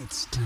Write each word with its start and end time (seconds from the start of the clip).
It's 0.00 0.26
time. 0.26 0.44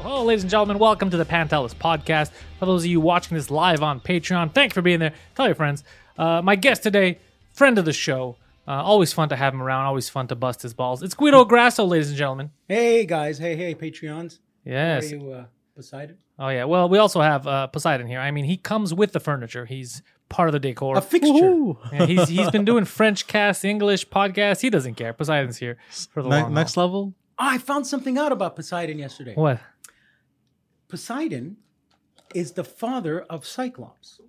Hello, 0.00 0.22
ladies 0.22 0.44
and 0.44 0.50
gentlemen. 0.50 0.78
Welcome 0.78 1.10
to 1.10 1.16
the 1.16 1.24
Pantelis 1.24 1.74
podcast. 1.74 2.30
For 2.60 2.66
those 2.66 2.84
of 2.84 2.86
you 2.86 3.00
watching 3.00 3.36
this 3.36 3.50
live 3.50 3.82
on 3.82 3.98
Patreon, 3.98 4.54
thanks 4.54 4.72
for 4.72 4.82
being 4.82 5.00
there. 5.00 5.14
Tell 5.34 5.46
your 5.46 5.56
friends. 5.56 5.82
Uh, 6.16 6.40
my 6.42 6.54
guest 6.54 6.84
today, 6.84 7.18
friend 7.52 7.76
of 7.76 7.84
the 7.84 7.92
show. 7.92 8.36
Uh, 8.68 8.84
always 8.84 9.12
fun 9.12 9.30
to 9.30 9.36
have 9.36 9.52
him 9.52 9.60
around. 9.60 9.86
Always 9.86 10.08
fun 10.08 10.28
to 10.28 10.36
bust 10.36 10.62
his 10.62 10.74
balls. 10.74 11.02
It's 11.02 11.14
Guido 11.14 11.44
Grasso, 11.44 11.84
ladies 11.84 12.10
and 12.10 12.16
gentlemen. 12.16 12.52
Hey 12.68 13.04
guys, 13.04 13.38
hey 13.38 13.56
hey 13.56 13.74
Patreons. 13.74 14.38
Yes. 14.64 15.10
How 15.10 15.16
are 15.16 15.20
you, 15.20 15.32
uh, 15.32 15.44
Poseidon? 15.74 16.18
Oh 16.38 16.48
yeah. 16.50 16.66
Well, 16.66 16.88
we 16.88 16.98
also 16.98 17.20
have 17.20 17.48
uh, 17.48 17.66
Poseidon 17.66 18.06
here. 18.06 18.20
I 18.20 18.30
mean, 18.30 18.44
he 18.44 18.56
comes 18.56 18.94
with 18.94 19.10
the 19.10 19.18
furniture. 19.18 19.64
He's 19.66 20.02
part 20.30 20.48
of 20.48 20.52
the 20.54 20.58
decor. 20.60 20.96
A 20.96 21.02
fixture. 21.02 21.56
Yeah, 21.92 22.06
he's 22.06 22.28
he's 22.28 22.50
been 22.50 22.64
doing 22.64 22.84
French 22.98 23.26
cast, 23.26 23.64
English 23.64 24.08
podcasts. 24.08 24.62
He 24.62 24.70
doesn't 24.70 24.94
care. 24.94 25.12
Poseidon's 25.12 25.58
here 25.58 25.76
for 26.12 26.22
the 26.22 26.28
Ne- 26.30 26.42
long 26.42 26.54
next 26.54 26.76
haul. 26.76 26.84
level. 26.86 27.14
Oh, 27.38 27.46
I 27.48 27.58
found 27.58 27.86
something 27.86 28.16
out 28.16 28.32
about 28.32 28.56
Poseidon 28.56 28.98
yesterday. 28.98 29.34
What? 29.34 29.60
Poseidon 30.88 31.56
is 32.34 32.52
the 32.52 32.64
father 32.64 33.20
of 33.28 33.44
Cyclops. 33.46 34.20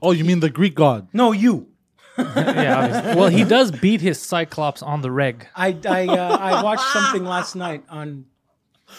Oh, 0.00 0.12
you 0.12 0.24
mean 0.24 0.40
the 0.40 0.48
Greek 0.48 0.74
god? 0.74 1.08
No, 1.12 1.32
you. 1.32 1.66
Yeah. 2.18 2.84
Obviously. 2.84 3.14
well, 3.20 3.28
he 3.28 3.44
does 3.44 3.70
beat 3.70 4.00
his 4.02 4.20
Cyclops 4.20 4.82
on 4.82 5.00
the 5.02 5.10
reg. 5.10 5.46
I 5.56 5.76
I, 5.86 6.06
uh, 6.06 6.36
I 6.38 6.62
watched 6.62 6.84
something 6.92 7.24
last 7.24 7.54
night 7.56 7.82
on 7.88 8.26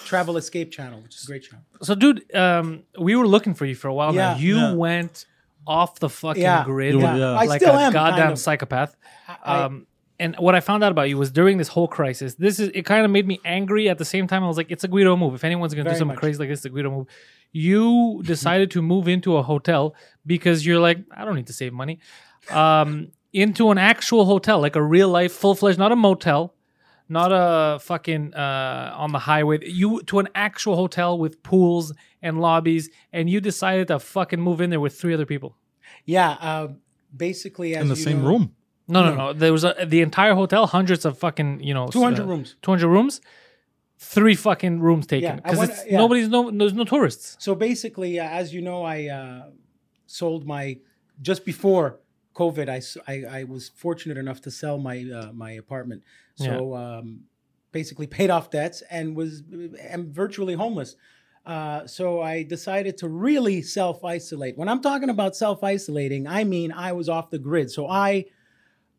Travel 0.05 0.37
Escape 0.37 0.71
Channel, 0.71 1.01
which 1.01 1.15
is 1.15 1.23
a 1.23 1.27
great 1.27 1.43
channel. 1.43 1.63
So, 1.81 1.95
dude, 1.95 2.33
um, 2.35 2.83
we 2.99 3.15
were 3.15 3.27
looking 3.27 3.53
for 3.53 3.65
you 3.65 3.75
for 3.75 3.87
a 3.87 3.93
while 3.93 4.13
now. 4.13 4.33
Yeah. 4.33 4.37
You 4.37 4.55
Yeah. 4.57 4.73
went 4.73 5.25
off 5.67 5.99
the 5.99 6.09
fucking 6.09 6.41
Yeah. 6.41 6.63
grid, 6.63 6.93
You 6.95 7.01
Yeah, 7.01 7.15
yeah. 7.17 7.31
I 7.33 7.45
like 7.45 7.61
still 7.61 7.75
a 7.75 7.81
am. 7.81 7.93
goddamn 7.93 8.19
kind 8.19 8.31
of. 8.33 8.39
psychopath. 8.39 8.95
I- 9.43 9.63
Um, 9.63 9.85
and 10.19 10.35
what 10.37 10.55
I 10.55 10.59
found 10.59 10.83
out 10.83 10.91
about 10.91 11.09
you 11.09 11.17
was 11.17 11.31
during 11.31 11.57
this 11.57 11.67
whole 11.67 11.87
crisis. 11.87 12.35
This 12.35 12.59
is 12.59 12.69
it. 12.73 12.83
Kind 12.83 13.05
of 13.05 13.11
made 13.11 13.27
me 13.27 13.39
angry. 13.45 13.89
At 13.89 13.97
the 13.97 14.05
same 14.05 14.27
time, 14.27 14.43
I 14.43 14.47
was 14.47 14.57
like, 14.57 14.69
"It's 14.71 14.83
a 14.83 14.87
Guido 14.87 15.15
move. 15.15 15.33
If 15.35 15.43
anyone's 15.43 15.73
gonna 15.73 15.83
do 15.83 15.89
Very 15.89 15.99
something 15.99 16.15
much. 16.15 16.19
crazy 16.19 16.39
like 16.39 16.49
this, 16.49 16.59
it's 16.59 16.65
a 16.65 16.69
Guido 16.69 16.89
move." 16.91 17.07
You 17.51 18.21
decided 18.25 18.71
to 18.71 18.81
move 18.81 19.07
into 19.07 19.35
a 19.37 19.43
hotel 19.43 19.95
because 20.25 20.65
you're 20.65 20.79
like, 20.79 20.99
"I 21.15 21.25
don't 21.25 21.35
need 21.35 21.47
to 21.47 21.53
save 21.53 21.73
money." 21.73 21.99
Um, 22.49 23.09
into 23.33 23.71
an 23.71 23.77
actual 23.77 24.25
hotel, 24.25 24.59
like 24.59 24.75
a 24.75 24.81
real 24.83 25.09
life, 25.09 25.31
full 25.31 25.55
fledged, 25.55 25.79
not 25.79 25.91
a 25.91 25.95
motel, 25.95 26.53
not 27.11 27.31
a 27.33 27.79
fucking 27.79 28.33
uh, 28.33 28.93
on 28.95 29.11
the 29.11 29.19
highway. 29.19 29.59
You 29.63 30.01
to 30.03 30.19
an 30.19 30.29
actual 30.33 30.75
hotel 30.75 31.17
with 31.19 31.43
pools 31.43 31.93
and 32.21 32.39
lobbies, 32.39 32.89
and 33.11 33.29
you 33.29 33.41
decided 33.41 33.89
to 33.89 33.99
fucking 33.99 34.39
move 34.39 34.61
in 34.61 34.69
there 34.69 34.79
with 34.79 34.97
three 34.99 35.13
other 35.13 35.25
people. 35.25 35.55
Yeah, 36.05 36.31
uh, 36.39 36.67
basically 37.15 37.75
as 37.75 37.81
In 37.83 37.89
the 37.89 37.95
you 37.95 38.03
same 38.03 38.21
know- 38.21 38.29
room. 38.29 38.55
No, 38.87 39.03
no, 39.05 39.15
no. 39.15 39.33
There 39.33 39.53
was 39.53 39.63
a, 39.63 39.73
the 39.85 40.01
entire 40.01 40.33
hotel, 40.33 40.67
hundreds 40.67 41.05
of 41.05 41.17
fucking, 41.17 41.61
you 41.63 41.73
know, 41.73 41.87
200 41.87 42.23
uh, 42.23 42.25
rooms. 42.25 42.55
200 42.61 42.87
rooms, 42.89 43.21
three 43.97 44.35
fucking 44.35 44.81
rooms 44.81 45.07
taken 45.07 45.37
because 45.37 45.57
went- 45.59 45.71
it's 45.71 45.85
yeah. 45.87 45.97
nobody's 45.97 46.27
no 46.27 46.51
there's 46.51 46.73
no 46.73 46.83
tourists. 46.83 47.37
So 47.39 47.55
basically, 47.55 48.19
uh, 48.19 48.27
as 48.27 48.53
you 48.53 48.61
know, 48.61 48.83
I 48.83 49.07
uh, 49.07 49.49
sold 50.07 50.45
my 50.45 50.77
just 51.21 51.45
before 51.45 51.99
COVID. 52.33 52.69
I 53.07 53.39
I 53.39 53.43
was 53.43 53.69
fortunate 53.69 54.17
enough 54.17 54.41
to 54.41 54.51
sell 54.51 54.77
my 54.77 55.05
uh, 55.13 55.31
my 55.33 55.51
apartment. 55.51 56.03
So 56.35 56.75
um, 56.75 57.21
basically, 57.71 58.07
paid 58.07 58.29
off 58.29 58.49
debts 58.49 58.81
and 58.89 59.15
was 59.15 59.43
am 59.79 60.11
virtually 60.11 60.55
homeless. 60.55 60.95
Uh, 61.45 61.87
so 61.87 62.21
I 62.21 62.43
decided 62.43 62.97
to 62.99 63.09
really 63.09 63.61
self 63.61 64.03
isolate. 64.03 64.57
When 64.57 64.69
I'm 64.69 64.81
talking 64.81 65.09
about 65.09 65.35
self 65.35 65.63
isolating, 65.63 66.27
I 66.27 66.43
mean 66.43 66.71
I 66.71 66.93
was 66.93 67.09
off 67.09 67.29
the 67.29 67.39
grid. 67.39 67.71
So 67.71 67.87
I 67.87 68.25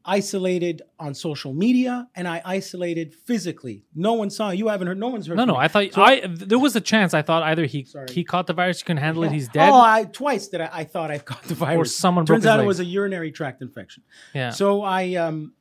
isolated 0.05 0.83
on 0.99 1.15
social 1.15 1.53
media 1.53 2.09
and 2.15 2.27
I 2.27 2.43
isolated 2.45 3.15
physically. 3.15 3.85
No 3.95 4.15
one 4.15 4.31
saw. 4.31 4.51
You 4.51 4.69
haven't 4.69 4.87
heard. 4.89 4.99
No 4.99 5.09
one's 5.09 5.27
heard. 5.27 5.37
No, 5.37 5.45
no. 5.45 5.55
me. 5.55 5.59
I 5.61 5.69
thought 5.69 5.91
I 5.99 6.27
there 6.27 6.59
was 6.59 6.75
a 6.77 6.81
chance. 6.81 7.15
I 7.15 7.23
thought 7.23 7.43
either 7.45 7.65
he 7.67 7.85
Sorry. 7.85 8.07
he 8.11 8.25
caught 8.25 8.47
the 8.47 8.53
virus, 8.53 8.79
he 8.79 8.85
couldn't 8.85 9.03
handle 9.03 9.25
it, 9.25 9.33
he's 9.33 9.49
dead. 9.49 9.69
Oh, 9.69 9.81
I 9.81 10.05
twice 10.05 10.49
that 10.49 10.61
I, 10.61 10.71
I 10.81 10.85
thought 10.85 11.11
I 11.11 11.19
caught 11.19 11.43
the 11.45 11.55
virus. 11.55 11.89
Or 11.91 11.93
someone 11.93 12.25
broke 12.25 12.37
Turns 12.39 12.47
out 12.47 12.61
it 12.61 12.67
was 12.67 12.81
a 12.81 12.85
urinary 12.85 13.33
tract 13.33 13.63
infection. 13.63 14.03
yeah. 14.35 14.51
So 14.51 14.83
I 14.83 15.15
um 15.15 15.53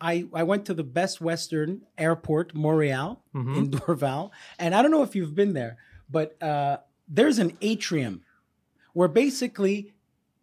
I 0.00 0.26
I 0.34 0.42
went 0.42 0.66
to 0.66 0.74
the 0.74 0.84
Best 0.84 1.20
Western 1.20 1.80
Airport, 1.96 2.54
Montreal 2.54 3.22
Mm-hmm. 3.34 3.54
in 3.54 3.70
Dorval, 3.70 4.30
and 4.58 4.74
I 4.74 4.82
don't 4.82 4.90
know 4.90 5.02
if 5.02 5.14
you've 5.16 5.34
been 5.34 5.52
there, 5.54 5.76
but 6.10 6.40
uh, 6.42 6.78
there's 7.08 7.38
an 7.38 7.56
atrium 7.60 8.22
where 8.94 9.08
basically 9.08 9.92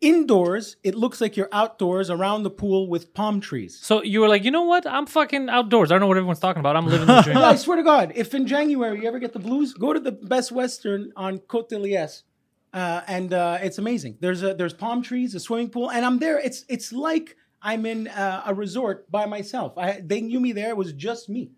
indoors 0.03 0.75
it 0.83 0.95
looks 0.95 1.21
like 1.21 1.37
you're 1.37 1.49
outdoors 1.51 2.09
around 2.09 2.43
the 2.43 2.49
pool 2.49 2.87
with 2.87 3.13
palm 3.13 3.39
trees. 3.39 3.79
so 3.81 4.03
you 4.03 4.19
were 4.19 4.27
like, 4.27 4.43
you 4.43 4.51
know 4.51 4.63
what? 4.63 4.85
I'm 4.85 5.05
fucking 5.05 5.49
outdoors. 5.49 5.91
I 5.91 5.93
don't 5.95 6.01
know 6.01 6.07
what 6.07 6.17
everyone's 6.17 6.39
talking 6.39 6.59
about. 6.59 6.75
I'm 6.75 6.85
living 6.87 7.07
the 7.07 7.21
dream. 7.21 7.35
No, 7.39 7.45
I 7.45 7.55
swear 7.55 7.77
to 7.77 7.83
God, 7.83 8.11
if 8.15 8.33
in 8.33 8.45
January 8.45 9.01
you 9.01 9.07
ever 9.07 9.19
get 9.19 9.33
the 9.33 9.39
blues, 9.39 9.73
go 9.73 9.93
to 9.93 9.99
the 9.99 10.11
Best 10.11 10.51
Western 10.51 11.11
on 11.15 11.39
Côte 11.39 11.69
de 11.69 11.79
Liesse. 11.79 12.23
Uh, 12.73 13.01
and 13.07 13.33
uh, 13.33 13.59
it's 13.61 13.77
amazing. 13.77 14.17
There's 14.19 14.41
a, 14.43 14.53
there's 14.53 14.73
palm 14.73 15.01
trees, 15.03 15.35
a 15.35 15.39
swimming 15.39 15.69
pool, 15.69 15.89
and 15.91 16.03
I'm 16.05 16.17
there. 16.19 16.39
It's 16.39 16.65
it's 16.67 16.91
like 16.91 17.37
I'm 17.61 17.85
in 17.85 18.07
uh, 18.07 18.43
a 18.47 18.53
resort 18.53 19.09
by 19.11 19.25
myself. 19.27 19.77
I, 19.77 20.01
they 20.03 20.21
knew 20.21 20.39
me 20.39 20.51
there. 20.53 20.69
It 20.69 20.77
was 20.77 20.91
just 20.93 21.29
me. 21.29 21.51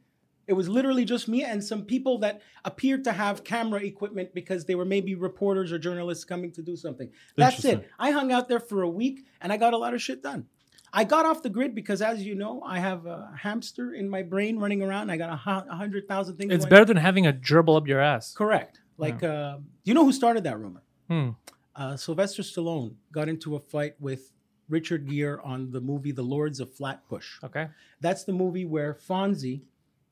It 0.47 0.53
was 0.53 0.69
literally 0.69 1.05
just 1.05 1.27
me 1.27 1.43
and 1.43 1.63
some 1.63 1.83
people 1.83 2.19
that 2.19 2.41
appeared 2.63 3.03
to 3.05 3.11
have 3.11 3.43
camera 3.43 3.81
equipment 3.81 4.33
because 4.33 4.65
they 4.65 4.75
were 4.75 4.85
maybe 4.85 5.15
reporters 5.15 5.71
or 5.71 5.79
journalists 5.79 6.23
coming 6.23 6.51
to 6.53 6.61
do 6.61 6.75
something. 6.75 7.09
That's 7.35 7.65
it. 7.65 7.89
I 7.97 8.11
hung 8.11 8.31
out 8.31 8.47
there 8.47 8.59
for 8.59 8.83
a 8.83 8.89
week 8.89 9.25
and 9.41 9.51
I 9.51 9.57
got 9.57 9.73
a 9.73 9.77
lot 9.77 9.93
of 9.93 10.01
shit 10.01 10.21
done. 10.21 10.45
I 10.93 11.03
got 11.03 11.25
off 11.25 11.43
the 11.43 11.49
grid 11.49 11.75
because, 11.75 12.01
as 12.01 12.23
you 12.23 12.35
know, 12.35 12.61
I 12.65 12.79
have 12.79 13.05
a 13.05 13.29
hamster 13.37 13.93
in 13.93 14.09
my 14.09 14.21
brain 14.21 14.57
running 14.57 14.81
around. 14.81 15.09
I 15.09 15.17
got 15.17 15.29
a, 15.29 15.35
hundred 15.35 16.07
thousand 16.07 16.37
things. 16.37 16.53
It's 16.53 16.63
going 16.63 16.69
better 16.69 16.85
than 16.85 16.97
having 16.97 17.27
a 17.27 17.33
gerbil 17.33 17.75
up 17.75 17.85
your 17.87 17.99
ass. 17.99 18.33
Correct. 18.33 18.79
Like, 18.97 19.21
uh, 19.21 19.57
you 19.83 19.93
know 19.93 20.05
who 20.05 20.13
started 20.13 20.45
that 20.45 20.57
rumor? 20.57 20.83
Hmm. 21.09 21.31
Uh, 21.75 21.97
Sylvester 21.97 22.43
Stallone 22.43 22.95
got 23.11 23.27
into 23.27 23.57
a 23.57 23.59
fight 23.59 23.95
with 23.99 24.31
Richard 24.69 25.09
Gere 25.09 25.37
on 25.43 25.71
the 25.71 25.81
movie 25.81 26.11
The 26.11 26.23
Lords 26.23 26.59
of 26.59 26.73
Flatbush. 26.73 27.39
Okay. 27.43 27.67
That's 27.99 28.23
the 28.23 28.33
movie 28.33 28.65
where 28.65 28.93
Fonzie, 28.93 29.61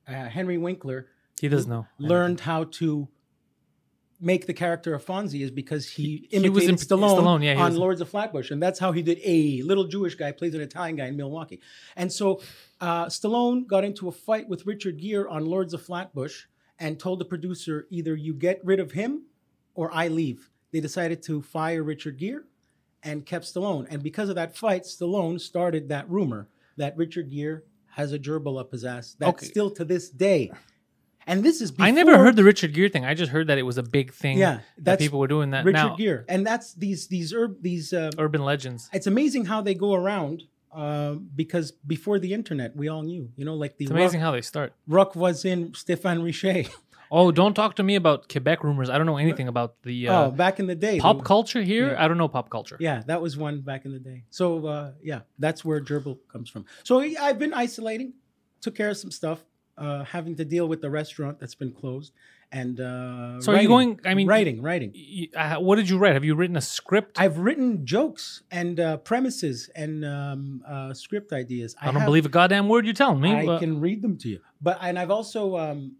uh, 0.08 0.12
Henry 0.28 0.58
Winkler, 0.58 1.06
He 1.40 1.48
does 1.48 1.66
know. 1.66 1.86
learned 1.98 2.40
how 2.40 2.64
to 2.64 3.08
make 4.20 4.46
the 4.46 4.54
character 4.54 4.94
of 4.94 5.04
Fonzie 5.04 5.42
is 5.42 5.50
because 5.50 5.88
he 5.88 6.28
He 6.30 6.38
was 6.48 6.64
imitated 6.64 6.70
in- 6.70 6.76
Stallone, 6.76 7.18
Stallone, 7.18 7.44
yeah, 7.44 7.54
he 7.54 7.60
on 7.60 7.76
Lords 7.76 8.00
of 8.00 8.08
Flatbush, 8.08 8.50
and 8.50 8.62
that's 8.62 8.78
how 8.78 8.92
he 8.92 9.02
did 9.02 9.20
a 9.24 9.60
little 9.62 9.84
Jewish 9.84 10.14
guy 10.14 10.32
plays 10.32 10.54
an 10.54 10.60
Italian 10.60 10.96
guy 10.96 11.06
in 11.06 11.16
Milwaukee. 11.16 11.60
And 11.96 12.10
so 12.12 12.40
uh, 12.80 13.06
Stallone 13.06 13.66
got 13.66 13.84
into 13.84 14.08
a 14.08 14.12
fight 14.12 14.48
with 14.48 14.66
Richard 14.66 14.98
Gere 15.00 15.26
on 15.28 15.44
Lords 15.46 15.74
of 15.74 15.82
Flatbush 15.82 16.44
and 16.78 16.98
told 16.98 17.18
the 17.18 17.24
producer 17.24 17.86
either 17.90 18.14
you 18.14 18.34
get 18.34 18.60
rid 18.64 18.80
of 18.80 18.92
him 18.92 19.24
or 19.74 19.92
I 19.92 20.08
leave. 20.08 20.50
They 20.72 20.80
decided 20.80 21.22
to 21.24 21.42
fire 21.42 21.82
Richard 21.82 22.18
Gere 22.18 22.40
and 23.02 23.26
kept 23.26 23.44
Stallone. 23.44 23.86
And 23.90 24.02
because 24.02 24.28
of 24.28 24.36
that 24.36 24.56
fight, 24.56 24.84
Stallone 24.84 25.40
started 25.40 25.88
that 25.88 26.08
rumor 26.08 26.48
that 26.76 26.96
Richard 26.96 27.30
Gere 27.30 27.62
has 27.94 28.12
a 28.12 28.18
gerbil 28.18 28.58
up 28.60 28.72
his 28.72 28.84
ass. 28.84 29.16
That's 29.18 29.42
Okay. 29.42 29.46
still 29.46 29.70
to 29.72 29.84
this 29.84 30.08
day. 30.10 30.50
And 31.26 31.42
this 31.42 31.60
is 31.62 31.70
before 31.70 31.86
I 31.86 31.90
never 31.90 32.18
heard 32.18 32.36
the 32.36 32.44
Richard 32.44 32.74
Gere 32.74 32.90
thing. 32.90 33.04
I 33.06 33.14
just 33.14 33.32
heard 33.32 33.46
that 33.46 33.56
it 33.56 33.62
was 33.62 33.78
a 33.78 33.82
big 33.82 34.12
thing. 34.12 34.36
Yeah, 34.36 34.60
that 34.78 34.98
people 34.98 35.18
were 35.18 35.26
doing 35.28 35.50
that. 35.50 35.64
Richard 35.64 35.78
now, 35.78 35.96
Gere, 35.96 36.24
and 36.28 36.46
that's 36.46 36.74
these 36.74 37.06
these 37.06 37.32
herb 37.32 37.62
these. 37.62 37.92
Uh, 37.94 38.10
urban 38.18 38.44
legends. 38.44 38.90
it's 38.92 39.06
amazing 39.06 39.46
how 39.46 39.62
they 39.62 39.74
go 39.74 39.94
around 39.94 40.42
uh, 40.74 41.14
because 41.34 41.70
before 41.72 42.18
the 42.18 42.34
internet, 42.34 42.76
we 42.76 42.88
all 42.88 43.02
knew. 43.02 43.30
You 43.36 43.46
know, 43.46 43.54
like 43.54 43.78
the 43.78 43.84
It's 43.84 43.90
amazing 43.90 44.20
how 44.20 44.32
they 44.32 44.42
start. 44.42 44.74
Ruck 44.86 45.16
was 45.16 45.44
in 45.46 45.70
Stéphane 45.72 46.22
Richer. 46.22 46.64
Oh, 47.16 47.30
don't 47.30 47.54
talk 47.54 47.76
to 47.76 47.84
me 47.84 47.94
about 47.94 48.28
Quebec 48.28 48.64
rumors. 48.64 48.90
I 48.90 48.98
don't 48.98 49.06
know 49.06 49.18
anything 49.18 49.46
about 49.46 49.80
the 49.84 50.08
uh, 50.08 50.24
oh, 50.24 50.30
back 50.32 50.58
in 50.58 50.66
the 50.66 50.74
day, 50.74 50.98
pop 50.98 51.18
they- 51.18 51.22
culture 51.24 51.62
here. 51.62 51.92
Yeah. 51.92 52.04
I 52.04 52.08
don't 52.08 52.18
know 52.18 52.26
pop 52.26 52.50
culture. 52.50 52.76
Yeah, 52.80 53.02
that 53.06 53.22
was 53.22 53.36
one 53.36 53.60
back 53.60 53.84
in 53.84 53.92
the 53.92 54.00
day. 54.00 54.24
So 54.30 54.66
uh, 54.66 54.92
yeah, 55.00 55.20
that's 55.38 55.64
where 55.64 55.80
gerbil 55.80 56.18
comes 56.32 56.50
from. 56.50 56.64
So 56.82 57.00
I've 57.00 57.38
been 57.38 57.54
isolating, 57.54 58.14
took 58.60 58.74
care 58.74 58.90
of 58.90 58.96
some 58.96 59.12
stuff, 59.12 59.44
uh, 59.78 60.02
having 60.04 60.34
to 60.36 60.44
deal 60.44 60.66
with 60.66 60.80
the 60.80 60.90
restaurant 60.90 61.38
that's 61.38 61.54
been 61.54 61.72
closed, 61.72 62.12
and 62.50 62.80
uh, 62.80 63.40
So 63.40 63.52
are 63.52 63.60
you 63.62 63.68
going- 63.68 64.00
I 64.04 64.14
mean- 64.14 64.26
writing, 64.26 64.60
writing. 64.60 64.92
Y- 64.94 65.28
uh, 65.36 65.60
what 65.60 65.76
did 65.76 65.88
you 65.88 65.98
write? 65.98 66.14
Have 66.14 66.24
you 66.24 66.34
written 66.34 66.56
a 66.56 66.60
script? 66.60 67.20
I've 67.20 67.38
written 67.38 67.86
jokes 67.86 68.42
and 68.50 68.78
uh, 68.80 68.96
premises 68.98 69.70
and 69.76 70.04
um, 70.04 70.62
uh, 70.66 70.94
script 70.94 71.32
ideas. 71.32 71.76
I 71.80 71.86
don't 71.86 71.96
have- 71.96 72.06
believe 72.06 72.26
a 72.26 72.28
goddamn 72.28 72.68
word 72.68 72.84
you're 72.86 72.94
telling 72.94 73.20
me. 73.20 73.32
I 73.34 73.46
but- 73.46 73.60
can 73.60 73.80
read 73.80 74.02
them 74.02 74.16
to 74.18 74.28
you. 74.28 74.40
But 74.60 74.78
and 74.80 74.98
I've 74.98 75.10
also 75.10 75.56
um, 75.56 75.96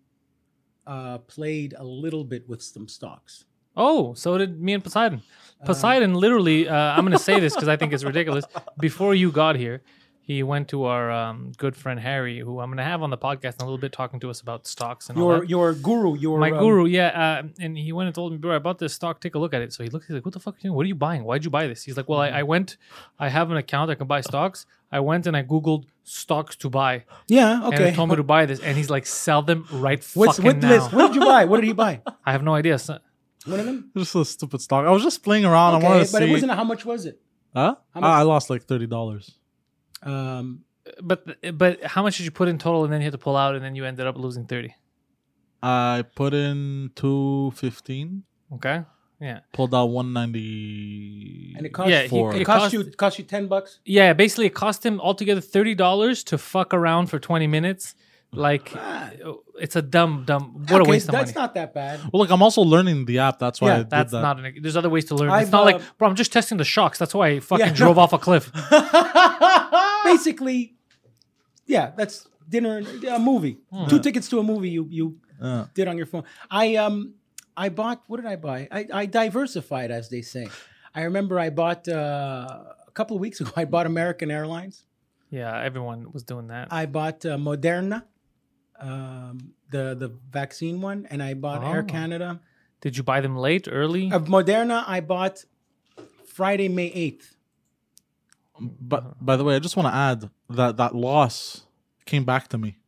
uh, 0.86 1.18
played 1.18 1.74
a 1.76 1.84
little 1.84 2.24
bit 2.24 2.48
with 2.48 2.62
some 2.62 2.88
stocks. 2.88 3.44
Oh, 3.76 4.14
so 4.14 4.38
did 4.38 4.60
me 4.60 4.72
and 4.72 4.82
Poseidon. 4.84 5.22
Uh, 5.60 5.66
Poseidon 5.66 6.14
literally, 6.14 6.68
uh, 6.68 6.74
I'm 6.74 7.00
going 7.00 7.12
to 7.12 7.18
say 7.18 7.40
this 7.40 7.54
because 7.54 7.68
I 7.68 7.76
think 7.76 7.92
it's 7.92 8.04
ridiculous. 8.04 8.44
Before 8.78 9.14
you 9.14 9.32
got 9.32 9.56
here, 9.56 9.82
he 10.26 10.42
went 10.42 10.68
to 10.68 10.84
our 10.84 11.10
um, 11.10 11.52
good 11.58 11.76
friend 11.76 12.00
Harry, 12.00 12.38
who 12.40 12.58
I'm 12.60 12.68
going 12.68 12.78
to 12.78 12.82
have 12.84 13.02
on 13.02 13.10
the 13.10 13.18
podcast 13.18 13.56
in 13.56 13.62
a 13.62 13.64
little 13.64 13.78
bit, 13.78 13.92
talking 13.92 14.18
to 14.20 14.30
us 14.30 14.40
about 14.40 14.66
stocks 14.66 15.10
and 15.10 15.18
all 15.18 15.24
Your 15.30 15.40
that. 15.40 15.50
your 15.50 15.74
guru, 15.74 16.16
your 16.16 16.38
My 16.38 16.50
um, 16.50 16.58
guru, 16.58 16.86
yeah, 16.86 17.08
uh, 17.44 17.48
and 17.60 17.76
he 17.76 17.92
went 17.92 18.06
and 18.06 18.14
told 18.14 18.32
me, 18.32 18.38
bro, 18.38 18.56
I 18.56 18.58
bought 18.58 18.78
this 18.78 18.94
stock. 18.94 19.20
Take 19.20 19.34
a 19.34 19.38
look 19.38 19.52
at 19.52 19.60
it. 19.62 19.72
So 19.74 19.84
he 19.84 19.90
looked. 19.90 20.06
He's 20.06 20.14
like, 20.14 20.24
"What 20.24 20.32
the 20.34 20.40
fuck 20.40 20.54
are 20.54 20.58
you 20.58 20.62
doing? 20.64 20.74
What 20.76 20.84
are 20.84 20.88
you 20.88 20.94
buying? 20.94 21.24
Why'd 21.24 21.44
you 21.44 21.50
buy 21.50 21.66
this?" 21.66 21.82
He's 21.84 21.96
like, 21.96 22.08
"Well, 22.08 22.20
I, 22.20 22.28
I 22.28 22.42
went. 22.42 22.76
I 23.18 23.28
have 23.28 23.50
an 23.50 23.56
account. 23.58 23.90
I 23.90 23.94
can 23.96 24.06
buy 24.06 24.22
stocks. 24.22 24.66
I 24.90 25.00
went 25.00 25.26
and 25.26 25.36
I 25.36 25.42
googled 25.42 25.84
stocks 26.04 26.54
to 26.56 26.70
buy, 26.70 27.04
Yeah, 27.26 27.64
and 27.64 27.74
okay. 27.74 27.88
it 27.88 27.94
told 27.94 28.10
me 28.10 28.16
to 28.16 28.22
buy 28.22 28.46
this. 28.46 28.60
And 28.60 28.76
he's 28.76 28.90
like, 28.90 29.06
sell 29.06 29.42
them 29.42 29.66
right 29.72 30.02
What's 30.14 30.36
fucking 30.36 30.44
what 30.44 30.56
now. 30.58 30.68
list? 30.68 30.92
What 30.92 31.06
did 31.08 31.14
you 31.16 31.20
buy? 31.22 31.44
What 31.46 31.60
did 31.60 31.66
he 31.66 31.72
buy? 31.72 32.00
I 32.26 32.32
have 32.32 32.42
no 32.44 32.54
idea. 32.54 32.78
So- 32.78 32.98
One 33.46 33.58
of 33.60 33.66
them. 33.66 33.90
Just 33.96 34.14
a 34.14 34.24
stupid 34.24 34.60
stock. 34.60 34.86
I 34.86 34.90
was 34.90 35.02
just 35.02 35.22
playing 35.24 35.44
around. 35.44 35.74
I 35.74 35.76
Okay, 35.78 35.86
wanted 35.86 35.98
but 35.98 36.02
to 36.04 36.06
see. 36.08 36.12
But 36.18 36.22
it 36.22 36.30
wasn't. 36.32 36.52
How 36.52 36.64
much 36.64 36.84
was 36.86 37.06
it? 37.06 37.20
huh? 37.54 37.74
How 37.92 38.00
much- 38.00 38.08
Ah, 38.08 38.18
I 38.20 38.22
lost 38.22 38.50
like 38.50 38.62
thirty 38.64 38.86
dollars. 38.86 39.32
Um, 40.04 40.64
but 41.02 41.24
but 41.56 41.82
how 41.82 42.02
much 42.02 42.16
did 42.18 42.24
you 42.24 42.30
put 42.30 42.48
in 42.48 42.58
total, 42.58 42.84
and 42.84 42.92
then 42.92 43.00
you 43.00 43.06
had 43.06 43.12
to 43.12 43.18
pull 43.18 43.36
out, 43.36 43.54
and 43.54 43.64
then 43.64 43.74
you 43.74 43.84
ended 43.84 44.06
up 44.06 44.16
losing 44.16 44.44
thirty? 44.46 44.74
I 45.62 46.04
put 46.14 46.34
in 46.34 46.90
two 46.94 47.52
fifteen. 47.56 48.24
Okay, 48.52 48.82
yeah, 49.20 49.40
Pulled 49.52 49.74
out 49.74 49.86
one 49.86 50.12
ninety. 50.12 51.54
and 51.56 51.64
it 51.66 51.70
cost 51.70 51.88
Yeah, 51.90 52.02
he- 52.02 52.20
it, 52.20 52.42
it 52.42 52.44
cost, 52.44 52.60
cost- 52.60 52.72
you 52.74 52.84
cost 52.92 53.18
you 53.18 53.24
ten 53.24 53.46
bucks. 53.48 53.80
yeah. 53.84 54.12
Basically, 54.12 54.46
it 54.46 54.54
cost 54.54 54.84
him 54.84 55.00
altogether 55.00 55.40
thirty 55.40 55.74
dollars 55.74 56.22
to 56.24 56.38
fuck 56.38 56.74
around 56.74 57.06
for 57.06 57.18
twenty 57.18 57.46
minutes. 57.46 57.94
Like, 58.32 58.72
it's 59.60 59.76
a 59.76 59.82
dumb, 59.82 60.24
dumb. 60.26 60.66
What 60.68 60.80
a 60.80 60.84
waste 60.84 61.08
of 61.08 61.12
That's 61.12 61.32
money. 61.32 61.32
That's 61.32 61.34
not 61.36 61.54
that 61.54 61.72
bad. 61.72 62.00
Well, 62.12 62.20
look, 62.22 62.30
I'm 62.30 62.42
also 62.42 62.62
learning 62.62 63.04
the 63.06 63.20
app. 63.20 63.38
That's 63.38 63.60
why 63.60 63.68
Yeah, 63.68 63.74
I 63.74 63.78
did 63.78 63.90
That's 63.90 64.12
that. 64.12 64.22
not 64.22 64.40
an. 64.44 64.56
There's 64.60 64.76
other 64.76 64.90
ways 64.90 65.04
to 65.06 65.14
learn. 65.14 65.30
I've, 65.30 65.44
it's 65.44 65.52
not 65.52 65.62
uh, 65.62 65.64
like, 65.78 65.82
bro, 65.98 66.08
I'm 66.08 66.16
just 66.16 66.32
testing 66.32 66.58
the 66.58 66.64
shocks. 66.64 66.98
That's 66.98 67.14
why 67.14 67.28
I 67.28 67.40
fucking 67.40 67.64
Yeah, 67.64 67.70
no. 67.70 67.76
drove 67.76 67.96
off 67.98 68.12
a 68.12 68.18
cliff. 68.18 68.50
Basically, 70.12 70.74
yeah, 71.66 71.92
that's 71.96 72.28
dinner 72.48 72.78
and 72.78 73.04
a 73.04 73.18
movie. 73.18 73.58
Hmm. 73.72 73.86
Two 73.88 73.98
tickets 74.00 74.28
to 74.28 74.38
a 74.38 74.42
movie 74.42 74.70
you 74.70 74.86
you 74.90 75.18
Yeah. 75.42 75.66
did 75.74 75.88
on 75.88 75.96
your 75.96 76.06
phone. 76.06 76.24
I 76.50 76.76
um 76.76 77.14
I 77.56 77.68
bought 77.70 78.02
what 78.06 78.16
did 78.20 78.26
I 78.26 78.36
buy? 78.36 78.68
I, 78.70 78.86
I 78.92 79.06
diversified 79.06 79.90
as 79.90 80.08
they 80.10 80.22
say. 80.22 80.48
I 80.94 81.02
remember 81.02 81.38
I 81.38 81.50
bought 81.50 81.88
uh, 81.88 82.62
a 82.86 82.90
couple 82.92 83.16
of 83.16 83.20
weeks 83.20 83.40
ago. 83.40 83.50
I 83.56 83.64
bought 83.64 83.86
American 83.86 84.30
Airlines. 84.30 84.84
Yeah, 85.30 85.50
everyone 85.62 86.12
was 86.12 86.22
doing 86.22 86.48
that. 86.48 86.68
I 86.70 86.86
bought 86.86 87.24
uh, 87.26 87.36
Moderna, 87.36 88.04
um, 88.78 89.54
the 89.70 89.94
the 89.98 90.12
vaccine 90.30 90.80
one, 90.80 91.06
and 91.10 91.22
I 91.22 91.34
bought 91.34 91.64
Air 91.64 91.80
Oh. 91.80 91.90
Canada. 91.90 92.40
Did 92.80 92.96
you 92.96 93.02
buy 93.02 93.20
them 93.20 93.36
late, 93.36 93.66
early? 93.70 94.12
Of 94.12 94.26
Moderna, 94.26 94.84
I 94.86 95.00
bought 95.00 95.44
Friday, 96.26 96.68
May 96.68 96.86
eighth. 96.92 97.33
But 98.60 99.24
by 99.24 99.36
the 99.36 99.44
way, 99.44 99.56
I 99.56 99.58
just 99.58 99.76
want 99.76 99.88
to 99.88 99.94
add 99.94 100.30
that 100.50 100.76
that 100.76 100.94
loss 100.94 101.62
came 102.06 102.24
back 102.24 102.48
to 102.48 102.58
me. 102.58 102.78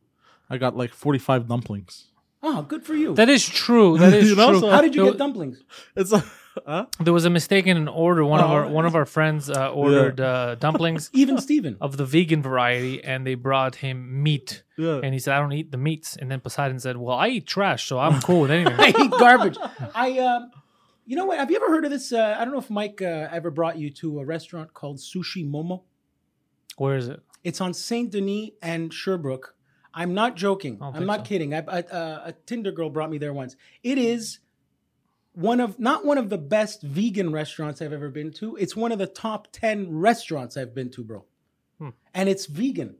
I 0.49 0.57
got 0.57 0.77
like 0.77 0.93
45 0.93 1.47
dumplings. 1.47 2.05
Oh, 2.43 2.61
good 2.61 2.85
for 2.85 2.93
you. 2.93 3.13
that 3.15 3.29
is 3.29 3.47
true. 3.47 3.97
That 3.97 4.13
is 4.13 4.29
You 4.29 4.35
know, 4.35 4.51
true. 4.51 4.59
so- 4.61 4.69
How 4.69 4.81
did 4.81 4.95
you 4.95 5.03
There- 5.03 5.11
get 5.11 5.17
dumplings? 5.17 5.61
It's 5.95 6.13
a, 6.13 6.23
huh? 6.65 6.85
There 7.01 7.11
was 7.11 7.25
a 7.25 7.29
mistake 7.29 7.67
in 7.67 7.75
an 7.75 7.87
order. 7.89 8.23
One 8.23 8.39
of 8.39 8.49
Oh. 8.49 8.53
our 8.53 8.67
one 8.67 8.85
of 8.85 8.95
our 8.95 9.05
friends 9.05 9.49
uh, 9.49 9.69
ordered 9.71 10.21
uh, 10.21 10.55
dumplings 10.55 11.09
Even 11.13 11.37
Steven. 11.41 11.75
of 11.81 11.97
the 11.97 12.05
vegan 12.05 12.41
variety, 12.41 13.03
and 13.03 13.25
they 13.27 13.35
brought 13.35 13.75
him 13.77 14.23
meat. 14.23 14.63
Yeah. 14.77 15.01
And 15.03 15.13
he 15.13 15.19
said, 15.19 15.33
"I 15.35 15.39
don't 15.39 15.51
eat 15.51 15.71
the 15.71 15.77
meats." 15.77 16.15
And 16.15 16.31
then 16.31 16.39
Poseidon 16.39 16.79
said, 16.79 16.95
"Well, 16.97 17.17
I 17.17 17.27
eat 17.29 17.47
trash, 17.47 17.87
so 17.87 17.99
I'm 17.99 18.21
cool 18.21 18.41
with 18.41 18.51
anything." 18.51 18.75
I 18.79 18.89
eat 18.97 19.11
garbage. 19.11 19.57
I, 19.95 20.19
um, 20.19 20.51
you 21.07 21.15
know 21.15 21.25
what? 21.25 21.39
Have 21.39 21.49
you 21.49 21.55
ever 21.55 21.67
heard 21.69 21.85
of 21.85 21.91
this? 21.91 22.11
Uh, 22.11 22.35
I 22.37 22.43
don't 22.43 22.53
know 22.53 22.59
if 22.59 22.69
Mike 22.69 23.01
uh, 23.01 23.29
ever 23.31 23.49
brought 23.49 23.77
you 23.77 23.89
to 23.91 24.19
a 24.19 24.25
restaurant 24.25 24.73
called 24.73 24.97
Sushi 24.97 25.49
Momo. 25.49 25.83
Where 26.75 26.97
is 26.97 27.07
it? 27.07 27.21
It's 27.43 27.61
on 27.61 27.73
Saint 27.73 28.11
Denis 28.11 28.51
and 28.61 28.93
Sherbrooke. 28.93 29.55
I'm 29.93 30.13
not 30.13 30.35
joking. 30.35 30.77
I'm 30.81 31.05
not 31.05 31.19
so. 31.19 31.23
kidding. 31.23 31.53
I, 31.53 31.63
I, 31.67 31.79
uh, 31.81 32.21
a 32.25 32.33
Tinder 32.45 32.71
girl 32.71 32.89
brought 32.89 33.09
me 33.09 33.17
there 33.17 33.33
once. 33.33 33.55
It 33.83 33.97
is 33.97 34.39
one 35.33 35.59
of 35.59 35.79
not 35.79 36.05
one 36.05 36.17
of 36.17 36.29
the 36.29 36.37
best 36.37 36.81
vegan 36.83 37.31
restaurants 37.31 37.81
I've 37.81 37.93
ever 37.93 38.09
been 38.09 38.31
to. 38.33 38.57
It's 38.57 38.75
one 38.75 38.91
of 38.91 38.99
the 38.99 39.07
top 39.07 39.47
ten 39.51 39.97
restaurants 39.97 40.57
I've 40.57 40.75
been 40.75 40.91
to, 40.91 41.03
bro. 41.03 41.25
Hmm. 41.79 41.89
And 42.13 42.27
it's 42.27 42.47
vegan. 42.47 42.97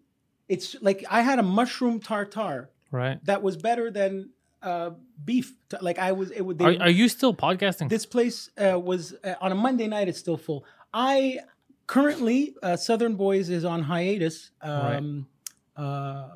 It's 0.47 0.75
like 0.81 1.03
I 1.09 1.21
had 1.21 1.39
a 1.39 1.43
mushroom 1.43 1.99
tartare 1.99 2.69
Right? 2.89 3.23
that 3.25 3.43
was 3.43 3.57
better 3.57 3.91
than 3.91 4.29
uh, 4.61 4.91
beef. 5.23 5.53
Like 5.81 5.99
I 5.99 6.11
was, 6.11 6.31
it 6.31 6.41
would. 6.41 6.57
They, 6.57 6.65
Are, 6.77 6.83
are 6.83 6.89
you 6.89 7.09
still 7.09 7.33
podcasting? 7.33 7.89
this 7.89 8.05
place 8.05 8.49
uh, 8.57 8.79
was 8.79 9.13
uh, 9.23 9.35
on 9.41 9.51
a 9.51 9.55
Monday 9.55 9.87
night. 9.87 10.07
It's 10.07 10.19
still 10.19 10.37
full. 10.37 10.65
I 10.93 11.39
currently 11.85 12.55
uh, 12.63 12.75
Southern 12.77 13.15
Boys 13.15 13.49
is 13.49 13.63
on 13.65 13.83
hiatus. 13.83 14.51
Um, 14.61 15.27
uh, 15.75 16.29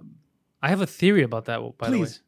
I 0.61 0.69
have 0.69 0.81
a 0.81 0.87
theory 0.87 1.23
about 1.23 1.45
that. 1.45 1.59
By 1.77 1.89
the 1.89 1.93
way, 1.97 2.05
Please. 2.05 2.21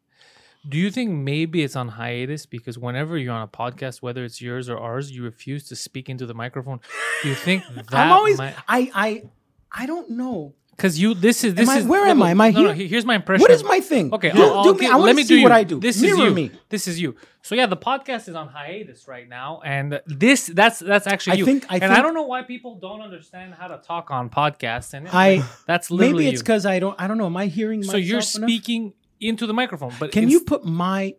do 0.67 0.77
you 0.77 0.89
think 0.89 1.11
maybe 1.11 1.63
it's 1.63 1.75
on 1.75 1.89
hiatus 1.89 2.45
because 2.45 2.77
whenever 2.77 3.17
you're 3.17 3.33
on 3.33 3.43
a 3.43 3.47
podcast, 3.47 4.01
whether 4.01 4.23
it's 4.23 4.41
yours 4.41 4.69
or 4.69 4.77
ours, 4.77 5.11
you 5.11 5.23
refuse 5.23 5.67
to 5.67 5.75
speak 5.75 6.09
into 6.09 6.25
the 6.25 6.33
microphone? 6.33 6.79
Do 7.21 7.29
you 7.29 7.35
think 7.35 7.63
that 7.75 7.93
I'm 7.93 8.11
always. 8.11 8.37
might- 8.37 8.55
I 8.67 8.91
I 8.93 9.23
I 9.71 9.85
don't 9.85 10.09
know. 10.11 10.53
Because 10.75 10.99
you, 10.99 11.13
this 11.13 11.43
is 11.43 11.53
this 11.53 11.69
I- 11.69 11.77
is 11.79 11.85
where 11.85 12.03
no, 12.05 12.11
am 12.11 12.23
I? 12.23 12.31
Am 12.31 12.41
I 12.41 12.49
no, 12.49 12.61
no, 12.61 12.65
here? 12.69 12.75
he- 12.75 12.87
here's 12.87 13.05
my 13.05 13.15
impression. 13.15 13.41
What 13.41 13.51
is 13.51 13.63
my 13.63 13.79
thing? 13.79 14.11
Okay, 14.13 14.31
do, 14.31 14.41
I'll, 14.43 14.53
I'll 14.59 14.63
do 14.63 14.73
me. 14.73 14.79
gi- 14.79 14.85
I 14.87 14.95
want 14.95 15.03
let 15.03 15.11
to 15.11 15.15
me 15.17 15.23
see 15.23 15.37
do 15.37 15.43
what. 15.43 15.51
I 15.51 15.63
do. 15.63 15.79
This 15.79 16.01
Mirror 16.01 16.13
is 16.13 16.19
you. 16.23 16.31
me. 16.31 16.51
This 16.69 16.87
is 16.87 16.99
you. 16.99 17.15
So 17.43 17.53
yeah, 17.55 17.67
the 17.67 17.77
podcast 17.77 18.27
is 18.27 18.35
on 18.35 18.47
hiatus 18.47 19.07
right 19.07 19.29
now, 19.29 19.61
and 19.63 20.01
this 20.07 20.47
that's 20.47 20.79
that's 20.79 21.05
actually 21.07 21.33
I 21.33 21.35
you. 21.35 21.45
think- 21.45 21.65
I 21.69 21.75
and 21.77 21.91
I 21.93 22.01
don't 22.01 22.13
know 22.15 22.23
why 22.23 22.41
people 22.41 22.75
don't 22.75 23.01
understand 23.01 23.53
how 23.53 23.67
to 23.67 23.77
talk 23.77 24.09
on 24.11 24.29
podcasts, 24.29 24.93
and 24.93 25.07
I 25.11 25.43
that's 25.67 25.91
literally 25.91 26.23
maybe 26.25 26.33
it's 26.33 26.41
because 26.41 26.65
I 26.65 26.79
don't. 26.79 26.99
I 26.99 27.07
don't 27.07 27.17
know. 27.19 27.27
Am 27.27 27.37
I 27.37 27.45
hearing? 27.47 27.83
So 27.83 27.95
you're 27.97 28.17
myself 28.17 28.35
enough? 28.43 28.49
speaking 28.49 28.93
into 29.21 29.45
the 29.45 29.53
microphone, 29.53 29.93
but 29.99 30.11
Can 30.11 30.27
you 30.27 30.41
put 30.41 30.65
my 30.65 31.13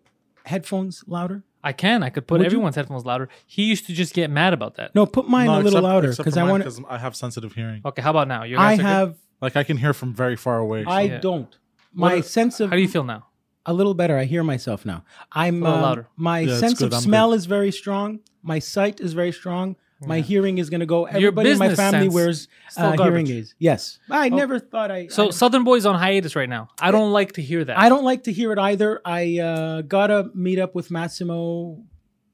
headphones 0.45 1.05
louder? 1.07 1.43
I 1.63 1.73
can. 1.73 2.03
I 2.03 2.11
could 2.11 2.27
put 2.27 2.35
Would 2.35 2.41
you? 2.43 2.47
everyone's 2.47 2.77
headphones 2.77 3.07
louder. 3.07 3.29
He 3.47 3.63
used 3.65 3.87
to 3.87 3.95
just 3.95 4.13
get 4.13 4.31
mad 4.31 4.53
about 4.53 4.75
that. 4.77 4.95
No, 4.95 5.07
put 5.07 5.27
mine 5.29 5.47
No, 5.47 5.55
a 5.55 5.57
little 5.57 5.69
except- 5.69 5.83
louder 5.85 6.11
because 6.15 6.35
for 6.35 6.41
I 6.41 6.43
mine, 6.43 6.51
want. 6.51 6.63
'cause 6.65 6.81
I 6.89 6.99
have 6.99 7.17
sensitive 7.17 7.55
hearing. 7.55 7.81
Okay, 7.87 8.03
how 8.03 8.11
about 8.11 8.29
now? 8.29 8.43
Your 8.45 8.59
I 8.61 8.77
guys 8.77 8.85
are 8.85 9.07
good? 9.07 9.17
Have. 9.45 9.55
Like 9.55 9.61
I 9.61 9.65
can 9.65 9.77
hear 9.77 9.93
from 9.93 10.15
very 10.15 10.37
far 10.37 10.59
away. 10.59 10.85
I 10.87 11.03
Yeah. 11.03 11.19
don't. 11.19 11.57
My 11.93 12.17
What- 12.17 12.27
sense 12.27 12.61
of 12.61 12.71
How 12.71 12.77
do 12.77 12.83
you 12.83 12.89
feel 12.89 13.05
now? 13.05 13.27
a 13.67 13.73
little 13.73 13.95
better. 13.95 14.19
I 14.19 14.25
hear 14.25 14.43
myself 14.43 14.85
now. 14.85 15.05
I'm 15.33 15.63
A 15.63 15.67
little 15.67 15.79
uh, 15.79 15.83
louder. 15.83 16.09
My 16.17 16.41
Yeah, 16.41 16.51
it's 16.51 16.61
sense 16.61 16.79
good. 16.81 16.87
of 16.89 16.95
I'm 16.95 17.01
smell 17.03 17.33
is 17.33 17.47
very 17.47 17.71
strong. 17.73 18.21
My 18.43 18.59
sight 18.59 19.01
is 19.01 19.13
very 19.15 19.33
strong. 19.33 19.77
My 20.07 20.21
hearing 20.21 20.59
is 20.59 20.69
going 20.69 20.81
to 20.81 20.87
go. 20.87 21.05
Everybody 21.07 21.51
in 21.53 21.57
my 21.59 21.69
business 21.69 21.91
family 21.91 22.07
sense, 22.07 22.15
wears 22.15 22.49
still 22.69 22.85
uh, 22.85 22.89
hearing 22.93 23.25
garbage. 23.25 23.31
aids. 23.31 23.55
Yes, 23.59 24.01
I 24.11 24.29
never 24.29 24.59
thought 24.59 24.91
I. 24.91 25.07
So 25.07 25.29
I, 25.29 25.31
Southern 25.31 25.65
Boy's 25.65 25.87
on 25.87 25.95
hiatus 25.99 26.37
right 26.37 26.49
now. 26.49 26.69
I 26.79 26.91
don't 26.91 27.11
like 27.13 27.33
to 27.35 27.43
hear 27.43 27.65
that. 27.65 27.79
I 27.79 27.89
don't 27.89 28.05
like 28.05 28.25
to 28.25 28.33
hear 28.33 28.53
it 28.53 28.59
either. 28.59 29.01
I 29.07 29.39
uh, 29.39 29.81
gotta 29.81 30.31
meet 30.35 30.59
up 30.59 30.75
with 30.75 30.91
Massimo 30.91 31.83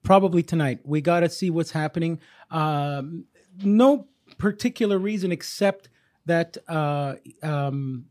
probably 0.03 0.43
tonight. 0.43 0.81
We 0.85 1.01
gotta 1.01 1.29
see 1.29 1.49
what's 1.51 1.71
happening. 1.71 2.19
Um, 2.51 3.27
no 3.63 4.09
particular 4.37 4.99
reason 4.99 5.31
except 5.31 5.90
that 6.27 6.57
uh, 6.69 7.15
um, 7.43 8.07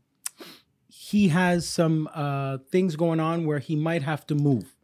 he 0.88 1.28
has 1.28 1.68
some 1.68 2.08
uh, 2.14 2.58
things 2.70 2.96
going 2.96 3.20
on 3.20 3.46
where 3.46 3.58
he 3.58 3.76
might 3.76 4.02
have 4.02 4.26
to 4.26 4.34
move. 4.34 4.74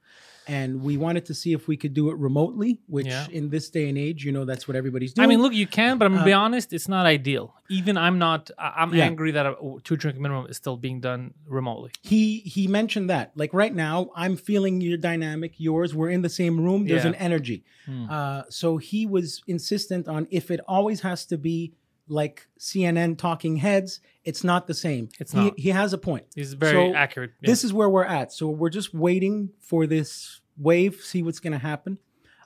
And 0.49 0.81
we 0.81 0.97
wanted 0.97 1.25
to 1.27 1.35
see 1.35 1.53
if 1.53 1.67
we 1.67 1.77
could 1.77 1.93
do 1.93 2.09
it 2.11 2.17
remotely, 2.19 2.79
which 2.87 3.07
Yeah. 3.09 3.27
in 3.33 3.51
this 3.51 3.69
day 3.69 3.89
and 3.89 3.99
age, 3.99 4.25
you 4.25 4.31
know, 4.31 4.45
that's 4.45 4.69
what 4.69 4.77
everybody's 4.77 5.13
doing. 5.13 5.25
I 5.25 5.29
mean, 5.29 5.43
look, 5.43 5.53
you 5.53 5.67
can, 5.67 5.99
but 5.99 6.07
I'm 6.07 6.13
gonna 6.13 6.25
be 6.25 6.33
honest, 6.33 6.73
it's 6.73 6.87
not 6.87 7.05
ideal. 7.05 7.53
Even 7.69 7.97
I'm 7.99 8.21
not. 8.21 8.53
I'm 8.57 8.93
Uh, 8.93 8.95
Yeah. 8.95 9.07
angry 9.07 9.33
that 9.33 9.45
a 9.45 9.57
two 9.83 9.97
drink 9.97 10.21
minimum 10.21 10.47
is 10.49 10.57
still 10.57 10.77
being 10.77 11.01
done 11.01 11.35
remotely. 11.49 11.91
he 12.01 12.39
he 12.55 12.69
mentioned 12.69 13.11
that 13.11 13.33
like 13.35 13.53
right 13.53 13.75
now 13.75 14.09
i'm 14.15 14.37
feeling 14.37 14.81
your 14.81 14.97
dynamic 14.97 15.55
yours 15.59 15.93
we're 15.97 16.11
in 16.11 16.23
the 16.23 16.29
same 16.29 16.61
room 16.61 16.87
there's 16.87 17.03
Yeah. 17.03 17.09
an 17.09 17.17
energy 17.17 17.65
uh, 18.09 18.43
so 18.49 18.77
he 18.77 19.05
was 19.07 19.43
insistent 19.49 20.07
on 20.07 20.29
if 20.31 20.51
it 20.55 20.61
always 20.69 21.01
has 21.01 21.27
to 21.27 21.37
be 21.37 21.73
like 22.09 22.47
cnn 22.59 23.17
talking 23.19 23.57
heads 23.57 24.01
it's 24.25 24.43
not 24.45 24.67
the 24.67 24.75
same 24.75 25.09
It's 25.19 25.33
he, 25.33 25.39
not. 25.39 25.59
he 25.59 25.71
has 25.71 25.93
a 25.93 25.99
point 25.99 26.27
He's 26.35 26.55
very 26.55 26.73
So 26.73 26.95
accurate. 26.95 27.33
Yeah. 27.41 27.51
this 27.51 27.65
is 27.65 27.73
where 27.73 27.89
we're 27.89 28.05
at 28.05 28.33
so 28.33 28.49
we're 28.49 28.71
just 28.71 28.95
waiting 28.95 29.51
for 29.61 29.87
this 29.87 30.41
wave 30.57 30.97
see 31.03 31.23
what's 31.23 31.41
going 31.41 31.53
to 31.53 31.59
happen 31.59 31.99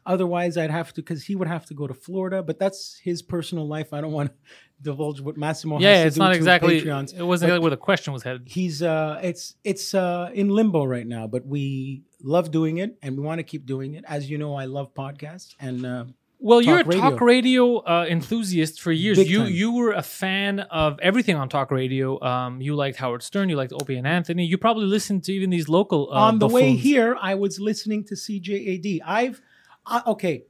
Otherwise, 0.06 0.56
I'd 0.56 0.70
have 0.70 0.94
to 0.94 1.02
because 1.02 1.24
he 1.24 1.36
would 1.36 1.46
have 1.46 1.66
to 1.66 1.74
go 1.74 1.86
to 1.86 1.92
Florida. 1.92 2.42
But 2.42 2.58
that's 2.58 2.98
his 3.04 3.20
personal 3.20 3.68
life. 3.68 3.92
I 3.92 4.00
don't 4.00 4.12
want 4.12 4.30
to 4.30 4.34
divulge 4.82 5.20
what 5.20 5.36
Massimo. 5.36 5.74
has 5.76 5.82
Yeah, 5.82 6.04
it's 6.04 6.16
not 6.16 6.34
exactly. 6.34 6.80
Patreons. 6.80 7.12
It 7.14 7.22
wasn't 7.22 7.48
exactly 7.50 7.58
where 7.60 7.70
the 7.70 7.76
question 7.76 8.14
was 8.14 8.22
headed. 8.22 8.42
he's 8.46 8.82
uh 8.82 9.20
it's 9.22 9.54
it's 9.62 9.92
uh 9.94 10.30
in 10.32 10.48
limbo 10.48 10.84
right 10.84 11.06
now 11.06 11.26
but 11.26 11.44
we 11.46 12.02
love 12.22 12.50
doing 12.50 12.78
it 12.78 12.96
and 13.02 13.14
we 13.18 13.22
want 13.22 13.38
to 13.40 13.42
keep 13.42 13.66
doing 13.66 13.92
it 13.94 14.02
as 14.08 14.30
you 14.30 14.38
know 14.38 14.54
i 14.54 14.64
love 14.64 14.92
podcasts 14.94 15.54
and 15.60 15.84
uh 15.84 16.04
Well, 16.42 16.62
you're 16.62 16.80
a 16.80 16.84
Talk 16.84 16.94
talk 16.94 17.20
radio 17.20 17.78
uh, 17.78 18.06
enthusiast 18.08 18.80
for 18.80 18.92
years. 18.92 19.18
Big 19.18 19.28
you 19.28 19.40
time. 19.40 19.52
you 19.52 19.72
were 19.72 19.92
a 19.92 20.02
fan 20.02 20.60
of 20.60 20.98
everything 21.00 21.36
on 21.36 21.50
talk 21.50 21.70
radio. 21.70 22.18
Um, 22.22 22.62
you 22.62 22.74
liked 22.74 22.96
Howard 22.96 23.22
Stern. 23.22 23.50
You 23.50 23.56
liked 23.56 23.74
Opie 23.74 23.96
and 23.96 24.06
Anthony. 24.06 24.46
You 24.46 24.56
probably 24.56 24.86
listened 24.86 25.24
to 25.24 25.32
even 25.32 25.50
these 25.50 25.68
local. 25.68 26.08
Uh, 26.10 26.16
on 26.16 26.38
the 26.38 26.48
way 26.48 26.74
here 26.74 27.16
i 27.20 27.34
was 27.34 27.60
listening 27.60 28.04
to 28.04 28.14
cjad 28.14 29.00
i've 29.04 29.40
uh, 29.86 30.02
okay 30.06 30.44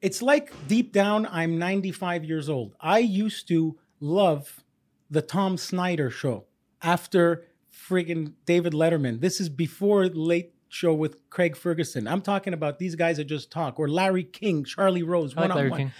it's 0.00 0.22
like 0.22 0.52
deep 0.68 0.92
down 0.92 1.26
i'm 1.30 1.58
95 1.58 2.24
years 2.24 2.48
old 2.48 2.74
i 2.80 2.98
used 2.98 3.48
to 3.48 3.78
love 4.00 4.62
the 5.10 5.22
tom 5.22 5.56
snyder 5.56 6.10
show 6.10 6.44
after 6.82 7.46
friggin 7.72 8.32
david 8.46 8.72
letterman 8.72 9.20
this 9.20 9.40
is 9.40 9.48
before 9.48 10.06
late 10.06 10.52
show 10.74 10.92
with 10.92 11.28
craig 11.30 11.56
ferguson 11.56 12.06
i'm 12.08 12.20
talking 12.20 12.52
about 12.52 12.78
these 12.78 12.94
guys 12.94 13.16
that 13.16 13.24
just 13.24 13.50
talk 13.50 13.78
or 13.78 13.88
larry 13.88 14.24
king 14.24 14.64
charlie 14.64 15.02
rose 15.02 15.34
like 15.36 15.54
Larry 15.54 15.70
one-on-one 15.70 15.92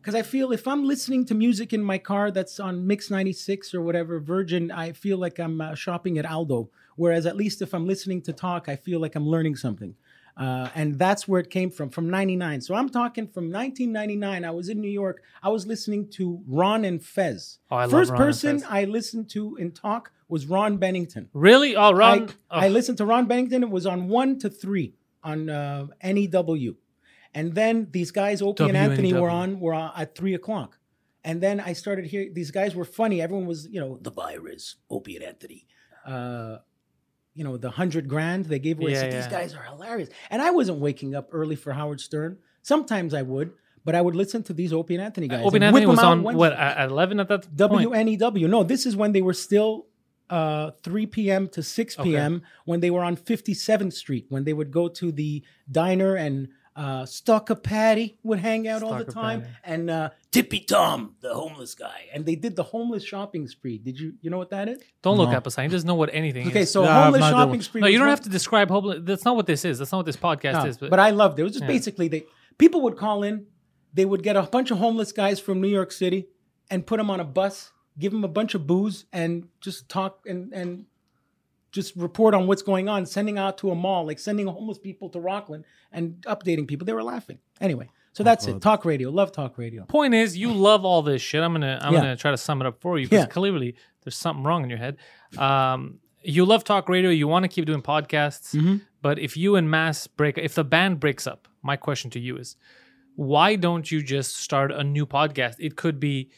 because 0.00 0.14
I 0.14 0.22
feel 0.22 0.52
if 0.52 0.66
I'm 0.66 0.84
listening 0.84 1.26
to 1.26 1.34
music 1.34 1.72
in 1.74 1.82
my 1.82 1.98
car 1.98 2.30
that's 2.30 2.58
on 2.58 2.86
Mix 2.86 3.10
96 3.10 3.74
or 3.74 3.82
whatever, 3.82 4.20
Virgin, 4.20 4.70
I 4.70 4.92
feel 4.92 5.18
like 5.18 5.38
I'm 5.38 5.60
uh, 5.60 5.74
shopping 5.74 6.16
at 6.16 6.24
Aldo. 6.24 6.70
Whereas 6.96 7.26
at 7.26 7.36
least 7.36 7.60
if 7.60 7.74
I'm 7.74 7.86
listening 7.86 8.22
to 8.22 8.32
talk, 8.32 8.70
I 8.70 8.76
feel 8.76 9.00
like 9.00 9.16
I'm 9.16 9.26
learning 9.26 9.56
something. 9.56 9.94
Uh, 10.36 10.68
and 10.74 10.98
that's 10.98 11.26
where 11.26 11.40
it 11.40 11.50
came 11.50 11.70
from, 11.70 11.90
from 11.90 12.08
99. 12.08 12.60
So 12.60 12.74
I'm 12.74 12.88
talking 12.88 13.26
from 13.26 13.52
1999. 13.52 14.44
I 14.44 14.50
was 14.50 14.68
in 14.68 14.80
New 14.80 14.90
York. 14.90 15.22
I 15.42 15.48
was 15.48 15.66
listening 15.66 16.08
to 16.12 16.40
Ron 16.46 16.84
and 16.84 17.04
Fez. 17.04 17.58
Oh, 17.70 17.76
I 17.76 17.82
love 17.82 17.90
First 17.90 18.10
Ron 18.12 18.20
and 18.20 18.26
person 18.26 18.58
Fez. 18.60 18.68
I 18.70 18.84
listened 18.84 19.28
to 19.30 19.56
in 19.56 19.72
talk 19.72 20.12
was 20.28 20.46
Ron 20.46 20.76
Bennington. 20.76 21.28
Really? 21.32 21.74
Oh, 21.74 21.92
Ron. 21.92 22.30
I, 22.50 22.66
I 22.66 22.68
oh, 22.68 22.70
listened 22.70 22.98
to 22.98 23.06
Ron 23.06 23.26
Bennington. 23.26 23.62
It 23.62 23.70
was 23.70 23.86
on 23.86 24.08
one 24.08 24.38
to 24.40 24.50
three 24.50 24.94
on 25.22 25.50
uh, 25.50 25.86
NEW, 26.02 26.76
and 27.34 27.54
then 27.54 27.88
these 27.90 28.10
guys, 28.10 28.42
Opie 28.42 28.64
and 28.64 28.76
Anthony, 28.76 29.12
were 29.12 29.30
on 29.30 29.60
were 29.60 29.74
on 29.74 29.92
at 29.96 30.14
three 30.14 30.34
o'clock, 30.34 30.78
and 31.24 31.40
then 31.40 31.60
I 31.60 31.72
started 31.72 32.06
hearing 32.06 32.34
these 32.34 32.50
guys 32.50 32.74
were 32.74 32.84
funny. 32.84 33.20
Everyone 33.20 33.46
was, 33.46 33.66
you 33.68 33.80
know, 33.80 33.98
the 34.00 34.10
virus, 34.10 34.76
Opie 34.90 35.16
and 35.16 35.24
Anthony. 35.24 35.66
Uh, 36.06 36.58
you 37.34 37.44
know, 37.44 37.56
the 37.56 37.70
hundred 37.70 38.08
grand 38.08 38.46
they 38.46 38.58
gave 38.58 38.80
away. 38.80 38.92
I 38.92 38.94
Yeah, 38.94 39.00
said, 39.00 39.12
These 39.12 39.24
yeah. 39.24 39.30
guys 39.30 39.54
are 39.54 39.62
hilarious. 39.62 40.08
And 40.30 40.42
I 40.42 40.50
wasn't 40.50 40.78
waking 40.80 41.14
up 41.14 41.28
early 41.32 41.54
for 41.54 41.72
Howard 41.72 42.00
Stern. 42.00 42.38
Sometimes 42.62 43.14
I 43.14 43.22
would, 43.22 43.52
but 43.84 43.94
I 43.94 44.00
would 44.00 44.16
listen 44.16 44.42
to 44.44 44.52
these 44.52 44.72
Opie 44.72 44.94
and 44.94 45.04
Anthony 45.04 45.28
guys. 45.28 45.44
Opie 45.44 45.56
and 45.56 45.64
and 45.64 45.76
Anthony 45.76 45.86
was 45.86 46.00
on 46.00 46.22
Wednesday. 46.22 46.38
what 46.38 46.52
at 46.54 46.90
eleven 46.90 47.20
at 47.20 47.28
that 47.28 47.46
point. 47.68 47.90
WNEW. 47.90 48.38
E 48.38 48.46
No, 48.46 48.62
this 48.64 48.86
is 48.86 48.96
when 48.96 49.12
they 49.12 49.22
were 49.22 49.34
still 49.34 49.86
uh, 50.30 50.70
3 50.82 51.06
p.m. 51.06 51.48
to 51.48 51.62
6 51.62 51.96
p.m. 51.96 52.42
when 52.64 52.80
they 52.80 52.90
were 52.90 53.02
on 53.04 53.16
57th 53.16 53.92
Street, 53.92 54.26
when 54.28 54.44
they 54.44 54.52
would 54.52 54.70
go 54.70 54.88
to 54.88 55.10
the 55.12 55.42
diner 55.70 56.14
and 56.16 56.48
uh, 56.76 57.04
Stalker 57.04 57.56
Patty 57.56 58.18
would 58.22 58.38
hang 58.38 58.68
out 58.68 58.84
all 58.84 58.94
the 58.96 59.04
time, 59.04 59.40
Patty. 59.42 59.52
and 59.64 59.90
uh, 59.90 60.10
Tippy 60.30 60.60
Tom, 60.60 61.16
the 61.20 61.34
homeless 61.34 61.74
guy, 61.74 62.06
and 62.14 62.24
they 62.24 62.36
did 62.36 62.54
the 62.54 62.62
homeless 62.62 63.02
shopping 63.02 63.48
spree. 63.48 63.78
Did 63.78 63.98
you 63.98 64.12
you 64.20 64.30
know 64.30 64.38
what 64.38 64.50
that 64.50 64.68
is? 64.68 64.78
Don't 65.02 65.16
look 65.18 65.30
No. 65.30 65.38
up 65.38 65.46
a 65.48 65.50
sign. 65.50 65.68
He 65.68 65.72
doesn't 65.74 65.88
know 65.88 65.96
what 65.96 66.10
anything 66.12 66.42
is 66.42 66.48
Okay, 66.50 66.60
is. 66.60 66.70
so 66.70 66.84
Yeah, 66.84 66.90
I 66.90 66.92
have 66.92 67.04
homeless 67.14 67.30
shopping 67.30 67.50
what- 67.50 67.62
spree. 67.64 67.80
no, 67.80 67.88
you 67.88 67.98
don't 67.98 68.06
one- 68.06 68.10
have 68.16 68.20
to 68.22 68.28
describe 68.30 68.68
homeless. 68.70 69.00
That's 69.02 69.24
not 69.24 69.34
what 69.34 69.46
this 69.46 69.64
is. 69.64 69.78
That's 69.80 69.90
not 69.90 69.98
what 69.98 70.06
this 70.06 70.16
podcast 70.16 70.52
no, 70.62 70.66
is. 70.66 70.78
But, 70.78 70.90
but 70.90 71.00
I 71.00 71.10
loved 71.10 71.38
it. 71.38 71.42
It 71.42 71.44
was 71.44 71.52
just 71.54 71.62
Yeah. 71.64 71.68
basically 71.68 72.06
they 72.06 72.26
people 72.58 72.80
would 72.82 72.96
call 72.96 73.24
in, 73.24 73.46
they 73.92 74.04
would 74.04 74.22
get 74.22 74.36
a 74.36 74.42
bunch 74.42 74.70
of 74.70 74.78
homeless 74.78 75.10
guys 75.10 75.40
from 75.40 75.60
New 75.60 75.66
York 75.68 75.90
City 75.90 76.28
and 76.70 76.86
put 76.86 76.98
them 76.98 77.10
on 77.10 77.18
a 77.18 77.24
bus, 77.24 77.72
give 77.98 78.12
them 78.12 78.24
a 78.24 78.28
bunch 78.28 78.54
of 78.54 78.66
booze, 78.66 79.04
and 79.12 79.48
just 79.60 79.88
talk 79.88 80.20
and 80.26 80.52
and 80.52 80.86
just 81.70 81.94
report 81.96 82.34
on 82.34 82.46
what's 82.46 82.62
going 82.62 82.88
on, 82.88 83.04
sending 83.04 83.38
out 83.38 83.58
to 83.58 83.70
a 83.70 83.74
mall, 83.74 84.06
like 84.06 84.18
sending 84.18 84.46
homeless 84.46 84.78
people 84.78 85.10
to 85.10 85.20
Rockland 85.20 85.64
and 85.92 86.16
updating 86.22 86.66
people. 86.66 86.86
They 86.86 86.94
were 86.94 87.02
laughing. 87.02 87.38
Anyway, 87.60 87.90
so 88.14 88.22
that's 88.22 88.46
it. 88.46 88.60
Talk 88.62 88.84
radio. 88.86 89.10
Love 89.10 89.32
talk 89.32 89.58
radio. 89.58 89.84
point 89.84 90.14
is, 90.14 90.36
you 90.36 90.52
love 90.52 90.84
all 90.86 91.02
this 91.02 91.20
shit. 91.20 91.42
I'm 91.42 91.52
gonna 91.52 91.78
I'm 91.82 91.92
Yeah. 91.92 92.00
gonna 92.00 92.16
try 92.16 92.30
to 92.30 92.38
sum 92.38 92.60
it 92.62 92.66
up 92.66 92.80
for 92.80 92.98
you 92.98 93.06
because 93.06 93.24
Yeah. 93.24 93.26
clearly 93.26 93.76
there's 94.02 94.16
something 94.16 94.44
wrong 94.44 94.64
in 94.64 94.70
your 94.70 94.78
head. 94.78 94.96
Um, 95.36 96.00
you 96.22 96.44
love 96.46 96.64
talk 96.64 96.88
radio. 96.88 97.10
You 97.10 97.28
want 97.28 97.44
to 97.44 97.48
keep 97.48 97.66
doing 97.66 97.82
podcasts, 97.82 98.54
Mm-hmm. 98.56 98.76
but 99.02 99.18
if 99.18 99.36
you 99.36 99.54
and 99.56 99.70
Mass 99.70 100.06
break, 100.06 100.38
if 100.38 100.54
the 100.54 100.64
band 100.64 101.00
breaks 101.00 101.26
up, 101.26 101.48
my 101.62 101.76
question 101.76 102.10
to 102.12 102.18
you 102.20 102.36
is, 102.38 102.56
why 103.14 103.56
don't 103.56 103.90
you 103.92 104.02
just 104.02 104.36
start 104.36 104.72
a 104.72 104.82
new 104.82 105.04
podcast? 105.06 105.56
It 105.58 105.76
could 105.76 106.00
be, 106.00 106.30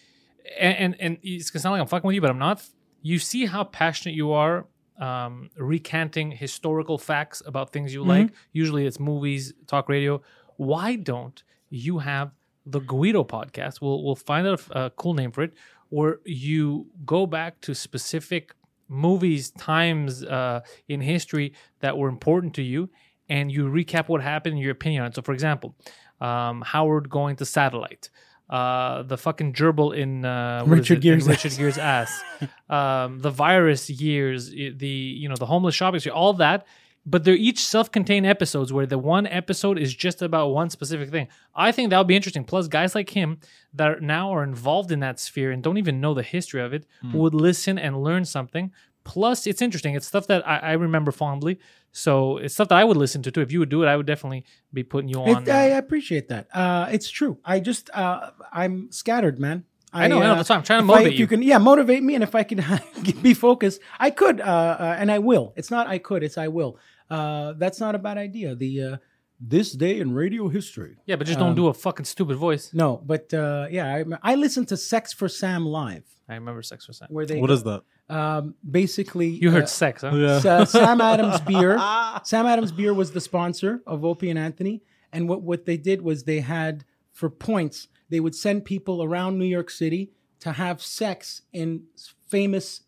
and 0.59 0.76
and, 0.76 0.97
and 1.00 1.19
it's 1.23 1.50
gonna 1.50 1.61
sound 1.61 1.73
like 1.75 1.80
I'm 1.80 1.87
fucking 1.87 2.07
with 2.07 2.14
you, 2.14 2.21
but 2.21 2.30
I'm 2.30 2.38
not. 2.38 2.62
You 3.02 3.19
see 3.19 3.47
how 3.47 3.64
passionate 3.64 4.14
you 4.14 4.33
are. 4.33 4.66
Um, 4.99 5.49
recanting 5.57 6.30
historical 6.30 6.99
facts 6.99 7.42
about 7.47 7.73
things 7.73 7.95
you 7.95 8.04
like. 8.04 8.33
Usually 8.52 8.87
it's 8.87 9.00
movies, 9.00 9.54
talk 9.66 9.88
radio. 9.88 10.21
Why 10.59 10.97
don't 10.97 11.42
you 11.71 12.00
have 12.00 12.33
the 12.66 12.80
Guido 12.80 13.25
podcast? 13.25 13.80
We'll 13.80 14.04
we'll 14.04 14.14
find 14.14 14.47
out 14.47 14.61
a, 14.73 14.85
a 14.85 14.90
cool 14.90 15.14
name 15.14 15.33
for 15.33 15.42
it, 15.42 15.54
where 15.88 16.19
you 16.26 16.87
go 17.07 17.25
back 17.25 17.62
to 17.62 17.75
specific 17.75 18.54
movies, 18.88 19.50
times 19.52 20.23
uh, 20.25 20.61
in 20.88 21.00
history 21.00 21.54
that 21.78 21.97
were 21.97 22.09
important 22.09 22.52
to 22.57 22.62
you, 22.62 22.90
and 23.28 23.50
you 23.50 23.64
recap 23.71 24.09
what 24.09 24.21
happened 24.21 24.54
and 24.54 24.62
your 24.62 24.73
opinion 24.73 25.02
on 25.02 25.09
it. 25.09 25.14
So, 25.14 25.23
for 25.23 25.33
example, 25.33 25.75
um, 26.21 26.61
Howard 26.61 27.09
going 27.09 27.37
to 27.37 27.47
satellite. 27.47 28.11
Uh, 28.50 29.02
the 29.04 29.16
fucking 29.16 29.52
gerbil 29.52 29.97
in 29.97 30.25
uh, 30.25 30.64
Richard? 30.66 30.97
In 30.97 31.02
Gere's 31.02 31.28
Richard 31.28 31.52
ass. 31.52 31.57
Gere's 31.57 31.78
ass, 31.78 32.23
um, 32.69 33.21
the 33.21 33.30
virus 33.30 33.88
years, 33.88 34.50
the 34.50 34.88
you 34.88 35.28
know 35.28 35.37
the 35.37 35.47
homeless 35.47 35.75
shopping 35.75 36.00
street, 36.00 36.12
all 36.12 36.33
that. 36.35 36.66
But 37.07 37.25
they're 37.25 37.35
each 37.35 37.64
self-contained 37.64 38.26
episodes 38.26 38.75
where 38.75 38.85
the 38.85 38.99
one 38.99 39.26
episode 39.26 39.78
is 39.78 39.95
just 39.95 40.21
about 40.21 40.49
one 40.49 40.69
specific 40.69 41.11
thing. 41.11 41.28
I 41.54 41.73
think 41.73 41.88
that 41.90 41.99
would 41.99 42.07
be 42.07 42.14
interesting. 42.16 42.45
Plus, 42.45 42.69
guys 42.69 42.95
like 42.95 43.09
him 43.09 43.38
that 43.73 43.90
are 43.90 44.00
now 44.00 44.35
are 44.35 44.45
involved 44.45 44.92
in 44.92 45.00
that 45.00 45.19
sphere 45.19 45.50
and 45.50 45.62
don't 45.62 45.78
even 45.78 46.00
know 46.00 46.12
the 46.12 46.23
history 46.23 46.61
of 46.61 46.75
it 46.75 46.87
would 47.14 47.35
listen 47.35 47.78
and 47.78 48.02
learn 48.02 48.26
something. 48.26 48.71
Plus, 49.04 49.47
it's 49.47 49.62
interesting. 49.62 49.95
It's 49.95 50.07
stuff 50.07 50.26
that 50.26 50.47
I, 50.47 50.59
I 50.59 50.73
remember 50.73 51.11
fondly. 51.12 51.59
So 51.92 52.37
it's 52.38 52.54
stuff 52.54 52.69
that 52.69 52.78
I 52.78 52.85
would 52.85 52.97
listen 52.97 53.23
to 53.23 53.30
too. 53.30 53.40
If 53.40 53.50
you 53.50 53.59
would 53.61 53.69
do 53.69 53.83
it, 53.83 53.87
I 53.87 53.97
would 53.97 54.07
definitely 54.07 54.45
be 54.73 54.83
putting 54.83 55.09
you 55.09 55.21
on. 55.23 55.42
It, 55.42 55.49
I 55.49 55.73
uh, 55.73 55.78
appreciate 55.78 56.28
that. 56.28 56.49
Uh, 56.54 56.88
it's 56.92 57.11
true. 57.11 57.38
I 57.45 57.61
just 57.61 57.90
uh, 57.95 58.30
I'm 58.52 58.92
scattered, 58.92 59.40
man. 59.40 59.64
I 59.92 60.07
know, 60.07 60.21
I 60.21 60.26
know. 60.26 60.35
That's 60.37 60.49
why 60.49 60.57
I'm 60.57 60.62
trying 60.62 60.80
to 60.80 60.85
if 60.85 60.90
I- 60.90 60.99
motivate 60.99 61.19
you. 61.19 61.26
can, 61.26 61.42
yeah, 61.42 61.59
motivate 61.59 62.02
me, 62.02 62.14
and 62.14 62.23
if 62.23 62.35
I 62.35 62.45
can 62.45 62.62
be 63.23 63.35
focused, 63.35 63.80
I 63.99 64.11
could, 64.11 64.40
uh, 64.40 64.45
uh, 64.45 64.97
and 64.99 65.11
I 65.11 65.19
will. 65.19 65.52
It's 65.57 65.71
not 65.71 65.88
I 65.88 65.99
could, 65.99 66.23
it's 66.23 66.38
I 66.38 66.47
will. 66.47 66.78
Uh, 67.09 67.54
that's 67.54 67.80
not 67.80 67.97
a 67.97 67.99
bad 67.99 68.16
idea. 68.16 68.54
The 68.54 68.83
uh, 68.83 68.97
this 69.40 69.73
day 69.73 69.99
in 69.99 70.14
radio 70.14 70.49
history. 70.49 70.99
yeah, 71.07 71.16
but 71.16 71.26
just 71.26 71.40
um, 71.40 71.47
don't 71.47 71.54
do 71.57 71.66
a 71.69 71.75
fucking 71.75 72.04
stupid 72.04 72.37
voice. 72.37 72.73
No, 72.73 73.02
but 73.04 73.35
uh, 73.35 73.66
yeah, 73.71 73.87
I, 74.23 74.33
I 74.33 74.35
listened 74.37 74.69
to 74.69 74.76
Sex 74.76 75.12
for 75.12 75.28
Sam 75.28 75.66
live, 75.66 76.04
I 76.30 76.34
remember 76.34 76.62
Sex 76.62 76.87
for 76.87 76.92
Sam. 76.92 77.08
where 77.10 77.26
they 77.26 77.40
What 77.40 77.50
is 77.50 77.62
that? 77.64 77.82
um, 78.08 78.54
basically 78.68 79.28
You 79.28 79.50
heard 79.50 79.64
uh, 79.64 79.66
sex, 79.66 80.02
huh? 80.02 80.12
Yeah. 80.14 80.38
Sa- 80.40 80.64
Sam 80.64 81.00
Adams 81.00 81.40
beer. 81.50 81.76
Sam 82.25 82.46
Adams 82.46 82.72
beer 82.72 82.94
was 82.94 83.12
the 83.12 83.20
sponsor 83.20 83.82
of 83.87 84.04
Opie 84.04 84.30
and 84.30 84.38
Anthony, 84.38 84.82
and 85.12 85.28
what 85.28 85.42
what 85.42 85.64
they 85.66 85.76
did 85.76 86.02
was 86.02 86.25
they 86.25 86.40
had 86.40 86.84
for 87.12 87.28
points 87.28 87.88
they 88.08 88.20
would 88.20 88.34
send 88.34 88.64
people 88.64 89.02
around 89.02 89.38
New 89.38 89.44
York 89.44 89.70
City 89.70 90.10
to 90.40 90.52
have 90.52 90.80
sex 90.82 91.42
in 91.52 91.82
s- 91.94 92.14
famous 92.28 92.82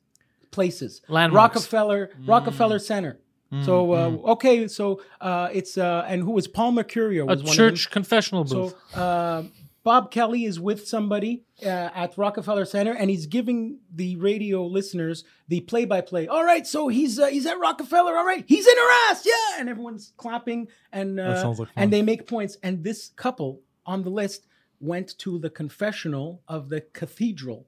places. 0.51 1.01
Landmarks. 1.09 1.57
Rockefeller 1.57 2.11
Rockefeller 2.27 2.79
Center. 2.79 3.19
So 3.65 3.93
uh, 3.93 4.33
okay, 4.33 4.67
so 4.67 5.03
uh, 5.21 5.51
it's 5.53 5.77
uh, 5.77 6.07
and 6.09 6.23
who 6.23 6.31
was 6.31 6.49
Paul 6.49 6.73
Mercurio 6.73 7.25
A 7.25 7.27
was 7.27 7.27
one 7.27 7.39
of 7.41 7.45
them. 7.45 7.55
church 7.55 7.91
confessional 7.91 8.45
booth. 8.45 8.75
So 8.95 8.99
uh, 8.99 9.43
Bob 9.85 10.11
Kelly 10.11 10.45
is 10.45 10.61
with 10.61 10.87
somebody 10.87 11.43
uh, 11.65 11.91
at 11.95 12.17
Rockefeller 12.17 12.65
Center, 12.65 12.93
and 12.93 13.11
he's 13.11 13.27
giving 13.27 13.79
the 13.93 14.17
radio 14.17 14.65
listeners 14.65 15.25
the 15.49 15.61
play-by-play. 15.61 16.29
All 16.29 16.45
right, 16.45 16.67
so 16.67 16.89
he's 16.89 17.19
uh, 17.19 17.27
he's 17.27 17.47
at 17.47 17.59
Rockefeller. 17.59 18.17
All 18.17 18.25
right, 18.25 18.45
he's 18.47 18.67
in 18.67 18.77
her 18.77 19.11
ass, 19.11 19.27
yeah, 19.27 19.61
and 19.61 19.69
everyone's 19.69 20.13
clapping, 20.17 20.69
and 20.93 21.19
uh, 21.19 21.55
like 21.59 21.69
and 21.75 21.93
they 21.93 22.03
make 22.03 22.27
points. 22.27 22.57
And 22.63 22.85
this 22.85 23.11
couple 23.17 23.61
on 23.85 24.03
the 24.03 24.11
list 24.11 24.47
went 24.81 25.19
to 25.19 25.39
the 25.39 25.51
confessional 25.51 26.43
of 26.47 26.69
the 26.69 26.83
cathedral. 26.93 27.67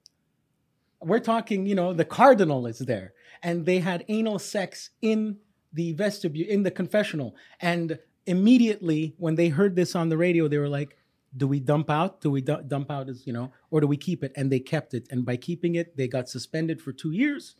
We're 1.00 1.21
talking, 1.21 1.66
you 1.66 1.75
know, 1.75 1.92
the 1.92 2.04
cardinal 2.04 2.66
is 2.66 2.78
there, 2.78 3.12
and 3.42 3.66
they 3.66 3.80
had 3.80 4.04
anal 4.09 4.38
sex 4.38 4.90
in 5.02 5.38
the 5.75 5.92
vestibule 5.92 6.49
in 6.49 6.62
the 6.62 6.71
confessional 6.71 7.35
and 7.61 7.99
immediately 8.26 9.14
when 9.18 9.35
they 9.35 9.49
heard 9.49 9.76
this 9.76 9.94
on 9.94 10.09
the 10.09 10.16
radio 10.16 10.49
they 10.49 10.56
were 10.56 10.68
like 10.68 10.97
do 11.36 11.46
we 11.48 11.58
dump 11.60 11.90
out 11.90 12.20
do 12.20 12.30
we 12.30 12.40
du- 12.40 12.62
dump 12.66 12.90
out 12.90 13.08
as 13.08 13.26
you 13.26 13.32
know 13.32 13.50
or 13.70 13.80
do 13.80 13.86
we 13.86 13.96
keep 13.96 14.22
it 14.22 14.32
and 14.36 14.50
they 14.52 14.60
kept 14.60 14.94
it 14.94 15.06
and 15.10 15.24
by 15.24 15.36
keeping 15.36 15.74
it 15.74 15.96
they 15.96 16.06
got 16.08 16.28
suspended 16.28 16.80
for 16.80 16.92
two 16.92 17.10
years 17.10 17.56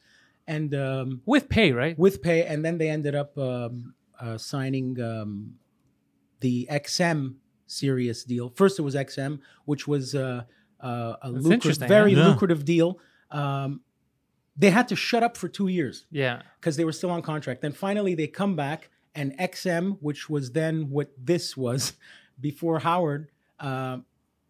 and 0.47 0.75
um, 0.75 1.23
with 1.27 1.49
pay, 1.49 1.73
right? 1.73 1.99
with 1.99 2.21
pay 2.23 2.45
and 2.45 2.65
then 2.65 2.77
they 2.79 2.89
ended 2.91 3.15
up 3.15 3.37
um, 3.39 3.95
uh, 4.21 4.37
signing 4.39 5.01
um, 5.01 5.55
the 6.41 6.69
xm 6.71 7.35
Sirius 7.67 8.25
deal. 8.25 8.51
First, 8.55 8.79
it 8.79 8.83
was 8.83 8.95
XM, 8.95 9.41
which 9.65 9.89
was 9.89 10.15
uh, 10.15 10.43
uh, 10.81 11.15
a 11.23 11.31
lucrative, 11.31 11.89
very? 11.89 12.13
Yeah. 12.13 12.29
lucrative 12.29 12.65
deal. 12.65 12.99
Um, 13.31 13.81
they 14.57 14.71
had 14.71 14.87
to 14.89 14.97
shut 14.97 15.23
up 15.23 15.37
for 15.37 15.49
two 15.49 15.69
years 15.69 16.07
Yeah. 16.11 16.43
because 16.61 16.77
they 16.77 16.85
were 16.85 16.93
still 16.93 17.11
on 17.11 17.23
contract. 17.23 17.63
Then 17.63 17.73
finally 17.73 18.15
they 18.15 18.27
come 18.27 18.55
back, 18.55 18.91
and 19.15 19.37
XM, 19.39 19.97
which 20.01 20.29
was 20.29 20.53
then 20.53 20.91
what 20.91 21.11
this 21.19 21.57
was 21.57 21.95
before 22.41 22.81
Howard, 22.81 23.31
uh, 23.61 23.99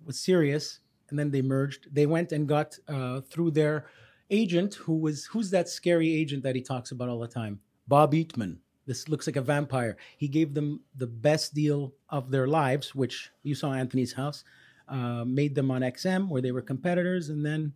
was 0.05 0.19
Sirius, 0.19 0.81
and 1.11 1.19
then 1.19 1.31
they 1.31 1.43
merged. 1.43 1.89
They 1.93 2.07
went 2.07 2.33
and 2.33 2.49
got 2.49 2.79
uh, 2.89 3.21
through 3.23 3.53
their 3.53 3.87
agent, 4.31 4.75
who 4.75 4.97
was 4.97 5.27
who's 5.27 5.51
that 5.51 5.69
scary 5.69 6.15
agent 6.15 6.43
that 6.43 6.57
he 6.57 6.63
talks 6.63 6.91
about 6.91 7.09
all 7.09 7.19
the 7.19 7.29
time, 7.29 7.61
Bob 7.89 8.13
Eatman. 8.13 8.59
This 8.87 9.09
looks 9.09 9.27
like 9.27 9.37
a 9.37 9.43
vampire. 9.43 9.97
He 10.19 10.29
gave 10.29 10.53
them 10.53 10.81
the 10.97 11.07
best 11.07 11.55
deal 11.55 11.95
of 12.11 12.31
their 12.31 12.47
lives, 12.47 12.95
which 12.95 13.31
you 13.43 13.55
saw 13.55 13.73
Anthony's 13.73 14.13
house. 14.13 14.45
Uh, 14.87 15.25
made 15.25 15.55
them 15.55 15.71
on 15.71 15.81
XM, 15.81 16.29
where 16.29 16.43
they 16.43 16.53
were 16.53 16.61
competitors, 16.61 17.31
and 17.31 17.45
then 17.45 17.73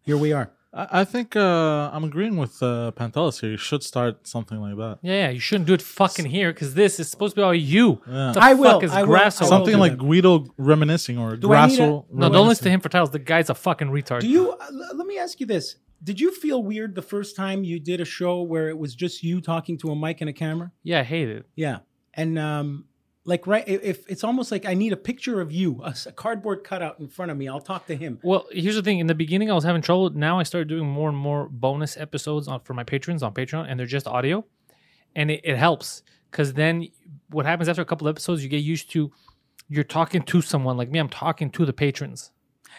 here 0.00 0.16
we 0.16 0.32
are. 0.32 0.50
I, 0.74 1.00
I 1.00 1.04
think 1.04 1.36
uh, 1.36 1.90
I'm 1.92 2.04
agreeing 2.04 2.36
with 2.36 2.62
uh, 2.62 2.92
Pantelis 2.96 3.40
here. 3.40 3.50
You 3.50 3.56
should 3.56 3.82
start 3.82 4.26
something 4.26 4.58
like 4.60 4.76
that. 4.76 4.98
Yeah, 5.02 5.12
yeah. 5.12 5.30
You 5.30 5.40
shouldn't 5.40 5.66
do 5.66 5.74
it 5.74 5.82
fucking 5.82 6.24
here 6.26 6.52
because 6.52 6.74
this 6.74 6.98
is 6.98 7.10
supposed 7.10 7.34
to 7.34 7.40
be 7.40 7.42
all 7.44 7.54
you. 7.54 8.00
Yeah. 8.06 8.32
The 8.34 8.40
I 8.40 8.54
will, 8.54 8.80
is 8.80 8.90
I 8.92 9.02
will, 9.02 9.08
Grasso? 9.08 9.44
I 9.44 9.48
will 9.48 9.50
Something 9.50 9.78
like 9.78 9.92
that. 9.92 9.98
Guido 9.98 10.46
reminiscing 10.56 11.18
or 11.18 11.36
Do 11.36 11.48
Grasso. 11.48 12.06
a- 12.10 12.16
No, 12.16 12.28
don't 12.30 12.48
listen 12.48 12.64
to 12.64 12.70
him 12.70 12.80
for 12.80 12.88
titles. 12.88 13.10
The 13.10 13.18
guy's 13.18 13.50
a 13.50 13.54
fucking 13.54 13.88
retard. 13.88 14.20
Do 14.20 14.28
you? 14.28 14.52
Uh, 14.52 14.56
l- 14.70 14.96
let 14.96 15.06
me 15.06 15.18
ask 15.18 15.40
you 15.40 15.46
this: 15.46 15.76
Did 16.02 16.18
you 16.20 16.32
feel 16.34 16.62
weird 16.62 16.94
the 16.94 17.02
first 17.02 17.36
time 17.36 17.64
you 17.64 17.78
did 17.78 18.00
a 18.00 18.04
show 18.04 18.42
where 18.42 18.68
it 18.68 18.78
was 18.78 18.94
just 18.94 19.22
you 19.22 19.40
talking 19.40 19.76
to 19.78 19.90
a 19.90 19.96
mic 19.96 20.20
and 20.20 20.30
a 20.30 20.32
camera? 20.32 20.72
yeah, 20.82 21.00
I 21.00 21.04
hate 21.04 21.28
it. 21.28 21.46
Yeah, 21.54 21.78
and 22.14 22.38
um, 22.38 22.86
like 23.24 23.46
right, 23.46 23.64
if 23.66 24.04
it's 24.08 24.24
almost 24.24 24.50
like 24.50 24.66
I 24.66 24.74
need 24.74 24.92
a 24.92 24.96
picture 24.96 25.40
of 25.40 25.52
you, 25.52 25.80
a 25.84 26.12
cardboard 26.12 26.64
cutout 26.64 26.98
in 26.98 27.08
front 27.08 27.30
of 27.30 27.36
me. 27.36 27.48
I'll 27.48 27.60
talk 27.60 27.86
to 27.86 27.96
him. 27.96 28.18
Well, 28.22 28.46
here's 28.50 28.74
the 28.74 28.82
thing. 28.82 28.98
In 28.98 29.06
the 29.06 29.14
beginning, 29.14 29.50
I 29.50 29.54
was 29.54 29.64
having 29.64 29.82
trouble. 29.82 30.10
Now 30.10 30.40
I 30.40 30.42
started 30.42 30.68
doing 30.68 30.88
more 30.88 31.08
and 31.08 31.18
more 31.18 31.48
bonus 31.48 31.96
episodes 31.96 32.48
on 32.48 32.60
for 32.60 32.74
my 32.74 32.84
patrons 32.84 33.22
on 33.22 33.32
Patreon, 33.32 33.66
and 33.68 33.78
they're 33.78 33.86
just 33.86 34.08
audio, 34.08 34.44
and 35.14 35.30
it, 35.30 35.40
it 35.44 35.56
helps 35.56 36.02
because 36.30 36.54
then 36.54 36.88
what 37.30 37.46
happens 37.46 37.68
after 37.68 37.82
a 37.82 37.84
couple 37.84 38.08
episodes, 38.08 38.42
you 38.42 38.48
get 38.48 38.58
used 38.62 38.90
to 38.90 39.12
you're 39.68 39.84
talking 39.84 40.22
to 40.22 40.42
someone 40.42 40.76
like 40.76 40.90
me. 40.90 40.98
I'm 40.98 41.08
talking 41.08 41.50
to 41.50 41.64
the 41.64 41.72
patrons. 41.72 42.30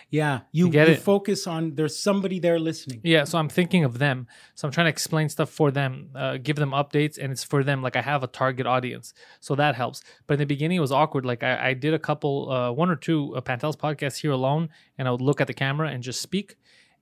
Yeah, 0.10 0.42
you, 0.52 0.66
You 0.66 0.72
get 0.72 0.88
you 0.88 0.94
it? 0.94 1.00
focus 1.02 1.48
on 1.48 1.76
there's 1.76 1.98
somebody 1.98 2.40
there 2.40 2.60
listening. 2.60 3.02
Yeah, 3.04 3.24
so 3.24 3.38
I'm 3.38 3.50
thinking 3.50 3.84
of 3.84 4.00
them. 4.00 4.28
So 4.56 4.68
I'm 4.68 4.72
trying 4.72 4.86
to 4.86 4.90
explain 4.90 5.30
stuff 5.30 5.50
for 5.50 5.72
them, 5.72 6.10
uh, 6.16 6.38
give 6.38 6.56
them 6.58 6.72
updates, 6.72 7.18
and 7.18 7.32
it's 7.32 7.44
for 7.44 7.64
them. 7.64 7.82
Like 7.82 7.96
I 7.96 8.02
have 8.02 8.24
a 8.24 8.28
target 8.28 8.66
audience, 8.68 9.14
so 9.40 9.56
that 9.56 9.76
helps. 9.76 10.04
But 10.28 10.36
in 10.36 10.40
the 10.40 10.46
beginning, 10.46 10.78
it 10.78 10.82
was 10.82 10.92
awkward. 10.92 11.26
Like 11.26 11.44
I, 11.44 11.70
I 11.70 11.74
did 11.74 11.94
a 11.94 12.00
couple, 12.00 12.52
uh, 12.52 12.72
one 12.72 12.90
or 12.90 12.96
two 12.96 13.36
uh, 13.36 13.42
Pantel's 13.42 13.76
podcasts 13.76 14.18
here 14.22 14.32
alone, 14.32 14.70
and 14.98 15.08
I 15.08 15.12
would 15.12 15.22
look 15.22 15.42
at 15.42 15.48
the 15.48 15.54
camera 15.54 15.90
and 15.90 16.04
just 16.04 16.22
speak. 16.22 16.56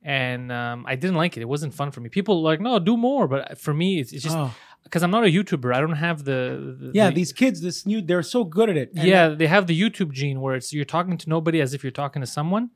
And 0.03 0.51
um, 0.51 0.86
I 0.88 0.95
didn't 0.95 1.15
like 1.15 1.38
it. 1.38 1.41
It 1.41 1.48
wasn't 1.48 1.74
fun 1.75 1.91
for 1.91 2.01
me. 2.01 2.10
People 2.10 2.41
were 2.41 2.50
like, 2.50 2.60
no, 2.60 2.79
do 2.79 2.98
more. 2.98 3.27
But 3.27 3.60
for 3.60 3.71
me, 3.74 4.00
it's, 4.00 4.12
it's 4.12 4.24
just 4.24 4.36
Oh. 4.36 4.51
because 4.83 5.03
I'm 5.03 5.12
not 5.12 5.24
a 5.24 5.27
YouTuber. 5.27 5.75
I 5.75 5.79
don't 5.79 5.91
have 5.93 6.24
the, 6.24 6.75
the 6.79 6.91
Yeah, 6.95 7.10
the- 7.10 7.15
these 7.15 7.31
kids, 7.31 7.62
this 7.62 7.86
new, 7.86 8.01
they're 8.01 8.24
so 8.24 8.43
good 8.43 8.69
at 8.71 8.77
it. 8.77 8.91
And 8.95 9.07
yeah, 9.07 9.27
they 9.29 9.45
have 9.45 9.67
the 9.67 9.79
YouTube 9.79 10.12
gene 10.12 10.41
where 10.41 10.55
it's 10.55 10.74
you're 10.74 10.86
talking 10.86 11.17
to 11.19 11.29
nobody 11.29 11.62
as 11.62 11.75
if 11.75 11.83
you're 11.83 11.91
talking 11.91 12.19
to 12.21 12.25
someone. 12.25 12.71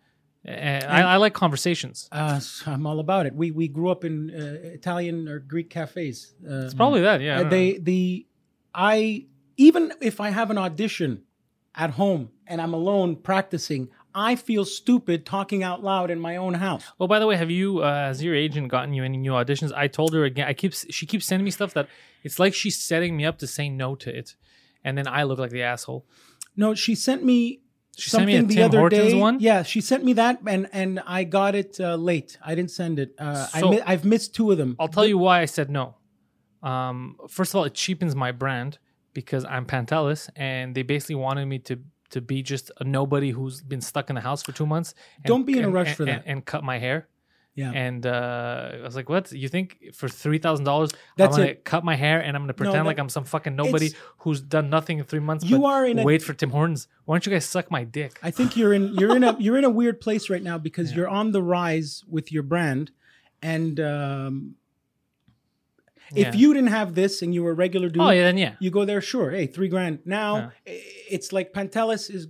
And 0.48 0.86
I, 0.86 1.14
I 1.14 1.18
like 1.18 1.34
conversations. 1.34 2.08
Uh, 2.12 2.40
I'm 2.68 2.86
all 2.86 3.00
about 3.00 3.26
it. 3.26 3.34
We 3.34 3.52
we 3.52 3.68
grew 3.68 3.90
up 3.90 4.06
in 4.06 4.30
uh, 4.30 4.68
Italian 4.74 5.28
or 5.28 5.40
Greek 5.40 5.70
cafes. 5.72 6.36
Uh, 6.48 6.66
It's 6.66 6.74
probably 6.74 7.02
that. 7.02 7.22
Yeah. 7.22 7.44
They 7.44 7.74
know. 7.74 7.80
the 7.84 8.28
I 8.74 9.26
even 9.58 9.94
if 10.02 10.20
I 10.22 10.30
have 10.30 10.52
an 10.52 10.58
audition 10.58 11.24
at 11.74 11.92
home 11.92 12.30
and 12.46 12.62
I'm 12.62 12.74
alone 12.74 13.16
practicing, 13.16 13.90
I 14.14 14.36
feel 14.36 14.66
stupid 14.66 15.26
talking 15.26 15.64
out 15.64 15.84
loud 15.84 16.12
in 16.12 16.20
my 16.20 16.38
own 16.38 16.54
house. 16.54 16.84
Oh, 17.00 17.08
by 17.08 17.20
the 17.20 17.28
way, 17.28 17.36
have 17.36 17.52
you, 17.52 17.80
uh, 17.80 18.08
has 18.08 18.24
your 18.24 18.36
agent 18.36 18.70
gotten 18.70 18.94
you 18.94 19.04
any 19.04 19.18
new 19.18 19.32
auditions? 19.32 19.74
I 19.76 19.88
told 19.88 20.14
her 20.14 20.24
again. 20.24 20.48
I 20.48 20.54
keep 20.54 20.74
she 20.74 21.06
keeps 21.06 21.26
sending 21.26 21.44
me 21.44 21.52
stuff 21.52 21.74
that 21.74 21.88
it's 22.24 22.40
like 22.40 22.54
she's 22.54 22.78
setting 22.80 23.18
me 23.18 23.26
up 23.26 23.40
to 23.40 23.48
say 23.48 23.68
no 23.68 23.96
to 23.96 24.16
it, 24.16 24.36
and 24.84 24.98
then 24.98 25.08
I 25.08 25.24
look 25.24 25.40
like 25.40 25.52
the 25.52 25.64
asshole. 25.64 26.06
No, 26.56 26.76
she 26.76 26.96
sent 26.96 27.24
me 27.24 27.62
She 27.98 28.10
sent 28.10 28.26
me 28.26 28.34
something 28.38 28.46
a 28.46 28.48
the 28.50 28.56
Tim 28.56 28.66
other 28.66 28.80
Hortons 28.80 29.12
day. 29.14 29.20
one? 29.20 29.40
Yeah, 29.40 29.64
she 29.64 29.82
sent 29.82 30.04
me 30.04 30.14
that, 30.14 30.40
and 30.46 30.68
and 30.74 31.02
I 31.08 31.24
got 31.24 31.56
it 31.56 31.80
uh, 31.80 31.96
late. 31.96 32.38
I 32.46 32.54
didn't 32.56 32.72
send 32.72 33.00
it. 33.00 33.14
Uh, 33.18 33.48
I 33.54 33.60
So- 33.62 33.70
mi- 33.72 33.82
I've 33.86 34.04
missed 34.06 34.36
two 34.36 34.52
of 34.52 34.58
them. 34.58 34.76
I'll 34.80 34.88
tell 34.88 35.06
you 35.06 35.18
why 35.18 35.42
I 35.42 35.46
said 35.46 35.70
no. 35.70 35.96
Um, 36.64 37.16
first 37.30 37.52
of 37.52 37.56
all, 37.58 37.64
it 37.66 37.74
cheapens 37.74 38.16
my 38.16 38.32
brand 38.32 38.80
because 39.14 39.46
I'm 39.46 39.66
Pantelis, 39.66 40.30
and 40.36 40.76
they 40.76 40.82
basically 40.84 41.16
wanted 41.16 41.46
me 41.46 41.60
to 41.60 41.80
to 42.12 42.22
be 42.22 42.44
just 42.44 42.72
a 42.80 42.84
nobody 42.84 43.32
who's 43.32 43.62
been 43.62 43.82
stuck 43.82 44.10
in 44.10 44.16
the 44.16 44.22
house 44.22 44.44
for 44.44 44.52
two 44.52 44.66
months. 44.66 44.94
and- 45.18 45.26
Don't 45.26 45.46
be 45.46 45.58
in 45.58 45.66
a 45.66 45.70
rush 45.70 45.88
and- 45.88 45.98
for 45.98 46.04
and- 46.04 46.12
that. 46.12 46.24
and 46.26 46.46
cut 46.46 46.64
my 46.64 46.78
hair. 46.80 47.08
Yeah. 47.56 47.72
And 47.72 48.06
uh, 48.06 48.72
I 48.74 48.82
was 48.82 48.98
like, 48.98 49.08
"What? 49.08 49.32
You 49.32 49.48
think 49.48 49.94
for 49.94 50.10
three 50.10 50.40
thousand 50.40 50.66
dollars, 50.66 50.92
I'm 50.94 51.00
That's 51.16 51.38
gonna 51.38 51.56
cut 51.56 51.86
my 51.86 51.96
hair 51.96 52.20
and 52.20 52.36
I'm 52.36 52.44
gonna 52.44 52.54
pretend 52.54 52.80
that- 52.80 52.86
like 52.86 53.00
I'm 53.00 53.08
some 53.08 53.24
fucking 53.24 53.56
nobody 53.56 53.92
who's 54.20 54.42
done 54.42 54.70
nothing 54.70 55.00
in 55.00 55.06
three 55.06 55.22
months? 55.22 55.46
You 55.46 55.60
but 55.60 55.66
are 55.66 55.86
in 55.86 56.00
a- 56.00 56.04
wait 56.04 56.22
for 56.22 56.34
Tim 56.34 56.50
Hortons. 56.50 56.90
Why 57.06 57.16
don't 57.16 57.26
you 57.26 57.32
guys 57.32 57.46
suck 57.46 57.72
my 57.72 57.86
dick? 57.86 58.20
I 58.22 58.30
think 58.30 58.58
you're 58.58 58.74
in 58.74 58.94
you're 58.96 59.16
in 59.16 59.24
a 59.24 59.38
you're 59.40 59.58
in 59.58 59.64
a 59.64 59.70
weird 59.70 60.02
place 60.02 60.30
right 60.30 60.44
now 60.44 60.58
because 60.58 60.94
you're 60.94 61.08
on 61.08 61.32
the 61.32 61.42
rise 61.42 62.04
with 62.10 62.30
your 62.30 62.44
brand, 62.44 62.92
and 63.42 63.80
um, 63.80 64.56
Yeah. 66.12 66.28
if 66.28 66.36
you 66.36 66.54
didn't 66.54 66.70
have 66.72 66.94
this 66.94 67.22
and 67.22 67.34
you 67.34 67.42
were 67.44 67.52
a 67.52 67.56
regular 67.56 67.88
dude, 67.88 68.02
oh 68.02 68.10
yeah, 68.10 68.24
then 68.24 68.38
yeah. 68.38 68.56
you 68.60 68.70
go 68.70 68.84
there, 68.84 69.00
sure. 69.02 69.32
Hey, 69.32 69.48
three 69.48 69.70
grand. 69.70 70.00
Now 70.06 70.52
Yeah. 70.66 70.74
it's 71.10 71.32
like 71.32 71.54
Pantelis 71.54 72.14
is. 72.14 72.28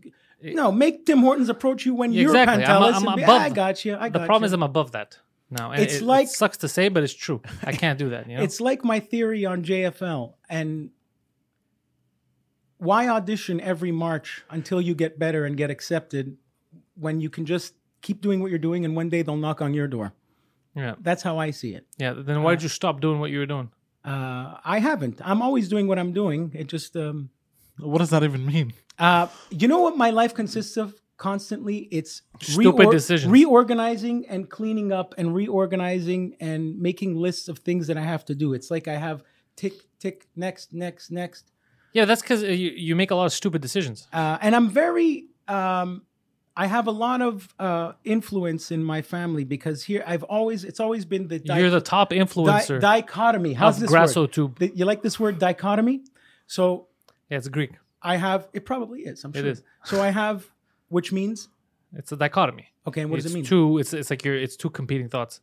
No, 0.54 0.72
make 0.72 1.06
Tim 1.06 1.20
Hortons 1.20 1.50
approach 1.50 1.86
you 1.86 1.96
when 1.96 2.12
Yeah, 2.12 2.22
you're 2.24 2.32
exactly. 2.32 2.64
I'm- 2.66 3.08
I'm 3.08 3.16
be, 3.16 3.24
above 3.24 3.42
I 3.42 3.50
got 3.50 3.84
you. 3.86 3.96
I 3.96 4.10
got 4.10 4.14
the 4.14 4.26
problem 4.26 4.44
you. 4.44 4.48
is 4.48 4.54
I'm 4.54 4.64
above 4.64 4.92
that 4.92 5.18
now. 5.50 5.72
and 5.72 5.82
It's 5.82 5.96
it, 5.96 6.02
it 6.02 6.06
like- 6.06 6.28
sucks 6.28 6.58
to 6.58 6.68
say, 6.68 6.90
but 6.90 7.04
it's 7.04 7.14
true. 7.14 7.42
I 7.64 7.72
can't 7.72 7.98
do 7.98 8.10
that. 8.10 8.30
You 8.30 8.38
know. 8.38 8.44
It's 8.44 8.60
like 8.62 8.84
my 8.84 9.00
theory 9.00 9.46
on 9.46 9.64
JFL 9.64 10.34
and 10.50 10.92
why 12.78 13.08
audition 13.08 13.62
every 13.62 13.92
March 13.92 14.44
until 14.50 14.82
you 14.82 14.94
get 14.96 15.18
better 15.18 15.46
and 15.46 15.56
get 15.58 15.70
accepted 15.70 16.38
when 16.96 17.22
you 17.22 17.30
can 17.30 17.46
just 17.46 17.74
keep 18.02 18.22
doing 18.22 18.42
what 18.42 18.50
you're 18.50 18.60
doing 18.60 18.86
and 18.86 18.96
one 18.96 19.10
day 19.10 19.22
they'll 19.22 19.38
knock 19.38 19.62
on 19.62 19.74
your 19.74 19.88
door. 19.88 20.14
yeah, 20.76 20.96
That's 21.00 21.24
how 21.24 21.38
I 21.38 21.52
see 21.52 21.74
it. 21.74 21.86
yeah. 21.98 22.14
Then 22.14 22.44
why 22.44 22.54
did 22.56 22.64
you 22.64 22.70
stop 22.70 23.00
doing 23.02 23.20
what 23.20 23.32
you 23.32 23.40
were 23.40 23.46
doing? 23.46 23.72
Uh, 24.04 24.58
I 24.64 24.80
haven't. 24.80 25.20
I'm 25.24 25.42
always 25.42 25.68
doing 25.70 25.88
what 25.88 25.98
I'm 25.98 26.14
doing. 26.14 26.52
It 26.54 26.68
just, 26.68 26.96
um, 26.96 27.30
What 27.80 28.00
does 28.00 28.10
that 28.12 28.24
even 28.24 28.46
mean? 28.46 28.74
uh, 29.00 29.28
you 29.50 29.68
know 29.68 29.80
what 29.82 29.98
my 29.98 30.10
life 30.10 30.34
consists 30.34 30.78
of 30.78 30.94
constantly? 31.18 31.88
It's 31.92 32.22
Stupid 32.42 32.92
decisions. 32.92 33.32
reorganizing 33.32 34.26
and 34.28 34.50
cleaning 34.50 34.92
up 34.92 35.14
and 35.18 35.34
reorganizing 35.36 36.36
and 36.40 36.80
making 36.80 37.16
lists 37.16 37.48
of 37.48 37.60
things 37.60 37.88
that 37.88 37.98
I 37.98 38.02
have 38.02 38.24
to 38.26 38.36
do. 38.36 38.54
It's 38.54 38.70
like 38.72 38.88
I 38.88 38.96
have 38.96 39.24
tick, 39.56 39.74
tick, 40.00 40.28
next, 40.36 40.74
next, 40.74 41.12
next. 41.12 41.52
Yeah, 41.94 42.06
that's 42.06 42.22
because 42.22 42.44
you, 42.44 42.72
you 42.76 42.96
make 42.96 43.12
a 43.12 43.16
lot 43.16 43.26
of 43.26 43.34
stupid 43.34 43.62
decisions. 43.62 44.08
uh, 44.14 44.38
and 44.42 44.56
I'm 44.56 44.70
very. 44.70 45.28
Um, 45.48 46.04
I 46.58 46.68
have 46.68 46.88
a 46.88 46.92
lot 46.92 47.22
of 47.22 47.54
uh, 47.60 47.92
influence 48.06 48.72
in 48.72 48.82
my 48.82 49.02
family 49.02 49.44
because 49.44 49.84
here 49.84 50.04
I've 50.08 50.24
always 50.24 50.64
it's 50.64 50.80
always 50.80 51.04
been 51.04 51.28
the 51.28 51.40
di- 51.40 51.60
You're 51.60 51.70
the 51.70 51.82
top 51.82 52.10
di- 52.12 52.18
influencer 52.18 52.80
dichotomy. 52.80 53.52
How's 53.54 53.78
this 53.80 53.90
Grasso 53.90 54.22
word? 54.22 54.32
Tube. 54.32 54.60
The- 54.60 54.72
you 54.74 54.86
like 54.86 55.02
this 55.02 55.20
word 55.20 55.38
dichotomy? 55.38 56.04
So 56.48 56.88
Yeah, 57.30 57.38
it's 57.38 57.48
Greek. 57.48 57.72
I 58.02 58.18
have 58.18 58.48
it 58.54 58.66
probably 58.66 59.02
is. 59.02 59.24
I'm 59.24 59.32
It 59.32 59.38
sure. 59.40 59.48
is. 59.48 59.64
So 59.84 60.02
I 60.02 60.10
have 60.10 60.46
which 60.90 61.12
means 61.12 61.50
It's 61.94 62.12
a 62.12 62.18
dichotomy. 62.18 62.68
okay. 62.88 63.02
And 63.02 63.10
what 63.10 63.18
it's 63.18 63.24
does 63.26 63.34
it 63.34 63.36
mean? 63.38 63.46
two. 63.46 63.78
It's 63.80 63.94
it's 63.94 64.10
like 64.10 64.24
you're 64.26 64.36
it's 64.38 64.56
two 64.56 64.70
competing 64.70 65.10
thoughts. 65.10 65.40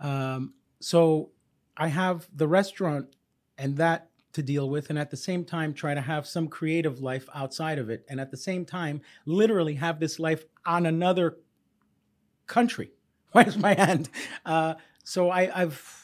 Um, 0.00 0.54
so 0.80 1.30
I 1.76 1.88
have 1.88 2.28
the 2.34 2.48
restaurant 2.48 3.14
and 3.58 3.76
that 3.76 4.10
to 4.32 4.42
deal 4.42 4.68
with, 4.68 4.90
and 4.90 4.98
at 4.98 5.10
the 5.10 5.16
same 5.16 5.44
time, 5.46 5.72
try 5.72 5.94
to 5.94 6.00
have 6.02 6.26
some 6.26 6.48
creative 6.48 7.00
life 7.00 7.26
outside 7.34 7.78
of 7.78 7.88
it, 7.88 8.04
and 8.08 8.20
at 8.20 8.30
the 8.30 8.36
same 8.36 8.66
time, 8.66 9.00
literally 9.24 9.74
have 9.76 9.98
this 9.98 10.18
life 10.18 10.44
on 10.66 10.84
another 10.84 11.38
country. 12.46 12.90
Where's 13.32 13.56
my 13.56 13.72
hand? 13.74 14.10
Uh, 14.44 14.74
so 15.04 15.30
I, 15.30 15.62
I've. 15.62 16.02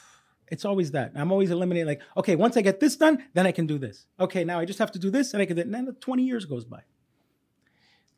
It's 0.49 0.65
always 0.65 0.91
that. 0.91 1.11
I'm 1.15 1.31
always 1.31 1.51
eliminating. 1.51 1.87
Like, 1.87 2.01
okay, 2.17 2.35
once 2.35 2.57
I 2.57 2.61
get 2.61 2.79
this 2.79 2.95
done, 2.95 3.23
then 3.33 3.45
I 3.47 3.51
can 3.51 3.65
do 3.65 3.77
this. 3.77 4.05
Okay, 4.19 4.43
now 4.43 4.59
I 4.59 4.65
just 4.65 4.79
have 4.79 4.91
to 4.91 4.99
do 4.99 5.09
this, 5.09 5.33
and 5.33 5.41
I 5.41 5.45
can. 5.45 5.55
do 5.55 5.61
it. 5.61 5.65
And 5.65 5.73
then 5.73 5.95
20 5.99 6.23
years 6.23 6.45
goes 6.45 6.65
by. 6.65 6.81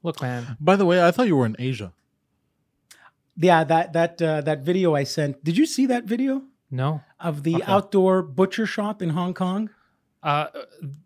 Look, 0.04 0.22
man. 0.22 0.58
By 0.60 0.76
the 0.76 0.86
way, 0.86 1.04
I 1.04 1.12
thought 1.12 1.28
you 1.28 1.36
were 1.38 1.46
in 1.46 1.56
Asia. 1.58 1.94
Yeah, 3.38 3.64
that 3.66 3.94
that 3.94 4.22
uh, 4.22 4.42
that 4.42 4.62
video 4.62 4.96
I 4.96 5.04
sent. 5.04 5.44
Did 5.44 5.58
you 5.58 5.66
see 5.66 5.86
that 5.88 6.06
video 6.06 6.44
No. 6.72 7.02
of 7.20 7.44
the 7.44 7.64
outdoor 7.66 8.22
butcher 8.22 8.66
shop 8.66 9.02
in 9.02 9.10
Hong 9.10 9.34
Kong? 9.34 9.70
Uh, 10.24 10.48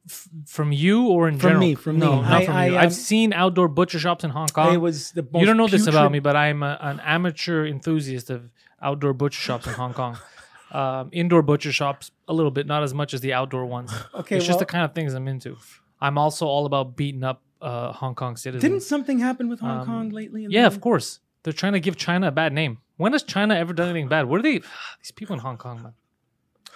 f- 0.07 0.29
from 0.45 0.71
you 0.71 1.07
or 1.07 1.27
in 1.27 1.33
From 1.39 1.41
general? 1.49 1.59
me, 1.59 1.75
from 1.75 1.99
no, 1.99 2.15
me. 2.17 2.21
not 2.21 2.31
I- 2.31 2.45
from 2.45 2.55
I, 2.55 2.65
you. 2.67 2.75
um, 2.77 2.81
I've 2.83 2.93
seen 2.93 3.33
outdoor 3.33 3.67
butcher 3.67 3.99
shops 3.99 4.23
in 4.23 4.29
Hong 4.29 4.47
Kong. 4.47 4.73
it 4.73 4.77
was 4.77 5.11
the 5.11 5.23
most 5.23 5.41
you 5.41 5.45
don't 5.45 5.57
know 5.57 5.67
this 5.67 5.87
about 5.87 6.11
me, 6.11 6.19
but 6.19 6.35
I'm 6.37 6.63
a, 6.63 6.77
an 6.79 6.99
amateur 7.01 7.65
enthusiast 7.65 8.29
of 8.29 8.49
outdoor 8.81 9.13
butcher 9.13 9.41
shops 9.41 9.67
in 9.67 9.73
Hong 9.73 9.93
Kong. 9.93 10.17
Um, 10.71 11.09
indoor 11.11 11.41
butcher 11.41 11.71
shops, 11.71 12.11
a 12.27 12.33
little 12.33 12.51
bit, 12.51 12.67
not 12.67 12.83
as 12.83 12.93
much 12.93 13.13
as 13.13 13.21
the 13.21 13.33
outdoor 13.33 13.65
ones. 13.65 13.91
Okay, 14.13 14.37
it's 14.37 14.45
just 14.45 14.59
the 14.59 14.65
kind 14.65 14.85
of 14.85 14.93
things 14.93 15.13
I'm 15.13 15.27
into. 15.27 15.57
I'm 15.99 16.17
also 16.17 16.45
all 16.45 16.65
about 16.65 16.95
beating 16.95 17.23
up 17.23 17.41
uh, 17.61 17.91
Hong 17.91 18.15
Kong 18.15 18.37
citizens. 18.37 18.61
Didn't 18.61 18.83
something 18.83 19.19
happen 19.19 19.49
with 19.49 19.59
Hong 19.61 19.79
Um, 19.79 19.85
Kong 19.85 20.09
lately? 20.11 20.45
yeah, 20.49 20.67
of 20.67 20.79
course. 20.79 21.19
They're 21.43 21.53
trying 21.53 21.73
to 21.73 21.79
give 21.79 21.95
China 21.97 22.27
a 22.27 22.31
bad 22.31 22.53
name. 22.53 22.79
When 22.97 23.13
has 23.13 23.23
China 23.23 23.55
ever 23.55 23.73
done 23.73 23.89
anything 23.89 24.09
bad? 24.09 24.25
What 24.27 24.39
are 24.39 24.43
they? 24.43 24.59
These 25.01 25.11
people 25.15 25.33
in 25.35 25.39
Hong 25.41 25.57
Kong, 25.57 25.81
man. 25.81 25.93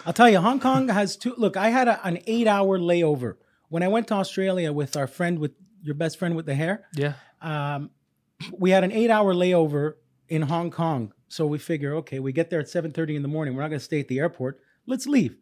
I'll 0.05 0.13
tell 0.13 0.29
you, 0.29 0.39
Hong 0.39 0.59
Kong 0.59 0.87
has 0.89 1.15
two. 1.15 1.35
Look, 1.37 1.55
I 1.55 1.69
had 1.69 1.87
a, 1.87 2.05
an 2.05 2.19
eight-hour 2.25 2.79
layover 2.79 3.35
when 3.69 3.83
I 3.83 3.87
went 3.89 4.07
to 4.07 4.15
Australia 4.15 4.73
with 4.73 4.97
our 4.97 5.07
friend, 5.07 5.39
with 5.39 5.51
your 5.83 5.95
best 5.95 6.17
friend 6.17 6.35
with 6.35 6.45
the 6.45 6.55
hair. 6.55 6.85
Yeah. 6.95 7.13
Um, 7.41 7.91
we 8.57 8.71
had 8.71 8.83
an 8.83 8.91
eight-hour 8.91 9.33
layover 9.33 9.93
in 10.29 10.41
Hong 10.43 10.71
Kong, 10.71 11.13
so 11.33 11.47
we 11.47 11.57
figure, 11.57 11.95
okay, 11.95 12.19
we 12.19 12.31
get 12.31 12.49
there 12.49 12.59
at 12.59 12.69
seven 12.69 12.91
thirty 12.91 13.15
in 13.15 13.23
the 13.23 13.27
morning. 13.27 13.55
We're 13.55 13.63
not 13.63 13.69
going 13.69 13.79
to 13.79 13.85
stay 13.85 13.99
at 13.99 14.07
the 14.07 14.19
airport. 14.19 14.59
Let's 14.85 15.07
leave. 15.07 15.35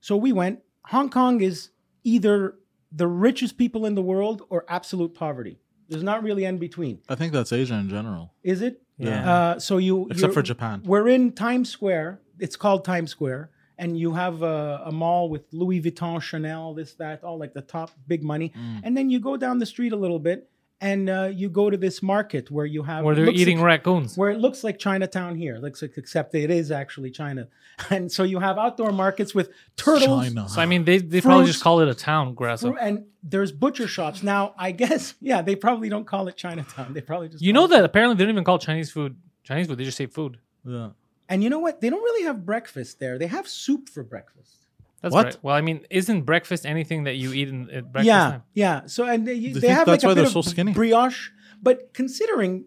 So 0.00 0.16
we 0.16 0.32
went. 0.32 0.60
Hong 0.86 1.08
Kong 1.08 1.40
is 1.40 1.70
either 2.04 2.54
the 2.92 3.06
richest 3.06 3.56
people 3.56 3.86
in 3.86 3.94
the 3.94 4.02
world 4.02 4.42
or 4.50 4.64
absolute 4.68 5.14
poverty. 5.14 5.58
There's 5.88 6.02
not 6.02 6.22
really 6.22 6.44
in 6.44 6.58
between, 6.58 7.00
I 7.08 7.14
think 7.14 7.32
that's 7.32 7.50
Asia 7.50 7.74
in 7.74 7.88
general. 7.88 8.34
is 8.42 8.60
it? 8.60 8.82
Yeah. 8.98 9.32
Uh, 9.32 9.58
so 9.58 9.78
you 9.78 10.08
Except 10.10 10.34
for 10.34 10.42
Japan. 10.42 10.82
We're 10.84 11.08
in 11.08 11.32
Times 11.32 11.70
Square. 11.70 12.20
It's 12.38 12.56
called 12.56 12.84
Times 12.84 13.10
Square, 13.10 13.50
and 13.78 13.98
you 13.98 14.12
have 14.12 14.42
a, 14.42 14.82
a 14.84 14.92
mall 14.92 15.30
with 15.30 15.44
Louis 15.52 15.80
Vuitton, 15.80 16.20
Chanel, 16.20 16.74
this, 16.74 16.92
that, 16.94 17.24
all 17.24 17.38
like 17.38 17.54
the 17.54 17.62
top 17.62 17.90
big 18.06 18.22
money. 18.22 18.52
Mm. 18.54 18.80
And 18.84 18.96
then 18.96 19.08
you 19.08 19.18
go 19.18 19.36
down 19.36 19.58
the 19.58 19.66
street 19.66 19.92
a 19.92 19.96
little 19.96 20.18
bit, 20.18 20.50
and 20.80 21.10
uh, 21.10 21.30
you 21.32 21.48
go 21.48 21.68
to 21.70 21.76
this 21.76 22.02
market 22.02 22.50
where 22.50 22.64
you 22.66 22.82
have 22.84 23.04
Where 23.04 23.14
they're 23.14 23.28
eating 23.30 23.58
like- 23.58 23.66
raccoons. 23.66 24.16
where 24.16 24.30
it 24.30 24.38
looks 24.38 24.62
like 24.62 24.78
Chinatown 24.78 25.34
here, 25.36 25.58
looks 25.58 25.82
like 25.82 25.96
except 25.96 26.34
it 26.34 26.50
is 26.50 26.70
actually 26.70 27.10
China. 27.10 27.48
And 27.90 28.10
so 28.10 28.24
you 28.24 28.40
have 28.40 28.58
outdoor 28.58 28.90
markets 28.90 29.34
with 29.36 29.50
turtles. 29.76 30.24
China. 30.28 30.48
So 30.48 30.60
I 30.60 30.66
mean, 30.66 30.84
they, 30.84 30.98
they 30.98 31.20
probably 31.20 31.46
just 31.46 31.62
call 31.62 31.78
it 31.80 31.88
a 31.88 31.94
town, 31.94 32.34
Grasso. 32.34 32.74
And 32.74 33.06
there's 33.22 33.52
butcher 33.52 33.86
shops. 33.86 34.22
Now, 34.24 34.52
I 34.58 34.72
guess, 34.72 35.14
yeah, 35.20 35.42
they 35.42 35.54
probably 35.54 35.88
don't 35.88 36.04
call 36.06 36.26
it 36.28 36.36
Chinatown. 36.36 36.92
They 36.92 37.00
probably 37.00 37.28
just 37.28 37.42
You 37.42 37.52
know 37.52 37.64
it- 37.66 37.70
that 37.70 37.84
apparently 37.84 38.16
they 38.16 38.24
don't 38.24 38.32
even 38.32 38.44
call 38.44 38.58
Chinese 38.58 38.90
food 38.90 39.16
Chinese 39.44 39.66
food. 39.68 39.78
They 39.78 39.84
just 39.84 39.96
say 39.96 40.06
food. 40.06 40.38
yeah. 40.64 40.90
And 41.28 41.42
you 41.44 41.50
know 41.50 41.58
what? 41.58 41.80
They 41.80 41.90
don't 41.90 42.02
really 42.02 42.24
have 42.24 42.46
breakfast 42.46 43.00
there. 43.00 43.18
They 43.18 43.26
have 43.26 43.46
soup 43.46 43.88
for 43.90 44.02
breakfast. 44.02 44.64
That's 45.00 45.14
What? 45.14 45.24
right. 45.26 45.36
Well, 45.42 45.54
I 45.54 45.60
mean, 45.60 45.86
isn't 45.90 46.22
breakfast 46.22 46.66
anything 46.66 47.04
that 47.04 47.14
you 47.14 47.32
eat 47.32 47.48
in 47.48 47.70
at 47.70 47.92
breakfast 47.92 48.06
yeah, 48.06 48.30
time? 48.30 48.42
yeah. 48.54 48.86
So 48.86 49.04
and 49.04 49.26
they, 49.26 49.34
you 49.34 49.54
they 49.60 49.68
have 49.68 49.86
that's 49.86 50.02
like 50.02 50.08
why 50.08 50.12
a 50.12 50.14
bit 50.14 50.20
they're 50.22 50.26
of 50.26 50.32
so 50.32 50.42
skinny? 50.42 50.72
brioche, 50.72 51.30
but 51.62 51.92
considering 51.94 52.64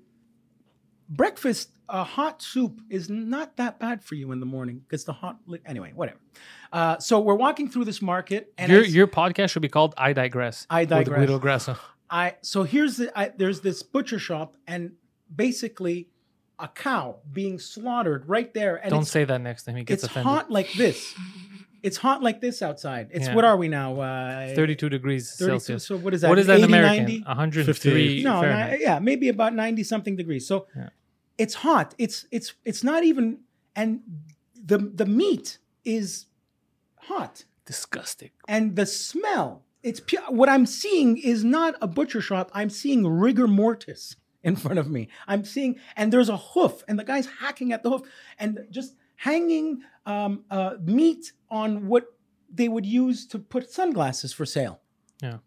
breakfast, 1.10 1.72
a 1.90 2.04
hot 2.04 2.42
soup 2.42 2.80
is 2.90 3.10
not 3.10 3.58
that 3.58 3.80
bad 3.80 4.02
for 4.04 4.16
you 4.16 4.32
in 4.32 4.40
the 4.40 4.46
morning 4.46 4.80
because 4.80 5.04
the 5.04 5.14
hot. 5.14 5.38
li- 5.46 5.60
Anyway, 5.66 5.92
whatever. 5.94 6.20
Uh, 6.72 6.98
so 7.00 7.20
we're 7.20 7.36
walking 7.36 7.70
through 7.70 7.84
this 7.86 8.02
market, 8.02 8.54
and 8.58 8.72
Your 8.72 8.84
I, 8.84 8.86
your 8.86 9.08
podcast 9.08 9.50
should 9.50 9.62
be 9.62 9.68
called 9.70 9.94
I 9.98 10.14
Digress. 10.14 10.66
I 10.70 10.86
Digress. 10.86 11.20
Guido 11.20 11.38
Grasso. 11.40 11.76
I 12.10 12.36
so 12.42 12.64
here's 12.64 12.98
the 12.98 13.12
I, 13.18 13.30
there's 13.36 13.60
this 13.62 13.84
butcher 13.84 14.20
shop, 14.20 14.56
and 14.68 14.94
basically 15.34 16.08
a 16.60 16.68
cow 16.70 17.18
being 17.34 17.60
slaughtered 17.60 18.28
right 18.30 18.54
there, 18.54 18.78
and 18.78 18.90
Don't 18.90 19.04
say 19.06 19.26
that 19.26 19.42
next 19.42 19.64
time. 19.64 19.76
He 19.76 19.84
gets 19.84 20.04
it's 20.04 20.12
offended. 20.12 20.32
hot 20.32 20.50
like 20.52 20.72
this. 20.74 21.14
It's 21.84 21.98
hot 21.98 22.22
like 22.22 22.42
this 22.42 22.62
outside. 22.62 23.10
It's 23.12 23.28
Yeah. 23.28 23.36
what 23.36 23.44
are 23.46 23.58
we 23.58 23.68
now? 23.68 24.00
Uh, 24.00 24.54
32 24.56 24.90
degrees 24.90 25.32
32 25.36 25.46
Celsius. 25.60 25.86
So 25.88 25.98
what 25.98 26.14
is 26.14 26.22
that? 26.22 26.30
What 26.30 26.40
is 26.40 26.48
that 26.48 26.58
in 26.60 26.66
80, 26.66 26.74
American? 26.74 27.06
90? 27.06 27.24
103 27.28 28.24
no, 28.24 28.40
Fahrenheit. 28.42 28.80
ni- 28.80 28.84
yeah, 28.84 29.00
maybe 29.00 29.30
about 29.30 29.54
90 29.56 29.84
something 29.84 30.16
degrees. 30.16 30.46
So 30.48 30.68
Yeah. 30.76 30.90
it's 31.38 31.56
hot. 31.56 31.96
It's 31.98 32.26
it's 32.32 32.54
it's 32.66 32.84
not 32.84 33.04
even 33.04 33.40
and 33.76 34.02
the 34.72 34.78
the 34.78 35.06
meat 35.06 35.58
is 35.84 36.28
hot 37.10 37.46
Disgusting. 37.66 38.30
and 38.48 38.76
the 38.76 38.86
smell 38.86 39.64
it's 39.84 40.00
pu- 40.00 40.18
what 40.30 40.48
I'm 40.50 40.68
seeing 40.68 41.18
is 41.18 41.44
not 41.44 41.76
a 41.82 41.88
butcher 41.88 42.22
shop. 42.22 42.52
I'm 42.54 42.70
seeing 42.70 43.08
rigor 43.08 43.48
mortis 43.48 44.16
in 44.44 44.56
front 44.56 44.78
of 44.78 44.88
me. 44.92 45.08
I'm 45.28 45.44
seeing 45.44 45.80
and 45.96 46.14
there's 46.14 46.30
a 46.30 46.38
hoof 46.38 46.84
and 46.88 47.00
the 47.00 47.04
guy's 47.04 47.28
hacking 47.40 47.72
at 47.74 47.82
the 47.82 47.90
hoof 47.90 48.02
and 48.38 48.68
just 48.70 48.96
hanging 49.16 49.82
um, 50.06 50.44
uh, 50.50 50.76
meat 50.84 51.32
on 51.50 51.88
what 51.88 52.06
they 52.54 52.68
would 52.68 52.86
use 52.86 53.26
to 53.28 53.40
put 53.40 53.70
sunglasses 53.72 54.34
for 54.34 54.46
sale 54.46 54.82
Yeah. 55.22 55.38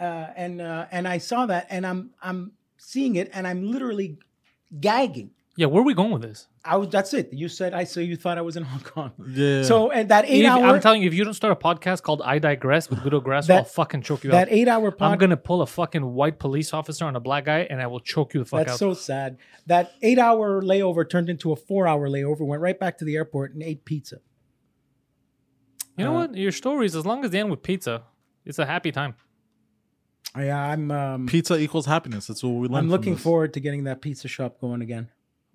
uh, 0.00 0.32
and 0.36 0.60
uh, 0.60 0.86
and 0.90 1.06
I 1.08 1.18
saw 1.18 1.46
that, 1.46 1.66
and 1.70 1.86
I'm 1.86 2.10
I'm 2.22 2.52
seeing 2.76 3.16
it, 3.16 3.30
and 3.32 3.46
I'm 3.46 3.62
literally 3.70 4.18
gagging. 4.80 5.30
Yeah, 5.58 5.66
where 5.66 5.82
are 5.82 5.84
we 5.84 5.92
going 5.92 6.12
with 6.12 6.22
this? 6.22 6.46
I 6.64 6.76
was 6.76 6.88
that's 6.88 7.12
it. 7.14 7.32
You 7.32 7.48
said 7.48 7.74
I 7.74 7.82
so 7.82 7.98
you 7.98 8.14
thought 8.14 8.38
I 8.38 8.42
was 8.42 8.56
in 8.56 8.62
Hong 8.62 8.78
Kong. 8.80 9.10
Yeah. 9.28 9.64
So 9.64 9.90
and 9.90 10.08
that 10.08 10.24
eight 10.28 10.44
If- 10.44 10.50
hour 10.52 10.64
I'm 10.64 10.80
telling 10.80 11.02
you, 11.02 11.08
if 11.08 11.14
you 11.14 11.24
don't 11.24 11.34
start 11.34 11.50
a 11.52 11.56
podcast 11.56 12.02
called 12.02 12.22
I 12.22 12.38
Digress 12.38 12.88
with 12.88 13.02
Guido 13.02 13.18
Grasso, 13.20 13.48
That- 13.48 13.58
I'll 13.58 13.64
fucking 13.64 14.02
choke 14.02 14.22
you 14.22 14.30
out. 14.30 14.34
that 14.34 14.48
eight 14.52 14.68
hour 14.68 14.92
I'm 14.92 14.96
pod, 14.96 15.18
gonna 15.18 15.36
pull 15.36 15.60
a 15.60 15.66
fucking 15.66 16.14
white 16.14 16.38
police 16.38 16.72
officer 16.72 17.06
on 17.06 17.16
a 17.16 17.20
black 17.20 17.44
guy, 17.46 17.66
and 17.68 17.82
I 17.82 17.88
will 17.88 17.98
choke 17.98 18.34
you 18.34 18.40
the 18.40 18.46
fuck 18.46 18.60
that's 18.60 18.74
out. 18.74 18.78
so 18.78 18.94
sad. 18.94 19.38
That 19.66 19.94
eight 20.00 20.20
hour 20.20 20.62
layover 20.62 21.10
turned 21.10 21.28
into 21.28 21.50
a 21.50 21.56
four 21.56 21.88
hour 21.88 22.08
layover. 22.08 22.42
Went 22.46 22.62
right 22.62 22.78
back 22.78 22.98
to 22.98 23.04
the 23.04 23.16
airport 23.16 23.52
and 23.54 23.62
ate 23.64 23.84
pizza. 23.84 24.20
you 25.96 26.04
know 26.04 26.12
uh, 26.16 26.20
what? 26.20 26.36
Your 26.36 26.52
stories, 26.52 26.94
as 26.94 27.04
long 27.04 27.24
as 27.24 27.32
they 27.32 27.40
end 27.40 27.50
with 27.50 27.64
pizza, 27.64 28.04
it's 28.44 28.60
a 28.60 28.66
happy 28.66 28.92
time. 28.92 29.16
Yeah, 30.36 30.56
I'm 30.56 30.90
um, 30.92 31.26
Pizza 31.26 31.56
equals 31.58 31.86
happiness. 31.86 32.28
That's 32.28 32.44
what 32.44 32.50
we 32.50 32.68
learned. 32.68 32.76
I'm 32.76 32.84
from 32.84 32.90
looking 32.90 33.14
this. 33.14 33.22
forward 33.24 33.54
to 33.54 33.60
getting 33.60 33.84
that 33.84 34.00
pizza 34.00 34.28
shop 34.28 34.60
going 34.60 34.82
again. 34.82 35.08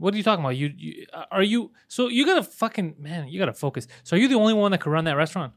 What 0.04 0.14
are 0.14 0.18
you 0.18 0.24
talking 0.24 0.44
about? 0.44 0.58
You, 0.58 0.74
you 0.76 1.06
are 1.32 1.42
you? 1.42 1.72
So 1.88 2.10
you 2.10 2.26
gotta 2.26 2.44
fucking 2.44 2.96
man, 3.00 3.30
you 3.30 3.40
gotta 3.40 3.54
focus. 3.54 3.88
So 4.04 4.18
are 4.18 4.20
you 4.20 4.28
the 4.28 4.36
only 4.36 4.54
one 4.54 4.72
that 4.72 4.82
could 4.82 4.90
run 4.92 5.06
that 5.06 5.16
restaurant? 5.16 5.54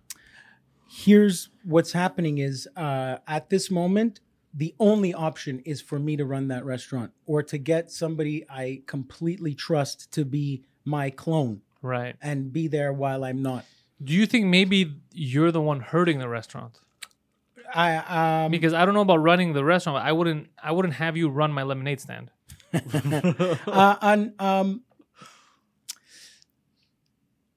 Here's 0.89 1.49
what's 1.65 1.91
happening: 1.91 2.39
is 2.39 2.69
uh, 2.77 3.17
at 3.27 3.51
this 3.51 3.73
moment, 3.73 4.21
the 4.55 4.73
only 4.79 5.13
option 5.13 5.59
is 5.65 5.81
for 5.81 5.99
me 5.99 6.17
to 6.17 6.25
run 6.25 6.47
that 6.47 6.65
restaurant 6.65 7.11
or 7.27 7.43
to 7.43 7.59
get 7.59 7.91
somebody 7.91 8.45
I 8.49 8.83
completely 8.87 9.53
trust 9.53 10.13
to 10.13 10.25
be 10.25 10.63
my 10.85 11.11
clone. 11.11 11.63
Right. 11.83 12.15
and 12.23 12.53
be 12.53 12.69
there 12.69 12.93
while 12.93 13.25
I'm 13.25 13.43
not. 13.43 13.65
Do 14.03 14.13
you 14.13 14.27
think 14.27 14.47
maybe 14.47 14.95
you're 15.13 15.51
the 15.51 15.61
one 15.61 15.81
hurting 15.81 16.21
the 16.21 16.29
restaurant? 16.29 16.79
I 17.75 18.45
um 18.45 18.53
Because 18.53 18.75
I 18.75 18.85
don't 18.85 18.95
know 18.95 19.01
about 19.01 19.25
running 19.25 19.55
the 19.55 19.65
restaurant. 19.65 20.05
I 20.05 20.13
wouldn't. 20.13 20.51
I 20.63 20.71
wouldn't 20.71 20.95
have 20.95 21.17
you 21.17 21.29
run 21.31 21.51
my 21.51 21.65
lemonade 21.65 22.01
stand. 22.01 22.31
uh, 23.67 23.97
on 24.01 24.35
um 24.39 24.83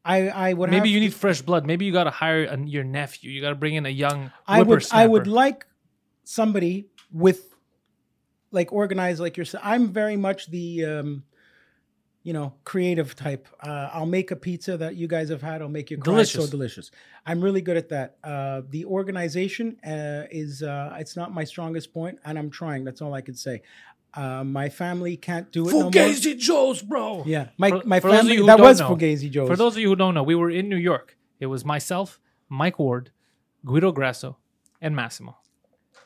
I 0.06 0.30
I 0.30 0.54
would 0.54 0.70
Maybe 0.70 0.90
you 0.90 1.00
need 1.00 1.14
fresh 1.14 1.42
blood. 1.42 1.66
Maybe 1.66 1.86
you 1.86 1.92
got 1.92 2.06
to 2.06 2.10
hire 2.12 2.46
a, 2.46 2.58
your 2.60 2.84
nephew. 2.84 3.32
You 3.32 3.42
got 3.42 3.50
to 3.50 3.56
bring 3.56 3.76
in 3.76 3.86
a 3.86 3.90
young. 3.90 4.32
I 4.48 4.62
would 4.62 4.86
I 4.92 5.06
would 5.06 5.28
like 5.28 5.66
somebody 6.24 6.88
with 7.12 7.56
like 8.52 8.74
organized 8.74 9.20
like 9.20 9.38
yourself. 9.38 9.64
I'm 9.66 9.92
very 9.92 10.18
much 10.18 10.48
the 10.48 10.86
um 10.86 11.24
you 12.24 12.34
know 12.34 12.54
creative 12.64 13.16
type. 13.16 13.48
Uh, 13.62 13.90
I'll 13.94 14.06
make 14.06 14.32
a 14.32 14.36
pizza 14.36 14.78
that 14.78 14.96
you 14.96 15.08
guys 15.08 15.30
have 15.30 15.42
had. 15.42 15.62
I'll 15.62 15.70
make 15.70 15.92
you 15.92 15.98
cry. 15.98 16.22
It's 16.22 16.32
So 16.32 16.38
Delicious. 16.40 16.52
delicious. 16.52 16.92
I'm 17.26 17.42
really 17.42 17.62
good 17.62 17.78
at 17.78 17.90
that. 17.90 18.18
Uh, 18.24 18.62
the 18.70 18.86
organization 18.86 19.78
uh, 19.86 20.24
is 20.32 20.64
uh, 20.64 20.96
it's 21.00 21.16
not 21.16 21.34
my 21.34 21.44
strongest 21.44 21.94
point, 21.94 22.20
and 22.26 22.38
I'm 22.38 22.50
trying. 22.50 22.84
That's 22.84 23.02
all 23.02 23.14
I 23.14 23.22
can 23.22 23.36
say. 23.36 23.62
Uh, 24.14 24.44
my 24.44 24.70
family 24.70 25.16
can't 25.18 25.52
do 25.52 25.68
it 25.70 25.72
no 25.72 25.82
more. 25.84 25.92
Fugazi 25.92 26.38
Joe's, 26.38 26.82
bro. 26.82 27.24
Yeah, 27.26 27.50
my 27.58 27.70
For- 27.70 27.82
my 27.86 28.00
for 28.00 28.08
those 28.10 28.14
of 28.16 28.20
family 28.22 28.34
you 28.34 28.40
who 28.42 28.46
that 28.48 28.58
don't 28.58 28.66
was 28.68 28.80
know- 28.80 28.90
Fugazi 28.96 29.30
Joe's. 29.30 29.48
For 29.48 29.56
those 29.56 29.76
of 29.76 29.82
you 29.82 29.90
who 29.90 29.96
don't 29.96 30.14
know, 30.16 30.24
we 30.24 30.36
were 30.36 30.50
in 30.50 30.68
New 30.68 30.78
York. 30.78 31.16
It 31.40 31.46
was 31.46 31.64
myself, 31.64 32.20
Mike 32.50 32.80
Ward, 32.80 33.12
Guido 33.66 33.92
Grasso, 33.92 34.38
and 34.82 34.96
Massimo. 34.96 35.38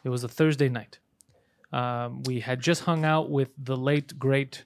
It 0.04 0.10
was 0.10 0.24
a 0.24 0.28
Thursday 0.28 0.68
night. 0.70 1.00
Um, 1.72 2.22
we 2.24 2.42
had 2.42 2.60
just 2.60 2.84
hung 2.84 3.04
out 3.06 3.30
with 3.32 3.50
the 3.58 3.76
late 3.78 4.20
great 4.20 4.66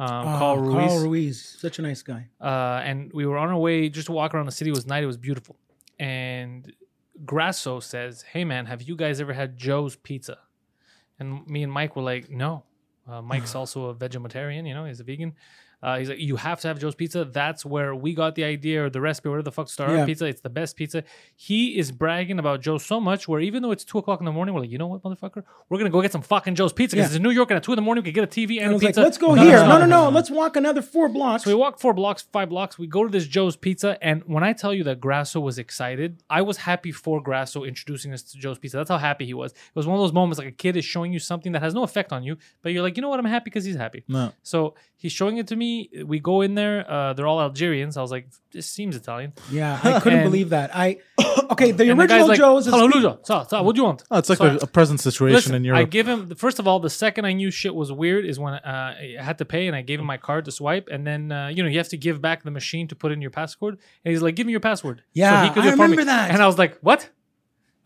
um, 0.00 0.06
Oh, 0.08 0.38
Carl 0.38 0.58
Ruiz, 0.58 0.74
Carl 0.88 1.00
Ruiz, 1.02 1.56
such 1.60 1.78
a 1.80 1.82
nice 1.82 2.02
guy. 2.02 2.28
uh, 2.40 2.80
and 2.84 3.12
we 3.12 3.26
were 3.26 3.36
on 3.36 3.48
our 3.48 3.58
way 3.58 3.88
just 3.88 4.06
to 4.06 4.12
walk 4.12 4.32
around 4.34 4.46
the 4.46 4.52
city. 4.52 4.70
It 4.70 4.74
was 4.76 4.86
night. 4.86 5.02
It 5.02 5.06
was 5.06 5.16
beautiful. 5.16 5.56
And 5.98 6.72
Grasso 7.26 7.80
says, 7.80 8.22
"Hey 8.22 8.44
man, 8.44 8.66
have 8.66 8.82
you 8.82 8.94
guys 8.94 9.20
ever 9.20 9.32
had 9.32 9.56
Joe's 9.56 9.96
Pizza?" 9.96 10.38
And 11.18 11.44
me 11.48 11.64
and 11.64 11.72
Mike 11.72 11.96
were 11.96 12.02
like, 12.02 12.30
"No." 12.30 12.62
Uh, 13.08 13.22
Mike's 13.22 13.54
also 13.54 13.86
a 13.86 13.94
vegetarian. 13.94 14.66
You 14.66 14.74
know, 14.74 14.84
he's 14.84 15.00
a 15.00 15.04
vegan. 15.04 15.34
Uh, 15.82 15.98
he's 15.98 16.08
like, 16.08 16.18
you 16.18 16.34
have 16.36 16.60
to 16.60 16.68
have 16.68 16.78
Joe's 16.80 16.94
Pizza. 16.96 17.24
That's 17.24 17.64
where 17.64 17.94
we 17.94 18.12
got 18.14 18.34
the 18.34 18.42
idea 18.44 18.84
or 18.84 18.90
the 18.90 19.00
recipe, 19.00 19.28
whatever 19.28 19.42
the 19.44 19.52
fuck, 19.52 19.68
our 19.78 19.94
Yeah. 19.94 20.06
pizza. 20.06 20.24
It's 20.26 20.40
the 20.40 20.50
best 20.50 20.76
pizza. 20.76 21.04
He 21.36 21.78
is 21.78 21.92
bragging 21.92 22.38
about 22.40 22.60
Joe 22.62 22.78
so 22.78 23.00
much 23.00 23.28
where 23.28 23.40
even 23.40 23.62
though 23.62 23.70
it's 23.70 23.84
two 23.84 23.98
o'clock 23.98 24.18
in 24.20 24.24
the 24.26 24.32
morning, 24.32 24.54
we're 24.54 24.62
like, 24.62 24.70
you 24.70 24.78
know 24.78 24.88
what, 24.88 25.02
motherfucker? 25.02 25.44
We're 25.68 25.78
gonna 25.78 25.90
go 25.90 26.02
get 26.02 26.10
some 26.10 26.22
fucking 26.22 26.56
Joe's 26.56 26.72
Pizza 26.72 26.96
because 26.96 27.10
Yeah. 27.10 27.14
it's 27.14 27.16
in 27.16 27.22
New 27.22 27.30
York 27.30 27.50
and 27.50 27.56
at 27.58 27.62
two 27.62 27.72
in 27.72 27.76
the 27.76 27.82
morning 27.82 28.02
we 28.02 28.10
can 28.10 28.14
get 28.14 28.24
a 28.24 28.40
TV 28.40 28.56
and 28.58 28.64
And 28.66 28.72
a 28.72 28.74
was 28.74 28.82
like, 28.82 28.90
pizza. 28.90 29.02
let's 29.02 29.18
go 29.18 29.34
No, 29.34 29.42
here. 29.42 29.58
no, 29.58 29.68
No, 29.68 29.78
no, 29.78 29.86
no. 29.86 30.08
Let's 30.08 30.30
walk 30.30 30.56
another 30.56 30.82
four 30.82 31.08
blocks. 31.08 31.44
so 31.44 31.50
we 31.50 31.54
walk 31.54 31.78
four 31.78 31.94
blocks, 31.94 32.22
five 32.32 32.48
blocks. 32.48 32.76
We 32.78 32.88
go 32.88 33.04
to 33.04 33.10
this 33.10 33.26
Joe's 33.28 33.56
Pizza, 33.56 33.96
and 34.02 34.22
when 34.26 34.42
I 34.42 34.52
tell 34.54 34.74
you 34.74 34.82
that 34.84 35.00
Grasso 35.00 35.38
was 35.38 35.58
excited, 35.60 36.22
I 36.28 36.42
was 36.42 36.56
happy 36.56 36.90
for 36.90 37.22
Grasso 37.22 37.62
introducing 37.62 38.12
us 38.12 38.22
to 38.32 38.38
Joe's 38.38 38.58
Pizza. 38.58 38.76
That's 38.78 38.90
how 38.90 38.98
happy 38.98 39.26
he 39.26 39.34
was. 39.34 39.52
It 39.52 39.58
was 39.76 39.86
one 39.86 39.96
of 39.96 40.02
those 40.02 40.12
moments 40.12 40.38
like 40.40 40.48
a 40.48 40.52
kid 40.52 40.76
is 40.76 40.84
showing 40.84 41.12
you 41.12 41.20
something 41.20 41.52
that 41.52 41.62
has 41.62 41.72
no 41.72 41.84
effect 41.84 42.12
on 42.12 42.24
you, 42.24 42.36
but 42.62 42.72
you're 42.72 42.82
like, 42.82 42.96
you 42.96 43.00
know 43.02 43.08
what? 43.10 43.20
I'm 43.20 43.24
happy 43.26 43.44
because 43.44 43.64
he's 43.64 43.76
happy. 43.76 44.02
No. 44.08 44.32
So 44.42 44.74
he's 44.96 45.12
showing 45.12 45.36
it 45.36 45.46
to 45.46 45.54
me. 45.56 45.67
Me 45.68 46.02
we 46.12 46.18
go 46.20 46.36
in 46.46 46.54
there. 46.54 46.76
Uh, 46.90 47.12
they're 47.14 47.26
all 47.26 47.40
Algerians. 47.40 47.96
I 47.96 48.02
was 48.02 48.10
like, 48.10 48.26
this 48.52 48.66
seems 48.66 48.96
Italian. 48.96 49.32
Yeah, 49.50 49.78
I 49.82 50.00
couldn't 50.00 50.20
And- 50.20 50.30
believe 50.30 50.50
that. 50.50 50.68
I 50.74 50.86
okay. 51.52 51.70
The 51.72 51.90
And 51.90 52.00
the 52.00 52.06
guy's 52.06 52.22
original 52.22 52.28
like, 52.28 52.38
Joe's 52.38 52.66
is 52.66 52.72
Hallelujah. 52.74 53.18
So, 53.22 53.44
so, 53.48 53.62
what 53.62 53.74
do 53.74 53.80
you 53.80 53.84
want? 53.84 54.04
Oh, 54.10 54.18
it's 54.18 54.28
like 54.32 54.38
So 54.38 54.46
a, 54.46 54.56
a 54.56 54.66
present 54.66 55.00
situation 55.00 55.34
Listen, 55.34 55.54
in 55.54 55.64
Europe. 55.64 55.80
I 55.80 55.84
give 55.84 56.06
him 56.08 56.34
first 56.34 56.58
of 56.58 56.66
all 56.68 56.80
the 56.80 56.90
second 56.90 57.24
I 57.26 57.32
knew 57.32 57.50
shit 57.50 57.74
was 57.74 57.90
weird 57.92 58.24
is 58.24 58.38
when 58.38 58.54
uh, 58.54 58.94
I 58.98 59.16
had 59.28 59.38
to 59.38 59.44
pay 59.44 59.66
and 59.68 59.76
I 59.76 59.82
gave 59.82 59.98
him 60.00 60.06
my 60.06 60.16
card 60.16 60.44
to 60.46 60.52
swipe 60.52 60.88
and 60.90 61.06
then 61.06 61.32
uh, 61.32 61.48
you 61.48 61.62
know 61.62 61.68
you 61.68 61.78
have 61.78 61.88
to 61.96 61.96
give 62.06 62.20
back 62.20 62.42
the 62.42 62.50
machine 62.50 62.86
to 62.88 62.96
put 62.96 63.12
in 63.12 63.20
your 63.20 63.30
password 63.30 63.74
and 64.04 64.12
he's 64.12 64.22
like 64.22 64.34
give 64.36 64.46
me 64.46 64.52
your 64.52 64.60
password 64.70 65.02
Yeah, 65.12 65.44
he 65.44 65.50
could 65.50 65.62
I 65.64 65.66
do 65.66 65.68
it 65.68 65.70
for 65.72 65.76
me. 65.78 65.82
remember 65.84 66.04
that. 66.06 66.30
and 66.32 66.42
I 66.42 66.46
was 66.46 66.58
like 66.58 66.78
what 66.80 67.08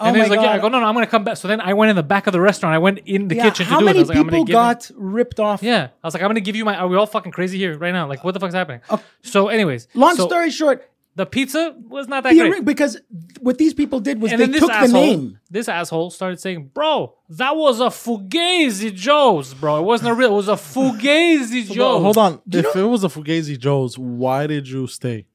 Oh 0.02 0.06
and 0.06 0.16
then 0.16 0.22
he's 0.24 0.30
like 0.30 0.40
yeah 0.40 0.52
I 0.52 0.58
go 0.58 0.68
no 0.68 0.80
no 0.80 0.86
I'm 0.86 0.94
gonna 0.94 1.06
come 1.06 1.24
back 1.24 1.36
so 1.36 1.46
then 1.48 1.60
I 1.60 1.72
went 1.74 1.90
in 1.90 1.96
the 1.96 2.02
back 2.02 2.26
of 2.26 2.32
the 2.32 2.40
restaurant 2.40 2.74
I 2.74 2.78
went 2.78 2.98
in 3.06 3.28
the 3.28 3.36
Yeah, 3.36 3.44
kitchen 3.44 3.66
how 3.66 3.78
to 3.78 3.84
do 3.84 3.86
it 3.86 3.90
I 3.90 3.92
many 3.92 3.98
was 4.00 4.08
like 4.08 4.18
I'm 4.18 4.22
gonna 4.24 4.32
people 4.32 4.44
give 4.46 4.54
him- 4.54 4.60
got 4.62 4.90
ripped 4.96 5.40
off? 5.40 5.62
yeah 5.62 5.88
I 6.02 6.06
was 6.06 6.14
like 6.14 6.22
I'm 6.22 6.28
gonna 6.28 6.40
give 6.40 6.56
you 6.56 6.64
my 6.64 6.76
are 6.76 6.88
we 6.88 6.96
all 6.96 7.06
fucking 7.06 7.32
crazy 7.32 7.56
here 7.58 7.78
right 7.78 7.92
now 7.92 8.06
like 8.08 8.24
what 8.24 8.34
the 8.34 8.40
fuck's 8.40 8.54
happening 8.54 8.80
Oh. 8.90 9.00
so 9.22 9.48
anyways 9.48 9.88
Long 9.94 10.16
so 10.16 10.26
story 10.26 10.50
short, 10.50 10.88
the 11.14 11.26
pizza 11.26 11.76
was 11.88 12.08
not 12.08 12.22
that 12.24 12.30
the, 12.32 12.38
great 12.40 12.48
ori- 12.52 12.60
because 12.62 12.98
what 13.40 13.58
these 13.58 13.74
people 13.74 14.00
did 14.00 14.20
was 14.22 14.32
and 14.32 14.40
they 14.40 14.46
then 14.46 14.60
took 14.60 14.70
asshole, 14.70 14.88
the 14.88 15.06
name. 15.16 15.38
this 15.50 15.68
asshole 15.68 16.08
started 16.10 16.40
saying, 16.40 16.70
"Bro, 16.72 17.14
that 17.28 17.54
was 17.54 17.80
a 17.80 17.88
Fugazi 17.88 18.94
Joe's, 18.94 19.52
bro. 19.52 19.76
It 19.78 19.82
wasn't 19.82 20.08
a 20.10 20.14
real. 20.14 20.32
It 20.32 20.36
was 20.36 20.48
a 20.48 20.52
Fugazi 20.52 21.66
Well, 21.68 21.74
Joe's." 21.74 22.02
hold 22.02 22.16
on. 22.18 22.40
Do 22.48 22.60
you 22.60 22.68
If 22.68 22.76
it 22.76 22.84
was 22.84 23.04
a 23.04 23.08
Fugazi 23.08 23.58
Joe's, 23.58 23.98
why 23.98 24.46
did 24.46 24.66
you 24.68 24.86
stay? 24.86 25.26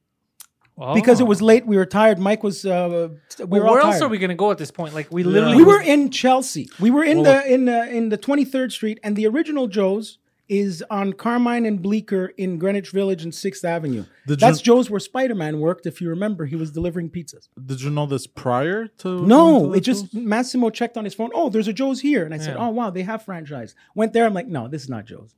Oh. 0.80 0.94
Because 0.94 1.18
it 1.20 1.24
was 1.26 1.42
late, 1.42 1.66
we 1.66 1.76
were 1.76 1.86
tired. 1.86 2.18
Mike 2.18 2.42
was. 2.44 2.64
Uh, 2.64 3.08
we 3.40 3.44
Well, 3.46 3.60
were 3.62 3.66
all 3.66 3.72
where 3.74 3.82
else 3.82 3.98
tired. 3.98 4.06
are 4.06 4.08
we 4.10 4.18
gonna 4.18 4.34
go 4.34 4.50
at 4.52 4.58
this 4.58 4.70
point? 4.70 4.94
Like 4.94 5.08
we 5.10 5.24
literally, 5.24 5.56
We 5.56 5.64
were 5.64 5.80
in 5.82 6.10
Chelsea. 6.10 6.68
We 6.78 6.90
were 6.90 7.02
in 7.04 7.22
Well, 7.22 7.42
the 7.42 7.52
in 7.52 7.64
the 7.64 7.88
in 7.92 8.08
the 8.10 8.16
Twenty 8.16 8.44
Third 8.44 8.72
Street, 8.72 9.00
and 9.02 9.16
the 9.16 9.26
original 9.26 9.66
Joe's 9.66 10.18
is 10.48 10.82
on 10.88 11.12
Carmine 11.12 11.66
and 11.66 11.82
Bleecker 11.82 12.26
in 12.38 12.58
Greenwich 12.58 12.90
Village 12.90 13.22
and 13.22 13.34
Sixth 13.34 13.64
Avenue. 13.66 14.04
Did 14.26 14.40
That's 14.40 14.60
you- 14.60 14.64
Joe's 14.64 14.88
where 14.88 14.98
Spider 15.00 15.34
Man 15.34 15.60
worked. 15.60 15.84
If 15.84 16.00
you 16.00 16.08
remember, 16.08 16.46
he 16.46 16.56
was 16.56 16.70
delivering 16.70 17.10
pizzas. 17.10 17.48
Did 17.66 17.82
you 17.82 17.90
know 17.90 18.06
this 18.06 18.26
prior 18.26 18.86
to? 18.98 19.26
No, 19.26 19.66
to 19.70 19.74
it 19.74 19.80
just 19.80 20.12
Joe's? 20.12 20.22
Massimo 20.22 20.70
checked 20.70 20.96
on 20.96 21.04
his 21.04 21.12
phone. 21.12 21.30
Oh, 21.34 21.50
there's 21.50 21.68
a 21.68 21.72
Joe's 21.74 22.00
here, 22.00 22.24
and 22.24 22.32
I 22.32 22.38
said, 22.38 22.56
"Oh 22.58 22.68
wow, 22.70 22.88
they 22.90 23.02
have 23.02 23.24
franchise." 23.24 23.74
Went 23.94 24.12
there. 24.14 24.24
I'm 24.24 24.32
like, 24.32 24.46
"No, 24.46 24.68
this 24.68 24.82
is 24.84 24.88
not 24.88 25.04
Joe's. 25.06 25.34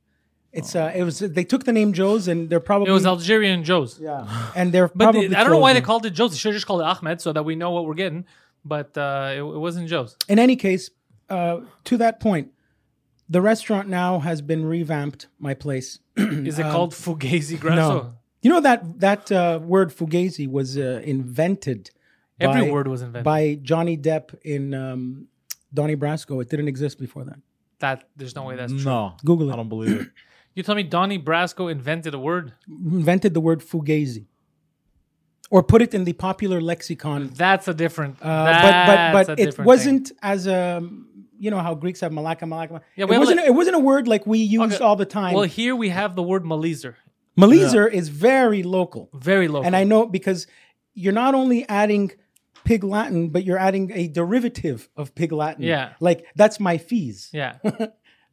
It's 0.53 0.75
uh, 0.75 0.91
it 0.93 1.03
was 1.03 1.19
they 1.19 1.43
took 1.45 1.63
the 1.63 1.71
name 1.71 1.93
Joe's, 1.93 2.27
and 2.27 2.49
they're 2.49 2.59
probably 2.59 2.89
it 2.89 2.93
was 2.93 3.05
Algerian 3.05 3.63
Joe's. 3.63 3.99
yeah, 3.99 4.51
and 4.55 4.71
they're 4.73 4.89
But 4.89 4.97
probably 5.05 5.27
the- 5.27 5.37
I 5.39 5.43
don't 5.43 5.51
know 5.51 5.59
why 5.59 5.71
they 5.73 5.79
closing. 5.79 5.85
called 5.85 6.05
it 6.07 6.09
Joe's. 6.11 6.31
They 6.31 6.37
should 6.37 6.49
have 6.49 6.55
just 6.57 6.67
called 6.67 6.81
it 6.81 6.85
Ahmed 6.85 7.21
so 7.21 7.31
that 7.33 7.43
we 7.43 7.55
know 7.55 7.71
what 7.71 7.85
we're 7.85 7.93
getting. 7.93 8.25
But 8.65 8.97
uh, 8.97 9.31
it, 9.33 9.39
it 9.39 9.43
wasn't 9.67 9.87
Joe's. 9.87 10.17
In 10.27 10.37
any 10.39 10.55
case, 10.55 10.89
uh, 11.29 11.61
to 11.85 11.97
that 11.97 12.19
point, 12.19 12.51
the 13.29 13.41
restaurant 13.41 13.87
now 13.87 14.19
has 14.19 14.41
been 14.41 14.65
revamped. 14.65 15.27
My 15.39 15.53
place. 15.53 15.99
Is 16.17 16.59
it 16.59 16.63
called 16.63 16.91
Fugazi 16.91 17.57
Grasso? 17.59 17.81
Um, 17.91 17.97
No. 17.97 18.13
You 18.43 18.49
know 18.49 18.59
that 18.61 18.99
that 18.99 19.31
uh, 19.31 19.59
word 19.63 19.91
fugazi 19.95 20.47
was 20.51 20.75
uh, 20.77 21.01
invented. 21.05 21.91
Every 22.39 22.65
by- 22.65 22.71
word 22.71 22.87
was 22.87 23.01
invented. 23.03 23.23
by 23.23 23.59
Johnny 23.61 23.95
Depp 23.97 24.33
in 24.43 24.73
um, 24.73 25.27
Donnie 25.73 25.95
Brasco. 25.95 26.41
It 26.41 26.49
didn't 26.49 26.67
exist 26.67 26.99
before 26.99 27.23
that. 27.23 27.39
that 27.79 28.09
there's 28.17 28.35
no 28.35 28.43
way 28.43 28.55
that's 28.55 28.73
true. 28.73 28.83
No, 28.83 29.13
Google 29.23 29.49
it. 29.49 29.53
I 29.53 29.55
don't 29.57 29.69
believe 29.69 30.01
it. 30.01 30.07
You 30.55 30.63
tell 30.63 30.75
me 30.75 30.83
Donnie 30.83 31.19
Brasco 31.19 31.71
invented 31.71 32.13
a 32.13 32.19
word? 32.19 32.53
Invented 32.67 33.33
the 33.33 33.39
word 33.39 33.61
fugazi, 33.61 34.25
or 35.49 35.63
put 35.63 35.81
it 35.81 35.93
in 35.93 36.03
the 36.03 36.13
popular 36.13 36.59
lexicon. 36.61 37.29
That's 37.33 37.67
a 37.67 37.73
different. 37.73 38.21
Uh, 38.21 38.43
that's 38.45 38.63
but 38.63 39.25
but 39.27 39.37
but 39.37 39.39
it 39.39 39.59
wasn't 39.59 40.11
as 40.21 40.47
a 40.47 40.81
you 41.39 41.49
know 41.51 41.59
how 41.59 41.73
Greeks 41.73 42.01
have 42.01 42.11
malaka 42.11 42.41
malaka. 42.41 42.81
Yeah, 42.95 43.05
it 43.05 43.17
wasn't 43.19 43.37
like- 43.37 43.47
it 43.47 43.51
wasn't 43.55 43.75
a 43.77 43.79
word 43.79 44.07
like 44.07 44.27
we 44.27 44.39
use 44.39 44.75
Okay. 44.75 44.83
all 44.83 44.95
the 44.95 45.05
time. 45.05 45.33
Well, 45.33 45.43
here 45.45 45.75
we 45.75 45.89
have 45.89 46.15
the 46.15 46.23
word 46.23 46.43
Malizer. 46.43 46.95
Malizer 47.39 47.89
is 47.91 48.09
very 48.09 48.61
local. 48.61 49.09
Very 49.13 49.47
local. 49.47 49.65
And 49.65 49.75
I 49.75 49.83
know 49.85 50.05
because 50.05 50.47
you're 50.93 51.13
not 51.13 51.33
only 51.33 51.67
adding 51.69 52.11
Pig 52.65 52.83
Latin, 52.83 53.29
but 53.29 53.43
you're 53.45 53.57
adding 53.57 53.89
a 53.93 54.07
derivative 54.09 54.89
of 54.97 55.15
Pig 55.15 55.31
Latin. 55.31 55.63
Yeah. 55.63 55.93
Like 56.01 56.25
that's 56.35 56.59
my 56.59 56.77
fees. 56.77 57.29
Yeah. 57.33 57.57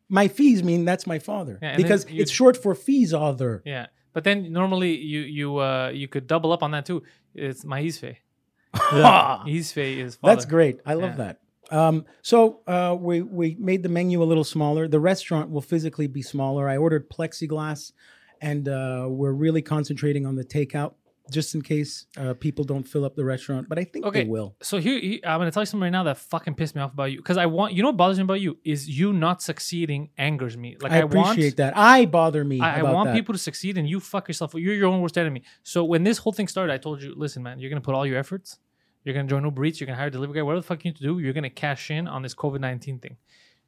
My 0.08 0.28
fees 0.28 0.62
mean 0.62 0.84
that's 0.84 1.06
my 1.06 1.18
father. 1.18 1.58
Yeah, 1.60 1.76
because 1.76 2.08
you- 2.10 2.22
it's 2.22 2.30
short 2.30 2.56
for 2.56 2.74
fees 2.74 3.12
other. 3.12 3.62
Yeah. 3.66 3.86
But 4.14 4.24
then 4.24 4.52
normally 4.52 4.96
you 4.96 5.20
you 5.20 5.58
uh 5.58 5.90
you 5.94 6.08
could 6.08 6.26
double 6.26 6.50
up 6.52 6.62
on 6.62 6.70
that 6.72 6.86
too. 6.86 7.02
It's 7.34 7.64
my 7.64 7.82
Maizfe. 7.82 8.16
Maizfe 8.74 9.96
is 9.98 10.16
father. 10.16 10.34
That's 10.34 10.44
great. 10.46 10.80
I 10.86 10.94
love 10.94 11.10
Yeah. 11.10 11.16
that. 11.16 11.40
Um, 11.70 12.06
so 12.22 12.60
uh, 12.66 12.96
we 12.98 13.20
we 13.20 13.56
made 13.60 13.82
the 13.82 13.88
menu 13.90 14.22
a 14.22 14.24
little 14.24 14.44
smaller. 14.44 14.88
The 14.88 15.00
restaurant 15.00 15.50
will 15.50 15.60
physically 15.60 16.06
be 16.06 16.22
smaller. 16.22 16.66
I 16.68 16.78
ordered 16.78 17.10
plexiglass, 17.10 17.92
and 18.40 18.68
uh, 18.68 19.06
we're 19.10 19.32
really 19.32 19.60
concentrating 19.60 20.24
on 20.24 20.34
the 20.36 20.44
takeout, 20.44 20.94
just 21.30 21.54
in 21.54 21.62
case 21.62 22.06
uh, 22.16 22.34
people 22.34 22.64
don't 22.64 22.84
fill 22.84 23.04
up 23.04 23.14
the 23.16 23.24
restaurant. 23.24 23.68
But 23.68 23.78
I 23.78 23.84
think 23.84 24.04
Okay. 24.06 24.22
they 24.24 24.28
will. 24.28 24.56
So 24.62 24.78
here, 24.78 24.98
here- 24.98 25.20
I'm 25.24 25.38
gonna 25.40 25.50
tell 25.50 25.62
you 25.62 25.66
something 25.66 25.82
right 25.82 25.90
now 25.90 26.04
that 26.04 26.18
fucking 26.18 26.54
pissed 26.54 26.74
me 26.74 26.82
off 26.82 26.92
about 26.92 27.10
you 27.12 27.18
because 27.18 27.36
I 27.36 27.46
want 27.46 27.74
you 27.74 27.82
know 27.82 27.88
what 27.90 27.96
bothers 27.96 28.18
me 28.18 28.24
about 28.24 28.40
you 28.40 28.58
is 28.64 28.88
you 28.88 29.12
not 29.12 29.42
succeeding 29.42 30.10
angers 30.18 30.56
me. 30.56 30.76
Like 30.80 30.92
I 30.92 31.00
I, 31.00 31.04
want 31.04 31.30
appreciate 31.32 31.56
that. 31.58 31.76
I 31.76 32.06
bother 32.06 32.44
me. 32.44 32.60
I, 32.60 32.80
I 32.80 32.82
want 32.82 33.08
that. 33.08 33.14
people 33.14 33.32
to 33.34 33.38
succeed 33.38 33.78
and 33.78 33.88
you 33.88 34.00
fuck 34.00 34.28
yourself. 34.28 34.54
You're 34.54 34.74
your 34.74 34.86
own 34.88 35.00
worst 35.00 35.18
enemy. 35.18 35.42
So 35.62 35.84
when 35.84 36.04
this 36.04 36.18
whole 36.18 36.32
thing 36.32 36.48
started, 36.48 36.72
I 36.72 36.78
told 36.78 37.02
you, 37.02 37.14
listen, 37.16 37.42
man, 37.42 37.58
you're 37.58 37.70
gonna 37.70 37.80
put 37.80 37.94
all 37.94 38.06
your 38.06 38.18
efforts. 38.18 38.58
You're 39.04 39.14
gonna 39.14 39.28
join 39.28 39.44
Uber 39.44 39.64
Eats. 39.64 39.80
You're 39.80 39.86
gonna 39.86 39.96
hire 39.98 40.08
a 40.08 40.10
delivery 40.10 40.34
guy. 40.36 40.42
Whatever 40.42 40.60
the 40.60 40.66
fuck 40.66 40.84
you 40.84 40.90
need 40.90 40.96
to 40.98 41.02
do, 41.04 41.18
you're 41.18 41.32
gonna 41.32 41.48
cash 41.50 41.90
in 41.90 42.06
on 42.08 42.22
this 42.22 42.34
COVID 42.34 42.60
nineteen 42.60 42.98
thing. 42.98 43.16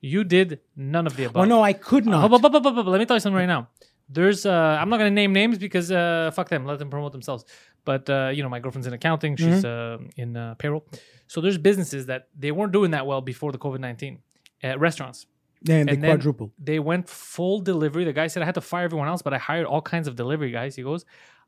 You 0.02 0.24
did 0.24 0.60
none 0.76 1.06
of 1.06 1.16
the 1.16 1.24
above. 1.24 1.42
Oh 1.42 1.44
no, 1.44 1.62
I 1.62 1.72
could 1.74 2.06
Uh, 2.08 2.10
not. 2.26 2.30
but, 2.30 2.40
but, 2.40 2.62
but, 2.62 2.62
but 2.74 2.86
let 2.86 2.98
me 2.98 3.04
tell 3.06 3.16
you 3.16 3.20
something 3.20 3.36
right 3.36 3.46
now. 3.46 3.68
There's, 4.12 4.44
uh, 4.44 4.78
I'm 4.80 4.88
not 4.90 4.96
gonna 4.98 5.10
name 5.10 5.32
names 5.32 5.56
because 5.58 5.92
uh, 5.92 6.30
fuck 6.34 6.48
them. 6.48 6.64
Let 6.66 6.78
them 6.80 6.90
promote 6.90 7.12
themselves. 7.12 7.44
But 7.84 8.10
uh, 8.10 8.30
you 8.34 8.42
know, 8.42 8.48
my 8.48 8.58
girlfriend's 8.60 8.86
in 8.86 8.92
accounting. 8.92 9.36
She's 9.36 9.62
Mm-hmm. 9.64 10.04
uh, 10.04 10.08
in 10.22 10.36
uh, 10.36 10.54
payroll. 10.56 10.84
So 11.28 11.40
there's 11.40 11.58
businesses 11.58 12.06
that 12.06 12.28
they 12.38 12.50
weren't 12.52 12.72
doing 12.72 12.90
that 12.90 13.06
well 13.06 13.20
before 13.20 13.52
the 13.52 13.58
COVID 13.58 13.80
nineteen. 13.80 14.18
Uh, 14.62 14.78
restaurants. 14.78 15.26
and 15.68 15.88
they 15.88 15.92
And 15.94 16.02
then 16.02 16.10
quadrupled. 16.10 16.50
They 16.58 16.78
went 16.78 17.08
full 17.08 17.60
delivery. 17.60 18.04
The 18.04 18.12
guy 18.12 18.26
said 18.26 18.42
I 18.42 18.46
had 18.46 18.54
to 18.56 18.60
fire 18.60 18.84
everyone 18.84 19.08
else, 19.08 19.22
but 19.22 19.32
I 19.32 19.38
hired 19.38 19.64
all 19.66 19.80
kinds 19.80 20.06
of 20.08 20.14
delivery 20.16 20.50
guys. 20.50 20.76
He 20.76 20.82
goes, 20.82 21.04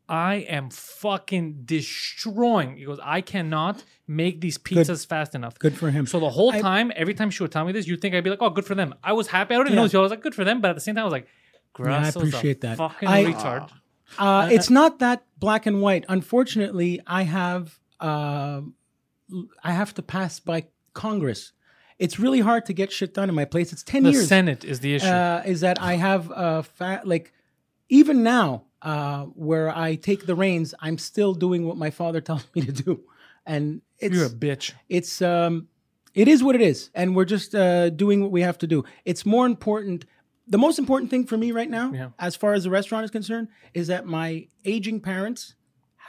I 0.09 0.37
am 0.59 0.70
fucking 0.70 1.62
destroying. 1.64 2.77
He 2.77 2.85
goes, 2.85 2.98
I 3.03 3.20
cannot 3.20 3.85
make 4.07 4.40
these 4.40 4.57
pizzas 4.59 5.07
fast 5.07 5.35
enough. 5.35 5.59
Good 5.59 5.77
for 5.77 5.90
him. 5.90 6.07
So 6.07 6.20
the 6.20 6.31
whole 6.31 6.53
I- 6.53 6.61
time, 6.61 6.90
every 6.96 7.14
time 7.14 7.31
she 7.31 7.42
would 7.42 7.53
tell 7.53 7.64
me 7.64 7.72
this, 7.72 7.87
you'd 7.87 8.01
think 8.01 8.14
I'd 8.14 8.25
be 8.25 8.31
like, 8.31 8.42
"Oh, 8.42 8.51
good 8.51 8.64
for 8.64 8.75
them." 8.75 8.94
I 9.03 9.12
was 9.12 9.29
happy. 9.29 9.55
I 9.55 9.59
didn't 9.59 9.75
know 9.75 9.83
Yeah. 9.83 9.87
this. 9.88 9.94
I 9.94 9.98
was 10.01 10.11
like, 10.11 10.22
"Good 10.22 10.35
for 10.35 10.44
them," 10.44 10.61
but 10.61 10.70
at 10.70 10.75
the 10.75 10.81
same 10.81 10.94
time, 10.94 11.03
I 11.03 11.05
was 11.05 11.12
like, 11.12 11.27
"Grasso's 11.74 12.16
a 12.16 12.18
appreciate 12.28 12.61
that. 12.62 12.78
Fucking 12.78 13.08
I- 13.08 13.24
retard." 13.24 13.70
Uh, 14.18 14.48
it's 14.52 14.68
not 14.68 14.98
that 14.98 15.24
black 15.38 15.64
and 15.66 15.80
white. 15.80 16.04
Unfortunately, 16.08 17.00
I 17.06 17.22
have 17.22 17.78
uh, 18.00 18.61
I 19.64 19.72
have 19.72 19.94
to 19.94 20.02
pass 20.02 20.38
by 20.40 20.66
Congress. 20.92 21.52
It's 21.98 22.18
really 22.18 22.40
hard 22.40 22.66
to 22.66 22.72
get 22.72 22.90
shit 22.92 23.14
done 23.14 23.28
in 23.28 23.35
my 23.35 23.44
place. 23.46 23.72
It's 23.72 23.82
ten 23.82 24.02
the 24.02 24.11
years. 24.11 24.28
Senate 24.28 24.64
is 24.64 24.80
the 24.80 24.94
issue. 24.96 25.06
uh, 25.06 25.42
is 25.46 25.61
that 25.61 25.80
I 25.80 25.94
have 25.94 26.30
uh, 26.32 26.62
fa- 26.62 27.02
like 27.04 27.32
even 27.88 28.22
now 28.22 28.64
uh, 28.82 29.24
where 29.24 29.74
I 29.74 29.94
take 29.94 30.26
the 30.26 30.35
reins, 30.35 30.74
I'm 30.80 30.98
still 30.98 31.35
doing 31.35 31.66
what 31.66 31.76
my 31.76 31.90
father 31.90 32.20
tells 32.28 32.44
me 32.54 32.62
to 32.62 32.72
do, 32.72 33.00
and 33.46 33.80
it's 33.98 34.14
You're 34.14 34.26
a 34.26 34.30
bitch. 34.30 34.72
it's 34.88 35.22
um 35.22 35.68
it 36.14 36.28
is 36.28 36.42
what 36.42 36.54
it 36.54 36.61
is 36.61 36.90
and 36.94 37.14
we're 37.16 37.24
just 37.24 37.54
uh 37.54 37.88
doing 37.88 38.20
what 38.20 38.30
we 38.32 38.42
have 38.42 38.58
to 38.58 38.66
do 38.66 38.85
it's 39.06 39.24
more 39.24 39.46
important 39.46 40.04
the 40.52 40.58
most 40.58 40.78
important 40.78 41.10
thing 41.10 41.24
for 41.26 41.36
me 41.38 41.50
right 41.50 41.70
now 41.70 41.90
Yeah. 41.92 42.08
as 42.18 42.36
far 42.36 42.52
as 42.54 42.64
the 42.64 42.70
restaurant 42.70 43.04
is 43.04 43.10
concerned 43.10 43.48
is 43.74 43.86
that 43.88 44.06
my 44.06 44.28
aging 44.64 45.00
parents 45.00 45.54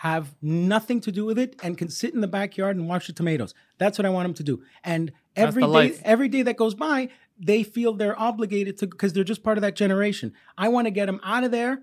have 0.08 0.36
nothing 0.42 1.00
to 1.02 1.12
do 1.12 1.24
with 1.26 1.40
it 1.40 1.56
and 1.64 1.78
can 1.78 1.90
sit 1.90 2.14
in 2.14 2.20
the 2.20 2.28
backyard 2.28 2.76
and 2.76 2.88
watch 2.90 3.08
the 3.08 3.14
tomatoes 3.14 3.54
that's 3.78 3.98
what 3.98 4.06
i 4.06 4.10
want 4.10 4.26
them 4.26 4.34
to 4.34 4.44
do 4.44 4.62
and 4.84 5.12
every 5.36 5.64
day, 5.64 5.68
life. 5.68 6.02
every 6.04 6.28
day 6.28 6.42
that 6.42 6.58
goes 6.58 6.76
by 6.76 7.10
they 7.40 7.64
feel 7.64 7.94
they're 7.94 8.20
obligated 8.20 8.78
to 8.78 8.86
because 8.86 9.14
they're 9.14 9.24
just 9.34 9.44
part 9.44 9.58
of 9.58 9.62
that 9.62 9.76
generation 9.76 10.34
i 10.58 10.68
want 10.68 10.86
to 10.88 10.92
get 10.92 11.06
them 11.06 11.20
out 11.24 11.44
of 11.46 11.52
there 11.52 11.82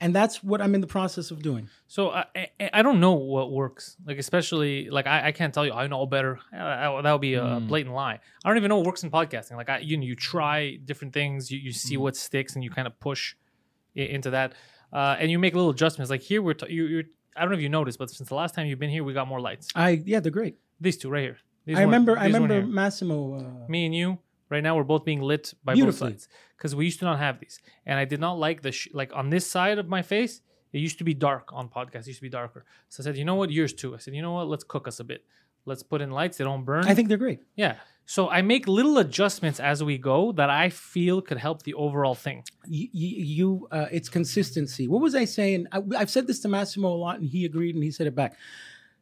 and 0.00 0.14
that's 0.14 0.42
what 0.42 0.60
i'm 0.62 0.74
in 0.74 0.80
the 0.80 0.86
process 0.86 1.30
of 1.30 1.42
doing 1.42 1.68
So 1.86 2.10
I, 2.10 2.24
I 2.36 2.70
I 2.78 2.82
don't 2.86 3.00
know 3.00 3.14
what 3.34 3.46
works. 3.62 3.96
Like 4.08 4.18
especially 4.18 4.88
like 4.96 5.06
I, 5.14 5.28
I 5.28 5.32
can't 5.32 5.52
tell 5.52 5.66
you 5.66 5.72
I 5.72 5.86
know 5.92 6.06
better. 6.06 6.38
That 6.52 7.10
would 7.12 7.20
be 7.20 7.34
a 7.34 7.60
blatant 7.70 7.94
lie. 7.94 8.18
I 8.42 8.48
don't 8.48 8.56
even 8.60 8.68
know 8.70 8.78
what 8.78 8.86
works 8.86 9.02
in 9.04 9.10
podcasting. 9.10 9.56
Like 9.60 9.68
I 9.74 9.78
you 9.88 9.96
know 9.98 10.04
you 10.10 10.16
try 10.16 10.76
different 10.90 11.12
things, 11.18 11.50
you, 11.52 11.58
you 11.66 11.72
see 11.72 11.96
what 12.04 12.14
sticks, 12.16 12.54
and 12.54 12.62
you 12.64 12.70
kind 12.78 12.86
of 12.90 12.94
push 13.00 13.22
into 13.94 14.30
that, 14.30 14.48
uh, 14.92 15.16
and 15.20 15.30
you 15.32 15.38
make 15.38 15.52
little 15.54 15.70
adjustments. 15.70 16.10
Like 16.14 16.22
here 16.30 16.40
we're 16.42 16.54
t- 16.54 16.72
you, 16.76 16.84
you're 16.92 17.04
I 17.36 17.40
don't 17.42 17.50
know 17.50 17.56
if 17.56 17.62
you 17.62 17.68
noticed, 17.80 17.98
but 17.98 18.08
since 18.10 18.28
the 18.28 18.34
last 18.42 18.54
time 18.54 18.66
you've 18.68 18.78
been 18.84 18.90
here, 18.96 19.04
we 19.04 19.12
got 19.20 19.26
more 19.28 19.40
lights. 19.40 19.68
i 19.74 19.90
yeah 20.12 20.20
they're 20.20 20.32
great 20.40 20.56
These 20.80 20.98
two 20.98 21.10
right 21.10 21.22
here. 21.28 21.38
These 21.66 21.76
i 21.76 21.80
weren't- 21.80 21.88
remember 21.92 22.12
i 22.18 22.26
these 22.26 22.34
weren't 22.34 22.50
remember 22.50 22.72
massimo 22.82 23.18
uh, 23.38 23.68
me 23.74 23.80
and 23.86 23.94
you 24.00 24.18
right 24.50 24.62
now 24.62 24.76
we're 24.76 24.84
both 24.84 25.04
being 25.04 25.22
lit 25.22 25.54
by 25.64 25.72
both 25.72 25.76
Beautifully. 25.76 26.10
sides 26.12 26.28
because 26.56 26.74
we 26.74 26.84
used 26.84 26.98
to 26.98 27.04
not 27.04 27.18
have 27.18 27.40
these. 27.40 27.58
And 27.86 27.98
i 27.98 28.04
did 28.04 28.20
not 28.20 28.38
like 28.38 28.62
the 28.62 28.72
sh- 28.72 28.88
like 28.92 29.12
on 29.14 29.30
this 29.30 29.46
side 29.46 29.78
of 29.78 29.88
my 29.88 30.02
face 30.02 30.42
it 30.72 30.78
used 30.78 30.98
to 30.98 31.04
be 31.04 31.14
dark 31.14 31.52
on 31.52 31.68
podcasts. 31.68 32.02
It 32.02 32.08
used 32.08 32.18
to 32.18 32.22
be 32.22 32.28
darker. 32.28 32.64
So 32.88 33.02
i 33.02 33.04
said 33.04 33.16
you 33.16 33.24
know 33.24 33.34
what? 33.34 33.50
Yours 33.50 33.72
too. 33.72 33.94
I 33.94 33.98
said 33.98 34.14
you 34.14 34.22
know 34.22 34.32
what? 34.32 34.48
Let's 34.48 34.64
cook 34.64 34.86
us 34.86 35.00
a 35.00 35.04
bit. 35.04 35.24
Let's 35.64 35.82
put 35.82 36.00
in 36.00 36.10
lights. 36.10 36.38
They 36.38 36.44
don't 36.44 36.64
burn. 36.64 36.84
I 36.86 36.94
think 36.94 37.08
they're 37.08 37.18
great. 37.18 37.40
Yeah. 37.56 37.76
So 38.06 38.28
i 38.28 38.42
make 38.42 38.66
little 38.66 38.98
adjustments 38.98 39.60
as 39.60 39.84
we 39.84 39.96
go 39.96 40.32
that 40.32 40.50
i 40.50 40.68
feel 40.68 41.20
could 41.22 41.38
help 41.38 41.62
the 41.62 41.74
overall 41.74 42.14
thing. 42.14 42.44
You, 42.66 42.88
you 42.92 43.68
uh, 43.70 43.86
it's 43.90 44.08
consistency. 44.08 44.88
What 44.88 45.00
was 45.00 45.14
I 45.14 45.24
saying? 45.24 45.66
I, 45.72 45.80
I've 45.96 46.10
said 46.10 46.26
this 46.26 46.40
to 46.40 46.48
Massimo 46.48 46.88
a 46.88 47.00
lot, 47.06 47.20
and 47.20 47.28
he 47.28 47.44
agreed, 47.44 47.74
and 47.74 47.84
he 47.84 47.90
said 47.90 48.06
it 48.06 48.14
back. 48.14 48.36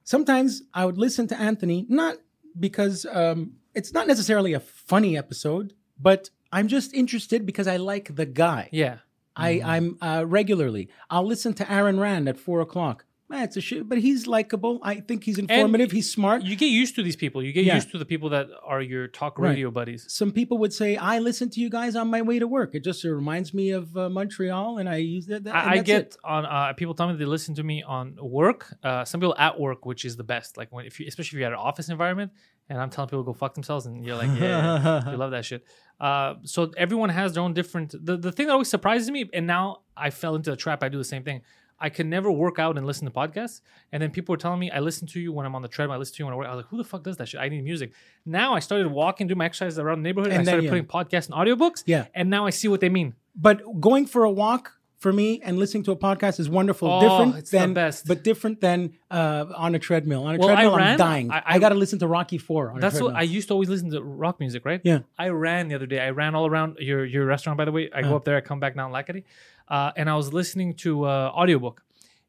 Sometimes 0.04 0.62
I 0.74 0.84
would 0.86 0.98
listen 0.98 1.26
to 1.28 1.38
Anthony, 1.38 1.86
not 1.88 2.16
because 2.58 3.06
um, 3.06 3.52
it's 3.78 3.92
not 3.98 4.06
necessarily 4.06 4.52
a 4.54 4.60
funny 4.60 5.12
episode, 5.16 5.66
but 6.08 6.30
I'm 6.52 6.68
just 6.68 6.92
interested 7.02 7.40
because 7.50 7.66
I 7.74 7.76
like 7.92 8.06
the 8.20 8.26
guy. 8.26 8.68
Yeah. 8.72 8.96
I, 9.36 9.50
I'm 9.74 9.86
uh, 10.02 10.24
regularly. 10.26 10.84
I'll 11.10 11.24
listen 11.34 11.52
to 11.60 11.72
Aaron 11.72 11.98
Rand 12.00 12.28
at 12.28 12.38
four 12.46 12.60
o'clock. 12.60 13.04
Man, 13.30 13.42
it's 13.44 13.58
a 13.58 13.60
shit, 13.60 13.86
but 13.90 13.98
he's 13.98 14.26
likable. 14.26 14.74
I 14.82 14.94
think 15.08 15.22
he's 15.22 15.38
informative. 15.38 15.90
he's 15.92 16.10
smart. 16.10 16.42
You 16.44 16.56
get 16.56 16.70
used 16.82 16.94
to 16.96 17.02
these 17.02 17.14
people. 17.24 17.42
You 17.42 17.52
get 17.52 17.66
Yeah. 17.66 17.74
used 17.74 17.90
to 17.92 17.98
the 17.98 18.06
people 18.06 18.30
that 18.30 18.46
are 18.72 18.80
your 18.80 19.06
talk 19.06 19.38
Right. 19.38 19.50
radio 19.50 19.70
buddies. 19.70 20.06
Some 20.20 20.32
people 20.32 20.56
would 20.62 20.72
say, 20.72 20.96
"I 20.96 21.18
listen 21.18 21.50
to 21.50 21.60
you 21.60 21.68
guys 21.78 21.94
on 21.94 22.08
my 22.08 22.22
way 22.22 22.38
to 22.38 22.48
work." 22.48 22.70
It 22.74 22.82
just 22.90 23.04
reminds 23.04 23.52
me 23.52 23.66
of 23.80 23.84
uh, 23.98 24.08
Montreal, 24.08 24.78
and 24.78 24.88
I 24.88 24.96
use 25.16 25.26
that. 25.26 25.40
and 25.46 25.50
I, 25.50 25.72
I 25.72 25.74
that's 25.76 25.86
get 25.92 26.00
it. 26.00 26.16
on 26.24 26.46
uh, 26.46 26.72
people 26.72 26.94
tell 26.94 27.06
me 27.08 27.16
they 27.16 27.26
listen 27.26 27.54
to 27.56 27.62
me 27.62 27.82
on 27.82 28.16
work. 28.20 28.60
Uh, 28.82 29.04
some 29.04 29.20
people 29.20 29.36
at 29.38 29.54
work, 29.60 29.80
which 29.90 30.02
is 30.06 30.16
the 30.16 30.24
best. 30.34 30.56
Like 30.56 30.72
when 30.72 30.86
if 30.86 30.98
you, 30.98 31.04
especially 31.06 31.36
if 31.36 31.40
you're 31.40 31.46
at 31.52 31.52
an 31.52 31.58
office 31.70 31.90
environment, 31.90 32.32
and 32.68 32.80
I'm 32.80 32.90
telling 32.90 33.08
people 33.08 33.24
to 33.24 33.26
go 33.26 33.32
fuck 33.32 33.54
themselves, 33.54 33.86
and 33.86 34.04
you're 34.04 34.16
like, 34.16 34.38
yeah, 34.38 35.10
you 35.10 35.16
love 35.16 35.30
that 35.30 35.44
shit. 35.44 35.64
Uh, 36.00 36.34
so 36.44 36.70
everyone 36.76 37.08
has 37.08 37.34
their 37.34 37.42
own 37.42 37.54
different. 37.54 37.94
The 38.04 38.16
the 38.16 38.32
thing 38.32 38.46
that 38.46 38.52
always 38.52 38.68
surprises 38.68 39.10
me, 39.10 39.28
and 39.32 39.46
now 39.46 39.82
I 39.96 40.10
fell 40.10 40.34
into 40.34 40.50
the 40.50 40.56
trap. 40.56 40.82
I 40.82 40.88
do 40.88 40.98
the 40.98 41.04
same 41.04 41.24
thing. 41.24 41.42
I 41.80 41.90
can 41.90 42.10
never 42.10 42.30
work 42.30 42.58
out 42.58 42.76
and 42.76 42.84
listen 42.84 43.04
to 43.06 43.12
podcasts. 43.12 43.60
And 43.92 44.02
then 44.02 44.10
people 44.10 44.32
were 44.32 44.36
telling 44.36 44.58
me, 44.58 44.68
I 44.68 44.80
listen 44.80 45.06
to 45.08 45.20
you 45.20 45.32
when 45.32 45.46
I'm 45.46 45.54
on 45.54 45.62
the 45.62 45.68
treadmill. 45.68 45.94
I 45.94 45.98
listen 45.98 46.16
to 46.16 46.22
you 46.22 46.24
when 46.26 46.34
I 46.34 46.36
work. 46.36 46.46
I 46.48 46.50
was 46.50 46.64
like, 46.64 46.70
who 46.70 46.76
the 46.76 46.82
fuck 46.82 47.04
does 47.04 47.16
that 47.18 47.28
shit? 47.28 47.40
I 47.40 47.48
need 47.48 47.62
music. 47.62 47.92
Now 48.26 48.54
I 48.54 48.58
started 48.58 48.88
walking, 48.88 49.28
doing 49.28 49.38
my 49.38 49.44
exercises 49.44 49.78
around 49.78 49.98
the 49.98 50.02
neighborhood, 50.02 50.32
and, 50.32 50.40
And 50.40 50.48
I 50.48 50.50
started 50.50 50.64
yeah. 50.64 50.70
putting 50.70 50.86
podcasts 50.86 51.30
and 51.30 51.36
audiobooks. 51.36 51.84
Yeah. 51.86 52.06
And 52.14 52.30
now 52.30 52.46
I 52.46 52.50
see 52.50 52.66
what 52.66 52.80
they 52.80 52.88
mean. 52.88 53.14
But 53.36 53.62
going 53.80 54.06
for 54.06 54.24
a 54.24 54.30
walk 54.30 54.72
for 54.98 55.12
me 55.12 55.40
and 55.44 55.58
listening 55.58 55.84
to 55.84 55.92
a 55.92 55.96
podcast 55.96 56.40
is 56.40 56.48
wonderful. 56.48 56.88
Oh, 56.90 57.00
different 57.00 57.50
than 57.50 57.72
best. 57.74 58.06
but 58.06 58.24
different 58.24 58.60
than 58.60 58.94
uh, 59.10 59.44
on 59.56 59.74
a 59.74 59.78
treadmill. 59.78 60.24
On 60.24 60.34
a 60.34 60.38
Well, 60.38 60.48
treadmill, 60.48 60.76
ran- 60.76 60.88
am 60.92 60.98
dying. 60.98 61.30
I- 61.30 61.38
I, 61.38 61.42
I- 61.54 61.58
got 61.58 61.68
to 61.68 61.76
listen 61.76 61.98
to 62.00 62.06
Rocky 62.08 62.38
Four. 62.38 62.72
On 62.72 62.80
That's 62.80 62.98
a 62.98 63.04
what. 63.04 63.14
I 63.14 63.22
used 63.22 63.48
to 63.48 63.54
always 63.54 63.68
listen 63.68 63.90
to 63.92 64.02
rock 64.02 64.40
music, 64.40 64.64
right? 64.64 64.80
Yeah. 64.82 65.00
I 65.18 65.28
ran 65.28 65.68
the 65.68 65.74
other 65.76 65.86
day. 65.86 66.00
I 66.00 66.10
ran 66.10 66.34
all 66.34 66.46
around 66.46 66.78
your 66.80 67.04
your 67.04 67.24
restaurant, 67.26 67.56
by 67.58 67.64
the 67.64 67.72
way. 67.72 67.88
I 67.94 68.02
go 68.02 68.16
up 68.16 68.24
there, 68.24 68.36
I 68.36 68.40
come 68.40 68.58
back 68.60 68.74
down 68.74 68.90
Lackady, 68.92 69.22
uh, 69.68 69.92
and 69.96 70.10
I 70.10 70.16
was 70.16 70.32
listening 70.32 70.74
to 70.84 71.04
uh, 71.04 71.30
audiobook, 71.34 71.82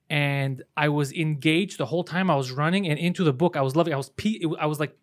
and 0.10 0.64
I 0.78 0.90
was 0.90 1.12
engaged 1.14 1.78
the 1.78 1.86
whole 1.88 2.04
time 2.04 2.30
I 2.30 2.36
was 2.36 2.52
running 2.52 2.88
and 2.88 3.00
into 3.00 3.24
the 3.24 3.34
book. 3.34 3.56
I 3.58 3.62
was 3.62 3.76
loving. 3.76 3.94
I 3.94 3.98
was 3.98 4.10
pe- 4.10 4.42
I 4.60 4.66
was 4.68 4.80
like 4.80 4.96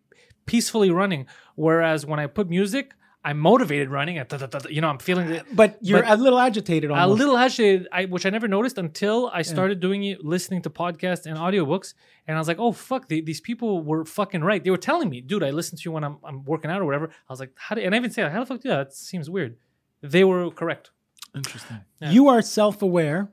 peacefully 0.46 0.90
running. 0.90 1.26
Whereas 1.56 2.06
when 2.06 2.20
I 2.20 2.26
put 2.26 2.48
music, 2.48 2.94
I'm 3.28 3.38
motivated 3.38 3.88
running. 3.90 4.16
and 4.18 4.28
da- 4.28 4.38
da- 4.38 4.46
da- 4.46 4.68
You 4.76 4.80
know, 4.82 4.88
I'm 4.88 4.98
feeling 5.08 5.26
it. 5.38 5.44
But 5.60 5.70
you're 5.80 6.02
But- 6.02 6.12
a 6.18 6.22
little 6.26 6.38
agitated. 6.48 6.90
On 6.90 6.98
a 6.98 7.06
little 7.22 7.36
agitated, 7.36 7.88
I, 7.98 8.04
which 8.04 8.24
I 8.28 8.30
never 8.30 8.48
noticed 8.56 8.78
until 8.78 9.18
I 9.38 9.42
started 9.42 9.80
doing 9.86 10.00
it, 10.04 10.24
listening 10.34 10.60
to 10.62 10.70
podcasts 10.70 11.26
and 11.26 11.36
audiobooks. 11.46 11.88
And 12.26 12.36
I 12.36 12.40
was 12.40 12.48
like, 12.48 12.60
oh, 12.66 12.72
fuck, 12.72 13.02
the, 13.08 13.20
these 13.20 13.40
people 13.40 13.70
were 13.90 14.04
fucking 14.04 14.42
right. 14.50 14.62
They 14.64 14.70
were 14.76 14.84
telling 14.90 15.08
me, 15.10 15.20
dude, 15.20 15.42
I 15.42 15.50
listen 15.50 15.76
to 15.78 15.82
you 15.86 15.92
when 15.96 16.04
I'm, 16.04 16.16
I'm 16.28 16.44
working 16.44 16.70
out 16.70 16.80
or 16.80 16.84
whatever. 16.84 17.06
I 17.28 17.32
was 17.32 17.40
like, 17.40 17.52
how 17.56 17.74
do, 17.74 17.80
and 17.82 17.94
I 17.94 17.98
even 17.98 18.10
say, 18.12 18.22
how 18.28 18.40
the 18.40 18.46
fuck 18.46 18.60
do 18.60 18.68
that? 18.68 18.76
That 18.90 18.92
seems 18.94 19.28
weird. 19.28 19.56
They 20.02 20.22
were 20.24 20.50
correct. 20.50 20.90
Interesting. 21.34 21.78
Yeah. 22.00 22.10
You 22.10 22.28
are 22.28 22.40
self-aware, 22.42 23.28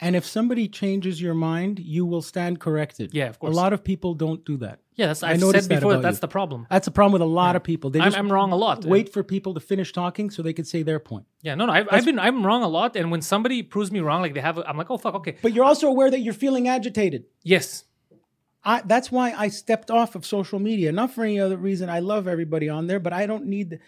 and 0.00 0.16
if 0.16 0.24
somebody 0.26 0.68
changes 0.68 1.22
your 1.22 1.34
mind, 1.34 1.78
you 1.78 2.04
will 2.04 2.22
stand 2.22 2.60
corrected. 2.60 3.14
Yeah, 3.14 3.28
of 3.28 3.38
course. 3.38 3.54
A 3.54 3.56
lot 3.56 3.72
of 3.72 3.84
people 3.84 4.14
don't 4.14 4.44
do 4.44 4.56
that. 4.58 4.80
Yeah, 4.96 5.06
that's, 5.06 5.22
I 5.22 5.30
I've 5.32 5.40
noticed 5.40 5.68
said 5.68 5.76
before 5.76 5.94
that 5.94 6.02
that's 6.02 6.16
you. 6.16 6.22
the 6.22 6.28
problem. 6.28 6.66
That's 6.70 6.86
a 6.86 6.90
problem 6.90 7.12
with 7.12 7.22
a 7.22 7.26
lot 7.26 7.56
of 7.56 7.62
people. 7.62 7.90
They 7.90 8.00
I'm, 8.00 8.14
I'm 8.14 8.30
wrong 8.30 8.52
a 8.52 8.56
lot. 8.56 8.84
wait 8.84 9.12
for 9.12 9.22
people 9.22 9.54
to 9.54 9.60
finish 9.60 9.92
talking 9.92 10.30
so 10.30 10.42
they 10.42 10.52
can 10.52 10.64
say 10.64 10.82
their 10.82 10.98
point. 10.98 11.26
Yeah, 11.42 11.54
no, 11.54 11.66
no, 11.66 11.72
I've, 11.72 11.88
I've 11.90 12.04
been, 12.04 12.18
I'm 12.18 12.44
wrong 12.44 12.62
a 12.62 12.68
lot. 12.68 12.96
And 12.96 13.10
when 13.10 13.22
somebody 13.22 13.62
proves 13.62 13.90
me 13.90 14.00
wrong, 14.00 14.20
like 14.22 14.34
they 14.34 14.40
have, 14.40 14.58
a, 14.58 14.68
I'm 14.68 14.76
like, 14.76 14.90
oh, 14.90 14.98
fuck, 14.98 15.14
okay. 15.16 15.36
But 15.42 15.52
you're 15.52 15.64
also 15.64 15.88
aware 15.88 16.10
that 16.10 16.20
you're 16.20 16.34
feeling 16.34 16.68
agitated. 16.68 17.24
Yes. 17.42 17.84
I, 18.64 18.82
that's 18.84 19.12
why 19.12 19.32
I 19.32 19.48
stepped 19.48 19.90
off 19.90 20.14
of 20.14 20.24
social 20.24 20.58
media. 20.58 20.90
Not 20.92 21.12
for 21.12 21.24
any 21.24 21.38
other 21.38 21.56
reason. 21.56 21.88
I 21.88 22.00
love 22.00 22.26
everybody 22.26 22.68
on 22.68 22.86
there, 22.86 23.00
but 23.00 23.12
I 23.12 23.26
don't 23.26 23.46
need. 23.46 23.70
The... 23.70 23.78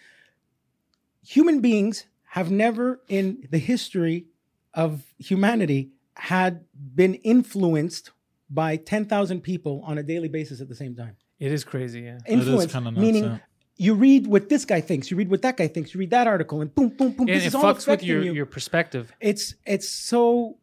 Human 1.24 1.60
beings 1.60 2.06
have 2.30 2.50
never, 2.50 3.00
in 3.08 3.46
the 3.50 3.58
history 3.58 4.26
of 4.74 5.02
humanity, 5.18 5.90
had 6.16 6.64
been 6.94 7.14
influenced 7.14 8.10
by 8.50 8.76
ten 8.76 9.04
thousand 9.04 9.40
people 9.42 9.82
on 9.84 9.98
a 9.98 10.02
daily 10.02 10.28
basis 10.28 10.60
at 10.60 10.68
the 10.68 10.74
same 10.74 10.94
time. 10.94 11.16
It 11.38 11.52
is 11.52 11.64
crazy. 11.64 12.00
Yeah. 12.02 12.18
Influence, 12.26 12.72
kinda 12.72 12.90
nuts, 12.90 13.00
meaning 13.00 13.24
yeah. 13.24 13.38
you 13.76 13.94
read 13.94 14.26
what 14.26 14.48
this 14.48 14.64
guy 14.64 14.80
thinks, 14.80 15.10
you 15.10 15.16
read 15.16 15.28
what 15.30 15.42
that 15.42 15.56
guy 15.56 15.68
thinks, 15.68 15.92
you 15.94 16.00
read 16.00 16.10
that 16.10 16.26
article, 16.26 16.60
and 16.62 16.74
boom, 16.74 16.88
boom, 16.90 17.10
boom. 17.12 17.28
And 17.28 17.36
this 17.36 17.44
it 17.44 17.48
is 17.48 17.54
all 17.54 17.64
fucks 17.64 17.86
with 17.86 18.02
your, 18.02 18.22
you. 18.22 18.32
your 18.32 18.46
perspective. 18.46 19.12
it's 19.20 19.54
it's 19.66 19.88
so 19.88 20.56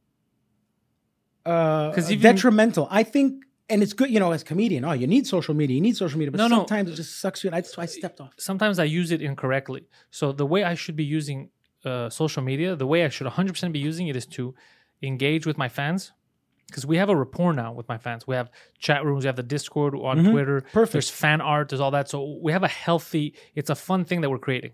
uh 1.46 1.92
'Cause 1.92 2.12
even- 2.12 2.22
detrimental. 2.36 2.88
I 2.90 3.04
think, 3.04 3.44
and 3.70 3.84
it's 3.84 3.94
good, 3.94 4.10
you 4.10 4.20
know, 4.20 4.32
as 4.32 4.42
a 4.42 4.46
comedian. 4.46 4.86
Oh, 4.86 4.94
you 4.94 5.08
need 5.08 5.28
social 5.28 5.54
media. 5.54 5.76
You 5.76 5.82
need 5.82 5.98
social 5.98 6.18
media, 6.18 6.32
but 6.32 6.38
No, 6.38 6.48
no. 6.48 6.58
sometimes 6.58 6.90
it 6.92 6.96
just 6.96 7.20
sucks 7.20 7.44
you. 7.44 7.50
in. 7.50 7.54
I 7.54 7.62
so 7.62 7.82
I 7.82 7.86
stepped 7.86 8.20
off. 8.22 8.34
sometimes 8.38 8.80
I 8.80 8.86
use 8.86 9.12
it 9.12 9.22
incorrectly. 9.22 9.86
So 10.10 10.32
the 10.32 10.46
way 10.46 10.64
I 10.64 10.74
should 10.76 10.96
be 10.96 11.04
using 11.04 11.50
uh, 11.86 12.10
social 12.10 12.42
media, 12.42 12.76
the 12.76 12.88
way 12.88 13.04
I 13.04 13.10
should 13.10 13.28
100% 13.28 13.74
be 13.74 13.80
using 13.80 14.08
it 14.08 14.16
is 14.16 14.26
to 14.28 14.56
engage 15.04 15.46
with 15.46 15.58
my 15.58 15.70
fans. 15.70 16.12
Because 16.68 16.86
we 16.88 16.98
have 16.98 17.10
a 17.10 17.16
rapport 17.16 17.54
now 17.54 17.72
with 17.72 17.88
my 17.88 18.00
fans. 18.00 18.26
We 18.26 18.36
have 18.36 18.50
chat 18.80 19.06
rooms, 19.06 19.26
we 19.26 19.28
have 19.28 19.36
the 19.36 19.44
Discord 19.44 19.94
on 19.96 20.24
Twitter. 20.32 20.62
Mm-hmm. 20.62 20.70
Perfect. 20.72 20.94
There's 20.94 21.10
fan 21.10 21.40
art, 21.40 21.70
there's 21.70 21.80
all 21.80 21.92
that. 21.92 22.10
So 22.10 22.40
we 22.42 22.52
have 22.52 22.64
a 22.64 22.68
healthy, 22.68 23.36
it's 23.54 23.70
a 23.70 23.76
fun 23.76 24.06
thing 24.06 24.22
that 24.22 24.30
we're 24.32 24.40
creating. 24.40 24.72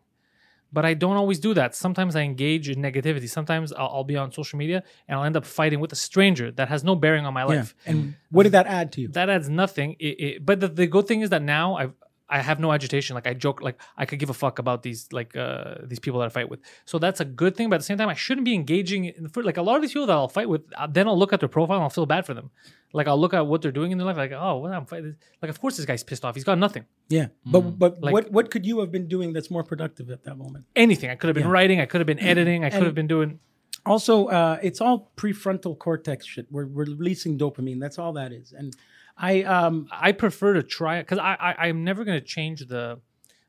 But 0.71 0.85
I 0.85 0.93
don't 0.93 1.17
always 1.17 1.39
do 1.39 1.53
that. 1.55 1.75
Sometimes 1.75 2.15
I 2.15 2.21
engage 2.21 2.69
in 2.69 2.77
negativity. 2.79 3.27
Sometimes 3.27 3.73
I'll, 3.73 3.87
I'll 3.87 4.03
be 4.03 4.15
on 4.15 4.31
social 4.31 4.57
media 4.59 4.83
and 5.07 5.17
I'll 5.19 5.25
end 5.25 5.35
up 5.35 5.45
fighting 5.45 5.79
with 5.79 5.91
a 5.91 5.95
stranger 5.95 6.51
that 6.51 6.69
has 6.69 6.83
no 6.83 6.95
bearing 6.95 7.25
on 7.25 7.33
my 7.33 7.41
Yeah. 7.41 7.47
life 7.47 7.75
And 7.87 8.15
what 8.29 8.43
did 8.43 8.51
that 8.53 8.67
add 8.67 8.91
to 8.93 9.01
you? 9.01 9.07
that 9.09 9.29
adds 9.29 9.49
nothing. 9.49 9.95
It, 9.99 10.05
it, 10.05 10.45
but 10.45 10.59
the, 10.59 10.67
the 10.69 10.87
good 10.87 11.07
thing 11.07 11.21
is 11.21 11.31
that 11.31 11.41
now 11.41 11.75
I've 11.75 11.93
I 12.29 12.39
have 12.41 12.59
no 12.59 12.71
agitation. 12.71 13.15
Like 13.15 13.27
I 13.27 13.33
joke, 13.33 13.61
like 13.61 13.81
I 13.97 14.05
could 14.05 14.19
give 14.19 14.29
a 14.29 14.33
fuck 14.33 14.59
about 14.59 14.83
these 14.83 15.07
like 15.11 15.35
uh 15.35 15.75
these 15.83 15.99
people 15.99 16.19
that 16.19 16.27
I 16.27 16.29
fight 16.29 16.49
with. 16.49 16.59
So 16.85 16.99
that's 16.99 17.19
a 17.19 17.25
good 17.25 17.55
thing. 17.57 17.69
But 17.69 17.75
at 17.75 17.79
the 17.79 17.85
same 17.85 17.97
time, 17.97 18.09
I 18.09 18.13
shouldn't 18.13 18.45
be 18.45 18.53
engaging 18.53 19.05
in 19.05 19.29
for 19.29 19.41
like 19.43 19.57
a 19.57 19.61
lot 19.61 19.75
of 19.77 19.81
these 19.81 19.93
people 19.93 20.07
that 20.07 20.13
I'll 20.13 20.27
fight 20.27 20.47
with. 20.49 20.61
uh, 20.77 20.87
Then 20.87 21.07
I'll 21.07 21.17
look 21.17 21.33
at 21.33 21.39
their 21.39 21.49
profile 21.49 21.77
and 21.77 21.83
I'll 21.83 21.89
feel 21.89 22.05
bad 22.05 22.25
for 22.25 22.33
them. 22.33 22.51
Like 22.93 23.07
I'll 23.07 23.19
look 23.19 23.33
at 23.33 23.45
what 23.45 23.61
they're 23.61 23.71
doing 23.71 23.91
in 23.91 23.97
their 23.97 24.05
life. 24.07 24.17
Like 24.17 24.31
oh, 24.31 24.57
well, 24.59 24.73
I'm 24.73 24.85
fighting. 24.85 25.15
Like 25.41 25.49
of 25.49 25.59
course 25.61 25.77
this 25.77 25.85
guy's 25.85 26.03
pissed 26.03 26.23
off. 26.25 26.35
He's 26.35 26.43
got 26.43 26.57
nothing. 26.57 26.85
Yeah, 27.09 27.27
but 27.45 27.61
but 27.77 27.91
Mm. 27.99 28.03
Like- 28.03 28.13
what 28.13 28.31
what 28.31 28.51
could 28.51 28.65
you 28.65 28.79
have 28.81 28.91
been 28.91 29.07
doing 29.07 29.33
that's 29.33 29.49
more 29.51 29.63
productive 29.63 30.09
at 30.11 30.23
that 30.23 30.37
moment? 30.37 30.65
Anything. 30.75 31.09
I 31.09 31.15
could 31.15 31.27
have 31.27 31.35
been 31.41 31.47
writing. 31.57 31.79
I 31.81 31.85
could 31.85 31.99
have 31.99 32.07
been 32.07 32.19
editing. 32.19 32.63
I 32.63 32.69
could 32.69 32.83
have 32.83 32.95
been 32.95 33.07
doing. 33.07 33.39
Also, 33.85 34.27
uh, 34.27 34.59
it's 34.61 34.81
all 34.81 35.11
prefrontal 35.15 35.77
cortex 35.77 36.25
shit. 36.25 36.47
We're 36.51 36.67
we're 36.67 36.85
releasing 36.85 37.37
dopamine. 37.37 37.79
That's 37.79 37.97
all 37.99 38.13
that 38.13 38.31
is. 38.31 38.53
And 38.53 38.75
I 39.17 39.43
um 39.43 39.87
I 39.91 40.11
prefer 40.11 40.53
to 40.53 40.63
try 40.63 40.97
it 40.97 41.03
because 41.03 41.19
I, 41.19 41.35
I 41.39 41.67
I'm 41.67 41.83
never 41.83 42.03
gonna 42.03 42.21
change 42.21 42.67
the 42.67 42.99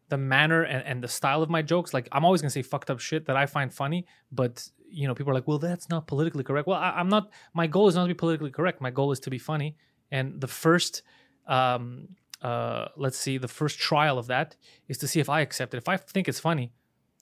the 0.08 0.18
manner 0.18 0.62
and, 0.62 0.84
and 0.84 1.02
the 1.02 1.08
style 1.08 1.42
of 1.42 1.48
my 1.48 1.62
jokes. 1.62 1.94
Like 1.94 2.08
I'm 2.12 2.24
always 2.24 2.42
gonna 2.42 2.50
say 2.50 2.62
fucked 2.62 2.90
up 2.90 3.00
shit 3.00 3.26
that 3.26 3.36
I 3.36 3.46
find 3.46 3.72
funny, 3.72 4.06
but 4.32 4.66
you 4.90 5.06
know 5.06 5.14
people 5.14 5.30
are 5.30 5.34
like, 5.34 5.48
well, 5.48 5.58
that's 5.58 5.88
not 5.88 6.06
politically 6.06 6.44
correct. 6.44 6.66
Well, 6.66 6.78
I, 6.78 6.90
I'm 6.90 7.08
not. 7.08 7.30
My 7.54 7.66
goal 7.66 7.88
is 7.88 7.94
not 7.94 8.02
to 8.02 8.08
be 8.08 8.14
politically 8.14 8.50
correct. 8.50 8.80
My 8.80 8.90
goal 8.90 9.12
is 9.12 9.20
to 9.20 9.30
be 9.30 9.38
funny. 9.38 9.76
And 10.10 10.40
the 10.40 10.48
first, 10.48 11.02
um, 11.46 12.08
uh, 12.42 12.88
let's 12.96 13.16
see, 13.16 13.38
the 13.38 13.46
first 13.48 13.78
trial 13.78 14.18
of 14.18 14.26
that 14.26 14.56
is 14.88 14.98
to 14.98 15.08
see 15.08 15.20
if 15.20 15.28
I 15.28 15.40
accept 15.40 15.72
it. 15.72 15.76
If 15.76 15.88
I 15.88 15.96
think 15.96 16.28
it's 16.28 16.40
funny, 16.40 16.72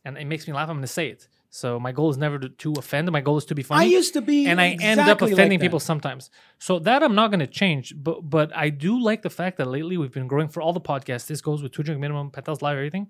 and 0.05 0.17
it 0.17 0.25
makes 0.27 0.47
me 0.47 0.55
laugh, 0.55 0.71
I'm 0.71 0.77
gonna 0.77 0.87
say 0.87 1.09
it. 1.09 1.29
So 1.51 1.81
my 1.81 1.93
goal 1.93 2.11
is 2.11 2.19
never 2.19 2.39
to, 2.39 2.49
to 2.51 2.73
offend. 2.75 3.11
My 3.11 3.23
goal 3.23 3.39
is 3.39 3.47
to 3.47 3.55
be 3.55 3.63
funny 3.63 3.87
I 3.87 3.89
used 3.89 4.13
to 4.15 4.21
be 4.21 4.47
and 4.47 4.61
I 4.61 4.77
end 4.81 5.01
up 5.01 5.07
exactly 5.07 5.27
like 5.29 5.33
offending 5.33 5.61
people 5.61 5.81
sometimes. 5.81 6.31
So 6.59 6.79
that 6.81 7.03
I'm 7.03 7.15
not 7.15 7.29
going 7.31 7.41
to 7.41 7.47
change. 7.47 7.95
But 7.97 8.29
but 8.29 8.55
I 8.55 8.69
do 8.71 9.01
like 9.03 9.23
the 9.23 9.31
fact 9.31 9.57
that 9.57 9.67
lately 9.67 9.97
we've 9.97 10.13
been 10.13 10.27
growing 10.29 10.49
for 10.49 10.61
all 10.63 10.73
the 10.75 10.81
podcasts. 10.81 11.27
This 11.27 11.41
goes 11.41 11.63
with 11.63 11.73
Two 11.73 11.83
Drink 11.83 12.01
Minimum, 12.01 12.31
Petals 12.31 12.61
Live, 12.61 12.77
everything. 12.77 13.09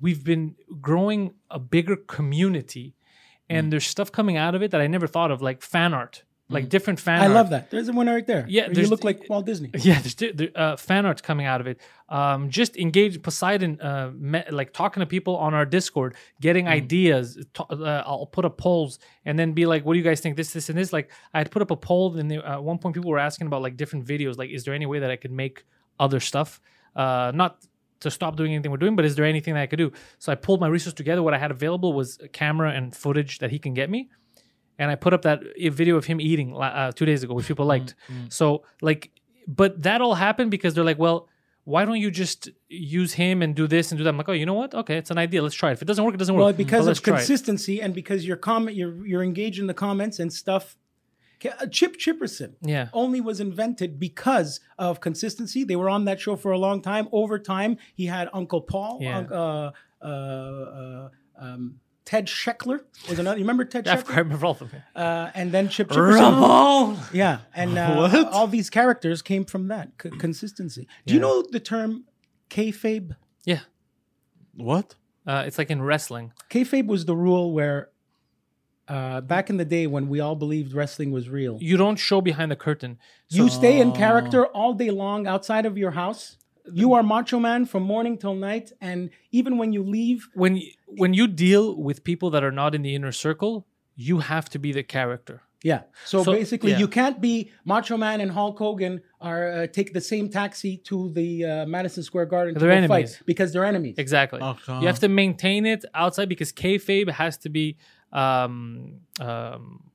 We've 0.00 0.22
been 0.24 0.56
growing 0.80 1.34
a 1.50 1.58
bigger 1.58 1.96
community, 1.96 2.94
and 3.48 3.66
Mm. 3.66 3.70
there's 3.70 3.86
stuff 3.86 4.10
coming 4.12 4.36
out 4.36 4.54
of 4.54 4.62
it 4.62 4.70
that 4.70 4.80
I 4.80 4.86
never 4.86 5.06
thought 5.06 5.30
of, 5.30 5.42
like 5.42 5.60
fan 5.62 5.92
art, 5.92 6.24
like 6.50 6.68
different 6.68 7.00
fan. 7.00 7.20
I 7.20 7.26
art. 7.26 7.34
love 7.34 7.50
that. 7.50 7.70
There's 7.70 7.90
one 7.90 8.06
right 8.06 8.26
there. 8.26 8.44
Yeah, 8.48 8.68
you 8.70 8.86
look 8.88 9.04
like 9.04 9.28
Walt 9.28 9.46
Disney. 9.46 9.70
Yeah, 9.78 10.00
there's 10.00 10.14
there, 10.16 10.50
uh, 10.54 10.76
fan 10.76 11.06
art 11.06 11.22
coming 11.22 11.46
out 11.46 11.60
of 11.60 11.66
it. 11.66 11.80
Um, 12.08 12.50
just 12.50 12.76
engage 12.76 13.22
Poseidon, 13.22 13.80
uh, 13.80 14.10
me, 14.14 14.42
like 14.50 14.72
talking 14.72 15.00
to 15.00 15.06
people 15.06 15.36
on 15.36 15.54
our 15.54 15.64
Discord, 15.64 16.16
getting 16.40 16.64
Mm. 16.66 16.70
ideas. 16.70 17.38
To, 17.54 17.62
uh, 17.64 18.02
I'll 18.06 18.26
put 18.26 18.44
up 18.44 18.58
polls 18.58 18.98
and 19.24 19.38
then 19.38 19.52
be 19.52 19.64
like, 19.66 19.84
"What 19.84 19.94
do 19.94 19.98
you 19.98 20.04
guys 20.04 20.20
think? 20.20 20.36
This, 20.36 20.52
this, 20.52 20.68
and 20.68 20.76
this." 20.78 20.92
Like, 20.92 21.10
I 21.32 21.38
had 21.38 21.50
put 21.50 21.62
up 21.62 21.70
a 21.70 21.76
poll, 21.76 22.16
and 22.18 22.30
the, 22.30 22.38
at 22.46 22.62
one 22.62 22.78
point 22.78 22.94
people 22.94 23.10
were 23.10 23.18
asking 23.18 23.46
about 23.46 23.62
like 23.62 23.76
different 23.76 24.04
videos. 24.06 24.36
Like, 24.36 24.50
is 24.50 24.64
there 24.64 24.74
any 24.74 24.86
way 24.86 24.98
that 24.98 25.10
I 25.10 25.16
could 25.16 25.32
make 25.32 25.64
other 25.98 26.20
stuff? 26.20 26.60
Uh, 26.96 27.30
not 27.34 27.58
to 28.00 28.10
stop 28.10 28.34
doing 28.34 28.52
anything 28.54 28.70
we're 28.70 28.78
doing, 28.78 28.96
but 28.96 29.04
is 29.04 29.14
there 29.14 29.26
anything 29.26 29.52
that 29.54 29.60
I 29.60 29.66
could 29.66 29.78
do? 29.78 29.92
So 30.18 30.32
I 30.32 30.34
pulled 30.34 30.58
my 30.60 30.68
resources 30.68 30.94
together. 30.94 31.22
What 31.22 31.34
I 31.34 31.38
had 31.38 31.50
available 31.50 31.92
was 31.92 32.18
a 32.22 32.28
camera 32.28 32.70
and 32.72 32.96
footage 32.96 33.38
that 33.40 33.50
he 33.50 33.58
can 33.58 33.74
get 33.74 33.90
me 33.90 34.08
and 34.80 34.90
I 34.90 34.96
put 35.04 35.12
up 35.16 35.22
that 35.22 35.38
video 35.80 35.94
of 36.00 36.04
him 36.10 36.18
eating 36.20 36.48
uh, 36.56 36.90
two 36.98 37.06
days 37.10 37.22
ago, 37.22 37.32
which 37.34 37.46
people 37.52 37.66
liked. 37.74 37.94
So 38.38 38.44
like, 38.88 39.02
but 39.60 39.70
that 39.82 40.00
all 40.04 40.14
happened 40.26 40.50
because 40.50 40.72
they're 40.74 40.88
like, 40.92 40.98
well, 41.06 41.18
why 41.64 41.84
don't 41.84 42.00
you 42.04 42.10
just 42.10 42.48
use 42.68 43.12
him 43.22 43.42
and 43.42 43.54
do 43.54 43.66
this 43.74 43.84
and 43.92 43.96
do 43.98 44.02
that? 44.04 44.10
I'm 44.10 44.16
like, 44.22 44.28
oh, 44.28 44.32
you 44.42 44.46
know 44.50 44.54
what? 44.62 44.74
Okay, 44.74 44.96
it's 44.96 45.10
an 45.10 45.18
idea. 45.18 45.42
Let's 45.42 45.54
try 45.62 45.70
it. 45.70 45.74
If 45.74 45.82
it 45.82 45.88
doesn't 45.90 46.04
work, 46.04 46.14
it 46.14 46.22
doesn't 46.22 46.34
work. 46.34 46.44
Well, 46.44 46.52
because 46.64 46.86
let's 46.86 46.98
of 47.00 47.04
try 47.04 47.14
it. 47.14 47.18
consistency 47.18 47.80
and 47.82 47.94
because 48.00 48.26
you're 48.26 48.38
comment, 48.50 48.74
you're 48.76 49.06
you're 49.10 49.22
engaged 49.32 49.58
in 49.62 49.66
the 49.72 49.74
comments 49.86 50.18
and 50.18 50.32
stuff. 50.32 50.76
Uh, 51.44 51.66
Chip 51.76 51.96
Chipperson 51.96 52.50
Yeah. 52.74 52.88
only 52.92 53.20
was 53.20 53.38
invented 53.40 53.90
because 54.08 54.60
of 54.78 55.00
consistency. 55.00 55.64
They 55.64 55.76
were 55.76 55.88
on 55.96 56.04
that 56.06 56.18
show 56.20 56.36
for 56.36 56.50
a 56.52 56.58
long 56.66 56.82
time. 56.82 57.08
Over 57.12 57.38
time, 57.38 57.76
he 57.94 58.06
had 58.06 58.28
Uncle 58.40 58.60
Paul, 58.72 58.98
Yeah. 59.00 59.18
Unc- 59.18 59.32
uh, 59.32 59.70
uh, 60.02 60.06
uh, 60.06 61.08
um, 61.38 61.80
Ted 62.10 62.26
Scheckler 62.26 62.80
was 63.08 63.20
another. 63.20 63.38
You 63.38 63.44
remember 63.44 63.64
Ted 63.64 63.86
Yeah, 63.86 63.94
of 63.94 64.04
course, 64.04 64.16
I 64.16 64.20
Scheckler? 64.20 64.24
remember 64.24 64.46
all 64.46 64.52
of 64.52 64.58
them. 64.58 64.82
Uh, 64.96 65.30
and 65.32 65.52
then 65.52 65.68
Chip 65.68 65.90
Chipperson. 65.90 66.14
Ramon. 66.18 66.98
Yeah, 67.12 67.38
and 67.54 67.78
uh, 67.78 67.94
What? 68.10 68.28
all 68.32 68.48
these 68.48 68.68
characters 68.68 69.22
came 69.22 69.44
from 69.44 69.68
that 69.68 69.90
c- 70.02 70.10
consistency. 70.10 70.88
Do 71.06 71.14
you 71.14 71.20
know 71.20 71.44
the 71.48 71.60
term 71.60 72.04
kayfabe? 72.50 73.14
Yeah, 73.44 73.60
What? 74.56 74.96
uh, 75.24 75.44
it's 75.46 75.56
like 75.56 75.70
in 75.70 75.82
wrestling. 75.82 76.32
Kayfabe 76.50 76.86
was 76.88 77.04
the 77.04 77.14
rule 77.16 77.52
where, 77.52 77.90
uh, 78.88 79.20
back 79.20 79.48
in 79.48 79.56
the 79.56 79.64
day 79.64 79.86
when 79.86 80.08
we 80.08 80.18
all 80.18 80.34
believed 80.34 80.72
wrestling 80.74 81.12
was 81.12 81.28
real, 81.28 81.58
You 81.60 81.76
don't 81.76 81.94
show 81.96 82.20
behind 82.20 82.50
the 82.50 82.56
curtain. 82.56 82.98
you 83.28 83.48
stay 83.48 83.80
in 83.80 83.92
character 83.92 84.46
all 84.46 84.74
day 84.74 84.90
long 84.90 85.28
outside 85.28 85.64
of 85.64 85.78
your 85.78 85.92
house. 85.92 86.38
You 86.72 86.94
are 86.94 87.02
Macho 87.02 87.38
Man 87.38 87.64
from 87.66 87.82
morning 87.82 88.18
till 88.18 88.34
night, 88.34 88.72
and 88.80 89.10
even 89.32 89.58
when 89.58 89.72
you 89.72 89.82
leave, 89.82 90.28
when 90.34 90.54
y- 90.54 90.72
when 90.86 91.14
you 91.14 91.26
deal 91.28 91.76
with 91.76 92.04
people 92.04 92.30
that 92.30 92.42
are 92.44 92.52
not 92.52 92.74
in 92.74 92.82
the 92.82 92.94
inner 92.94 93.12
circle, 93.12 93.66
you 93.96 94.18
have 94.20 94.48
to 94.50 94.58
be 94.58 94.72
the 94.72 94.82
character. 94.82 95.42
yeah. 95.62 95.82
So, 96.06 96.22
So, 96.24 96.32
basically, 96.32 96.70
yeah. 96.72 96.78
you 96.82 96.88
can't 96.88 97.20
be 97.20 97.50
Macho 97.64 97.96
Man 97.98 98.20
and 98.22 98.30
Hulk 98.32 98.58
Hogan 98.58 99.02
are 99.20 99.44
uh, 99.52 99.66
take 99.66 99.92
the 99.92 100.00
same 100.00 100.28
taxi 100.30 100.78
to 100.88 101.10
the 101.18 101.44
uh, 101.44 101.66
Madison 101.66 102.02
Square 102.02 102.26
Garden 102.34 102.54
to 102.54 102.60
They're 102.60 102.70
go 102.70 102.76
enemies. 102.76 103.16
fight 103.16 103.26
because 103.26 103.52
they're 103.52 103.66
enemies. 103.74 103.96
Exactly. 103.98 104.40
Okay. 104.40 104.80
You 104.80 104.86
have 104.86 105.00
to 105.00 105.08
maintain 105.08 105.66
it 105.66 105.84
outside 105.94 106.28
because 106.34 106.50
kayfabe 106.52 107.10
has 107.10 107.36
to 107.44 107.48
be 107.50 107.76
um, 108.12 109.00
um, 109.20 109.89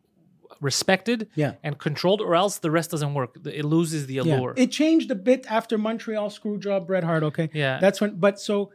respected 0.61 1.27
Yeah. 1.35 1.53
and 1.63 1.77
controlled, 1.77 2.21
or 2.21 2.35
else 2.35 2.57
the 2.59 2.71
rest 2.71 2.91
doesn't 2.91 3.13
work. 3.13 3.37
It 3.45 3.65
loses 3.65 4.07
the 4.07 4.15
Yeah. 4.15 4.21
allure. 4.23 4.53
It 4.57 4.71
changed 4.71 5.11
a 5.11 5.15
bit 5.15 5.45
after 5.49 5.77
Montreal 5.77 6.29
Screwjob 6.29 6.87
Bret 6.87 7.03
Hart. 7.03 7.23
Okay, 7.23 7.49
Yeah. 7.53 7.79
that's 7.79 7.99
when. 8.01 8.15
But 8.15 8.39
so 8.39 8.71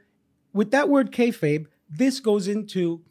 with 0.52 0.70
that 0.72 0.88
word 0.88 1.10
kayfabe, 1.12 1.66
this 1.88 2.20
goes 2.20 2.46
into 2.48 3.02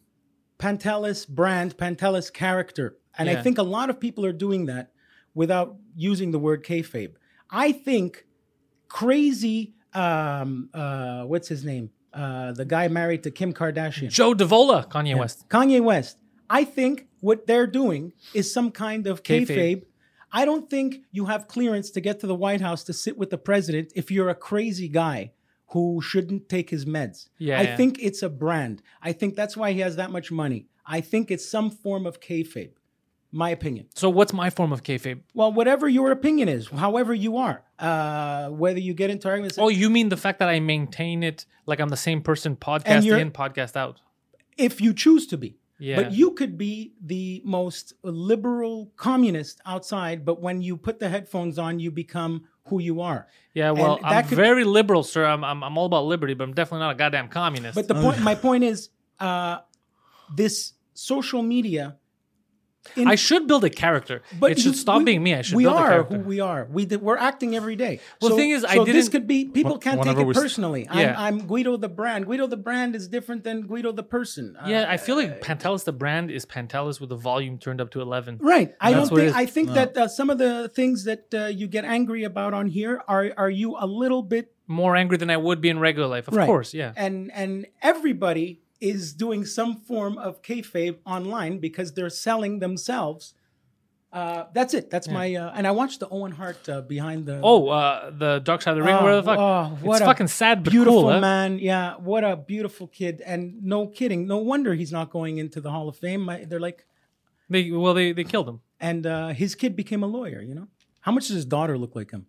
Pantelis 0.60 1.28
brand, 1.28 1.78
Pantelis 1.78 2.32
character, 2.32 2.98
and 3.18 3.30
I 3.30 3.42
think 3.42 3.58
a 3.58 3.64
lot 3.64 3.90
of 3.90 4.00
people 4.00 4.26
are 4.26 4.34
doing 4.34 4.66
that 4.66 4.92
without 5.34 5.76
using 5.96 6.32
the 6.32 6.40
word 6.40 6.64
kayfabe. 6.66 7.14
I 7.50 7.72
think 7.72 8.26
crazy. 8.88 9.74
Um, 9.94 10.70
uh, 10.74 11.24
what's 11.24 11.48
his 11.48 11.64
name? 11.66 11.90
Uh, 12.14 12.52
the 12.52 12.66
guy 12.66 12.88
married 12.88 13.24
to 13.24 13.32
Kim 13.32 13.54
Kardashian. 13.54 14.10
Joe 14.10 14.34
Davola, 14.34 14.90
Kanye 14.90 15.18
West. 15.18 15.48
Kanye 15.50 15.82
West. 15.82 16.18
I 16.50 16.64
think 16.64 17.08
what 17.22 17.48
they're 17.48 17.68
doing 17.68 18.14
is 18.34 18.52
some 18.54 18.72
kind 18.72 19.08
of 19.08 19.24
Kayfabe. 19.24 19.48
kayfabe. 19.48 19.84
I 20.32 20.46
don't 20.46 20.70
think 20.70 20.98
you 21.12 21.26
have 21.26 21.48
clearance 21.48 21.90
to 21.92 22.02
get 22.02 22.20
to 22.20 22.28
the 22.28 22.36
White 22.36 22.62
House 22.62 22.84
to 22.86 22.94
sit 22.94 23.18
with 23.18 23.30
the 23.32 23.38
president 23.38 23.92
if 23.96 24.12
you're 24.12 24.30
a 24.30 24.36
crazy 24.36 24.88
guy 24.88 25.32
who 25.70 26.02
shouldn't 26.02 26.50
take 26.50 26.70
his 26.70 26.86
meds. 26.86 27.30
Yeah, 27.38 27.60
I 27.60 27.64
yeah. 27.64 27.76
think 27.76 27.98
it's 28.00 28.22
a 28.22 28.30
brand. 28.30 28.82
I 29.02 29.12
think 29.12 29.36
that's 29.36 29.56
why 29.58 29.72
he 29.72 29.80
has 29.80 29.96
that 29.96 30.12
much 30.12 30.32
money. 30.32 30.68
I 30.86 31.02
think 31.02 31.30
it's 31.32 31.48
some 31.48 31.70
form 31.70 32.06
of 32.06 32.20
kayfabe. 32.20 32.72
My 33.32 33.52
opinion. 33.52 33.86
So 33.94 34.10
what's 34.10 34.34
my 34.34 34.50
form 34.50 34.74
of 34.74 34.82
kayfabe? 34.82 35.22
Well, 35.36 35.52
whatever 35.52 35.88
your 35.88 36.10
opinion 36.10 36.50
is, 36.50 36.68
however 36.68 37.14
you 37.14 37.38
are, 37.38 37.64
uh, 37.78 38.50
whether 38.50 38.80
you 38.80 38.96
get 38.96 39.12
into 39.12 39.28
arguments, 39.28 39.60
Oh, 39.60 39.70
you 39.70 39.92
mean 39.92 40.10
the 40.10 40.18
fact 40.18 40.40
that 40.40 40.50
I 40.50 40.60
maintain 40.60 41.22
it 41.22 41.46
like 41.68 41.80
I'm 41.80 41.90
the 41.90 41.98
same 41.98 42.22
person 42.22 42.56
podcast 42.56 43.06
in, 43.20 43.30
podcast 43.30 43.76
out? 43.76 44.02
if 44.58 44.82
you 44.82 44.96
choose 44.96 45.28
to 45.28 45.38
be. 45.38 45.59
Yeah. 45.80 45.96
But 45.96 46.12
you 46.12 46.32
could 46.32 46.58
be 46.58 46.94
the 47.02 47.42
most 47.46 47.94
liberal 48.04 48.92
communist 48.98 49.62
outside, 49.66 50.26
but 50.26 50.42
when 50.42 50.62
you 50.62 50.76
put 50.76 51.00
the 51.00 51.08
headphones 51.10 51.58
on, 51.58 51.80
you 51.80 51.90
become 51.90 52.44
who 52.66 52.80
you 52.80 53.02
are. 53.02 53.28
Yeah, 53.54 53.72
well, 53.72 53.96
And 53.96 54.06
I'm 54.06 54.28
could- 54.28 54.36
very 54.36 54.64
liberal, 54.66 55.04
sir. 55.04 55.26
I'm, 55.26 55.44
I'm 55.44 55.64
I'm 55.64 55.78
all 55.78 55.86
about 55.86 56.06
liberty, 56.06 56.34
but 56.34 56.44
I'm 56.44 56.54
definitely 56.54 56.80
not 56.86 56.92
a 56.92 56.96
goddamn 56.96 57.30
communist. 57.30 57.76
But 57.76 57.88
the 57.88 57.96
point, 57.96 58.20
my 58.32 58.36
point 58.36 58.64
is, 58.64 58.90
uh, 59.20 59.60
this 60.36 60.74
social 60.94 61.42
media. 61.42 61.98
In- 62.96 63.08
I 63.08 63.16
should 63.16 63.48
build 63.48 63.64
a 63.64 63.70
character. 63.70 64.22
but 64.40 64.52
it 64.52 64.58
should 64.60 64.74
you- 64.76 64.80
stop 64.86 65.00
we- 65.00 65.04
being 65.06 65.24
me. 65.24 65.36
I 65.36 65.42
should 65.42 65.56
we 65.56 65.64
build 65.64 65.76
a 65.76 65.80
are 65.80 65.90
character. 65.90 66.18
who 66.18 66.24
we 66.24 66.40
are. 66.40 66.68
We 66.72 66.86
did, 66.86 67.02
we're 67.02 67.18
acting 67.18 67.56
every 67.56 67.76
day. 67.76 68.00
Well, 68.22 68.30
the 68.30 68.34
so, 68.36 68.38
thing 68.38 68.52
is, 68.52 68.64
I 68.66 68.76
so 68.76 68.86
this 68.86 68.94
didn't- 68.96 69.12
could 69.12 69.28
be 69.28 69.46
people 69.46 69.76
Wh- 69.78 69.82
can't 69.82 70.02
take 70.04 70.18
it 70.18 70.26
we 70.26 70.34
s- 70.36 70.42
personally. 70.42 70.88
Yeah. 70.94 71.16
I'm, 71.18 71.40
I'm 71.42 71.48
Guido 71.48 71.78
the 71.78 71.90
brand. 71.90 72.26
Guido 72.26 72.48
the 72.48 72.58
brand 72.58 72.96
is 72.96 73.08
different 73.08 73.44
than 73.44 73.68
Guido 73.68 73.92
the 73.92 74.04
person. 74.04 74.56
Uh, 74.62 74.68
yeah, 74.68 74.86
I 74.90 74.98
feel 74.98 75.16
like 75.16 75.42
Pantelis, 75.42 75.84
the 75.84 75.92
brand, 75.94 76.32
is 76.32 76.46
Pantelis 76.46 77.00
with 77.00 77.10
the 77.10 77.16
volume 77.16 77.58
turned 77.58 77.82
up 77.82 77.90
to 77.92 78.02
11. 78.02 78.38
Right. 78.42 78.76
I 78.82 78.92
don't 78.94 79.08
think. 79.10 79.36
I 79.36 79.46
think 79.46 79.70
that 79.74 79.98
uh, 79.98 80.08
some 80.08 80.30
of 80.30 80.38
the 80.38 80.70
things 80.70 81.04
that 81.06 81.34
uh, 81.34 81.46
you 81.46 81.68
get 81.68 81.86
angry 81.86 82.24
about 82.24 82.54
on 82.54 82.68
here 82.68 83.02
are 83.08 83.32
are 83.38 83.50
you 83.50 83.76
a 83.80 83.86
little 83.88 84.22
bit 84.24 84.52
More 84.68 84.96
angry 84.96 85.18
than 85.18 85.30
I 85.30 85.38
would 85.38 85.62
be 85.62 85.70
in 85.70 85.80
regular 85.80 86.08
life. 86.08 86.28
Of 86.28 86.36
right. 86.36 86.46
course, 86.46 86.74
yeah. 86.74 86.94
And 86.96 87.32
and 87.34 87.66
everybody 87.82 88.62
is 88.82 89.14
doing 89.14 89.46
some 89.46 89.76
form 89.76 90.18
of 90.18 90.42
kayfabe 90.42 90.98
online 91.06 91.60
because 91.60 91.94
they're 91.94 92.10
selling 92.10 92.60
themselves. 92.60 93.34
Uh, 94.12 94.46
that's 94.56 94.74
it. 94.74 94.90
That's 94.90 95.08
my. 95.08 95.36
Uh, 95.36 95.52
and 95.56 95.68
I 95.68 95.72
watched 95.72 96.00
the 96.00 96.10
Owen 96.10 96.32
Hart 96.32 96.68
uh, 96.68 96.82
behind 96.82 97.28
the. 97.28 97.40
Oh, 97.44 97.68
uh, 97.70 98.10
the 98.10 98.40
Dark 98.40 98.64
Side 98.64 98.72
of 98.72 98.78
the 98.78 98.84
Ring, 98.84 98.96
Oh, 98.96 99.04
where 99.04 99.16
the 99.18 99.24
fuck? 99.24 99.38
oh, 99.38 99.78
what 99.84 99.96
it's 99.98 100.02
a 100.02 100.06
fucking 100.06 100.28
sad, 100.30 100.64
but 100.64 100.72
beautiful 100.72 101.02
cool, 101.04 101.12
huh? 101.12 101.20
man. 101.20 101.60
Yeah, 101.60 101.96
what 101.98 102.24
a 102.24 102.36
beautiful 102.36 102.88
kid. 102.88 103.22
And 103.24 103.62
no 103.64 103.86
kidding. 103.86 104.26
No 104.26 104.38
wonder 104.38 104.74
he's 104.74 104.92
not 104.92 105.12
going 105.12 105.38
into 105.38 105.62
the 105.62 105.70
Hall 105.70 105.88
of 105.88 105.96
Fame. 105.96 106.22
My, 106.22 106.44
they're 106.46 106.60
like, 106.60 106.88
They, 107.52 107.70
well, 107.70 107.94
they, 107.94 108.12
they 108.14 108.24
killed 108.24 108.50
him. 108.50 108.62
and 108.80 109.06
uh, 109.06 109.28
his 109.28 109.54
kid 109.54 109.76
became 109.76 110.02
a 110.02 110.08
lawyer. 110.08 110.42
You 110.42 110.56
know, 110.56 110.68
how 111.02 111.12
much 111.12 111.28
does 111.28 111.36
his 111.36 111.46
daughter 111.46 111.78
look 111.78 111.96
like 111.96 112.10
him? 112.10 112.26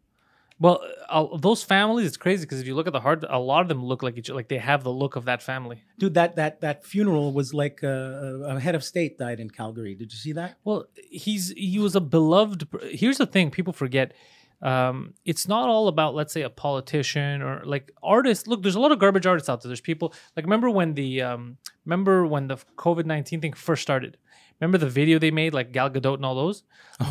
Well, 0.60 0.82
uh, 1.08 1.38
those 1.38 1.62
families, 1.62 2.06
it's 2.06 2.18
crazy 2.18 2.44
because 2.44 2.60
if 2.60 2.66
you 2.66 2.74
look 2.74 2.86
at 2.86 2.92
the 2.92 3.00
heart, 3.00 3.24
a 3.26 3.38
lot 3.38 3.62
of 3.62 3.68
them 3.68 3.82
look 3.82 4.02
like 4.02 4.18
each 4.18 4.28
Like 4.28 4.48
they 4.48 4.58
have 4.58 4.84
the 4.84 4.92
look 4.92 5.16
of 5.16 5.24
that 5.24 5.42
family. 5.42 5.82
Dude, 5.98 6.14
that 6.14 6.36
that 6.36 6.60
that 6.60 6.84
funeral 6.84 7.32
was 7.32 7.54
like 7.54 7.82
uh, 7.82 7.86
a 7.88 8.60
head 8.60 8.74
of 8.74 8.84
state 8.84 9.18
died 9.18 9.40
in 9.40 9.48
Calgary. 9.48 9.94
Did 9.94 10.12
you 10.12 10.18
see 10.18 10.32
that? 10.32 10.58
Well, 10.62 10.84
he's 11.10 11.50
he 11.52 11.78
was 11.78 11.96
a 11.96 12.00
beloved. 12.00 12.68
Here's 12.90 13.16
the 13.16 13.26
thing: 13.26 13.50
people 13.50 13.72
forget. 13.72 14.12
Um, 14.62 15.14
it's 15.24 15.48
not 15.48 15.70
all 15.70 15.88
about, 15.88 16.14
let's 16.14 16.34
say, 16.34 16.42
a 16.42 16.50
politician 16.50 17.40
or 17.40 17.62
like 17.64 17.90
artists. 18.02 18.46
Look, 18.46 18.62
there's 18.62 18.74
a 18.74 18.80
lot 18.80 18.92
of 18.92 18.98
garbage 18.98 19.24
artists 19.24 19.48
out 19.48 19.62
there. 19.62 19.70
There's 19.70 19.80
people 19.80 20.12
like 20.36 20.44
remember 20.44 20.68
when 20.68 20.92
the 20.92 21.22
um, 21.22 21.56
remember 21.86 22.26
when 22.26 22.48
the 22.48 22.58
COVID 22.76 23.06
nineteen 23.06 23.40
thing 23.40 23.54
first 23.54 23.80
started. 23.80 24.18
Remember 24.60 24.78
the 24.78 24.88
video 24.90 25.18
they 25.18 25.30
made, 25.30 25.54
like 25.54 25.72
Gal 25.72 25.88
Gadot 25.90 26.14
and 26.14 26.24
all 26.24 26.34
those. 26.34 26.62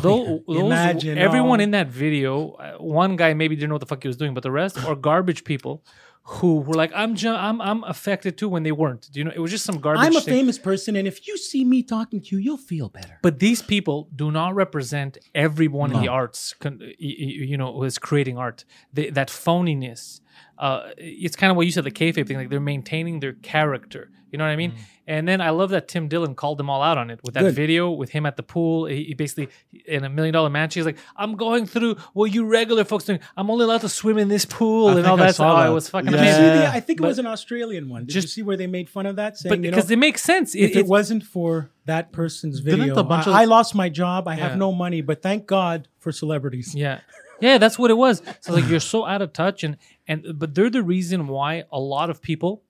Tho- 0.02 0.42
those 0.46 0.58
Imagine 0.66 1.18
everyone 1.18 1.58
all- 1.60 1.64
in 1.64 1.70
that 1.72 1.88
video. 1.88 2.52
uh, 2.52 2.76
One 2.78 3.16
guy 3.16 3.34
maybe 3.34 3.56
didn't 3.56 3.70
know 3.70 3.74
what 3.74 3.80
the 3.80 3.86
fuck 3.86 4.02
he 4.02 4.08
was 4.08 4.16
doing, 4.16 4.34
but 4.34 4.42
the 4.42 4.52
rest 4.52 4.78
are 4.84 4.94
garbage 4.94 5.42
people 5.44 5.84
who 6.22 6.56
were 6.60 6.74
like, 6.74 6.92
"I'm 6.94 7.16
ju- 7.16 7.34
I'm 7.48 7.60
I'm 7.60 7.82
affected 7.84 8.36
too" 8.38 8.48
when 8.48 8.62
they 8.62 8.70
weren't. 8.72 9.08
Do 9.10 9.18
you 9.18 9.24
know? 9.24 9.32
It 9.34 9.40
was 9.40 9.50
just 9.50 9.64
some 9.64 9.78
garbage. 9.80 10.04
I'm 10.06 10.14
a 10.14 10.20
thing. 10.20 10.34
famous 10.34 10.58
person, 10.58 10.94
and 10.94 11.08
if 11.08 11.26
you 11.26 11.36
see 11.38 11.64
me 11.64 11.82
talking 11.82 12.20
to 12.20 12.28
you, 12.36 12.38
you'll 12.46 12.56
feel 12.72 12.88
better. 12.88 13.18
But 13.22 13.38
these 13.40 13.62
people 13.62 14.08
do 14.14 14.30
not 14.30 14.54
represent 14.54 15.18
everyone 15.34 15.92
in 15.94 16.00
the 16.02 16.08
arts, 16.08 16.54
con- 16.62 16.78
y- 16.80 16.94
y- 17.00 17.36
you 17.50 17.56
know, 17.56 17.72
who 17.72 17.82
is 17.84 17.98
creating 17.98 18.36
art. 18.38 18.64
They, 18.92 19.10
that 19.10 19.28
phoniness. 19.28 20.20
Uh, 20.60 20.90
it's 20.98 21.36
kind 21.36 21.50
of 21.50 21.56
what 21.56 21.64
you 21.66 21.72
said, 21.72 21.84
the 21.84 21.90
kayfabe 21.90 22.26
thing. 22.28 22.36
Like 22.36 22.50
they're 22.50 22.60
maintaining 22.60 23.18
their 23.20 23.32
character. 23.32 24.10
You 24.30 24.38
know 24.38 24.44
what 24.44 24.50
I 24.50 24.56
mean? 24.56 24.74
And 25.08 25.26
then 25.26 25.40
I 25.40 25.50
love 25.50 25.70
that 25.70 25.88
Tim 25.88 26.06
Dillon 26.06 26.36
called 26.36 26.56
them 26.58 26.70
all 26.70 26.82
out 26.82 26.96
on 26.98 27.10
it 27.10 27.18
with 27.24 27.34
that 27.34 27.40
Good. 27.42 27.54
video 27.56 27.90
with 27.90 28.10
him 28.10 28.26
at 28.26 28.36
the 28.36 28.44
pool. 28.44 28.86
He, 28.86 29.02
he 29.02 29.14
basically 29.14 29.48
in 29.86 30.04
a 30.04 30.08
million 30.08 30.32
dollar 30.32 30.50
mansion. 30.50 30.78
He's 30.80 30.86
like, 30.86 30.98
"I'm 31.16 31.34
going 31.34 31.66
through 31.66 31.96
what 32.12 32.32
you 32.32 32.44
regular 32.44 32.84
folks 32.84 33.06
doing. 33.06 33.18
I'm 33.36 33.50
only 33.50 33.64
allowed 33.64 33.80
to 33.80 33.88
swim 33.88 34.18
in 34.18 34.28
this 34.28 34.44
pool 34.44 34.86
I 34.86 34.90
and 34.92 34.96
think 34.98 35.08
all 35.08 35.20
I 35.20 35.26
that." 35.26 35.34
saw 35.34 35.52
Oh, 35.56 35.62
that. 35.62 35.70
it 35.70 35.72
was 35.74 35.88
fucking 35.88 36.12
Yeah. 36.12 36.16
Did 36.18 36.26
you 36.26 36.32
see 36.34 36.38
amazing. 36.42 36.60
the, 36.60 36.66
I 36.68 36.80
think 36.80 36.98
it 37.00 37.02
but- 37.02 37.08
was 37.08 37.18
an 37.18 37.26
Australian 37.26 37.88
one. 37.88 38.02
Did 38.04 38.12
just- 38.12 38.24
you 38.26 38.28
see 38.28 38.42
where 38.42 38.56
they 38.56 38.68
made 38.68 38.88
fun 38.88 39.06
of 39.06 39.16
that? 39.16 39.36
Saying, 39.38 39.50
But 39.50 39.64
you 39.64 39.70
know, 39.72 39.76
because 39.78 39.90
it 39.90 39.98
makes 39.98 40.22
sense. 40.22 40.54
if 40.54 40.70
It, 40.72 40.76
it 40.76 40.80
it, 40.80 40.86
wasn't 40.86 41.24
for 41.24 41.72
that 41.86 42.12
person's 42.12 42.60
video, 42.60 43.02
bunch 43.02 43.26
I, 43.26 43.30
of- 43.30 43.36
I 43.36 43.44
lost 43.46 43.74
my 43.74 43.88
job. 43.88 44.28
I 44.28 44.36
have 44.36 44.56
no 44.56 44.70
money, 44.70 45.00
but 45.00 45.22
thank 45.22 45.46
God 45.48 45.88
for 45.98 46.12
celebrities. 46.12 46.72
Yeah. 46.72 47.00
Yeah, 47.40 47.58
that's 47.58 47.78
what 47.78 47.90
it 47.90 47.94
was. 47.94 48.22
So 48.40 48.52
like 48.52 48.66
you're 48.68 48.80
so 48.80 49.04
out 49.06 49.22
of 49.22 49.32
touch 49.32 49.64
and 49.64 49.76
and 50.06 50.24
but 50.38 50.54
they're 50.54 50.70
the 50.70 50.82
reason 50.82 51.26
why 51.28 51.64
a 51.72 51.78
lot 51.80 52.10
of 52.10 52.20
people 52.22 52.62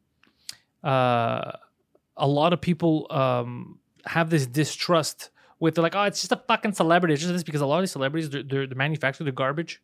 uh 0.84 1.52
a 2.16 2.26
lot 2.26 2.52
of 2.52 2.60
people 2.60 3.06
um 3.10 3.78
have 4.06 4.30
this 4.30 4.46
distrust 4.46 5.30
with 5.58 5.74
they're 5.74 5.82
like, 5.82 5.94
oh, 5.94 6.04
it's 6.04 6.20
just 6.20 6.32
a 6.32 6.42
fucking 6.48 6.72
celebrity. 6.72 7.12
It's 7.14 7.22
just 7.22 7.32
this 7.34 7.42
because 7.42 7.60
a 7.60 7.66
lot 7.66 7.78
of 7.78 7.82
these 7.82 7.90
celebrities 7.92 8.30
they're, 8.30 8.42
they're, 8.42 8.66
they're 8.66 8.76
manufactured 8.76 9.24
they're 9.24 9.32
garbage 9.32 9.82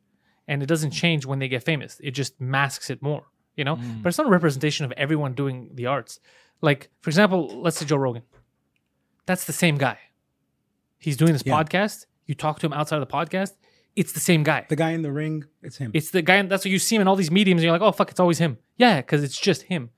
and 0.49 0.63
it 0.63 0.67
doesn't 0.67 0.93
change 0.93 1.27
when 1.27 1.39
they 1.39 1.49
get 1.49 1.63
famous. 1.65 2.01
It 2.03 2.13
just 2.13 2.41
masks 2.41 2.89
it 2.89 3.03
more, 3.03 3.25
you 3.57 3.65
know? 3.65 3.77
But 4.03 4.09
it's 4.09 4.17
not 4.19 4.27
a 4.29 4.31
representation 4.31 4.87
of 4.87 4.93
everyone 4.93 5.35
doing 5.35 5.71
the 5.75 5.87
arts. 5.87 6.21
Like, 6.63 6.89
for 7.03 7.11
example, 7.11 7.61
let's 7.61 7.77
say 7.79 7.85
Joe 7.85 7.97
Rogan. 7.97 8.23
That's 9.27 9.45
the 9.45 9.53
same 9.53 9.77
guy. 9.77 9.99
He's 10.99 11.17
doing 11.17 11.33
this 11.33 11.43
Yeah. 11.45 11.53
podcast. 11.63 12.07
You 12.27 12.35
talk 12.35 12.61
to 12.61 12.67
him 12.67 12.73
outside 12.73 13.03
of 13.03 13.07
the 13.09 13.13
podcast. 13.13 13.55
It's 13.97 14.13
the 14.13 14.21
same 14.21 14.43
guy. 14.45 14.67
The 14.69 14.77
guy 14.77 14.91
in 14.91 15.03
the 15.03 15.11
ring, 15.11 15.45
it's 15.63 15.79
him. 15.79 15.91
It's 15.95 16.11
the 16.11 16.23
guy. 16.23 16.41
That's 16.43 16.65
what 16.65 16.71
you 16.71 16.79
see 16.79 16.95
him 16.97 17.03
in 17.03 17.09
all 17.09 17.17
these 17.17 17.31
mediums. 17.31 17.61
And 17.61 17.65
you're 17.65 17.73
like, 17.73 17.83
oh 17.83 17.93
fuck, 17.93 18.11
it's 18.11 18.21
always 18.21 18.39
him. 18.39 18.59
Yeah, 18.77 19.01
because 19.01 19.25
it's 19.25 19.39
just 19.39 19.63
him. 19.63 19.91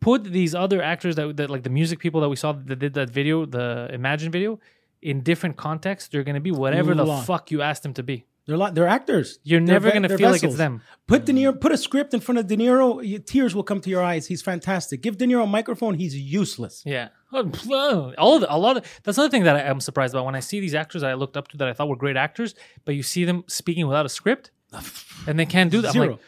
Put 0.00 0.24
these 0.24 0.54
other 0.54 0.82
actors 0.82 1.16
that, 1.16 1.36
that 1.38 1.48
like 1.50 1.62
the 1.62 1.70
music 1.70 1.98
people 1.98 2.20
that 2.20 2.28
we 2.28 2.36
saw 2.36 2.52
that 2.52 2.78
did 2.78 2.94
that 2.94 3.08
video, 3.10 3.46
the 3.46 3.88
Imagine 3.92 4.30
video, 4.30 4.60
in 5.00 5.22
different 5.22 5.56
contexts. 5.56 6.08
They're 6.10 6.24
gonna 6.24 6.40
be 6.40 6.50
whatever 6.50 6.94
the 6.94 7.06
fuck 7.24 7.50
you 7.50 7.62
asked 7.62 7.82
them 7.84 7.94
to 7.94 8.02
be. 8.02 8.26
they're 8.46 8.58
li- 8.58 8.70
they're 8.74 8.86
actors. 8.86 9.38
You're 9.42 9.60
They're 9.60 9.74
never 9.76 9.88
ve- 9.88 9.94
gonna 9.94 10.16
feel 10.18 10.30
like 10.30 10.42
it's 10.42 10.56
them. 10.56 10.82
Put 11.06 11.24
De 11.24 11.32
Niro, 11.32 11.58
put 11.58 11.72
a 11.72 11.78
script 11.78 12.12
in 12.12 12.20
front 12.20 12.38
of 12.38 12.46
De 12.46 12.56
Niro, 12.56 12.96
y- 12.96 13.18
tears 13.24 13.54
will 13.54 13.62
come 13.62 13.80
to 13.80 13.88
your 13.88 14.02
eyes. 14.02 14.26
He's 14.26 14.42
fantastic. 14.42 15.00
Give 15.00 15.16
De 15.16 15.24
Niro 15.26 15.44
a 15.44 15.46
microphone, 15.46 15.94
he's 15.94 16.14
useless. 16.14 16.82
Yeah. 16.84 17.08
All 17.34 18.38
the, 18.38 18.52
a 18.52 18.58
lot 18.58 18.76
of 18.76 19.00
that's 19.02 19.18
another 19.18 19.30
thing 19.30 19.44
that 19.44 19.56
I 19.56 19.60
am 19.60 19.80
surprised 19.80 20.14
about 20.14 20.24
when 20.24 20.34
I 20.34 20.40
see 20.40 20.60
these 20.60 20.74
actors 20.74 21.02
that 21.02 21.10
I 21.10 21.14
looked 21.14 21.36
up 21.36 21.48
to 21.48 21.56
that 21.58 21.68
I 21.68 21.72
thought 21.72 21.88
were 21.88 21.96
great 21.96 22.16
actors, 22.16 22.54
but 22.84 22.94
you 22.94 23.02
see 23.02 23.24
them 23.24 23.44
speaking 23.46 23.86
without 23.86 24.06
a 24.06 24.08
script, 24.08 24.50
and 25.26 25.38
they 25.38 25.46
can't 25.46 25.70
do 25.70 25.80
that. 25.82 25.88
I'm 25.88 25.92
Zero. 25.92 26.10
like, 26.12 26.20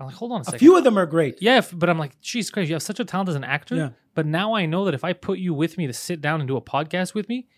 I'm 0.00 0.06
like, 0.06 0.16
hold 0.16 0.32
on 0.32 0.40
a 0.40 0.44
second. 0.44 0.56
A 0.56 0.58
few 0.58 0.76
of 0.76 0.84
them 0.84 0.98
are 0.98 1.06
great. 1.06 1.40
Yeah, 1.40 1.58
if, 1.58 1.76
but 1.76 1.88
I'm 1.88 1.98
like, 1.98 2.20
geez, 2.20 2.50
Christ, 2.50 2.68
you 2.68 2.74
have 2.74 2.82
such 2.82 3.00
a 3.00 3.04
talent 3.04 3.28
as 3.28 3.36
an 3.36 3.44
actor. 3.44 3.76
Yeah. 3.76 3.88
But 4.14 4.26
now 4.26 4.54
I 4.54 4.66
know 4.66 4.84
that 4.84 4.94
if 4.94 5.04
I 5.04 5.12
put 5.12 5.38
you 5.38 5.54
with 5.54 5.78
me 5.78 5.86
to 5.86 5.92
sit 5.92 6.20
down 6.20 6.40
and 6.40 6.48
do 6.48 6.56
a 6.56 6.60
podcast 6.62 7.14
with 7.14 7.28
me, 7.28 7.48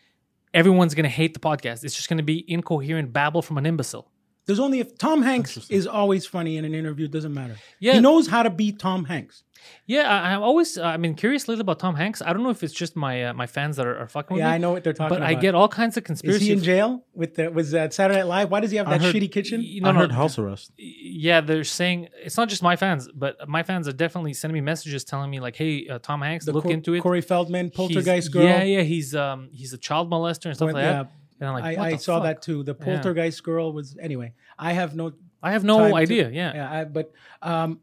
everyone's 0.53 0.95
gonna 0.95 1.09
hate 1.09 1.35
the 1.35 1.41
podcast. 1.41 1.85
It's 1.85 1.95
just 1.95 2.09
gonna 2.09 2.23
be 2.23 2.45
incoherent 2.51 3.13
babble 3.13 3.43
from 3.43 3.59
an 3.59 3.67
imbecile. 3.67 4.11
There's 4.47 4.61
only 4.61 4.79
if 4.81 4.97
Tom 4.97 5.23
Hanks 5.23 5.69
is 5.71 5.87
always 5.87 6.25
funny 6.27 6.57
in 6.57 6.65
an 6.65 6.75
interview, 6.75 7.07
it 7.07 7.11
doesn't 7.11 7.35
matter. 7.35 7.57
Yeah. 7.81 7.95
He 7.95 8.01
knows 8.01 8.29
how 8.29 8.43
to 8.45 8.51
be 8.51 8.73
Tom 8.73 9.05
Hanks. 9.05 9.43
Yeah, 9.87 10.03
I, 10.09 10.35
I'm 10.35 10.43
always, 10.43 10.79
uh, 10.79 10.85
I 10.85 10.97
mean, 10.97 11.15
curious 11.15 11.49
lately 11.49 11.63
about 11.63 11.81
Tom 11.81 11.97
Hanks. 11.97 12.23
I 12.23 12.33
don't 12.33 12.45
know 12.45 12.51
if 12.51 12.63
it's 12.63 12.73
just 12.73 12.95
my 12.95 13.25
uh, 13.25 13.35
my 13.35 13.49
fans 13.49 13.75
that 13.77 13.87
are, 13.87 13.99
are 13.99 14.07
fucking 14.07 14.37
with 14.37 14.41
Yeah, 14.43 14.51
me. 14.51 14.55
I 14.55 14.59
know 14.59 14.71
what 14.71 14.85
they're 14.85 14.93
talking 14.93 15.17
about. 15.17 15.21
but 15.27 15.29
about. 15.31 15.39
I 15.39 15.41
get 15.41 15.57
all 15.57 15.67
kinds 15.69 15.97
of 15.97 16.05
conspiracy. 16.05 16.45
Is 16.53 16.61
conspiracy. 16.61 16.71
he 16.71 16.79
in 16.79 16.79
jail 16.79 17.05
with 17.15 17.35
the 17.35 17.51
was 17.51 17.73
that 17.73 17.93
Saturday 17.93 18.21
Night 18.21 18.27
Live? 18.29 18.51
Why 18.53 18.61
does 18.61 18.71
he 18.71 18.77
have 18.77 18.87
I 18.87 18.99
that 18.99 19.03
heard- 19.03 19.15
shitty 19.17 19.33
kitchen? 19.33 19.63
You 19.63 19.85
I 19.85 19.93
heard 19.93 20.11
no, 20.11 20.15
house 20.17 20.39
arrest. 20.39 20.71
yeah, 20.77 21.41
they're 21.41 21.65
saying 21.65 22.09
it's 22.23 22.37
not 22.37 22.49
just 22.49 22.63
my 22.63 22.77
fans, 22.77 23.09
but 23.13 23.49
my 23.49 23.65
fans 23.65 23.89
are 23.89 23.93
definitely 23.93 24.35
sending 24.35 24.55
me 24.55 24.61
messages 24.61 25.03
telling 25.03 25.31
me 25.31 25.41
like, 25.41 25.57
"Hey, 25.57 25.89
uh, 25.89 25.99
Tom 25.99 26.21
Hanks, 26.23 26.45
The 26.45 26.53
look 26.53 26.65
Cor- 26.65 26.73
into 26.73 26.95
it." 26.95 27.01
Corey 27.01 27.21
Feldman, 27.23 27.67
He's- 27.67 27.77
Poltergeist 27.77 28.33
girl. 28.33 28.45
Yeah, 28.45 28.63
yeah, 28.63 28.83
he's 28.83 29.17
um 29.17 29.49
he's 29.53 29.73
a 29.73 29.79
child 29.79 30.09
molester 30.09 30.47
and 30.47 30.55
stuff 30.55 30.67
Went- 30.67 30.77
like 30.77 30.85
yeah. 30.85 30.93
that. 31.05 31.13
And 31.41 31.49
I'm 31.49 31.55
like, 31.55 31.79
I, 31.79 31.85
I 31.93 31.97
saw 31.97 32.17
fuck? 32.17 32.23
that 32.25 32.43
too. 32.43 32.63
The 32.63 32.75
Poltergeist 32.75 33.43
girl 33.43 33.73
was 33.73 33.97
anyway. 34.01 34.33
I 34.59 34.73
have 34.73 34.95
no 34.97 35.13
I 35.43 35.53
have 35.53 35.65
no 35.65 35.79
time 35.79 35.91
to- 35.91 35.97
idea. 35.97 36.31
yeah. 36.31 36.55
yeah. 36.55 36.73
I, 36.81 36.85
but 36.85 37.13
um, 37.43 37.81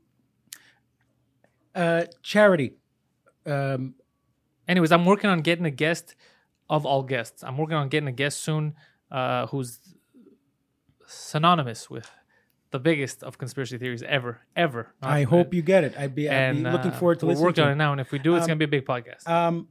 uh, 1.75 2.05
charity. 2.21 2.73
Um, 3.45 3.95
Anyways, 4.67 4.91
I'm 4.93 5.05
working 5.05 5.29
on 5.29 5.41
getting 5.41 5.65
a 5.65 5.71
guest 5.71 6.15
of 6.69 6.85
all 6.85 7.03
guests. 7.03 7.43
I'm 7.43 7.57
working 7.57 7.75
on 7.75 7.89
getting 7.89 8.07
a 8.07 8.13
guest 8.13 8.39
soon, 8.41 8.75
uh, 9.11 9.47
who's 9.47 9.79
synonymous 11.05 11.89
with 11.89 12.09
the 12.71 12.79
biggest 12.79 13.23
of 13.23 13.37
conspiracy 13.37 13.77
theories 13.77 14.03
ever, 14.03 14.39
ever. 14.55 14.93
I 15.01 15.23
hope 15.23 15.53
you 15.53 15.61
get 15.61 15.83
it. 15.83 15.93
I'd 15.97 16.15
be, 16.15 16.29
I'd 16.29 16.33
And 16.33 16.63
be 16.63 16.69
looking 16.71 16.91
uh, 16.91 16.97
forward 16.97 17.19
to 17.19 17.25
we're 17.25 17.31
listening 17.33 17.45
working 17.45 17.55
to 17.55 17.63
on 17.63 17.69
it. 17.69 17.71
it 17.73 17.75
now, 17.75 17.91
and 17.91 18.01
if 18.01 18.11
we 18.11 18.19
do, 18.19 18.35
it's 18.35 18.43
Um, 18.43 18.47
gonna 18.47 18.57
be 18.57 18.65
a 18.65 18.67
big 18.69 18.85
podcast. 18.85 19.27
Um, 19.27 19.67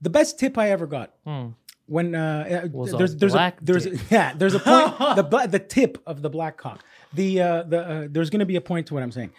the 0.00 0.10
best 0.10 0.38
tip 0.38 0.56
I 0.58 0.70
ever 0.70 0.86
got 0.86 1.12
Hmm. 1.24 1.48
when 1.86 2.14
uh, 2.14 2.62
uh, 2.72 2.86
there's 2.96 3.16
there's 3.16 3.32
black 3.32 3.60
a 3.60 3.64
there's 3.64 3.86
a, 3.86 3.96
yeah 4.10 4.32
there's 4.34 4.54
a 4.54 4.60
point 4.60 4.98
the 5.16 5.48
the 5.50 5.58
tip 5.58 5.98
of 6.06 6.22
the 6.22 6.30
black 6.30 6.56
cock 6.56 6.84
the 7.12 7.40
uh, 7.40 7.62
the 7.64 7.78
uh, 7.88 8.08
there's 8.10 8.30
going 8.30 8.40
to 8.40 8.46
be 8.46 8.56
a 8.56 8.60
point 8.60 8.86
to 8.88 8.94
what 8.94 9.02
I'm 9.02 9.12
saying. 9.12 9.32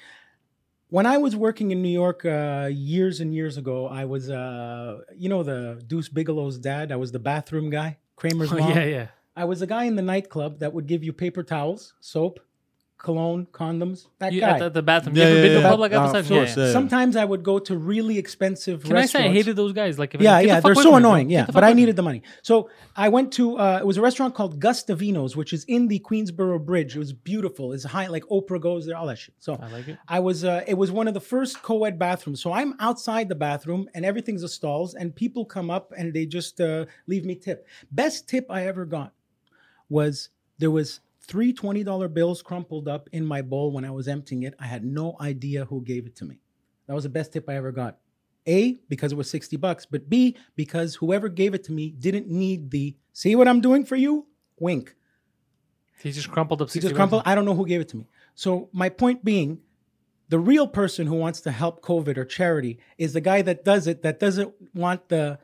When 0.90 1.06
I 1.06 1.18
was 1.20 1.38
working 1.38 1.72
in 1.72 1.82
New 1.82 1.88
York 2.04 2.26
uh, 2.26 2.68
years 2.70 3.22
and 3.22 3.34
years 3.34 3.56
ago, 3.56 3.88
I 3.88 4.04
was 4.04 4.30
uh, 4.30 5.00
you 5.16 5.30
know 5.30 5.42
the 5.44 5.82
Deuce 5.88 6.10
Bigalow's 6.10 6.58
dad. 6.58 6.92
I 6.92 6.98
was 6.98 7.12
the 7.14 7.20
bathroom 7.20 7.70
guy, 7.70 7.98
Kramer's 8.18 8.52
mom. 8.52 8.70
yeah, 8.72 8.84
yeah. 8.84 9.08
I 9.34 9.46
was 9.46 9.62
a 9.62 9.68
guy 9.68 9.86
in 9.86 9.96
the 9.96 10.02
nightclub 10.02 10.60
that 10.60 10.74
would 10.74 10.88
give 10.88 11.02
you 11.06 11.14
paper 11.14 11.44
towels, 11.44 11.94
soap, 12.02 12.42
cologne, 13.02 13.48
condoms. 13.52 14.08
That 14.20 14.34
You, 14.34 14.42
guy. 14.42 14.52
at 14.52 14.60
the, 14.60 14.70
the 14.70 14.82
bathroom. 14.82 15.16
Yeah, 15.16 15.24
you 15.24 15.30
ever 15.30 15.38
yeah, 15.38 15.44
been 15.44 15.56
to 15.56 15.62
yeah. 15.62 15.70
public 15.70 15.94
Uh, 15.94 16.04
of 16.04 16.28
course, 16.28 16.56
yeah. 16.56 16.66
yeah. 16.66 16.72
Sometimes 16.72 17.16
I 17.16 17.26
would 17.26 17.44
go 17.44 17.60
to 17.60 17.78
really 17.78 18.18
expensive 18.18 18.84
Can 18.84 18.98
I 18.98 19.06
say 19.06 19.26
I 19.26 19.34
hated 19.34 19.56
those 19.56 19.74
guys? 19.74 19.98
Like, 19.98 20.14
if 20.16 20.22
Yeah, 20.22 20.40
get 20.40 20.42
the 20.42 20.48
yeah, 20.48 20.56
fuck 20.56 20.64
they're 20.64 20.76
so 20.76 20.82
from 20.84 20.92
me, 20.92 20.98
annoying. 20.98 21.30
Yeah, 21.30 21.46
the 21.46 21.52
but 21.52 21.64
I 21.64 21.68
away 21.68 21.72
from 21.74 21.78
needed 21.78 21.96
the 21.96 22.04
money, 22.04 22.22
so 22.42 22.70
I 22.96 23.10
went 23.10 23.34
to. 23.34 23.58
Uh, 23.58 23.80
it 23.82 23.86
was 23.86 23.98
a 23.98 24.02
restaurant 24.02 24.36
called 24.36 24.60
Guastavino's, 24.60 25.36
which 25.36 25.52
is 25.54 25.64
in 25.66 25.88
the 25.88 26.00
Queensboro 26.00 26.64
Bridge. 26.64 26.96
It 26.96 27.00
was 27.00 27.14
beautiful. 27.14 27.74
It's 27.74 27.84
high, 27.84 28.08
like 28.08 28.24
Oprah 28.26 28.62
goes 28.62 28.86
there, 28.86 28.96
all 28.96 29.08
that 29.08 29.18
shit. 29.18 29.36
So 29.40 29.60
I 29.62 29.68
like 29.68 29.88
it. 29.88 29.98
I 30.08 30.20
was. 30.20 30.44
Uh, 30.46 30.64
it 30.68 30.76
was 30.76 30.92
one 30.92 31.08
of 31.08 31.14
the 31.14 31.22
first 31.22 31.62
co-ed 31.62 31.98
bathrooms. 31.98 32.42
So 32.42 32.52
I'm 32.54 32.76
outside 32.80 33.30
the 33.30 33.36
bathroom, 33.36 33.90
and 33.94 34.06
everything's 34.06 34.44
a 34.44 34.50
stalls, 34.50 34.94
and 34.94 35.16
people 35.16 35.46
come 35.46 35.70
up 35.70 35.92
and 35.98 36.14
they 36.14 36.26
just 36.26 36.62
uh, 36.62 36.86
leave 37.08 37.26
me 37.26 37.36
tip. 37.36 37.68
Best 37.92 38.30
tip 38.30 38.46
I 38.50 38.68
ever 38.68 38.86
got 38.86 39.14
was 39.90 40.30
there 40.60 40.72
was 40.72 41.00
three 41.32 41.54
$20 41.54 42.14
bills 42.14 42.42
crumpled 42.42 42.90
up 42.90 43.08
in 43.14 43.26
my 43.26 43.42
bowl 43.42 43.72
when 43.72 43.86
I 43.86 43.92
was 43.92 44.10
emptying 44.10 44.44
it. 44.44 44.54
I 44.60 44.66
had 44.66 44.84
no 44.84 45.16
idea 45.22 45.64
who 45.64 45.82
gave 45.82 46.06
it 46.06 46.14
to 46.18 46.26
me. 46.26 46.42
That 46.88 46.94
was 46.94 47.04
the 47.04 47.10
best 47.10 47.32
tip 47.32 47.50
I 47.50 47.56
ever 47.56 47.72
got. 47.72 48.00
A, 48.48 48.74
because 48.90 49.14
it 49.14 49.16
was 49.16 49.30
60 49.30 49.56
bucks, 49.56 49.86
but 49.86 50.10
B, 50.10 50.36
because 50.58 50.96
whoever 50.96 51.30
gave 51.30 51.54
it 51.54 51.64
to 51.66 51.72
me 51.72 51.92
didn't 51.92 52.28
need 52.28 52.70
the 52.72 52.98
see 53.14 53.34
what 53.38 53.48
I'm 53.48 53.62
doing 53.62 53.86
for 53.86 53.96
you? 53.96 54.26
Wink. 54.60 54.94
He 56.02 56.12
just 56.12 56.30
crumpled 56.30 56.62
up. 56.62 56.68
He 56.68 56.74
60 56.74 56.82
just 56.82 56.92
bucks. 56.92 56.98
crumpled. 56.98 57.24
I 57.26 57.34
don't 57.34 57.46
know 57.46 57.56
who 57.56 57.66
gave 57.66 57.80
it 57.80 57.88
to 57.90 57.98
me. 57.98 58.08
So 58.36 58.68
my 58.74 58.90
point 58.90 59.24
being, 59.24 59.60
the 60.28 60.40
real 60.40 60.68
person 60.68 61.08
who 61.08 61.16
wants 61.16 61.40
to 61.42 61.52
help 61.52 61.82
COVID 61.82 62.18
or 62.18 62.26
charity 62.26 62.80
is 62.98 63.14
the 63.14 63.22
guy 63.22 63.42
that 63.44 63.64
does 63.64 63.88
it 63.88 64.02
that 64.02 64.20
doesn't 64.20 64.54
want 64.74 65.08
the 65.08 65.40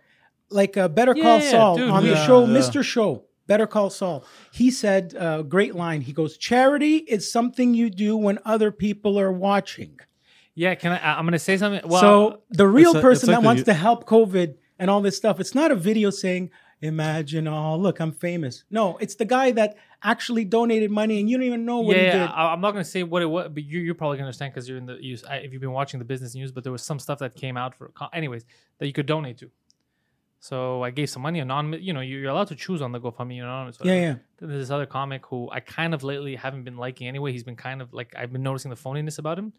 like 0.50 0.76
a 0.76 0.90
Better 0.90 1.14
Call 1.14 1.38
Yeah, 1.38 1.44
yeah, 1.44 1.52
Saul 1.52 1.78
dude, 1.78 1.90
on 1.92 2.04
the 2.04 2.26
show, 2.26 2.46
yeah. 2.46 2.60
Mr. 2.60 2.84
Show. 2.84 3.27
Better 3.48 3.66
Call 3.66 3.90
Saul. 3.90 4.26
He 4.52 4.70
said, 4.70 5.16
uh, 5.16 5.42
great 5.42 5.74
line. 5.76 6.02
He 6.02 6.14
goes, 6.14 6.38
"Charity 6.38 6.98
is 6.98 7.32
something 7.32 7.74
you 7.74 7.90
do 7.90 8.16
when 8.16 8.40
other 8.46 8.72
people 8.72 9.20
are 9.20 9.32
watching." 9.32 10.00
Yeah, 10.54 10.76
can 10.76 10.92
I? 10.92 11.18
I'm 11.18 11.26
gonna 11.26 11.40
say 11.40 11.58
something. 11.58 11.88
Well, 11.88 12.02
so 12.02 12.42
the 12.50 12.68
real 12.68 12.98
a- 12.98 13.02
person 13.02 13.30
like 13.30 13.38
that 13.38 13.46
wants 13.46 13.64
to 13.64 13.74
help 13.74 14.06
COVID 14.06 14.56
and 14.80 14.90
all 14.90 15.02
this 15.02 15.16
stuff, 15.16 15.40
it's 15.40 15.56
not 15.56 15.72
a 15.72 15.76
video 15.76 16.10
saying, 16.10 16.50
"Imagine, 16.82 17.48
oh 17.48 17.78
look, 17.78 18.00
I'm 18.00 18.12
famous." 18.12 18.64
No, 18.70 18.98
it's 18.98 19.16
the 19.16 19.26
guy 19.26 19.52
that 19.52 19.78
actually 20.04 20.46
donated 20.46 20.92
money 20.92 21.20
and 21.20 21.30
you 21.30 21.38
don't 21.38 21.46
even 21.46 21.66
know 21.66 21.80
what 21.80 21.96
yeah, 21.96 22.04
he 22.04 22.20
did. 22.20 22.30
I, 22.30 22.54
I'm 22.54 22.62
not 22.62 22.72
gonna 22.72 22.86
say 22.86 23.04
what 23.04 23.22
it 23.22 23.28
was, 23.28 23.50
but 23.54 23.64
you, 23.64 23.80
you're 23.80 23.96
probably 23.96 24.18
gonna 24.18 24.28
understand 24.28 24.54
because 24.54 24.68
you're 24.68 24.78
in 24.78 24.86
the 24.86 24.98
use. 25.00 25.24
I, 25.24 25.38
if 25.38 25.54
you've 25.54 25.62
been 25.62 25.72
watching 25.72 26.00
the 26.00 26.06
business 26.06 26.36
news, 26.36 26.52
but 26.52 26.64
there 26.64 26.72
was 26.72 26.84
some 26.84 27.00
stuff 27.00 27.20
that 27.20 27.36
came 27.36 27.56
out 27.56 27.76
for, 27.76 27.92
anyways, 28.14 28.44
that 28.80 28.88
you 28.88 28.94
could 28.94 29.06
donate 29.06 29.38
to. 29.40 29.52
So 30.40 30.84
I 30.84 30.92
gave 30.92 31.10
some 31.10 31.24
money 31.24 31.40
anonymous. 31.40 31.82
You 31.82 31.94
know, 31.94 32.02
you're 32.02 32.30
allowed 32.30 32.48
to 32.48 32.56
choose 32.56 32.82
on 32.82 32.92
the 32.92 33.00
GoFundMe 33.00 33.42
anonymous. 33.42 33.78
Yeah, 33.82 33.92
whatever. 33.92 34.06
yeah. 34.06 34.16
There's 34.48 34.68
this 34.68 34.70
other 34.72 34.86
comic 34.86 35.26
who 35.26 35.50
I 35.52 35.60
kind 35.60 35.94
of 35.94 36.04
lately 36.04 36.36
haven't 36.36 36.64
been 36.64 36.78
liking 36.78 37.08
anyway. 37.08 37.32
He's 37.32 37.44
been 37.44 37.56
kind 37.56 37.82
of 37.82 37.94
like 37.94 38.14
I've 38.16 38.32
been 38.32 38.44
noticing 38.44 38.70
the 38.70 38.78
phoniness 38.78 39.18
about 39.20 39.40
him. 39.40 39.54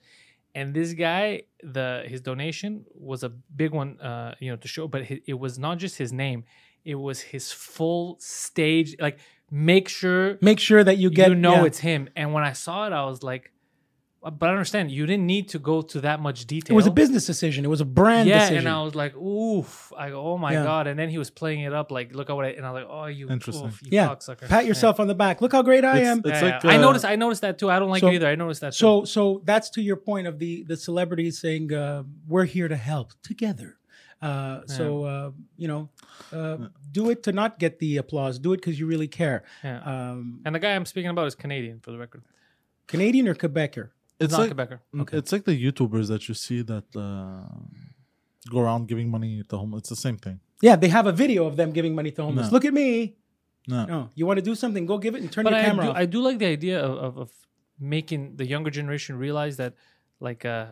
And 0.55 0.73
this 0.75 0.93
guy, 0.95 1.43
the 1.63 2.05
his 2.07 2.21
donation 2.21 2.85
was 2.95 3.23
a 3.23 3.29
big 3.29 3.73
one, 3.73 4.01
uh, 4.01 4.35
you 4.41 4.51
know, 4.51 4.57
to 4.57 4.69
show. 4.69 4.89
But 4.89 5.03
it 5.27 5.39
was 5.39 5.59
not 5.59 5.79
just 5.79 5.99
his 5.99 6.13
name; 6.13 6.45
it 6.85 6.95
was 6.95 7.21
his 7.21 7.53
full 7.53 8.17
stage. 8.19 8.97
Like, 8.99 9.19
make 9.51 9.89
sure 9.89 10.39
Make 10.41 10.59
sure 10.59 10.83
that 10.83 10.97
you 10.97 11.11
get 11.11 11.29
you 11.29 11.35
know 11.35 11.57
yeah. 11.57 11.65
it's 11.65 11.81
him. 11.81 12.09
And 12.17 12.33
when 12.33 12.45
I 12.45 12.55
saw 12.55 12.87
it, 12.87 12.93
I 12.93 13.05
was 13.05 13.23
like, 13.23 13.45
"Uh, 13.47 13.58
but 14.21 14.49
I 14.49 14.51
understand 14.53 14.91
you 14.91 15.07
didn't 15.07 15.27
need 15.27 15.49
to 15.51 15.59
go 15.59 15.81
to 15.81 16.01
that 16.01 16.21
much 16.21 16.45
detail. 16.47 16.75
It 16.75 16.77
was 16.77 16.87
a 16.87 16.91
business 16.91 17.25
decision. 17.27 17.65
It 17.65 17.69
was 17.69 17.81
a 17.81 17.85
brand 17.85 18.29
yeah, 18.29 18.41
decision. 18.41 18.59
and 18.67 18.69
I 18.69 18.83
was 18.83 18.95
like, 18.95 19.17
oof. 19.17 19.93
I 19.97 20.11
go, 20.11 20.21
oh 20.33 20.39
my 20.39 20.53
Yeah. 20.53 20.65
god. 20.65 20.87
And 20.89 20.99
then 20.99 21.09
he 21.09 21.19
was 21.19 21.31
playing 21.31 21.61
it 21.61 21.73
up 21.73 21.91
like, 21.91 22.15
look 22.15 22.29
at 22.29 22.35
what 22.37 22.45
I 22.45 22.49
and 22.51 22.67
I 22.67 22.71
was 22.73 22.83
like, 22.83 22.91
oh 22.93 23.07
you, 23.07 23.29
Interesting. 23.29 23.67
oof, 23.69 23.81
you 23.83 23.91
yeah, 23.93 24.09
cocksucker. 24.09 24.49
pat 24.49 24.67
yourself 24.67 24.99
on 25.01 25.07
the 25.07 25.15
back. 25.15 25.41
Look 25.41 25.53
how 25.53 25.63
great 25.63 25.85
I 25.85 25.99
It's- 25.99 26.07
am. 26.09 26.19
it's 26.19 26.29
Yeah, 26.29 26.41
like, 26.43 26.63
yeah. 26.65 26.71
I 26.73 26.77
uh, 26.77 26.81
noticed. 26.81 27.05
I 27.05 27.17
noticed 27.17 27.43
that 27.43 27.59
too. 27.59 27.71
I 27.71 27.79
don't 27.79 27.91
like 27.91 28.01
so- 28.01 28.09
it 28.09 28.15
either. 28.15 28.27
I 28.27 28.35
noticed 28.35 28.61
that. 28.63 28.75
So, 28.75 29.01
too. 29.03 29.07
so 29.07 29.43
that's 29.45 29.71
to 29.71 29.83
your 29.83 29.97
point 29.97 30.27
of 30.27 30.39
the 30.39 30.65
the 30.65 30.77
celebrities 30.77 31.39
saying 31.41 31.73
uh, 31.73 32.03
we're 32.27 32.45
here 32.45 32.67
to 32.69 32.77
help 32.77 33.13
together. 33.23 33.77
Uh, 34.21 34.63
So 34.67 35.05
uh, 35.05 35.31
you 35.57 35.69
know, 35.69 35.91
uh, 36.33 36.57
do 36.91 37.09
it 37.11 37.23
to 37.23 37.31
not 37.33 37.61
get 37.61 37.79
the 37.79 37.99
applause. 37.99 38.41
Do 38.41 38.53
it 38.53 38.57
because 38.57 38.79
you 38.81 38.87
really 38.89 39.07
care. 39.07 39.45
Yeah. 39.63 39.79
Um, 39.83 40.41
and 40.45 40.55
the 40.57 40.59
guy 40.59 40.75
I'm 40.75 40.87
speaking 40.87 41.11
about 41.11 41.29
is 41.29 41.37
Canadian, 41.37 41.79
for 41.79 41.93
the 41.93 41.99
record. 41.99 42.25
Canadian 42.89 43.29
or 43.29 43.35
Quebecer? 43.37 43.91
It's 44.21 44.33
not 44.33 44.41
like 44.41 44.57
Quebecer. 44.57 44.81
it's 45.13 45.33
like 45.33 45.45
the 45.45 45.57
YouTubers 45.65 46.09
that 46.09 46.29
you 46.29 46.35
see 46.35 46.63
that 46.63 46.85
uh, 46.97 47.47
go 48.51 48.59
around 48.61 48.89
giving 48.89 49.09
money 49.11 49.43
to 49.49 49.57
homeless. 49.57 49.81
It's 49.83 49.89
the 49.91 49.97
same 49.97 50.17
thing. 50.17 50.41
Yeah, 50.61 50.77
they 50.77 50.89
have 50.89 51.07
a 51.07 51.13
video 51.13 51.47
of 51.47 51.57
them 51.57 51.71
giving 51.73 51.95
money 51.95 52.11
to 52.13 52.23
homeless. 52.23 52.49
No. 52.49 52.53
Look 52.53 52.65
at 52.65 52.75
me. 52.75 53.17
No, 53.69 53.85
No, 53.85 54.11
you 54.15 54.25
want 54.27 54.39
to 54.39 54.43
do 54.43 54.55
something? 54.55 54.87
Go 54.87 54.97
give 54.99 55.15
it 55.15 55.21
and 55.21 55.31
turn 55.31 55.45
But 55.45 55.53
your 55.53 55.61
I 55.61 55.65
camera 55.65 55.85
do, 55.85 55.91
off. 55.91 55.97
I 55.97 56.07
do 56.07 56.21
like 56.23 56.39
the 56.39 56.47
idea 56.47 56.81
of, 56.81 56.97
of, 56.99 57.19
of 57.19 57.31
making 57.79 58.37
the 58.37 58.47
younger 58.47 58.71
generation 58.71 59.17
realize 59.19 59.57
that, 59.59 59.75
like, 60.21 60.45
uh, 60.45 60.67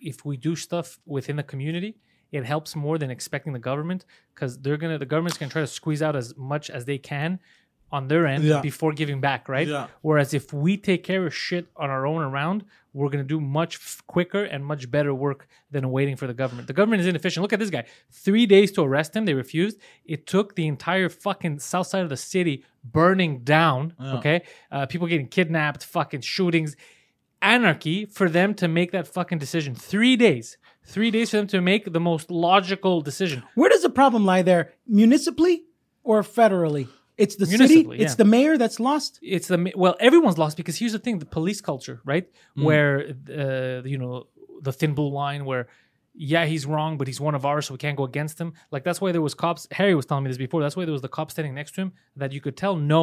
if 0.00 0.24
we 0.24 0.36
do 0.36 0.54
stuff 0.54 0.98
within 1.06 1.36
the 1.36 1.42
community, 1.42 1.96
it 2.30 2.44
helps 2.44 2.76
more 2.76 2.98
than 2.98 3.10
expecting 3.10 3.52
the 3.52 3.58
government 3.58 4.04
because 4.34 4.58
they're 4.60 4.76
gonna 4.76 4.98
the 4.98 5.06
government's 5.06 5.38
gonna 5.38 5.50
try 5.50 5.62
to 5.62 5.66
squeeze 5.66 6.02
out 6.02 6.14
as 6.16 6.36
much 6.36 6.70
as 6.70 6.84
they 6.84 6.98
can 6.98 7.40
on 7.92 8.08
their 8.08 8.26
end 8.26 8.44
Yeah. 8.44 8.60
before 8.60 8.92
giving 8.92 9.20
back, 9.20 9.48
right? 9.48 9.66
Yeah. 9.66 9.86
Whereas 10.02 10.34
if 10.34 10.52
we 10.52 10.76
take 10.76 11.02
care 11.04 11.26
of 11.26 11.34
shit 11.34 11.66
on 11.76 11.88
our 11.90 12.06
own 12.06 12.22
around, 12.22 12.64
we're 12.96 13.10
gonna 13.10 13.24
do 13.24 13.40
much 13.40 13.76
f- 13.76 14.02
quicker 14.06 14.44
and 14.44 14.64
much 14.64 14.90
better 14.90 15.12
work 15.14 15.46
than 15.70 15.90
waiting 15.90 16.16
for 16.16 16.26
the 16.26 16.34
government. 16.34 16.66
The 16.66 16.72
government 16.72 17.00
is 17.02 17.06
inefficient. 17.06 17.42
Look 17.42 17.52
at 17.52 17.58
this 17.58 17.70
guy. 17.70 17.84
Three 18.10 18.46
days 18.46 18.72
to 18.72 18.82
arrest 18.82 19.14
him. 19.14 19.24
They 19.26 19.34
refused. 19.34 19.78
It 20.04 20.26
took 20.26 20.54
the 20.54 20.66
entire 20.66 21.08
fucking 21.08 21.58
south 21.58 21.86
side 21.88 22.02
of 22.02 22.08
the 22.08 22.16
city 22.16 22.64
burning 22.82 23.40
down. 23.44 23.94
Okay, 24.18 24.42
uh, 24.72 24.86
people 24.86 25.06
getting 25.06 25.28
kidnapped, 25.28 25.84
fucking 25.84 26.22
shootings, 26.22 26.74
anarchy 27.42 28.04
for 28.06 28.28
them 28.28 28.54
to 28.54 28.68
make 28.68 28.92
that 28.92 29.06
fucking 29.06 29.38
decision. 29.38 29.74
Three 29.74 30.16
days. 30.16 30.56
Three 30.84 31.10
days 31.10 31.30
for 31.30 31.38
them 31.38 31.48
to 31.48 31.60
make 31.60 31.92
the 31.92 32.00
most 32.00 32.30
logical 32.30 33.00
decision. 33.00 33.42
Where 33.54 33.68
does 33.68 33.82
the 33.82 33.90
problem 33.90 34.24
lie 34.24 34.42
there? 34.42 34.72
Municipally 34.86 35.64
or 36.04 36.22
federally? 36.22 36.88
It's 37.18 37.36
the 37.36 37.46
city. 37.46 37.58
Municipally, 37.58 37.98
It's 38.00 38.16
the 38.16 38.24
mayor 38.24 38.58
that's 38.58 38.78
lost. 38.78 39.18
it's 39.22 39.48
the 39.48 39.58
well 39.74 39.96
everyone's 40.00 40.38
lost 40.38 40.56
because 40.56 40.76
here's 40.80 40.92
the 40.92 40.98
thing 41.04 41.18
the 41.18 41.26
police 41.38 41.60
culture 41.70 42.00
right 42.04 42.26
Mm. 42.56 42.62
where 42.68 42.92
uh, 43.40 43.82
you 43.92 43.98
know 43.98 44.26
the 44.66 44.72
thin 44.72 44.92
blue 44.94 45.10
line 45.22 45.44
where 45.50 45.64
yeah 46.14 46.44
he's 46.52 46.64
wrong 46.72 46.96
but 46.98 47.06
he's 47.06 47.20
one 47.20 47.34
of 47.34 47.44
ours 47.44 47.66
so 47.66 47.74
we 47.74 47.78
can't 47.78 47.96
go 48.02 48.04
against 48.04 48.36
him 48.42 48.50
like 48.70 48.82
that's 48.86 49.00
why 49.02 49.12
there 49.12 49.20
was 49.28 49.34
cops 49.34 49.62
harry 49.78 49.94
was 49.94 50.06
telling 50.06 50.24
me 50.24 50.30
this 50.30 50.38
before 50.46 50.60
that's 50.62 50.74
why 50.76 50.84
there 50.86 50.92
was 50.98 51.02
the 51.02 51.14
cop 51.16 51.30
standing 51.30 51.54
next 51.54 51.72
to 51.74 51.80
him 51.82 51.92
that 52.16 52.32
you 52.32 52.40
could 52.40 52.56
tell 52.56 52.74
no 52.96 53.02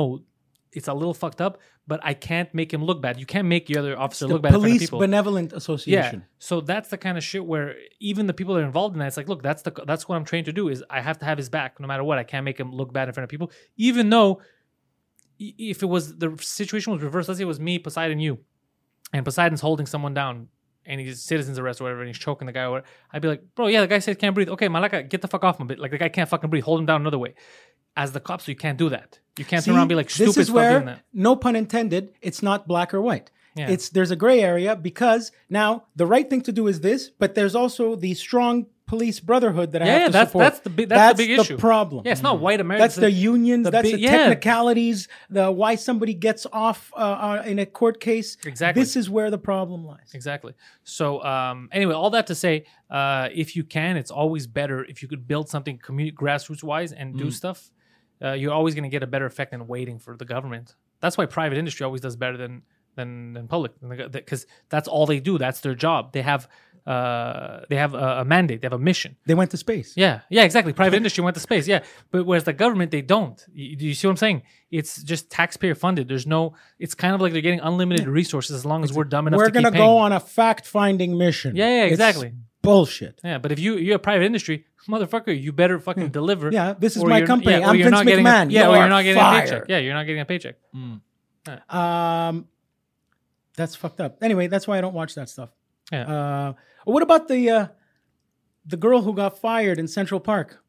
it's 0.75 0.87
a 0.87 0.93
little 0.93 1.13
fucked 1.13 1.41
up 1.41 1.59
but 1.87 1.99
i 2.03 2.13
can't 2.13 2.53
make 2.53 2.73
him 2.73 2.83
look 2.83 3.01
bad 3.01 3.19
you 3.19 3.25
can't 3.25 3.47
make 3.47 3.65
the 3.67 3.77
other 3.77 3.97
officer 3.97 4.27
The 4.27 4.33
look 4.33 4.41
bad 4.41 4.49
in 4.49 4.53
front 4.53 4.65
of 4.65 4.69
Police 4.69 4.81
people 4.81 4.99
Benevolent 4.99 5.53
yeah 5.87 6.11
so 6.39 6.61
that's 6.61 6.89
the 6.89 6.97
kind 6.97 7.17
of 7.17 7.23
shit 7.23 7.45
where 7.45 7.75
even 7.99 8.27
the 8.27 8.33
people 8.33 8.55
that 8.55 8.61
are 8.61 8.65
involved 8.65 8.95
in 8.95 8.99
that 8.99 9.07
it's 9.07 9.17
like 9.17 9.29
look 9.29 9.41
that's 9.41 9.61
the 9.61 9.71
that's 9.85 10.07
what 10.07 10.15
i'm 10.15 10.25
trained 10.25 10.45
to 10.45 10.53
do 10.53 10.69
is 10.69 10.83
i 10.89 11.01
have 11.01 11.19
to 11.19 11.25
have 11.25 11.37
his 11.37 11.49
back 11.49 11.79
no 11.79 11.87
matter 11.87 12.03
what 12.03 12.17
i 12.17 12.23
can't 12.23 12.45
make 12.45 12.59
him 12.59 12.71
look 12.71 12.91
bad 12.93 13.07
in 13.07 13.13
front 13.13 13.23
of 13.23 13.29
people 13.29 13.51
even 13.77 14.09
though 14.09 14.41
if 15.39 15.83
it 15.83 15.87
was 15.87 16.17
the 16.17 16.37
situation 16.39 16.93
was 16.93 17.01
reversed, 17.01 17.27
let's 17.27 17.39
say 17.39 17.43
it 17.43 17.47
was 17.47 17.59
me, 17.59 17.79
Poseidon, 17.79 18.19
you, 18.19 18.39
and 19.11 19.25
Poseidon's 19.25 19.61
holding 19.61 19.85
someone 19.85 20.13
down 20.13 20.47
and 20.85 20.99
he's 20.99 21.21
citizen's 21.21 21.57
arrest 21.57 21.79
or 21.79 21.85
whatever, 21.85 22.01
and 22.01 22.09
he's 22.09 22.17
choking 22.17 22.45
the 22.45 22.51
guy 22.51 22.63
or 22.63 22.71
whatever, 22.71 22.87
I'd 23.11 23.21
be 23.21 23.29
like, 23.29 23.41
bro, 23.55 23.67
yeah, 23.67 23.81
the 23.81 23.87
guy 23.87 23.99
said 23.99 24.19
can't 24.19 24.35
breathe. 24.35 24.49
Okay, 24.49 24.67
Malaka, 24.67 25.07
get 25.07 25.21
the 25.21 25.27
fuck 25.27 25.43
off 25.43 25.59
him 25.59 25.63
a 25.63 25.67
bit. 25.67 25.79
Like 25.79 25.91
the 25.91 25.97
guy 25.97 26.09
can't 26.09 26.27
fucking 26.27 26.49
breathe. 26.49 26.65
Hold 26.65 26.81
him 26.81 26.85
down 26.85 27.01
another 27.01 27.19
way. 27.19 27.35
As 27.95 28.11
the 28.11 28.19
cops, 28.19 28.47
you 28.47 28.55
can't 28.55 28.77
do 28.77 28.89
that. 28.89 29.19
You 29.37 29.45
can't 29.45 29.63
turn 29.63 29.73
around 29.75 29.83
and 29.83 29.89
be 29.89 29.95
like 29.95 30.09
stupid 30.09 30.29
this 30.35 30.37
is 30.37 30.51
where, 30.51 30.79
that. 30.79 30.99
no 31.13 31.35
pun 31.35 31.55
intended, 31.55 32.13
it's 32.21 32.41
not 32.43 32.67
black 32.67 32.93
or 32.93 33.01
white. 33.01 33.31
Yeah. 33.55 33.69
It's 33.69 33.89
there's 33.89 34.09
a 34.11 34.15
gray 34.15 34.41
area 34.41 34.75
because 34.75 35.31
now 35.49 35.85
the 35.95 36.07
right 36.07 36.27
thing 36.27 36.41
to 36.41 36.51
do 36.51 36.67
is 36.67 36.81
this, 36.81 37.09
but 37.09 37.35
there's 37.35 37.53
also 37.55 37.95
the 37.95 38.13
strong 38.15 38.65
police 38.87 39.19
brotherhood 39.19 39.71
that 39.71 39.81
I 39.81 39.85
Yeah, 39.85 39.91
have 39.93 40.01
yeah, 40.01 40.07
to 40.07 40.11
that's 40.13 40.29
support. 40.31 40.43
that's 40.45 40.59
the 40.61 40.69
big 40.71 40.89
that's, 40.89 41.17
the 41.19 41.27
big 41.27 41.39
issue. 41.39 41.57
problem. 41.57 42.03
Yeah, 42.05 42.11
it's 42.13 42.21
not 42.23 42.39
white 42.39 42.59
America. 42.59 42.83
That's 42.83 42.95
the 42.95 43.11
unions. 43.11 43.63
the 43.65 43.71
that's 43.71 43.83
big- 43.87 43.95
the 43.95 44.01
yeah. 44.01 44.17
technicalities. 44.17 45.07
The 45.29 45.51
why 45.51 45.75
somebody 45.75 46.13
gets 46.15 46.45
off 46.51 46.91
uh, 46.95 46.99
uh, 46.99 47.43
in 47.45 47.59
a 47.59 47.65
court 47.65 47.99
case. 47.99 48.37
Exactly. 48.45 48.81
This 48.81 48.95
is 48.95 49.09
where 49.09 49.29
the 49.31 49.37
problem 49.37 49.85
lies. 49.85 50.11
Exactly. 50.13 50.53
So 50.83 51.23
um, 51.23 51.69
anyway, 51.71 51.93
all 51.93 52.09
that 52.11 52.27
to 52.27 52.35
say, 52.35 52.65
uh, 52.89 53.29
if 53.33 53.55
you 53.55 53.63
can, 53.63 53.97
it's 53.97 54.11
always 54.11 54.47
better 54.47 54.83
if 54.83 55.01
you 55.01 55.07
could 55.07 55.27
build 55.27 55.47
something 55.49 55.77
community 55.77 56.15
grassroots 56.15 56.63
wise 56.63 56.91
and 56.91 57.13
Mm. 57.15 57.17
do 57.19 57.31
stuff. 57.31 57.69
Uh, 58.21 58.31
you're 58.33 58.53
always 58.53 58.73
going 58.73 58.83
to 58.83 58.89
get 58.89 59.03
a 59.03 59.07
better 59.07 59.25
effect 59.25 59.51
than 59.51 59.67
waiting 59.67 59.99
for 59.99 60.15
the 60.15 60.25
government. 60.25 60.75
That's 61.01 61.17
why 61.17 61.25
private 61.25 61.57
industry 61.57 61.83
always 61.83 62.01
does 62.01 62.15
better 62.15 62.37
than 62.37 62.63
than 62.95 63.33
than 63.33 63.47
public 63.47 63.73
because 64.11 64.45
that's 64.69 64.87
all 64.87 65.05
they 65.05 65.19
do. 65.19 65.37
That's 65.37 65.61
their 65.61 65.75
job. 65.75 66.13
They 66.13 66.21
have 66.21 66.47
uh, 66.85 67.61
they 67.69 67.77
have 67.77 67.93
a, 67.93 68.19
a 68.21 68.25
mandate. 68.25 68.61
They 68.61 68.65
have 68.65 68.73
a 68.73 68.79
mission. 68.79 69.15
They 69.25 69.35
went 69.35 69.51
to 69.51 69.57
space. 69.57 69.93
Yeah, 69.95 70.21
yeah, 70.29 70.43
exactly. 70.43 70.73
Private 70.73 70.97
industry 70.97 71.23
went 71.23 71.35
to 71.35 71.39
space. 71.39 71.67
Yeah, 71.67 71.83
but 72.11 72.25
whereas 72.25 72.43
the 72.43 72.53
government, 72.53 72.91
they 72.91 73.01
don't. 73.01 73.43
You, 73.53 73.75
do 73.75 73.85
you 73.85 73.93
see 73.93 74.07
what 74.07 74.11
I'm 74.11 74.17
saying? 74.17 74.43
It's 74.69 75.01
just 75.01 75.29
taxpayer 75.29 75.75
funded. 75.75 76.07
There's 76.07 76.27
no. 76.27 76.55
It's 76.79 76.93
kind 76.93 77.15
of 77.15 77.21
like 77.21 77.31
they're 77.31 77.41
getting 77.41 77.61
unlimited 77.61 78.07
resources 78.07 78.55
as 78.55 78.65
long 78.65 78.83
as 78.83 78.91
we're 78.91 79.05
dumb 79.05 79.27
enough 79.27 79.39
to 79.39 79.45
do 79.45 79.51
that. 79.51 79.63
We're 79.63 79.71
to 79.71 79.77
gonna 79.77 79.85
go 79.85 79.97
on 79.97 80.11
a 80.11 80.19
fact-finding 80.19 81.17
mission. 81.17 81.55
Yeah, 81.55 81.69
yeah, 81.69 81.83
It's 81.83 81.93
exactly. 81.93 82.33
Bullshit. 82.63 83.19
Yeah, 83.23 83.37
but 83.37 83.51
if 83.51 83.59
you 83.59 83.77
you're 83.77 83.97
a 83.97 83.99
private 83.99 84.25
industry, 84.25 84.65
motherfucker, 84.89 85.39
you 85.39 85.51
better 85.53 85.77
fucking 85.79 86.09
deliver. 86.09 86.49
Yeah, 86.51 86.73
this 86.79 86.97
is 86.97 87.03
or 87.03 87.09
my 87.09 87.17
you're- 87.17 87.27
company. 87.27 87.55
or 87.57 87.65
I'm 87.67 87.75
you're 87.75 87.83
Vince 87.85 87.91
not 87.99 88.05
getting 88.07 88.25
a- 88.25 88.29
McMahon. 88.29 88.51
yeah, 88.51 88.61
You 88.63 88.67
or 88.69 88.71
are 88.71 88.77
you're 88.79 88.89
not 88.89 89.03
getting 89.03 89.21
a 89.21 89.25
fired. 89.25 89.49
paycheck. 89.49 89.63
Yeah, 89.69 89.77
you're 89.77 89.93
not 89.93 90.05
getting 90.07 90.21
a 90.21 90.25
paycheck. 90.25 90.55
Um, 91.69 92.47
that's 93.55 93.75
fucked 93.75 94.01
up. 94.01 94.17
Anyway, 94.23 94.47
that's 94.47 94.67
why 94.67 94.77
I 94.77 94.81
don't 94.81 94.93
watch 94.93 95.13
that 95.15 95.29
stuff. 95.29 95.49
Yeah. 95.91 96.07
Uh, 96.07 96.53
what 96.85 97.03
about 97.03 97.27
the 97.27 97.49
uh, 97.49 97.67
the 98.65 98.77
girl 98.77 99.01
who 99.01 99.13
got 99.13 99.39
fired 99.39 99.77
in 99.77 99.87
Central 99.87 100.19
Park? 100.19 100.59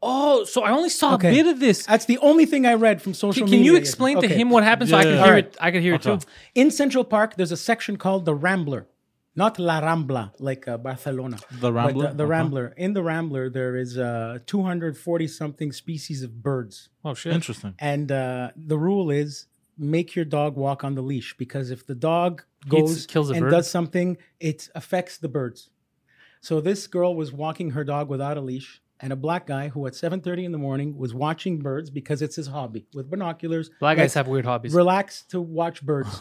oh, 0.00 0.44
so 0.44 0.62
I 0.62 0.70
only 0.70 0.90
saw 0.90 1.14
Okay. 1.14 1.28
a 1.28 1.32
bit 1.42 1.46
of 1.52 1.58
this. 1.58 1.84
That's 1.84 2.04
the 2.04 2.18
only 2.18 2.46
thing 2.46 2.64
I 2.64 2.74
read 2.74 3.02
from 3.02 3.14
social 3.14 3.42
Can, 3.42 3.50
media. 3.50 3.58
can 3.58 3.64
you 3.64 3.74
explain 3.76 4.20
to 4.20 4.26
Okay. 4.26 4.36
him 4.36 4.48
what 4.48 4.62
happened 4.62 4.90
so 4.90 4.96
I 4.96 5.00
Yeah, 5.00 5.04
could 5.06 5.14
hear 5.16 5.24
Alright. 5.24 5.44
it? 5.46 5.56
I 5.60 5.70
could 5.72 5.82
hear 5.82 5.94
it 5.94 6.02
too. 6.02 6.20
In 6.54 6.70
Central 6.70 7.02
Park, 7.02 7.34
there's 7.34 7.50
a 7.50 7.56
section 7.56 7.96
called 7.96 8.24
the 8.24 8.32
Rambler, 8.32 8.86
not 9.42 9.52
La 9.68 9.76
Rambla 9.88 10.24
like 10.48 10.62
uh, 10.68 10.76
Barcelona. 10.88 11.38
The 11.64 11.70
but 11.70 11.72
Rambler? 11.78 12.08
The, 12.08 12.14
the 12.20 12.24
Okay. 12.24 12.30
Rambler. 12.36 12.66
In 12.84 12.90
the 12.98 13.02
Rambler, 13.10 13.44
there 13.58 13.74
is 13.84 13.90
uh, 13.96 14.38
240 14.46 15.28
something 15.40 15.70
species 15.72 16.22
of 16.26 16.30
birds, 16.50 16.76
Oh 17.04 17.14
shit. 17.14 17.32
Interesting. 17.38 17.72
and 17.92 18.06
uh, 18.12 18.50
the 18.72 18.78
rule 18.88 19.08
is 19.22 19.46
make 19.96 20.08
your 20.16 20.24
dog 20.38 20.52
walk 20.66 20.80
on 20.86 20.92
the 20.98 21.02
leash 21.12 21.30
because 21.44 21.66
if 21.76 21.80
the 21.90 21.94
dog 22.12 22.32
goes 22.68 23.06
kills 23.06 23.30
and 23.30 23.42
bird? 23.42 23.50
does 23.56 23.70
something, 23.70 24.08
it 24.40 24.68
affects 24.74 25.14
the 25.24 25.28
birds. 25.38 25.70
So 26.40 26.60
this 26.60 26.80
girl 26.96 27.12
was 27.22 27.32
walking 27.44 27.68
her 27.76 27.84
dog 27.84 28.08
without 28.14 28.36
a 28.36 28.40
leash, 28.50 28.70
and 29.00 29.12
a 29.12 29.16
black 29.26 29.44
guy 29.54 29.64
who 29.72 29.86
at 29.88 29.94
7:30 29.94 30.44
in 30.48 30.52
the 30.52 30.58
morning 30.68 30.96
was 31.02 31.12
watching 31.14 31.54
birds 31.70 31.88
because 31.90 32.18
it's 32.22 32.36
his 32.36 32.48
hobby 32.56 32.82
with 32.96 33.06
binoculars. 33.14 33.70
Black 33.80 33.96
guys 33.98 34.14
have 34.14 34.26
weird 34.28 34.44
hobbies. 34.52 34.72
relax 34.74 35.22
to 35.32 35.40
watch 35.40 35.78
birds. 35.92 36.12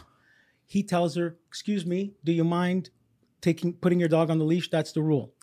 he 0.76 0.84
tells 0.84 1.16
her, 1.16 1.28
"Excuse 1.52 1.84
me, 1.94 2.00
do 2.24 2.32
you 2.32 2.44
mind 2.44 2.84
taking 3.42 3.74
putting 3.74 4.00
your 4.00 4.10
dog 4.10 4.30
on 4.30 4.40
the 4.40 4.46
leash? 4.46 4.70
That's 4.70 4.92
the 4.92 5.02
rule." 5.02 5.34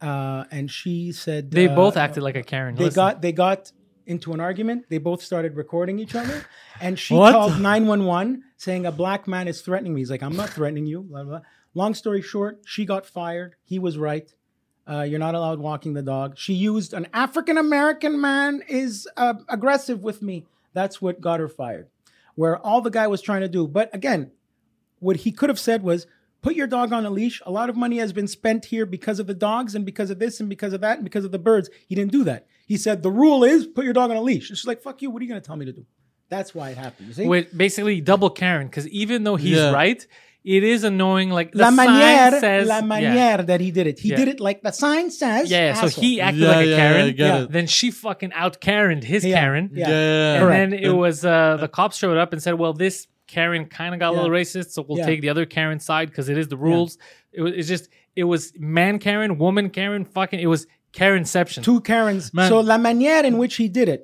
Uh, 0.00 0.44
and 0.50 0.70
she 0.70 1.12
said 1.12 1.50
they 1.50 1.68
uh, 1.68 1.74
both 1.74 1.96
acted 1.96 2.22
like 2.22 2.36
a 2.36 2.42
Karen. 2.42 2.74
They 2.74 2.84
Listen. 2.84 2.96
got 2.96 3.22
they 3.22 3.32
got 3.32 3.72
into 4.06 4.32
an 4.34 4.40
argument. 4.40 4.84
They 4.90 4.98
both 4.98 5.22
started 5.22 5.56
recording 5.56 5.98
each 5.98 6.14
other, 6.14 6.44
and 6.80 6.98
she 6.98 7.14
What? 7.14 7.32
called 7.32 7.60
nine 7.60 7.86
one 7.86 8.04
one 8.04 8.42
saying 8.56 8.84
a 8.86 8.92
black 8.92 9.26
man 9.26 9.48
is 9.48 9.62
threatening 9.62 9.94
me. 9.94 10.00
He's 10.02 10.10
like, 10.10 10.22
"I'm 10.22 10.36
not 10.36 10.50
threatening 10.50 10.86
you." 10.86 11.02
Blah, 11.02 11.24
blah. 11.24 11.40
Long 11.74 11.94
story 11.94 12.22
short, 12.22 12.60
she 12.66 12.84
got 12.84 13.06
fired. 13.06 13.56
He 13.64 13.78
was 13.78 13.96
right. 13.98 14.32
Uh, 14.86 15.00
you're 15.02 15.18
not 15.18 15.34
allowed 15.34 15.58
walking 15.58 15.94
the 15.94 16.02
dog. 16.02 16.36
She 16.36 16.52
used 16.52 16.92
an 16.92 17.06
African 17.14 17.56
American 17.56 18.20
man 18.20 18.62
is 18.68 19.08
uh, 19.16 19.34
aggressive 19.48 20.02
with 20.04 20.20
me. 20.20 20.44
That's 20.74 21.00
what 21.00 21.20
got 21.20 21.40
her 21.40 21.48
fired. 21.48 21.88
Where 22.34 22.58
all 22.58 22.80
the 22.82 22.90
guy 22.90 23.06
was 23.06 23.22
trying 23.22 23.40
to 23.40 23.48
do, 23.48 23.66
but 23.66 23.94
again, 23.94 24.32
what 24.98 25.18
he 25.18 25.32
could 25.32 25.48
have 25.48 25.58
said 25.58 25.82
was, 25.82 26.06
"Put 26.44 26.54
your 26.54 26.66
dog 26.68 26.92
on 26.92 27.04
a 27.04 27.10
leash." 27.10 27.40
A 27.46 27.50
lot 27.50 27.68
of 27.70 27.76
money 27.84 27.98
has 27.98 28.12
been 28.12 28.28
spent 28.28 28.66
here 28.66 28.86
because 28.86 29.18
of 29.18 29.26
the 29.26 29.34
dogs 29.34 29.74
and 29.74 29.84
because 29.90 30.10
of 30.10 30.18
this 30.18 30.38
and 30.40 30.48
because 30.48 30.72
of 30.72 30.80
that 30.82 30.94
and 30.98 31.04
because 31.04 31.24
of 31.24 31.32
the 31.32 31.38
birds. 31.50 31.68
He 31.88 31.94
didn't 31.98 32.12
do 32.12 32.22
that. 32.24 32.46
He 32.66 32.76
said 32.76 33.02
the 33.02 33.10
rule 33.10 33.42
is 33.44 33.66
put 33.66 33.84
your 33.84 33.94
dog 34.00 34.10
on 34.10 34.16
a 34.16 34.22
leash. 34.22 34.46
She's 34.48 34.66
like, 34.66 34.80
"Fuck 34.82 35.02
you! 35.02 35.10
What 35.10 35.20
are 35.20 35.24
you 35.24 35.30
going 35.30 35.40
to 35.40 35.46
tell 35.46 35.56
me 35.56 35.66
to 35.66 35.72
do?" 35.72 35.84
That's 36.30 36.54
why 36.54 36.70
it 36.70 36.78
happened. 36.78 37.08
You 37.08 37.14
see? 37.14 37.26
with 37.26 37.56
basically 37.56 38.00
double 38.00 38.30
Karen 38.30 38.66
because 38.68 38.88
even 38.88 39.24
though 39.24 39.36
he's 39.36 39.58
Yeah. 39.58 39.72
right, 39.72 40.04
it 40.44 40.62
is 40.64 40.84
annoying. 40.84 41.30
Like 41.30 41.52
the 41.52 41.58
la 41.58 41.70
sign 41.70 41.88
manière, 41.88 42.40
says, 42.40 42.68
la 42.68 42.96
yeah. 42.96 43.36
that 43.50 43.60
he 43.60 43.70
did 43.70 43.86
it. 43.86 43.98
He 44.00 44.08
Yeah. 44.10 44.16
did 44.16 44.28
it 44.28 44.40
like 44.40 44.62
the 44.62 44.72
sign 44.72 45.10
says. 45.10 45.50
Yeah, 45.50 45.74
so 45.74 45.88
he 45.88 46.20
acted 46.20 46.42
Yeah, 46.42 46.48
like 46.48 46.66
a 46.66 46.76
Karen. 46.76 47.14
yeah, 47.16 47.38
Yeah. 47.40 47.46
Then 47.48 47.66
she 47.66 47.90
fucking 47.90 48.32
out 48.34 48.60
Karened 48.60 49.04
his 49.04 49.24
Yeah, 49.24 49.40
Karen. 49.40 49.70
yeah. 49.72 49.88
Yeah. 49.88 50.34
And 50.34 50.42
Correct. 50.44 50.70
then 50.70 50.78
it 50.80 50.90
was 51.04 51.24
uh, 51.24 51.56
the 51.58 51.68
cops 51.68 51.96
showed 51.98 52.16
up 52.18 52.32
and 52.32 52.42
said, 52.42 52.54
"Well, 52.54 52.72
this 52.72 53.06
Karen 53.34 53.64
kind 53.66 53.92
of 53.94 54.00
got 54.00 54.10
a 54.12 54.16
little 54.16 54.30
racist, 54.40 54.68
so 54.74 54.78
we'll 54.86 54.98
Yeah. 54.98 55.06
take 55.10 55.20
the 55.24 55.28
other 55.34 55.46
Karen 55.56 55.80
side 55.80 56.08
because 56.10 56.28
it 56.28 56.38
is 56.42 56.48
the 56.48 56.56
rules." 56.68 56.98
It 57.32 57.42
was 57.42 57.52
it's 57.58 57.68
just 57.74 57.88
it 58.22 58.24
was 58.32 58.52
man 58.58 58.98
Karen, 58.98 59.38
woman 59.38 59.66
Karen, 59.70 60.04
fucking 60.04 60.40
it 60.40 60.46
was 60.54 60.66
Karenception. 60.92 61.62
two 61.64 61.80
Karens. 61.80 62.32
Man. 62.32 62.48
So 62.48 62.60
la 62.60 62.78
manière 62.78 63.24
in 63.24 63.36
which 63.38 63.56
he 63.56 63.68
did 63.68 63.88
it. 63.88 64.02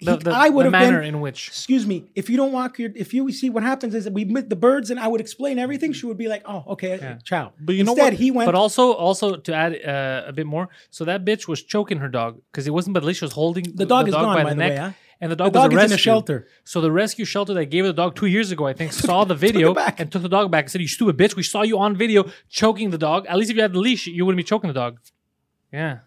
the, 0.00 0.12
he- 0.12 0.22
the, 0.26 0.30
I 0.30 0.48
would 0.54 0.66
the 0.66 0.70
have 0.70 0.80
manner 0.84 1.00
been. 1.00 1.14
in 1.16 1.20
which 1.20 1.40
Excuse 1.48 1.84
me. 1.92 1.96
If 2.14 2.30
you 2.30 2.36
don't 2.40 2.52
walk 2.52 2.78
your, 2.78 2.90
if 3.04 3.12
you 3.12 3.22
see 3.32 3.50
what 3.50 3.64
happens 3.72 3.92
is 3.98 4.04
that 4.06 4.12
we 4.18 4.24
meet 4.36 4.48
the 4.54 4.60
birds, 4.68 4.90
and 4.92 4.98
I 5.04 5.08
would 5.12 5.20
explain 5.26 5.58
everything. 5.58 5.90
She 5.98 6.06
would 6.08 6.20
be 6.24 6.28
like, 6.34 6.42
"Oh, 6.52 6.62
okay, 6.74 6.92
ciao." 7.24 7.44
But 7.66 7.74
you 7.74 7.82
know 7.82 7.94
Instead, 7.98 8.12
what? 8.12 8.22
he 8.22 8.28
went. 8.36 8.46
But 8.50 8.54
also, 8.54 8.84
also 9.06 9.26
to 9.46 9.52
add 9.62 9.72
uh, 9.94 10.30
a 10.30 10.32
bit 10.38 10.46
more, 10.54 10.66
so 10.96 11.00
that 11.10 11.24
bitch 11.28 11.48
was 11.52 11.60
choking 11.72 11.98
her 12.04 12.08
dog 12.18 12.30
because 12.52 12.64
it 12.68 12.74
wasn't 12.78 12.94
Badly. 12.94 13.12
She 13.14 13.24
was 13.24 13.32
holding 13.42 13.64
the, 13.74 13.86
dog 13.86 14.06
is 14.06 14.14
gone, 14.14 14.36
by, 14.36 14.44
by 14.44 14.50
the 14.50 14.54
the 14.54 14.62
neck, 14.64 14.70
way, 14.70 14.76
huh? 14.76 14.90
And 15.20 15.30
the 15.32 15.36
the 15.36 15.44
dog 15.44 15.52
dog 15.52 15.72
was 15.72 15.84
is 15.84 15.90
in 15.90 15.94
a 15.94 15.98
shelter. 15.98 16.46
So 16.64 16.80
the 16.80 16.92
rescue 16.92 17.24
shelter 17.24 17.54
that 17.54 17.66
gave 17.66 17.84
the 17.84 17.92
dog 17.92 18.16
two 18.16 18.26
years 18.26 18.50
ago, 18.50 18.66
I 18.66 18.72
think, 18.72 18.92
saw 19.08 19.24
the 19.24 19.34
video 19.34 19.74
back. 19.74 20.00
and 20.00 20.10
took 20.10 20.22
the 20.22 20.28
dog 20.28 20.50
back 20.50 20.64
and 20.64 20.70
said, 20.70 20.80
"You 20.80 20.88
stupid 20.88 21.16
bitch! 21.16 21.36
We 21.36 21.42
saw 21.42 21.62
you 21.62 21.78
on 21.78 21.96
video 21.96 22.30
choking 22.48 22.90
the 22.90 22.98
dog. 22.98 23.26
At 23.26 23.36
least 23.36 23.50
if 23.50 23.56
you 23.56 23.62
had 23.62 23.72
the 23.72 23.80
leash, 23.80 24.06
you 24.06 24.24
wouldn't 24.24 24.38
be 24.38 24.44
choking 24.44 24.68
the 24.68 24.74
dog." 24.74 24.98
Yeah, 25.72 25.98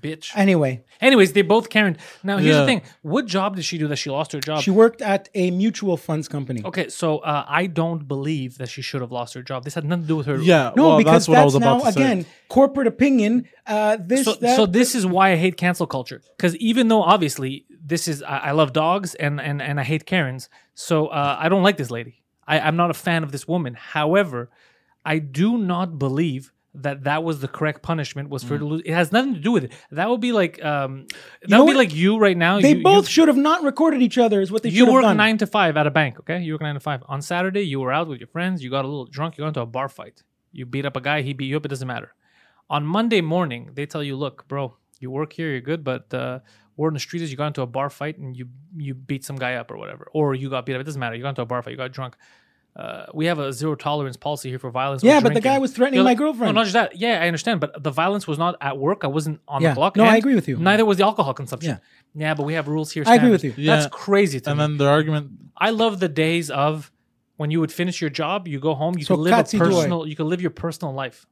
bitch. 0.00 0.30
Anyway, 0.34 0.84
Anyways, 1.00 1.32
they 1.32 1.42
both 1.42 1.68
Karen. 1.68 1.96
Now 2.22 2.38
here's 2.38 2.56
the 2.56 2.66
thing: 2.66 2.82
what 3.02 3.26
job 3.26 3.56
did 3.56 3.64
she 3.64 3.78
do 3.78 3.88
that 3.88 3.96
she 3.96 4.10
lost 4.10 4.32
her 4.32 4.40
job? 4.40 4.62
she 4.62 4.70
worked 4.70 5.02
at 5.02 5.28
a 5.34 5.50
mutual 5.50 5.96
funds 5.96 6.28
company. 6.28 6.62
okay, 6.64 6.88
so 6.88 7.18
uh, 7.18 7.44
I 7.48 7.66
don't 7.66 8.06
believe 8.06 8.58
that 8.58 8.68
she 8.68 8.82
should 8.82 9.00
have 9.00 9.12
lost 9.12 9.34
her 9.34 9.42
job. 9.42 9.64
This 9.64 9.74
had 9.74 9.84
nothing 9.84 10.02
to 10.02 10.08
do 10.08 10.16
with 10.16 10.26
her. 10.26 10.36
Yeah. 10.36 10.72
No, 10.76 10.88
well, 10.88 10.98
because 10.98 11.26
that's 11.26 11.28
what 11.28 11.38
I 11.38 11.44
was 11.44 11.58
now 11.58 11.76
about 11.76 11.86
to 11.86 11.92
say. 11.92 12.00
again 12.00 12.26
corporate 12.52 12.86
opinion. 12.86 13.48
Uh, 13.66 13.96
this 13.98 14.26
so, 14.26 14.34
that, 14.34 14.56
so 14.56 14.66
this 14.66 14.94
is 14.94 15.06
why 15.06 15.32
I 15.32 15.36
hate 15.36 15.56
cancel 15.56 15.86
culture. 15.86 16.20
Because 16.36 16.54
even 16.56 16.88
though 16.88 17.02
obviously 17.02 17.64
this 17.82 18.06
is 18.06 18.22
I, 18.22 18.38
I 18.38 18.50
love 18.52 18.72
dogs 18.74 19.14
and 19.14 19.40
and 19.40 19.62
and 19.62 19.80
I 19.80 19.84
hate 19.84 20.04
Karens, 20.04 20.50
so 20.74 21.06
uh, 21.06 21.36
I 21.38 21.48
don't 21.48 21.62
like 21.62 21.78
this 21.78 21.90
lady. 21.90 22.22
I, 22.46 22.60
I'm 22.60 22.76
not 22.76 22.90
a 22.90 22.94
fan 22.94 23.22
of 23.22 23.32
this 23.32 23.48
woman. 23.48 23.74
However, 23.74 24.50
I 25.04 25.18
do 25.18 25.56
not 25.56 25.98
believe 25.98 26.52
that 26.74 27.04
that 27.04 27.22
was 27.22 27.40
the 27.40 27.48
correct 27.48 27.82
punishment 27.82 28.30
was 28.30 28.42
for 28.42 28.54
her 28.54 28.58
to 28.58 28.64
lose. 28.64 28.82
It 28.84 28.94
has 28.94 29.12
nothing 29.12 29.34
to 29.34 29.40
do 29.40 29.52
with 29.52 29.64
it. 29.64 29.72
That 29.90 30.08
would 30.08 30.20
be 30.20 30.32
like 30.32 30.62
um, 30.64 31.06
that 31.42 31.50
know 31.50 31.64
would 31.64 31.72
be 31.72 31.76
what? 31.76 31.86
like 31.86 31.94
you 31.94 32.18
right 32.18 32.36
now. 32.36 32.60
They 32.60 32.76
you, 32.76 32.82
both 32.82 33.04
you, 33.04 33.10
should 33.10 33.28
have 33.28 33.36
not 33.36 33.62
recorded 33.62 34.00
each 34.00 34.16
other. 34.16 34.40
Is 34.40 34.50
what 34.50 34.62
they 34.62 34.70
you 34.70 34.78
should 34.78 34.86
have 34.86 34.92
work 34.92 35.02
done. 35.02 35.18
nine 35.18 35.38
to 35.38 35.46
five 35.46 35.76
at 35.76 35.86
a 35.86 35.90
bank, 35.90 36.18
okay? 36.20 36.40
You 36.40 36.54
work 36.54 36.62
nine 36.62 36.74
to 36.74 36.80
five. 36.80 37.02
On 37.08 37.20
Saturday, 37.20 37.62
you 37.62 37.80
were 37.80 37.92
out 37.92 38.08
with 38.08 38.20
your 38.20 38.28
friends. 38.28 38.62
You 38.62 38.70
got 38.70 38.84
a 38.84 38.88
little 38.88 39.04
drunk. 39.04 39.36
You 39.36 39.42
got 39.42 39.48
into 39.48 39.60
a 39.60 39.66
bar 39.66 39.88
fight. 39.88 40.22
You 40.50 40.64
beat 40.64 40.86
up 40.86 40.96
a 40.96 41.00
guy. 41.00 41.22
He 41.22 41.34
beat 41.34 41.46
you 41.46 41.56
up. 41.58 41.66
It 41.66 41.68
doesn't 41.68 41.88
matter. 41.88 42.14
On 42.70 42.86
Monday 42.86 43.20
morning, 43.20 43.70
they 43.74 43.84
tell 43.84 44.02
you, 44.02 44.16
"Look, 44.16 44.48
bro, 44.48 44.74
you 44.98 45.10
work 45.10 45.34
here. 45.34 45.50
You're 45.50 45.60
good, 45.60 45.84
but 45.84 46.12
uh, 46.14 46.38
word 46.76 46.88
in 46.88 46.94
the 46.94 47.00
street 47.00 47.22
is 47.22 47.30
you 47.30 47.36
got 47.36 47.48
into 47.48 47.62
a 47.62 47.66
bar 47.66 47.90
fight 47.90 48.16
and 48.16 48.34
you 48.34 48.48
you 48.78 48.94
beat 48.94 49.26
some 49.26 49.36
guy 49.36 49.56
up 49.56 49.70
or 49.70 49.76
whatever, 49.76 50.08
or 50.14 50.34
you 50.34 50.48
got 50.48 50.64
beat 50.64 50.74
up. 50.74 50.80
It 50.80 50.84
doesn't 50.84 51.00
matter. 51.00 51.16
You 51.16 51.22
got 51.22 51.30
into 51.30 51.42
a 51.42 51.46
bar 51.46 51.62
fight. 51.62 51.72
You 51.72 51.76
got 51.76 51.92
drunk." 51.92 52.16
Uh, 52.74 53.04
we 53.12 53.26
have 53.26 53.38
a 53.38 53.52
zero 53.52 53.74
tolerance 53.74 54.16
policy 54.16 54.48
here 54.48 54.58
for 54.58 54.70
violence. 54.70 55.02
Yeah, 55.02 55.20
but 55.20 55.34
the 55.34 55.42
guy 55.42 55.58
was 55.58 55.72
threatening 55.72 55.96
You're 55.98 56.04
my 56.04 56.10
like, 56.12 56.18
girlfriend. 56.18 56.54
No, 56.54 56.60
not 56.60 56.64
just 56.64 56.72
that. 56.72 56.96
Yeah, 56.96 57.20
I 57.22 57.26
understand, 57.26 57.60
but 57.60 57.82
the 57.82 57.90
violence 57.90 58.26
was 58.26 58.38
not 58.38 58.56
at 58.62 58.78
work. 58.78 59.04
I 59.04 59.08
wasn't 59.08 59.40
on 59.46 59.60
Yeah. 59.60 59.70
the 59.70 59.74
clock. 59.74 59.94
No, 59.96 60.04
I 60.04 60.16
agree 60.16 60.34
with 60.34 60.48
you. 60.48 60.56
Neither 60.56 60.86
was 60.86 60.96
the 60.96 61.04
alcohol 61.04 61.34
consumption. 61.34 61.78
Yeah. 62.14 62.28
Yeah, 62.28 62.34
but 62.34 62.44
we 62.44 62.54
have 62.54 62.68
rules 62.68 62.90
here. 62.90 63.04
I 63.06 63.16
agree 63.16 63.30
with 63.30 63.40
standards. 63.42 63.58
you. 63.58 63.66
That's 63.66 63.86
crazy 63.88 64.40
to 64.40 64.50
and 64.50 64.58
me. 64.58 64.62
then 64.64 64.76
the 64.78 64.88
argument 64.88 65.32
I 65.56 65.68
love 65.70 66.00
the 66.00 66.08
days 66.08 66.50
of 66.50 66.90
when 67.36 67.50
you 67.50 67.60
would 67.60 67.72
finish 67.72 68.00
your 68.00 68.10
job, 68.10 68.48
you 68.48 68.58
go 68.58 68.74
home, 68.74 68.94
you 68.96 69.04
So 69.04 69.16
can 69.16 69.24
live 69.24 69.34
a 69.34 69.42
Katsi 69.42 69.58
Doi. 69.58 69.64
personal, 69.66 70.06
you 70.06 70.16
can 70.16 70.28
live 70.28 70.40
your 70.40 70.50
personal 70.50 70.94
life. 70.94 71.26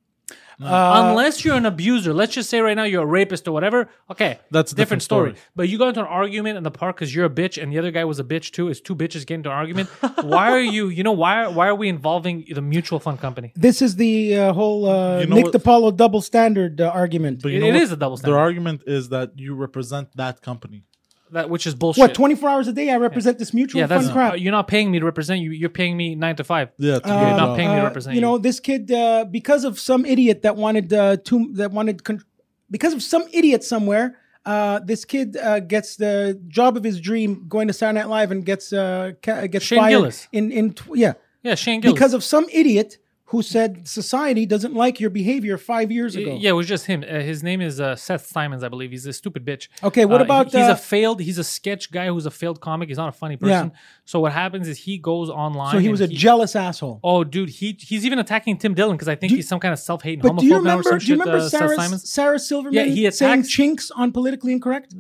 Uh, 0.63 1.07
Unless 1.09 1.43
you're 1.43 1.55
an 1.57 1.65
abuser, 1.65 2.13
let's 2.13 2.35
just 2.35 2.51
say 2.51 2.61
right 2.61 2.75
now 2.77 2.83
you're 2.83 3.03
a 3.03 3.07
rapist 3.07 3.49
or 3.49 3.53
whatever. 3.53 3.89
Okay, 4.11 4.39
That's 4.51 4.73
a 4.73 4.75
different 4.75 5.03
story. 5.03 5.35
But 5.57 5.71
you 5.71 5.79
got 5.79 5.89
into 5.89 6.01
an 6.01 6.07
argument 6.07 6.59
in 6.59 6.65
the 6.65 6.71
park 6.71 6.97
because 6.97 7.15
you're 7.15 7.25
a 7.25 7.31
bitch 7.31 7.61
and 7.63 7.73
the 7.73 7.79
other 7.79 7.91
guy 7.91 8.05
was 8.05 8.19
a 8.21 8.25
bitch 8.25 8.51
too. 8.51 8.69
It's 8.69 8.79
two 8.81 8.95
bitches 8.95 9.21
getting 9.27 9.37
into 9.41 9.49
an 9.51 9.57
argument. 9.57 9.89
why 10.23 10.51
are 10.53 10.61
you? 10.61 10.89
You 10.89 11.03
know 11.03 11.13
why? 11.13 11.47
Why 11.49 11.69
are 11.69 11.75
we 11.75 11.89
involving 11.89 12.45
the 12.53 12.61
mutual 12.61 13.01
fund 13.01 13.21
company? 13.21 13.53
this 13.57 13.81
is 13.81 13.97
the 13.97 14.37
uh, 14.37 14.53
whole 14.53 14.87
uh, 14.87 15.21
You 15.21 15.27
know 15.29 15.37
Nick 15.37 15.45
what- 15.47 15.55
DiPaolo 15.55 15.97
double 15.97 16.21
standard 16.21 16.81
uh, 16.81 16.91
argument. 16.91 17.41
but 17.43 17.53
you 17.53 17.57
It- 17.57 17.61
know 17.63 17.67
it 17.69 17.73
what? 17.75 17.83
is 17.83 17.93
a 17.93 17.97
double 17.97 18.19
standard. 18.19 18.35
Their 18.35 18.41
argument 18.41 18.83
is 18.87 19.09
that 19.09 19.39
you 19.39 19.55
represent 19.55 20.15
that 20.17 20.43
company. 20.43 20.85
That 21.33 21.49
which 21.49 21.67
is 21.67 21.75
bullshit. 21.75 22.01
What, 22.01 22.15
24 22.15 22.49
hours 22.51 22.69
a 22.69 22.73
day 22.73 22.91
I 22.91 22.97
represent 22.97 23.39
this 23.39 23.55
mutual 23.55 23.81
Yeah, 23.81 23.87
that's 23.87 24.05
fund 24.05 24.13
crap? 24.15 24.33
uh, 24.33 24.37
you're 24.37 24.53
not 24.53 24.67
paying 24.69 24.91
me 24.91 24.99
to 24.99 25.05
represent 25.05 25.41
you. 25.41 25.51
You're 25.53 25.69
paying 25.71 25.97
me 25.97 26.15
nine 26.15 26.37
to 26.37 26.45
five. 26.45 26.71
Yeah, 26.79 26.99
to 26.99 27.09
You're 27.09 27.17
not 27.17 27.51
out. 27.51 27.57
paying 27.57 27.69
me 27.71 27.77
to 27.77 27.83
Uh, 27.83 27.85
represent 27.85 28.15
you 28.15 28.21
you. 28.21 28.27
know, 28.27 28.39
this 28.39 28.59
kid, 28.61 28.91
uh, 28.91 29.25
because 29.31 29.65
of 29.65 29.79
some 29.79 30.05
idiot 30.05 30.43
that 30.43 30.57
wanted 30.57 30.93
uh, 30.93 31.17
to, 31.25 31.51
that 31.55 31.71
wanted, 31.73 32.03
con- 32.05 32.23
because 32.71 32.93
of 32.93 33.03
some 33.03 33.25
idiot 33.33 33.63
somewhere, 33.65 34.17
uh, 34.45 34.81
this 34.81 35.05
kid 35.05 35.37
uh, 35.37 35.61
gets 35.61 35.97
the 35.97 36.41
job 36.49 36.77
of 36.77 36.83
his 36.83 37.01
dream, 37.01 37.45
going 37.49 37.69
to 37.69 37.75
Saturday 37.75 38.01
Night 38.01 38.09
Live, 38.09 38.31
and 38.33 38.45
gets 38.45 38.73
uh, 38.73 39.13
ca- 39.23 39.47
gets 39.47 39.65
Shane 39.67 39.79
fired 39.79 39.91
Gillis. 39.91 40.29
in 40.33 40.51
in 40.51 40.73
tw- 40.73 40.97
yeah 40.97 41.13
yeah, 41.43 41.55
Shane 41.55 41.81
Gillis. 41.81 41.95
because 41.95 42.15
of 42.15 42.25
some 42.25 42.47
idiot 42.53 42.99
who 43.31 43.43
said 43.43 43.87
society 43.87 44.45
doesn't 44.45 44.75
like 44.75 44.99
your 44.99 45.09
behavior 45.11 45.57
five 45.57 45.93
years 45.93 46.17
ago. 46.17 46.37
Yeah, 46.41 46.51
it 46.51 46.55
was 46.55 46.67
just 46.67 46.87
him. 46.87 47.05
Uh, 47.09 47.21
his 47.21 47.45
name 47.45 47.61
is 47.61 47.81
uh, 47.81 47.95
Seth 47.95 48.27
Simons, 48.27 48.65
I 48.65 48.69
believe. 48.69 48.91
He's 48.91 49.07
a 49.07 49.13
stupid 49.13 49.45
bitch. 49.47 49.69
Okay, 49.85 50.05
what 50.05 50.21
Uh, 50.21 50.25
about, 50.25 50.51
he- 50.51 50.59
he's 50.59 50.67
uh, 50.69 50.73
a 50.73 50.77
failed? 50.77 51.21
He's 51.21 51.39
a 51.39 51.45
sketch 51.45 51.93
guy 51.93 52.09
who's 52.09 52.27
a 52.27 52.31
failed 52.33 52.61
comic. 52.61 52.89
He's 52.89 52.97
not 52.99 53.09
a 53.09 53.13
funny 53.13 53.37
person. 53.37 53.69
Yeah. 53.73 53.79
So 54.05 54.19
what 54.19 54.33
happens 54.33 54.67
is 54.67 54.79
he 54.79 54.99
goes 54.99 55.31
online. 55.31 55.71
So 55.73 55.79
he 55.79 55.89
was 55.91 56.01
a 56.01 56.09
jealous 56.09 56.57
asshole. 56.57 56.99
Oh, 57.05 57.23
dude, 57.23 57.51
he 57.51 57.77
he's 57.79 58.05
even 58.05 58.19
attacking 58.19 58.59
Tim 58.59 58.75
Dillon 58.75 58.97
because 58.97 59.07
I 59.09 59.15
think 59.15 59.33
he's 59.33 59.47
some 59.47 59.61
kind 59.61 59.73
of 59.73 59.79
self-hating 59.79 60.23
But 60.23 60.33
homophobe 60.33 60.41
do 60.41 60.47
you 60.47 60.51
now 60.51 60.59
remember? 60.59 60.83
some 60.83 60.99
Do 60.99 61.05
you 61.05 61.07
shit, 61.15 61.19
remember 61.21 61.45
uh, 61.45 61.49
Sarah, 61.49 61.77
Simons? 61.77 62.11
Sarah 62.11 62.39
Silverman 62.41 62.75
Yeah, 62.75 62.93
he 62.93 63.11
saying 63.13 63.45
chinks 63.45 63.93
on 63.93 64.11
politically 64.11 64.53
incorrect? 64.53 64.93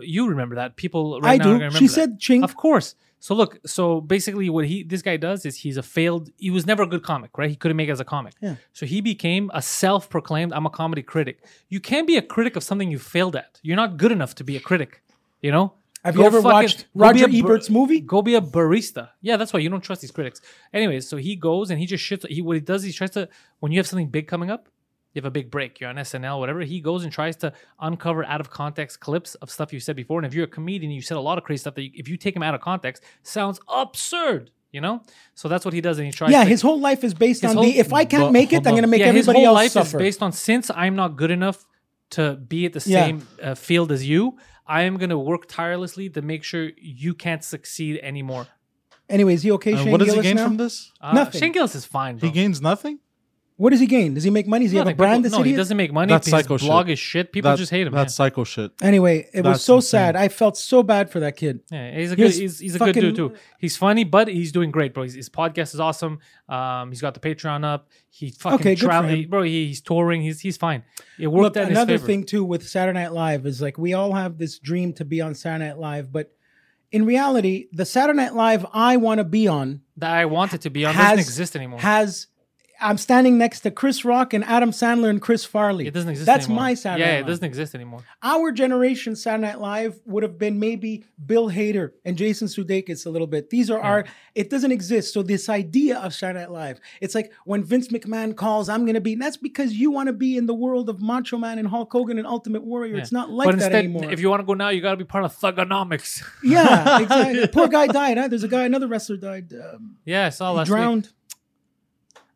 You 0.00 0.26
remember 0.28 0.54
that? 0.54 0.76
People 0.76 1.20
right 1.20 1.38
I 1.40 1.44
now 1.44 1.58
do. 1.68 1.70
She 1.76 1.86
that. 1.86 1.92
said 1.92 2.18
chink. 2.18 2.44
Of 2.44 2.56
course. 2.56 2.94
So 3.26 3.34
look, 3.34 3.58
so 3.64 4.02
basically, 4.02 4.50
what 4.50 4.66
he 4.66 4.82
this 4.82 5.00
guy 5.00 5.16
does 5.16 5.46
is 5.46 5.56
he's 5.56 5.78
a 5.78 5.82
failed. 5.82 6.24
He 6.36 6.50
was 6.50 6.66
never 6.66 6.82
a 6.82 6.86
good 6.86 7.02
comic, 7.02 7.30
right? 7.38 7.48
He 7.48 7.56
couldn't 7.56 7.78
make 7.78 7.88
it 7.88 7.92
as 7.92 8.00
a 8.00 8.04
comic. 8.04 8.34
Yeah. 8.42 8.56
So 8.74 8.84
he 8.84 9.00
became 9.00 9.50
a 9.54 9.62
self-proclaimed. 9.62 10.52
I'm 10.52 10.66
a 10.66 10.74
comedy 10.82 11.02
critic. 11.02 11.36
You 11.70 11.80
can't 11.80 12.06
be 12.06 12.18
a 12.18 12.22
critic 12.34 12.54
of 12.54 12.62
something 12.62 12.90
you 12.90 12.98
failed 12.98 13.34
at. 13.34 13.60
You're 13.62 13.80
not 13.84 13.96
good 13.96 14.12
enough 14.12 14.34
to 14.34 14.44
be 14.44 14.58
a 14.58 14.60
critic. 14.60 15.02
You 15.40 15.52
know. 15.52 15.72
Have 16.04 16.16
Go 16.16 16.20
you 16.20 16.26
ever 16.26 16.42
fucking- 16.42 16.52
watched 16.52 16.86
Roger 16.94 17.24
a 17.24 17.28
Ebert's 17.28 17.70
movie? 17.70 18.00
Go 18.00 18.20
be 18.20 18.34
a 18.34 18.42
barista. 18.42 19.08
Yeah, 19.22 19.38
that's 19.38 19.54
why 19.54 19.60
you 19.60 19.70
don't 19.70 19.80
trust 19.80 20.02
these 20.02 20.10
critics. 20.10 20.42
Anyways, 20.74 21.08
so 21.08 21.16
he 21.16 21.34
goes 21.34 21.70
and 21.70 21.78
he 21.80 21.86
just 21.86 22.04
shits. 22.04 22.28
He 22.28 22.42
what 22.42 22.56
he 22.56 22.60
does, 22.60 22.82
he 22.82 22.92
tries 22.92 23.12
to 23.12 23.30
when 23.60 23.72
you 23.72 23.78
have 23.78 23.86
something 23.86 24.10
big 24.10 24.26
coming 24.28 24.50
up, 24.50 24.68
you 25.14 25.20
have 25.20 25.24
a 25.26 25.30
big 25.30 25.50
break, 25.50 25.80
you're 25.80 25.88
on 25.90 25.96
SNL, 25.96 26.38
whatever. 26.40 26.60
He 26.60 26.80
goes 26.80 27.04
and 27.04 27.12
tries 27.12 27.36
to 27.36 27.52
uncover 27.80 28.24
out 28.24 28.40
of 28.40 28.50
context 28.50 29.00
clips 29.00 29.36
of 29.36 29.50
stuff 29.50 29.72
you 29.72 29.80
said 29.80 29.96
before. 29.96 30.18
And 30.18 30.26
if 30.26 30.34
you're 30.34 30.44
a 30.44 30.48
comedian, 30.48 30.90
you 30.90 31.00
said 31.02 31.16
a 31.16 31.20
lot 31.20 31.38
of 31.38 31.44
crazy 31.44 31.60
stuff 31.60 31.74
that 31.76 31.82
you, 31.82 31.90
if 31.94 32.08
you 32.08 32.16
take 32.16 32.34
him 32.34 32.42
out 32.42 32.54
of 32.54 32.60
context, 32.60 33.02
sounds 33.22 33.60
absurd. 33.68 34.50
You 34.72 34.80
know, 34.80 35.02
so 35.36 35.48
that's 35.48 35.64
what 35.64 35.72
he 35.72 35.80
does, 35.80 35.98
and 35.98 36.06
he 36.06 36.10
tries. 36.12 36.32
Yeah, 36.32 36.42
to, 36.42 36.50
his 36.50 36.60
whole 36.60 36.80
life 36.80 37.04
is 37.04 37.14
based 37.14 37.44
on 37.44 37.54
whole- 37.54 37.62
the 37.62 37.78
if 37.78 37.92
I 37.92 38.04
can't 38.04 38.32
make 38.32 38.52
it, 38.52 38.66
I'm 38.66 38.72
going 38.72 38.82
to 38.82 38.88
make 38.88 38.98
yeah, 38.98 39.12
his 39.12 39.28
everybody 39.28 39.44
whole 39.46 39.56
else 39.56 39.62
life 39.62 39.70
suffer. 39.70 39.98
is 39.98 40.02
based 40.02 40.20
on 40.20 40.32
since 40.32 40.68
I'm 40.68 40.96
not 40.96 41.14
good 41.16 41.30
enough 41.30 41.64
to 42.10 42.34
be 42.34 42.66
at 42.66 42.72
the 42.72 42.82
Yeah. 42.84 43.04
same 43.04 43.28
uh, 43.40 43.54
field 43.54 43.92
as 43.92 44.04
you. 44.08 44.36
I 44.66 44.82
am 44.82 44.96
going 44.96 45.10
to 45.10 45.18
work 45.18 45.46
tirelessly 45.46 46.10
to 46.10 46.22
make 46.22 46.42
sure 46.42 46.70
you 46.76 47.14
can't 47.14 47.44
succeed 47.44 48.00
anymore. 48.02 48.48
Anyways, 49.08 49.42
he 49.44 49.52
okay? 49.52 49.74
And 49.74 49.80
Shane 49.82 49.92
what 49.92 49.98
does 50.00 50.12
he 50.12 50.20
gain 50.22 50.36
now? 50.36 50.44
from 50.46 50.56
this? 50.56 50.90
Uh, 51.00 51.12
Nothing. 51.12 51.40
Shane 51.40 51.52
Gillis 51.52 51.76
is 51.76 51.84
fine. 51.84 52.16
Bro. 52.16 52.30
He 52.30 52.34
gains 52.34 52.60
nothing. 52.60 52.98
What 53.56 53.70
does 53.70 53.78
he 53.78 53.86
gain? 53.86 54.14
Does 54.14 54.24
he 54.24 54.30
make 54.30 54.48
money? 54.48 54.64
Does 54.64 54.72
he 54.72 54.78
have 54.78 54.88
a 54.88 54.94
brand? 54.96 55.18
People- 55.18 55.22
This 55.22 55.32
no, 55.32 55.38
he 55.44 55.50
idiot? 55.50 55.58
doesn't 55.58 55.76
make 55.76 55.92
money. 55.92 56.10
That's 56.10 56.26
His 56.26 56.32
psycho 56.32 56.58
blog 56.58 56.86
shit. 56.86 56.92
is 56.94 56.98
shit. 56.98 57.32
People 57.32 57.52
That- 57.52 57.58
just 57.58 57.70
hate 57.70 57.86
him. 57.86 57.92
That's 57.92 58.12
yeah. 58.12 58.16
psycho 58.16 58.42
shit. 58.42 58.72
Anyway, 58.82 59.28
it 59.32 59.42
was 59.44 59.54
That's 59.54 59.62
so 59.64 59.76
insane. 59.76 59.88
sad. 59.90 60.16
I 60.16 60.26
felt 60.26 60.56
so 60.56 60.82
bad 60.82 61.08
for 61.08 61.20
that 61.20 61.36
kid. 61.36 61.60
Yeah, 61.70 61.96
he's 61.96 62.10
a 62.10 62.14
He 62.14 62.16
good. 62.16 62.24
was 62.24 62.36
He's, 62.36 62.58
he's 62.58 62.74
a 62.74 62.78
good 62.80 62.94
dude 62.94 63.16
fucking- 63.16 63.30
too. 63.30 63.34
He's 63.60 63.76
funny, 63.76 64.02
but 64.02 64.26
he's 64.26 64.50
doing 64.50 64.72
great, 64.72 64.92
bro. 64.92 65.04
His, 65.04 65.14
his 65.14 65.28
podcast 65.30 65.72
is 65.72 65.78
awesome. 65.78 66.18
Um, 66.48 66.90
he's 66.90 67.00
got 67.00 67.14
the 67.14 67.20
Patreon 67.20 67.64
up. 67.64 67.88
He 68.10 68.30
fucking 68.30 68.56
Okay, 68.56 68.74
good 68.74 68.80
for 68.80 68.84
travel, 68.86 69.10
him. 69.10 69.28
bro. 69.30 69.42
He, 69.42 69.66
he's 69.68 69.80
touring. 69.80 70.22
He's 70.22 70.40
he's 70.40 70.56
fine. 70.56 70.82
It 71.20 71.28
worked 71.28 71.54
Look, 71.54 71.56
out 71.58 71.62
in 71.62 71.68
his 71.68 71.78
another 71.78 71.92
favor. 71.98 72.06
thing 72.06 72.24
too 72.24 72.44
with 72.44 72.68
Saturday 72.68 72.98
Night 72.98 73.12
Live 73.12 73.46
is 73.46 73.62
like 73.62 73.78
we 73.78 73.94
all 73.94 74.14
have 74.14 74.36
this 74.36 74.58
dream 74.58 74.92
to 74.94 75.04
be 75.04 75.20
on 75.20 75.36
Saturday 75.36 75.68
Night 75.68 75.78
Live, 75.78 76.12
but 76.12 76.32
in 76.90 77.06
reality, 77.06 77.66
the 77.72 77.84
Saturday 77.86 78.16
Night 78.16 78.34
Live 78.34 78.66
I 78.72 78.96
want 78.96 79.18
to 79.18 79.24
be 79.24 79.46
on 79.46 79.82
that 79.98 80.10
I 80.12 80.24
wanted 80.24 80.62
to 80.62 80.70
be 80.70 80.84
on 80.84 80.92
has 80.94 81.04
doesn't 81.04 81.20
exist 81.20 81.54
anymore. 81.56 81.78
Has 81.80 82.26
I'm 82.84 82.98
standing 82.98 83.38
next 83.38 83.60
to 83.60 83.70
Chris 83.70 84.04
Rock 84.04 84.34
and 84.34 84.44
Adam 84.44 84.70
Sandler 84.70 85.08
and 85.08 85.20
Chris 85.20 85.44
Farley. 85.44 85.86
it 85.86 85.94
doesn't 85.94 86.10
exist. 86.10 86.26
That's 86.26 86.44
anymore. 86.44 86.62
my 86.62 86.74
Saturday 86.74 87.00
Yeah, 87.04 87.06
Night 87.12 87.16
it 87.16 87.20
Live. 87.22 87.26
doesn't 87.28 87.44
exist 87.44 87.74
anymore. 87.74 88.00
Our 88.22 88.52
generation 88.52 89.16
Saturday 89.16 89.46
Night 89.48 89.60
Live 89.60 89.98
would 90.04 90.22
have 90.22 90.38
been 90.38 90.58
maybe 90.60 91.04
Bill 91.24 91.48
Hader 91.50 91.92
and 92.04 92.16
Jason 92.18 92.46
Sudeikis 92.46 93.06
a 93.06 93.10
little 93.10 93.26
bit. 93.26 93.48
These 93.50 93.70
are 93.70 93.80
our. 93.80 94.04
It 94.34 94.50
doesn't 94.50 94.70
exist. 94.72 95.14
So 95.14 95.22
this 95.22 95.48
idea 95.48 95.98
of 95.98 96.12
Saturday 96.12 96.40
Night 96.40 96.50
Live, 96.50 96.80
it's 97.00 97.14
like 97.14 97.32
when 97.46 97.64
Vince 97.64 97.88
McMahon 97.88 98.36
calls, 98.36 98.68
"I'm 98.68 98.84
going 98.84 98.94
to 98.94 99.00
be." 99.00 99.14
That's 99.14 99.38
because 99.38 99.72
you 99.72 99.90
want 99.90 100.08
to 100.08 100.12
be 100.12 100.36
in 100.36 100.44
the 100.46 100.54
world 100.54 100.88
of 100.90 101.00
Macho 101.00 101.38
Man 101.38 101.58
and 101.58 101.66
Hulk 101.68 101.90
Hogan 101.90 102.18
and 102.18 102.26
Ultimate 102.26 102.64
Warrior. 102.64 102.96
It's 102.96 103.12
not 103.12 103.30
like 103.30 103.46
but 103.46 103.52
that 103.60 103.72
instead, 103.72 103.84
anymore. 103.86 104.12
if 104.12 104.20
you 104.20 104.28
want 104.28 104.40
to 104.40 104.46
go 104.46 104.54
now, 104.54 104.68
you 104.68 104.82
got 104.82 104.90
to 104.90 104.96
be 104.98 105.04
part 105.04 105.24
of 105.24 105.34
Thuganomics. 105.34 106.22
yeah, 106.42 106.98
exactly. 107.02 107.46
Poor 107.48 107.68
guy 107.68 107.86
died. 107.86 108.18
Huh? 108.18 108.28
There's 108.28 108.44
a 108.44 108.48
guy, 108.48 108.64
another 108.64 108.88
wrestler 108.88 109.16
died. 109.16 109.52
Um, 109.54 109.96
yeah, 110.04 110.26
I 110.26 110.28
saw 110.30 110.58
he 110.58 110.64
drowned. 110.64 111.04
week. 111.06 111.12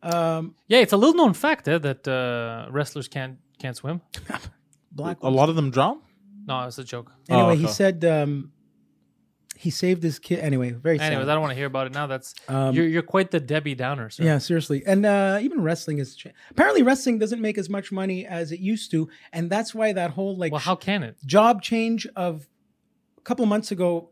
Drowned. 0.01 0.15
Um, 0.15 0.55
Yeah, 0.67 0.79
it's 0.79 0.93
a 0.93 0.97
little 0.97 1.15
known 1.15 1.33
fact 1.33 1.67
eh, 1.67 1.77
that 1.77 2.07
uh, 2.07 2.67
wrestlers 2.71 3.07
can't 3.07 3.37
can't 3.59 3.75
swim. 3.75 4.01
black. 4.91 5.17
A 5.21 5.29
lot 5.29 5.49
of 5.49 5.55
them 5.55 5.69
drown. 5.71 5.99
No, 6.47 6.63
it's 6.67 6.77
a 6.79 6.83
joke. 6.83 7.11
Anyway, 7.29 7.53
Oh, 7.53 7.55
he 7.55 7.65
okay. 7.65 7.73
said 7.73 8.05
um, 8.05 8.51
he 9.55 9.69
saved 9.69 10.01
his 10.03 10.19
kid. 10.19 10.39
Anyway, 10.39 10.71
very 10.71 10.97
sad. 10.97 11.07
Anyways, 11.11 11.27
I 11.27 11.33
don't 11.33 11.41
want 11.41 11.51
to 11.51 11.55
hear 11.57 11.65
about 11.67 11.85
it 11.87 11.93
now. 11.93 12.07
That's 12.07 12.33
Um, 12.47 12.73
you're 12.73 12.87
you're 12.87 13.01
quite 13.03 13.29
the 13.31 13.39
Debbie 13.39 13.75
Downer, 13.75 14.09
sir. 14.09 14.23
Yeah, 14.23 14.37
seriously. 14.39 14.83
And 14.85 15.05
uh, 15.05 15.39
even 15.41 15.61
wrestling 15.61 15.99
is 15.99 16.15
cha- 16.15 16.29
apparently 16.49 16.81
wrestling 16.81 17.19
doesn't 17.19 17.41
make 17.41 17.57
as 17.57 17.69
much 17.69 17.91
money 17.91 18.25
as 18.25 18.51
it 18.51 18.59
used 18.59 18.89
to, 18.91 19.09
and 19.33 19.49
that's 19.49 19.75
why 19.75 19.93
that 19.93 20.11
whole 20.11 20.35
like 20.37 20.51
Well, 20.53 20.61
how 20.61 20.75
can 20.75 21.03
it? 21.03 21.17
job 21.25 21.61
change 21.61 22.07
of 22.15 22.47
a 23.17 23.21
couple 23.21 23.43
of 23.43 23.49
months 23.49 23.69
ago, 23.71 24.09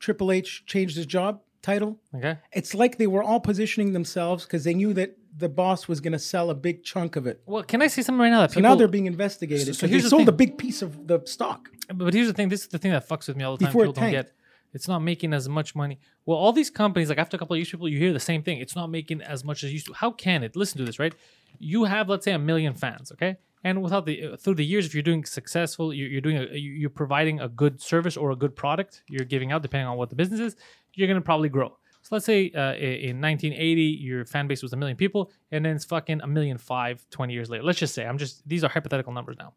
Triple 0.00 0.32
H 0.32 0.64
changed 0.66 0.96
his 0.96 1.06
job 1.06 1.40
title. 1.62 2.00
Okay. 2.14 2.38
It's 2.52 2.74
like 2.74 2.98
they 2.98 3.06
were 3.06 3.22
all 3.22 3.40
positioning 3.40 3.92
themselves 3.92 4.44
because 4.44 4.64
they 4.64 4.74
knew 4.74 4.92
that 4.94 5.16
the 5.40 5.48
boss 5.48 5.88
was 5.88 6.00
going 6.00 6.12
to 6.12 6.18
sell 6.18 6.50
a 6.50 6.54
big 6.54 6.84
chunk 6.84 7.16
of 7.16 7.26
it. 7.26 7.42
Well, 7.46 7.62
can 7.64 7.82
I 7.82 7.88
say 7.88 8.02
something 8.02 8.20
right 8.20 8.30
now 8.30 8.40
that 8.42 8.50
So 8.52 8.56
people? 8.56 8.70
now 8.70 8.76
they're 8.76 8.88
being 8.98 9.06
investigated. 9.06 9.66
So- 9.66 9.72
So, 9.72 9.86
they 9.86 9.90
here's 9.92 10.04
the 10.04 10.10
sold 10.10 10.28
a 10.28 10.32
big 10.32 10.58
piece 10.58 10.82
of 10.82 11.06
the 11.06 11.20
stock. 11.24 11.68
But 11.92 12.14
here's 12.14 12.28
the 12.28 12.34
thing. 12.34 12.48
This 12.48 12.62
is 12.62 12.68
the 12.68 12.78
thing 12.78 12.92
that 12.92 13.08
fucks 13.08 13.26
with 13.28 13.36
me 13.36 13.44
all 13.44 13.56
the 13.56 13.64
time. 13.64 13.72
Before 13.72 13.86
People 13.86 14.02
don't 14.02 14.12
get. 14.12 14.32
It's 14.72 14.86
not 14.86 15.00
making 15.00 15.32
as 15.32 15.48
much 15.48 15.74
money. 15.74 15.98
Well, 16.26 16.38
all 16.38 16.52
these 16.52 16.70
companies, 16.70 17.08
like 17.08 17.18
after 17.18 17.36
a 17.36 17.38
couple 17.40 17.54
of 17.54 17.58
years, 17.58 17.70
people 17.70 17.88
you 17.88 17.98
hear 17.98 18.12
the 18.12 18.20
same 18.32 18.42
thing. 18.44 18.58
It's 18.58 18.76
not 18.76 18.88
making 18.88 19.20
as 19.20 19.42
much 19.44 19.64
as 19.64 19.72
used 19.72 19.86
to. 19.86 19.92
How 19.94 20.12
can 20.12 20.44
it? 20.44 20.54
Listen 20.54 20.78
to 20.78 20.84
this, 20.84 20.98
right? 21.00 21.12
You 21.58 21.84
have, 21.84 22.08
let's 22.08 22.24
say, 22.24 22.32
a 22.32 22.38
million 22.38 22.74
fans, 22.74 23.10
okay? 23.12 23.36
And 23.64 23.82
without 23.82 24.06
the 24.06 24.14
uh, 24.24 24.36
through 24.36 24.54
the 24.54 24.64
years, 24.64 24.86
if 24.86 24.94
you're 24.94 25.02
doing 25.02 25.24
successful, 25.24 25.92
you're, 25.92 26.08
you're 26.08 26.20
doing 26.20 26.36
a, 26.36 26.46
you're 26.56 26.88
providing 27.02 27.40
a 27.40 27.48
good 27.48 27.80
service 27.82 28.16
or 28.16 28.30
a 28.30 28.36
good 28.36 28.54
product 28.54 29.02
you're 29.08 29.24
giving 29.34 29.50
out, 29.52 29.60
depending 29.62 29.88
on 29.88 29.96
what 29.96 30.08
the 30.08 30.16
business 30.16 30.40
is, 30.40 30.56
you're 30.94 31.08
gonna 31.08 31.20
probably 31.20 31.48
grow. 31.48 31.76
So 32.10 32.16
let's 32.16 32.26
say 32.26 32.50
uh, 32.50 32.74
in 32.74 33.20
1980, 33.20 33.82
your 33.82 34.24
fan 34.24 34.48
base 34.48 34.62
was 34.62 34.72
a 34.72 34.76
million 34.76 34.96
people, 34.96 35.30
and 35.52 35.64
then 35.64 35.76
it's 35.76 35.84
fucking 35.84 36.20
a 36.22 36.26
million 36.26 36.58
five 36.58 37.08
20 37.10 37.32
years 37.32 37.48
later. 37.48 37.62
Let's 37.62 37.78
just 37.78 37.94
say, 37.94 38.04
I'm 38.04 38.18
just 38.18 38.46
these 38.48 38.64
are 38.64 38.68
hypothetical 38.68 39.12
numbers 39.12 39.36
now 39.38 39.54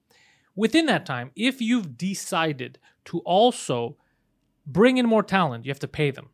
within 0.56 0.86
that 0.86 1.04
time, 1.06 1.32
if 1.36 1.62
you've 1.62 1.98
decided 1.98 2.78
to 3.06 3.20
also 3.22 3.98
bring 4.68 4.98
in 4.98 5.06
more 5.08 5.24
talent. 5.24 5.66
You 5.66 5.72
have 5.72 5.80
to 5.80 5.88
pay 5.88 6.12
them. 6.12 6.30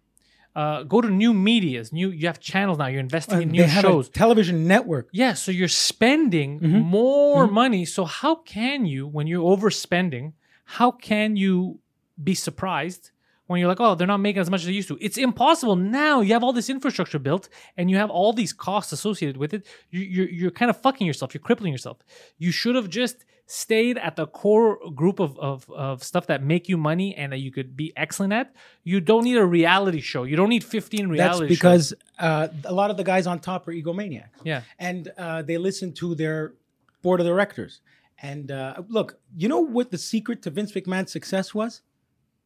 Uh, 0.55 0.84
go 0.84 0.99
to 0.99 1.09
new 1.09 1.34
medias. 1.34 1.93
New 1.93 2.09
you 2.09 2.28
have 2.28 2.39
channels 2.39 2.78
now. 2.78 2.88
You're 2.88 2.99
investing 2.99 3.41
in 3.41 3.49
they 3.49 3.59
new 3.59 3.67
shows. 3.70 4.09
television 4.09 4.67
network. 4.67 5.07
Yeah, 5.13 5.34
so 5.34 5.51
you're 5.51 5.67
spending 5.70 6.59
Mm-hmm. 6.59 6.80
more 6.82 7.47
money. 7.47 7.86
So 7.86 8.03
how 8.03 8.36
can 8.36 8.86
you, 8.86 9.07
when 9.07 9.26
you're 9.28 9.43
overspending, 9.57 10.34
how 10.65 10.91
can 10.91 11.38
you 11.38 11.80
be 12.22 12.36
surprised 12.36 13.11
when 13.49 13.59
you're 13.59 13.67
like, 13.67 13.79
oh, 13.79 13.95
they're 13.95 14.05
not 14.05 14.19
making 14.19 14.41
as 14.41 14.49
much 14.51 14.61
as 14.61 14.67
they 14.67 14.73
used 14.73 14.87
to? 14.89 14.97
It's 15.01 15.17
impossible. 15.17 15.75
Now 15.75 16.21
you 16.21 16.33
have 16.33 16.43
all 16.43 16.53
this 16.53 16.69
infrastructure 16.69 17.17
built 17.17 17.49
and 17.77 17.89
you 17.89 17.97
have 17.97 18.11
all 18.11 18.31
these 18.31 18.53
costs 18.53 18.91
associated 18.91 19.37
with 19.37 19.55
it. 19.55 19.65
You, 19.89 20.01
you're 20.01 20.29
you're 20.29 20.51
kind 20.51 20.69
of 20.69 20.79
fucking 20.79 21.07
yourself. 21.07 21.33
You're 21.33 21.41
crippling 21.41 21.71
yourself. 21.73 21.97
You 22.37 22.51
should 22.51 22.75
have 22.75 22.89
just 22.89 23.25
stayed 23.47 23.97
at 23.97 24.15
the 24.15 24.27
core 24.27 24.77
group 24.93 25.19
of, 25.19 25.35
of, 25.39 25.67
of 25.71 26.03
stuff 26.03 26.27
that 26.27 26.43
make 26.43 26.69
you 26.69 26.77
money 26.77 27.15
and 27.15 27.31
that 27.31 27.39
you 27.39 27.51
could 27.51 27.75
be 27.75 27.91
excellent 27.97 28.31
at. 28.31 28.53
You 28.83 29.01
don't 29.01 29.23
need 29.23 29.37
a 29.37 29.45
reality 29.45 30.01
show. 30.01 30.21
You 30.23 30.35
don't 30.35 30.49
need 30.49 30.63
15 30.63 31.07
reality 31.07 31.47
shows. 31.47 31.57
because 31.57 31.93
uh, 32.19 32.49
a 32.65 32.71
lot 32.71 32.91
of 32.91 32.97
the 32.97 33.03
guys 33.03 33.25
on 33.25 33.39
top 33.39 33.67
are 33.67 33.73
egomaniacs. 33.73 34.29
Yeah. 34.43 34.61
and 34.77 35.11
uh, 35.17 35.41
they 35.41 35.57
listen 35.57 35.93
to 35.93 36.13
their 36.13 36.53
board 37.01 37.21
of 37.21 37.25
directors. 37.25 37.81
And 38.21 38.51
uh, 38.51 38.83
look, 38.87 39.17
you 39.35 39.47
know 39.47 39.61
what 39.61 39.89
the 39.89 39.97
secret 39.97 40.43
to 40.43 40.51
Vince 40.51 40.71
McMahon's 40.73 41.11
success 41.11 41.55
was? 41.55 41.81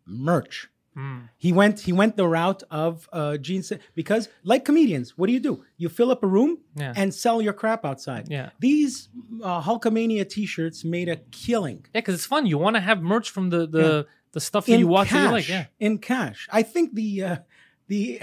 Merch. 0.06 0.70
Hmm. 0.94 1.20
He 1.38 1.52
went. 1.52 1.80
He 1.82 1.92
went 1.92 2.18
the 2.18 2.28
route 2.28 2.62
of 2.70 3.10
uh, 3.12 3.38
Gene 3.38 3.64
because, 3.96 4.30
like 4.44 4.64
comedians, 4.66 5.18
what 5.18 5.28
do 5.28 5.34
you 5.34 5.40
do? 5.40 5.64
You 5.78 5.90
fill 5.90 6.12
up 6.12 6.24
a 6.24 6.28
room 6.28 6.60
Yeah. 6.76 6.94
and 6.96 7.14
sell 7.14 7.42
your 7.42 7.54
crap 7.54 7.84
outside. 7.86 8.28
Yeah. 8.30 8.50
These 8.60 9.10
uh, 9.44 9.62
Hulkamania 9.62 10.30
T-shirts 10.30 10.84
made 10.84 11.10
a 11.10 11.16
killing 11.32 11.86
Yeah, 11.94 12.02
because 12.02 12.16
it's 12.16 12.26
fun. 12.26 12.46
You 12.46 12.58
want 12.58 12.76
to 12.76 12.80
have 12.82 13.02
merch 13.02 13.30
from 13.32 13.50
the 13.50 13.66
the, 13.68 14.08
the 14.34 14.40
stuff 14.40 14.66
that 14.68 14.74
in 14.74 14.80
you 14.82 14.88
watch 14.88 15.10
cash. 15.10 15.26
you 15.26 15.32
like. 15.32 15.50
Yeah. 15.50 15.66
in 15.80 15.98
cash. 15.98 16.48
I 16.52 16.62
think 16.64 16.94
the 16.94 17.24
uh, 17.24 17.38
the 17.88 18.22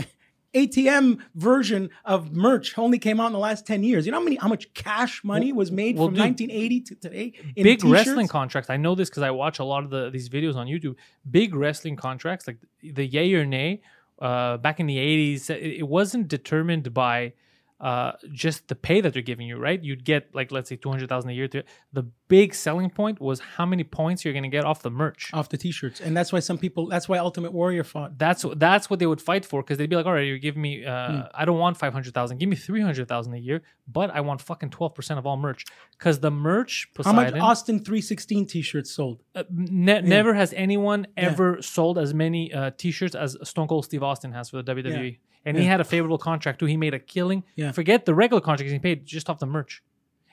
ATM 0.54 1.20
version 1.34 1.90
of 2.04 2.32
merch 2.32 2.76
only 2.76 2.98
came 2.98 3.20
out 3.20 3.26
in 3.28 3.32
the 3.32 3.38
last 3.38 3.66
ten 3.66 3.82
years. 3.84 4.06
You 4.06 4.12
know 4.12 4.18
how 4.18 4.24
many 4.24 4.36
how 4.36 4.48
much 4.48 4.72
cash 4.74 5.22
money 5.22 5.52
was 5.52 5.70
made 5.70 5.96
well, 5.96 6.08
from 6.08 6.14
dude, 6.14 6.24
1980 6.24 6.80
to 6.80 6.94
today? 6.96 7.32
In 7.56 7.64
Big 7.64 7.80
t-shirts? 7.80 7.92
wrestling 7.92 8.28
contracts. 8.28 8.70
I 8.70 8.76
know 8.76 8.94
this 8.94 9.08
because 9.08 9.22
I 9.22 9.30
watch 9.30 9.58
a 9.58 9.64
lot 9.64 9.84
of 9.84 9.90
the 9.90 10.10
these 10.10 10.28
videos 10.28 10.56
on 10.56 10.66
YouTube. 10.66 10.96
Big 11.30 11.54
wrestling 11.54 11.96
contracts, 11.96 12.46
like 12.46 12.58
the 12.82 13.06
yay 13.06 13.32
or 13.34 13.46
nay, 13.46 13.82
uh, 14.20 14.56
back 14.56 14.80
in 14.80 14.86
the 14.86 14.98
eighties, 14.98 15.50
it, 15.50 15.62
it 15.62 15.88
wasn't 15.88 16.28
determined 16.28 16.92
by 16.92 17.32
uh, 17.80 18.12
just 18.32 18.68
the 18.68 18.74
pay 18.74 19.00
that 19.00 19.12
they're 19.12 19.22
giving 19.22 19.46
you, 19.46 19.56
right? 19.56 19.82
You'd 19.82 20.04
get 20.04 20.34
like 20.34 20.52
let's 20.52 20.68
say 20.68 20.76
two 20.76 20.90
hundred 20.90 21.08
thousand 21.08 21.30
a 21.30 21.34
year. 21.34 21.48
To, 21.48 21.64
the 21.92 22.04
big 22.30 22.54
selling 22.54 22.88
point 22.88 23.20
was 23.20 23.40
how 23.56 23.66
many 23.66 23.84
points 23.84 24.24
you're 24.24 24.32
going 24.32 24.44
to 24.50 24.56
get 24.58 24.64
off 24.64 24.80
the 24.80 24.90
merch. 24.90 25.28
off 25.34 25.48
the 25.50 25.58
T-shirts, 25.58 26.00
and 26.00 26.16
that's 26.16 26.32
why 26.32 26.38
some 26.40 26.56
people. 26.56 26.86
That's 26.86 27.06
why 27.10 27.18
Ultimate 27.18 27.52
Warrior 27.52 27.84
fought. 27.84 28.16
That's 28.16 28.46
that's 28.56 28.88
what 28.88 28.98
they 29.00 29.06
would 29.06 29.20
fight 29.20 29.44
for 29.44 29.62
because 29.62 29.76
they'd 29.76 29.90
be 29.90 29.96
like, 29.96 30.06
all 30.06 30.14
right, 30.14 30.26
you're 30.26 30.38
giving 30.38 30.62
me, 30.62 30.84
uh, 30.86 31.10
Hmm. 31.10 31.20
I 31.34 31.44
don't 31.44 31.58
want 31.58 31.76
five 31.76 31.92
hundred 31.92 32.14
thousand, 32.14 32.38
give 32.38 32.48
me 32.48 32.56
three 32.56 32.80
hundred 32.80 33.06
thousand 33.08 33.34
a 33.34 33.38
year, 33.38 33.60
but 33.86 34.08
I 34.10 34.20
want 34.22 34.40
fucking 34.40 34.70
twelve 34.70 34.94
percent 34.94 35.18
of 35.18 35.26
all 35.26 35.36
merch 35.36 35.64
because 35.98 36.20
the 36.20 36.30
merch 36.30 36.88
How 37.04 37.12
much 37.12 37.26
Poseidon 37.26 37.40
Austin 37.40 37.78
316 37.80 38.46
T-shirts 38.46 38.90
sold? 38.90 39.22
uh, 39.34 39.42
ne- 39.50 40.00
never 40.02 40.32
has 40.34 40.52
anyone 40.54 41.06
ever 41.16 41.60
sold 41.60 41.98
as 41.98 42.14
many 42.14 42.52
uh, 42.54 42.70
t-shirts 42.76 43.14
as 43.14 43.36
Stone 43.42 43.68
Cold 43.68 43.84
Steve 43.84 44.02
Austin 44.02 44.32
has 44.32 44.50
for 44.50 44.62
the 44.62 44.74
WWE, 44.74 45.18
and 45.44 45.56
he 45.58 45.64
had 45.64 45.80
a 45.80 45.84
favorable 45.84 46.18
contract 46.18 46.60
too. 46.60 46.66
He 46.66 46.76
made 46.76 46.94
a 46.94 46.98
killing. 46.98 47.42
Yeah. 47.56 47.72
Forget 47.72 48.04
the 48.06 48.14
regular 48.14 48.40
contract 48.40 48.70
he 48.70 48.78
paid 48.78 49.04
just 49.04 49.28
off 49.28 49.38
the 49.40 49.46
merch. 49.46 49.82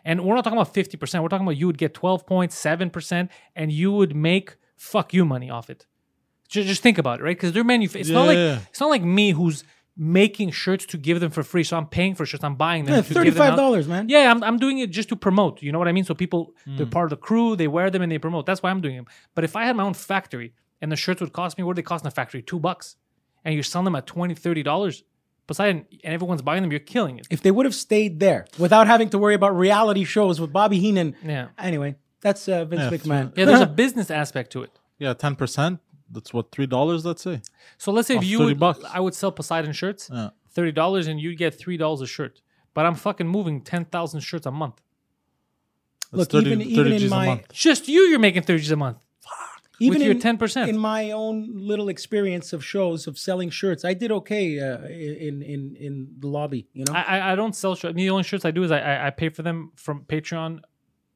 And 0.05 0.23
we're 0.23 0.35
not 0.35 0.43
talking 0.43 0.57
about 0.57 0.73
fifty 0.73 0.97
percent. 0.97 1.23
We're 1.23 1.29
talking 1.29 1.45
about 1.45 1.57
you 1.57 1.67
would 1.67 1.77
get 1.77 1.93
twelve 1.93 2.25
point 2.25 2.51
seven 2.53 2.89
percent, 2.89 3.29
and 3.55 3.71
you 3.71 3.91
would 3.91 4.15
make 4.15 4.55
fuck 4.75 5.13
you 5.13 5.25
money 5.25 5.49
off 5.49 5.69
it. 5.69 5.85
Just, 6.47 6.67
just 6.67 6.81
think 6.81 6.97
about 6.97 7.19
it, 7.19 7.23
right? 7.23 7.35
Because 7.35 7.51
they're 7.51 7.63
manuf- 7.65 7.95
It's 7.95 8.09
not 8.09 8.25
like 8.27 8.37
yeah. 8.37 8.59
it's 8.69 8.79
not 8.79 8.89
like 8.89 9.03
me 9.03 9.31
who's 9.31 9.63
making 9.99 10.51
shirts 10.51 10.85
to 10.85 10.97
give 10.97 11.19
them 11.19 11.31
for 11.31 11.41
free. 11.43 11.63
So 11.63 11.75
I'm 11.75 11.87
paying 11.87 12.13
for 12.13 12.25
shirts. 12.25 12.43
I'm 12.43 12.55
buying 12.55 12.85
them. 12.85 12.93
Yeah, 12.95 13.01
to 13.01 13.23
give 13.23 13.33
them 13.35 13.57
$35, 13.57 13.87
man. 13.87 14.07
Yeah, 14.09 14.29
I'm, 14.29 14.43
I'm 14.43 14.57
doing 14.59 14.77
it 14.77 14.91
just 14.91 15.09
to 15.09 15.15
promote. 15.15 15.63
You 15.63 15.71
know 15.71 15.79
what 15.79 15.87
I 15.87 15.91
mean? 15.91 16.03
So 16.03 16.13
people, 16.13 16.53
they're 16.67 16.85
Hmm. 16.85 16.91
part 16.91 17.05
of 17.05 17.09
the 17.09 17.17
crew. 17.17 17.55
They 17.55 17.67
wear 17.67 17.89
them 17.89 18.03
and 18.03 18.11
they 18.11 18.19
promote. 18.19 18.45
That's 18.45 18.61
why 18.61 18.69
I'm 18.69 18.79
doing 18.79 18.95
them. 18.95 19.07
But 19.33 19.43
if 19.43 19.55
I 19.55 19.65
had 19.65 19.75
my 19.75 19.81
own 19.83 19.95
factory 19.95 20.53
and 20.81 20.91
the 20.91 20.95
shirts 20.95 21.19
would 21.19 21.33
cost 21.33 21.57
me, 21.57 21.63
what 21.63 21.75
do 21.75 21.81
they 21.81 21.85
cost 21.85 22.03
in 22.05 22.07
the 22.09 22.13
factory? 22.13 22.43
Two 22.43 22.59
bucks. 22.59 22.95
And 23.43 23.55
you're 23.55 23.63
selling 23.63 23.85
them 23.85 23.95
at 23.95 24.05
20 24.05 24.35
$30. 24.35 25.01
Poseidon, 25.47 25.85
and 26.03 26.13
everyone's 26.13 26.41
buying 26.41 26.61
them, 26.61 26.71
you're 26.71 26.79
killing 26.79 27.17
it. 27.19 27.27
If 27.29 27.41
they 27.41 27.51
would 27.51 27.65
have 27.65 27.73
stayed 27.75 28.19
there 28.19 28.45
without 28.59 28.85
having 28.87 29.09
to 29.11 29.17
worry 29.17 29.33
about 29.33 29.55
reality 29.57 30.03
shows 30.03 30.39
with 30.41 30.51
Bobby 30.51 30.79
Heenan. 30.79 31.15
Yeah. 31.23 31.47
Anyway, 31.57 31.95
that's 32.21 32.47
uh, 32.49 32.65
Vince 32.65 32.81
Yeah, 32.91 32.97
McMahon. 32.97 33.37
Yeah, 33.37 33.45
there's 33.45 33.61
a 33.61 33.65
business 33.83 34.11
aspect 34.11 34.51
to 34.51 34.63
it. 34.63 34.71
Yeah, 34.99 35.13
ten 35.13 35.35
percent. 35.35 35.79
That's 36.11 36.33
what 36.33 36.51
three 36.51 36.67
dollars. 36.67 37.05
Let's 37.05 37.21
say. 37.21 37.41
So 37.77 37.91
let's 37.91 38.07
say 38.07 38.15
if 38.15 38.19
Of 38.21 38.25
you 38.27 38.37
30 38.39 38.47
would, 38.49 38.59
bucks. 38.59 38.79
I 38.93 38.99
would 38.99 39.13
sell 39.15 39.31
Poseidon 39.31 39.71
shirts, 39.73 40.09
Yeah. 40.13 40.29
thirty 40.51 40.71
dollars, 40.71 41.07
and 41.07 41.19
you'd 41.19 41.37
get 41.37 41.57
three 41.57 41.77
dollars 41.77 42.01
a 42.01 42.07
shirt. 42.07 42.41
But 42.73 42.85
I'm 42.85 42.95
fucking 42.95 43.27
moving 43.27 43.61
ten 43.61 43.85
thousand 43.85 44.19
shirts 44.21 44.45
a 44.45 44.51
month. 44.51 44.81
That's 46.11 46.19
Look, 46.19 46.31
30, 46.31 46.45
even 46.51 46.59
30 46.59 46.71
even 46.71 46.91
in 46.93 46.99
G's 46.99 47.11
a 47.11 47.15
my 47.15 47.25
month. 47.25 47.51
Just 47.51 47.87
you, 47.87 48.01
you're 48.03 48.19
making 48.19 48.43
thirty 48.43 48.59
G's 48.61 48.71
a 48.71 48.75
month. 48.75 48.97
Even 49.79 50.01
your 50.01 50.11
in- 50.11 50.19
10%. 50.19 50.67
in 50.67 50.77
my 50.77 51.11
own 51.11 51.49
little 51.55 51.89
experience 51.89 52.53
of 52.53 52.63
shows 52.63 53.07
of 53.07 53.17
selling 53.17 53.49
shirts, 53.49 53.85
I 53.85 53.93
did 53.93 54.11
okay 54.11 54.59
uh, 54.59 54.85
in 54.87 55.41
in 55.41 55.75
in 55.79 56.07
the 56.19 56.27
lobby. 56.27 56.67
You 56.73 56.85
know, 56.85 56.93
I, 56.93 57.33
I 57.33 57.35
don't 57.35 57.55
sell 57.55 57.75
shirts. 57.75 57.95
The 57.95 58.09
only 58.09 58.23
shirts 58.23 58.45
I 58.45 58.51
do 58.51 58.63
is 58.63 58.71
I, 58.71 59.07
I 59.07 59.09
pay 59.11 59.29
for 59.29 59.43
them 59.43 59.71
from 59.75 60.03
Patreon 60.05 60.61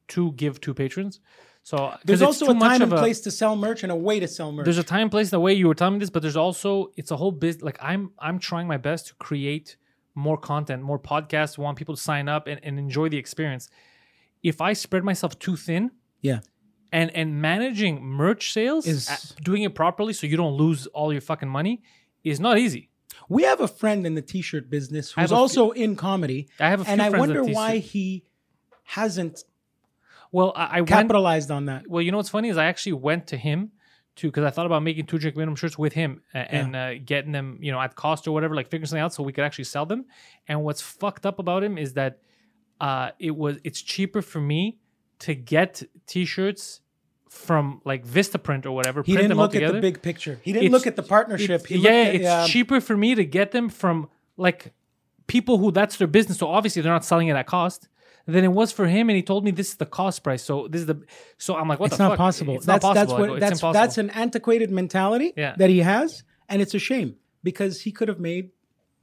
to 0.10 0.32
give 0.34 0.60
to 0.62 0.74
patrons. 0.74 1.20
So 1.64 1.94
there's 2.06 2.22
also 2.24 2.46
a 2.50 2.60
time 2.60 2.82
and 2.82 2.94
a- 2.94 2.98
place 2.98 3.22
to 3.22 3.32
sell 3.32 3.56
merch 3.56 3.84
and 3.84 3.92
a 3.92 3.96
way 3.96 4.20
to 4.20 4.28
sell 4.28 4.52
merch. 4.52 4.66
There's 4.66 4.80
a 4.80 4.84
time, 4.84 5.10
place, 5.10 5.30
the 5.30 5.40
way 5.40 5.54
you 5.54 5.68
were 5.68 5.76
telling 5.76 5.94
me 5.96 6.00
this, 6.00 6.10
but 6.10 6.22
there's 6.22 6.36
also 6.38 6.92
it's 6.98 7.12
a 7.12 7.18
whole 7.18 7.32
business. 7.32 7.64
Like 7.64 7.78
I'm 7.82 8.12
I'm 8.20 8.40
trying 8.40 8.68
my 8.68 8.78
best 8.78 9.08
to 9.08 9.14
create 9.16 9.78
more 10.16 10.38
content, 10.38 10.82
more 10.82 11.00
podcasts. 11.00 11.58
Want 11.58 11.78
people 11.78 11.96
to 11.96 12.02
sign 12.02 12.28
up 12.28 12.48
and, 12.48 12.60
and 12.64 12.80
enjoy 12.80 13.10
the 13.10 13.18
experience. 13.18 13.70
If 14.44 14.60
I 14.60 14.74
spread 14.74 15.04
myself 15.04 15.38
too 15.38 15.56
thin, 15.56 15.92
yeah, 16.22 16.40
and 16.92 17.10
and 17.16 17.42
managing 17.42 18.04
merch 18.04 18.52
sales, 18.54 18.86
Is- 18.88 19.10
uh, 19.10 19.16
doing 19.44 19.64
it 19.64 19.74
properly 19.76 20.14
so 20.14 20.28
you 20.28 20.38
don't 20.38 20.54
lose 20.54 20.88
all 20.88 21.12
your 21.12 21.22
fucking 21.22 21.50
money, 21.50 21.82
is 22.24 22.40
not 22.40 22.58
easy. 22.58 22.90
we 23.30 23.44
have 23.44 23.62
a 23.62 23.68
friend 23.68 24.06
in 24.06 24.14
the 24.16 24.22
t-shirt 24.22 24.70
business 24.70 25.14
I 25.16 25.22
who's 25.22 25.32
also 25.32 25.72
in 25.72 25.96
comedy. 25.96 26.50
I 26.60 26.70
have 26.70 26.82
a 26.82 26.90
and 26.90 27.00
few 27.02 27.08
I 27.08 27.10
friends 27.10 27.30
in 27.30 27.36
wonder 27.38 27.54
why 27.54 27.78
he 27.78 28.24
hasn't 28.84 29.44
Well, 30.32 30.54
I, 30.56 30.66
I 30.66 30.82
went, 30.82 30.88
capitalized 30.90 31.52
on 31.52 31.66
that. 31.66 31.88
Well, 31.88 32.02
you 32.02 32.12
know 32.12 32.18
what's 32.18 32.30
funny 32.30 32.50
is 32.50 32.58
I 32.58 32.66
actually 32.66 32.94
went 32.94 33.28
to 33.28 33.38
him 33.38 33.72
to 34.18 34.28
because 34.28 34.44
I 34.44 34.50
thought 34.50 34.66
about 34.66 34.84
making 34.84 35.06
two 35.06 35.18
drink 35.18 35.36
minimum 35.38 35.56
shirts 35.56 35.78
with 35.78 35.94
him 35.94 36.22
a- 36.34 36.38
and 36.54 36.76
uh, 36.76 36.96
getting 37.06 37.32
them, 37.32 37.58
you 37.62 37.72
know, 37.72 37.80
at 37.80 37.96
cost 37.96 38.28
or 38.28 38.32
whatever, 38.34 38.56
like 38.56 38.68
figuring 38.68 38.88
something 38.88 39.02
out 39.02 39.14
so 39.14 39.24
we 39.24 39.32
could 39.34 39.44
actually 39.46 39.64
sell 39.66 39.86
them. 39.86 40.06
And 40.48 40.64
what's 40.64 40.82
fucked 40.82 41.26
up 41.26 41.40
about 41.40 41.64
him 41.64 41.78
is 41.78 41.94
that 41.94 42.20
uh, 42.82 43.12
it 43.20 43.32
was 43.36 43.58
it's 43.64 43.82
cheaper 43.82 44.22
for 44.22 44.42
me 44.42 44.80
to 45.20 45.36
get 45.36 45.84
t-shirts 46.08 46.81
from 47.32 47.82
like 47.86 48.06
Vistaprint 48.06 48.66
or 48.66 48.72
whatever. 48.74 49.04
He 49.04 49.14
print 49.14 49.24
didn't 49.24 49.30
them 49.30 49.38
look 49.38 49.56
at 49.56 49.74
the 49.74 49.80
big 49.80 50.02
picture. 50.02 50.38
He 50.44 50.52
didn't 50.52 50.66
It's- 50.66 50.72
look 50.74 50.86
at 50.86 50.98
the 50.98 51.04
partnership. 51.04 51.66
He 51.66 51.78
yeah, 51.78 51.90
at, 51.92 52.16
it's 52.16 52.28
um, 52.30 52.48
cheaper 52.48 52.82
for 52.82 52.98
me 52.98 53.16
to 53.16 53.24
get 53.24 53.52
them 53.52 53.70
from 53.70 54.10
like 54.36 54.74
people 55.28 55.58
who 55.58 55.72
that's 55.72 55.96
their 55.96 56.08
business. 56.08 56.38
So 56.40 56.48
obviously 56.50 56.82
they're 56.82 56.92
not 56.92 57.06
selling 57.06 57.30
it 57.30 57.36
at 57.36 57.48
cost. 57.48 57.88
Than 58.28 58.44
it 58.44 58.50
was 58.52 58.72
for 58.72 58.86
him, 58.86 59.10
and 59.10 59.16
he 59.16 59.24
told 59.24 59.44
me 59.44 59.50
this 59.50 59.70
is 59.70 59.76
the 59.78 59.86
cost 59.88 60.24
price. 60.24 60.44
So 60.44 60.68
this 60.68 60.82
is 60.82 60.88
the. 60.88 61.02
So 61.40 61.56
I'm 61.56 61.68
like, 61.68 61.80
what 61.80 61.88
It's 61.88 61.98
the 61.98 62.04
not 62.04 62.10
fuck? 62.12 62.18
possible. 62.20 62.56
It's 62.58 62.66
that's 62.68 62.84
not 62.84 62.96
possible. 62.96 63.16
I 63.16 63.30
what 63.30 63.40
that's 63.40 63.54
impossible. 63.54 63.74
that's 63.74 63.98
an 63.98 64.10
antiquated 64.12 64.70
mentality 64.70 65.34
Yeah. 65.36 65.56
that 65.58 65.72
he 65.72 65.80
has, 65.80 66.24
and 66.48 66.62
it's 66.62 66.76
a 66.76 66.80
shame 66.80 67.16
because 67.44 67.82
he 67.82 67.92
could 67.92 68.10
have 68.10 68.20
made 68.20 68.52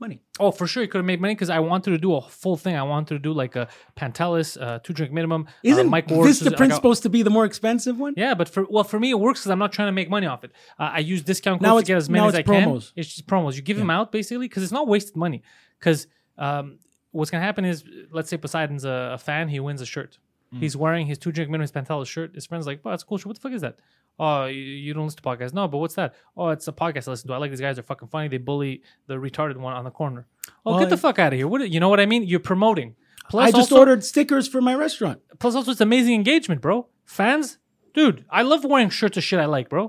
money. 0.00 0.20
Oh, 0.38 0.50
for 0.50 0.66
sure, 0.66 0.82
he 0.82 0.88
could 0.88 0.98
have 0.98 1.04
made 1.04 1.20
money 1.20 1.34
because 1.34 1.50
I 1.50 1.58
wanted 1.60 1.90
to 1.92 1.98
do 1.98 2.14
a 2.14 2.20
full 2.20 2.56
thing. 2.56 2.76
I 2.76 2.82
wanted 2.82 3.14
to 3.14 3.18
do 3.18 3.32
like 3.32 3.56
a 3.56 3.68
Pantelis, 3.96 4.60
uh, 4.60 4.78
two 4.80 4.92
drink 4.92 5.12
minimum. 5.12 5.46
uh, 5.48 5.52
Isn't 5.62 5.88
Mike 5.88 6.10
Ward's- 6.10 6.38
Vista 6.38 6.50
the 6.50 6.56
Print 6.56 6.72
supposed 6.72 7.02
to 7.02 7.08
be 7.08 7.22
the 7.22 7.30
more 7.30 7.44
expensive 7.44 7.98
one? 7.98 8.14
Yeah, 8.16 8.34
but 8.34 8.48
for 8.48 8.64
well, 8.70 8.84
for 8.84 8.98
me 9.00 9.10
it 9.10 9.18
works 9.18 9.40
because 9.40 9.50
I'm 9.50 9.58
not 9.58 9.72
trying 9.72 9.88
to 9.88 9.92
make 9.92 10.08
money 10.10 10.26
off 10.26 10.44
it. 10.44 10.52
Uh, 10.78 10.90
I 10.94 10.98
use 11.00 11.22
discount 11.22 11.62
codes 11.62 11.82
to 11.84 11.86
get 11.86 11.96
as 11.96 12.08
many 12.08 12.26
as 12.26 12.34
I 12.34 12.38
it's 12.40 12.48
can. 12.48 12.76
It's 12.96 13.08
just 13.14 13.26
promos. 13.26 13.56
You 13.56 13.62
give 13.62 13.76
them 13.78 13.90
out 13.90 14.12
basically 14.12 14.46
because 14.48 14.62
it's 14.62 14.72
not 14.72 14.86
wasted 14.86 15.16
money. 15.16 15.42
Because 15.78 16.06
um, 16.36 16.78
what's 17.10 17.30
gonna 17.30 17.44
happen 17.44 17.64
is, 17.64 17.84
let's 18.10 18.28
say 18.28 18.36
Poseidon's 18.36 18.84
a, 18.84 19.12
a 19.14 19.18
fan, 19.18 19.48
he 19.48 19.60
wins 19.60 19.80
a 19.80 19.86
shirt. 19.86 20.18
Mm. 20.54 20.60
He's 20.60 20.76
wearing 20.76 21.06
his 21.06 21.18
two 21.18 21.30
drink 21.32 21.50
minimum 21.50 21.62
his 21.62 21.72
Pantelis 21.72 22.06
shirt. 22.06 22.34
His 22.34 22.46
friend's 22.46 22.66
like, 22.66 22.80
"Oh, 22.84 22.90
that's 22.90 23.02
a 23.02 23.06
cool 23.06 23.18
shirt. 23.18 23.26
What 23.26 23.36
the 23.36 23.40
fuck 23.42 23.52
is 23.52 23.60
that?" 23.60 23.78
Oh, 24.18 24.46
you, 24.46 24.92
don't 24.94 25.04
listen 25.04 25.18
to 25.18 25.22
podcasts? 25.22 25.54
No, 25.54 25.68
but 25.68 25.78
what's 25.78 25.94
that? 25.94 26.14
Oh, 26.36 26.48
it's 26.48 26.66
a 26.66 26.72
podcast 26.72 27.06
I 27.06 27.12
listen 27.12 27.28
to. 27.28 27.34
I 27.34 27.36
like 27.36 27.50
these 27.50 27.60
guys. 27.60 27.76
They're 27.76 27.82
fucking 27.84 28.08
funny. 28.08 28.28
They 28.28 28.38
bully 28.38 28.82
the 29.06 29.14
retarded 29.14 29.56
one 29.56 29.74
on 29.74 29.84
the 29.84 29.90
corner. 29.92 30.26
Oh, 30.66 30.72
Well, 30.72 30.80
get 30.80 30.88
the 30.88 30.96
I- 30.96 30.98
fuck 30.98 31.18
out 31.18 31.32
of 31.32 31.36
here! 31.38 31.46
What 31.46 31.68
you 31.70 31.78
know 31.80 31.88
what 31.88 32.00
I 32.00 32.06
mean? 32.06 32.24
You're 32.24 32.40
promoting. 32.40 32.96
Plus 33.30 33.48
I 33.48 33.50
just 33.50 33.70
also, 33.72 33.78
ordered 33.78 34.02
stickers 34.04 34.48
for 34.48 34.60
my 34.60 34.74
restaurant. 34.74 35.20
Plus, 35.38 35.54
also, 35.54 35.70
it's 35.70 35.80
amazing 35.82 36.14
engagement, 36.14 36.60
bro. 36.62 36.88
Fans, 37.04 37.58
dude, 37.94 38.24
I 38.30 38.40
love 38.42 38.64
wearing 38.64 38.88
shirts 38.90 39.16
of 39.18 39.22
shit 39.24 39.38
I 39.38 39.44
like, 39.44 39.68
bro. 39.68 39.88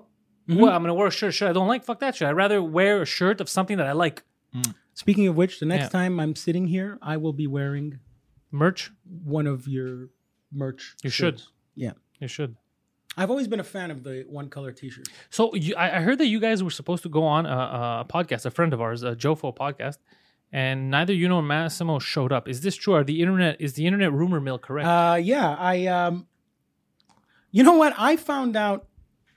Mm-hmm. 0.50 0.60
What, 0.60 0.74
I'm 0.74 0.82
gonna 0.84 0.94
wear 0.94 1.08
a 1.08 1.12
shirt, 1.12 1.30
of 1.30 1.36
shit 1.36 1.48
I 1.48 1.54
don't 1.54 1.68
like. 1.68 1.86
Fuck 1.86 2.00
that 2.02 2.16
shit. 2.16 2.28
I'd 2.28 2.36
rather 2.36 2.62
wear 2.62 3.02
a 3.02 3.06
shirt 3.06 3.40
of 3.42 3.50
something 3.50 3.78
that 3.78 3.88
I 3.88 3.94
like. 3.94 4.24
Speaking 4.94 5.28
of 5.28 5.36
which, 5.38 5.60
the 5.60 5.66
next 5.66 5.84
Yeah. 5.86 5.90
time 6.02 6.20
I'm 6.20 6.36
sitting 6.36 6.68
here, 6.68 6.98
I 7.02 7.16
will 7.18 7.32
be 7.34 7.48
wearing 7.48 8.00
Merch, 8.52 8.92
one 9.24 9.48
of 9.48 9.68
your 9.68 10.10
merch. 10.52 10.96
You 11.04 11.10
should. 11.10 11.42
Yeah. 11.76 11.92
you 12.20 12.28
should. 12.28 12.56
I've 13.18 13.30
always 13.30 13.48
been 13.48 13.60
a 13.60 13.64
fan 13.66 13.92
of 13.92 14.04
the 14.04 14.26
one 14.30 14.50
color 14.50 14.72
T-shirt. 14.72 15.08
So 15.30 15.54
you, 15.56 15.76
I 15.76 15.98
I 15.98 16.02
heard 16.02 16.20
that 16.20 16.28
you 16.28 16.40
guys 16.40 16.64
were 16.64 16.70
supposed 16.70 17.04
to 17.04 17.10
go 17.10 17.24
on 17.24 17.46
a, 17.46 17.50
a 17.50 18.06
podcast, 18.10 18.46
a 18.46 18.52
friend 18.52 18.74
of 18.74 18.82
ours, 18.82 19.04
a 19.04 19.16
Jofo 19.16 19.56
podcast, 19.56 19.98
and 20.52 20.90
neither 20.90 21.14
you 21.14 21.28
nor 21.28 21.42
Massimo 21.42 22.00
showed 22.00 22.32
up. 22.32 22.48
Is 22.48 22.62
this 22.62 22.76
true? 22.76 22.94
Are 22.94 23.04
the 23.04 23.22
internet 23.22 23.60
is 23.60 23.74
the 23.74 23.86
internet 23.86 24.14
rumor 24.14 24.40
mill 24.40 24.60
correct? 24.60 24.88
Uh, 24.88 25.20
yeah, 25.22 25.56
I. 25.58 25.88
Um, 25.88 26.28
you 27.52 27.64
know 27.64 27.74
what? 27.74 27.94
I 27.98 28.16
found 28.16 28.56
out 28.56 28.88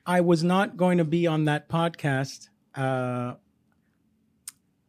I 0.04 0.20
was 0.20 0.44
not 0.44 0.76
going 0.76 0.98
to 0.98 1.04
be 1.04 1.26
on 1.26 1.46
that 1.46 1.68
podcast. 1.68 2.50
Uh, 2.74 3.34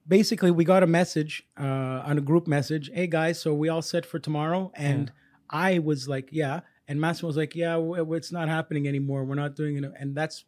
basically, 0.08 0.52
we 0.52 0.66
got 0.66 0.84
a 0.84 0.88
message 0.88 1.48
uh, 1.58 2.04
on 2.06 2.18
a 2.18 2.22
group 2.22 2.48
message. 2.48 2.92
Hey 2.94 3.08
guys, 3.08 3.40
so 3.40 3.54
we 3.54 3.70
all 3.70 3.82
set 3.82 4.06
for 4.06 4.20
tomorrow, 4.20 4.72
and 4.76 5.12
I 5.50 5.80
was 5.80 6.08
like, 6.10 6.30
yeah, 6.32 6.62
and 6.88 7.00
Massimo 7.02 7.28
was 7.28 7.38
like, 7.38 7.56
yeah, 7.56 7.78
it's 7.80 8.32
not 8.32 8.48
happening 8.50 8.88
anymore. 8.88 9.24
We're 9.26 9.36
not 9.36 9.56
doing 9.56 9.84
it, 9.84 9.92
and 10.00 10.16
that's. 10.16 10.46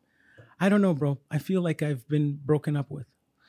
I 0.59 0.69
don't 0.69 0.81
know, 0.81 0.93
bro. 0.93 1.17
I 1.29 1.37
feel 1.37 1.61
like 1.61 1.81
I've 1.83 2.07
been 2.07 2.39
broken 2.45 2.77
up 2.77 2.89
with. 2.89 3.05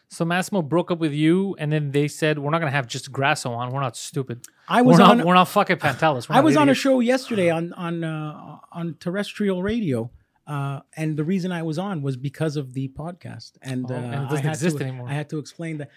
so 0.09 0.25
Massimo 0.25 0.61
broke 0.63 0.91
up 0.91 0.99
with 0.99 1.13
you, 1.13 1.55
and 1.59 1.73
then 1.73 1.91
they 1.93 2.09
said 2.09 2.39
we're 2.39 2.51
not 2.51 2.59
gonna 2.59 2.71
have 2.73 2.87
just 2.89 3.11
Grasso 3.13 3.53
on. 3.53 3.73
We're 3.73 3.81
not 3.81 3.97
stupid. 3.97 4.45
I 4.69 4.83
was 4.83 4.99
we're 4.99 5.05
on. 5.05 5.19
not. 5.19 5.27
We're 5.27 5.35
not 5.35 5.49
fucking 5.49 5.77
Pantelis. 5.77 6.29
We're 6.29 6.37
I 6.37 6.41
was 6.41 6.57
on 6.57 6.69
a 6.69 6.75
show 6.75 7.01
yesterday 7.01 7.51
on 7.51 7.73
on 7.75 8.03
uh, 8.05 8.59
on 8.73 8.97
terrestrial 8.99 9.63
radio, 9.63 10.11
uh, 10.47 10.81
and 10.97 11.17
the 11.17 11.25
reason 11.25 11.53
I 11.53 11.63
was 11.63 11.79
on 11.79 12.03
was 12.03 12.17
because 12.17 12.57
of 12.57 12.73
the 12.73 12.89
podcast, 12.89 13.53
and, 13.63 13.87
Oh, 13.91 13.95
uh, 13.95 13.99
and 13.99 14.15
it 14.15 14.19
I 14.19 14.29
doesn't 14.31 14.47
exist 14.49 14.79
to, 14.79 14.85
anymore. 14.85 15.09
I 15.09 15.13
had 15.13 15.29
to 15.31 15.39
explain 15.39 15.79
that. 15.79 15.91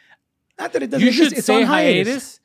Not 0.59 0.73
that 0.73 0.83
it 0.83 0.87
doesn't 0.91 1.01
You 1.03 1.09
exist. 1.09 1.29
should 1.29 1.37
It's 1.39 1.47
say 1.47 1.61
on 1.61 1.63
hiatus. 1.63 2.07
hiatus. 2.07 2.39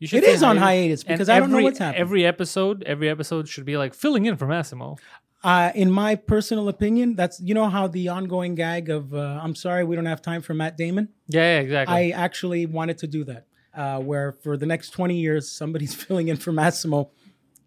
You 0.00 0.06
should 0.06 0.24
It 0.24 0.30
is 0.30 0.42
on 0.42 0.56
hiatus 0.56 1.02
And 1.04 1.14
because 1.16 1.28
I 1.28 1.38
don't 1.38 1.50
know 1.50 1.62
what's 1.62 1.78
happening. 1.78 2.00
Every 2.00 2.24
episode, 2.24 2.82
every 2.84 3.10
episode 3.10 3.48
should 3.48 3.66
be 3.66 3.76
like 3.76 3.94
filling 3.94 4.24
in 4.24 4.36
for 4.36 4.46
Massimo. 4.46 4.96
Uh, 5.44 5.72
in 5.74 5.90
my 5.90 6.14
personal 6.14 6.68
opinion, 6.68 7.14
that's 7.16 7.38
you 7.40 7.54
know 7.54 7.68
how 7.68 7.86
the 7.86 8.08
ongoing 8.08 8.54
gag 8.54 8.88
of 8.90 9.14
uh, 9.14 9.40
"I'm 9.42 9.54
sorry, 9.54 9.84
we 9.84 9.96
don't 9.96 10.06
have 10.06 10.22
time 10.22 10.42
for 10.42 10.54
Matt 10.54 10.76
Damon." 10.76 11.10
Yeah, 11.28 11.40
yeah 11.42 11.60
exactly. 11.60 11.96
I 11.96 12.16
actually 12.16 12.66
wanted 12.66 12.98
to 12.98 13.06
do 13.06 13.24
that, 13.24 13.46
uh, 13.74 14.00
where 14.00 14.32
for 14.32 14.56
the 14.56 14.66
next 14.66 14.90
20 14.90 15.16
years 15.16 15.50
somebody's 15.50 15.94
filling 16.02 16.28
in 16.28 16.36
for 16.36 16.52
Massimo. 16.52 17.10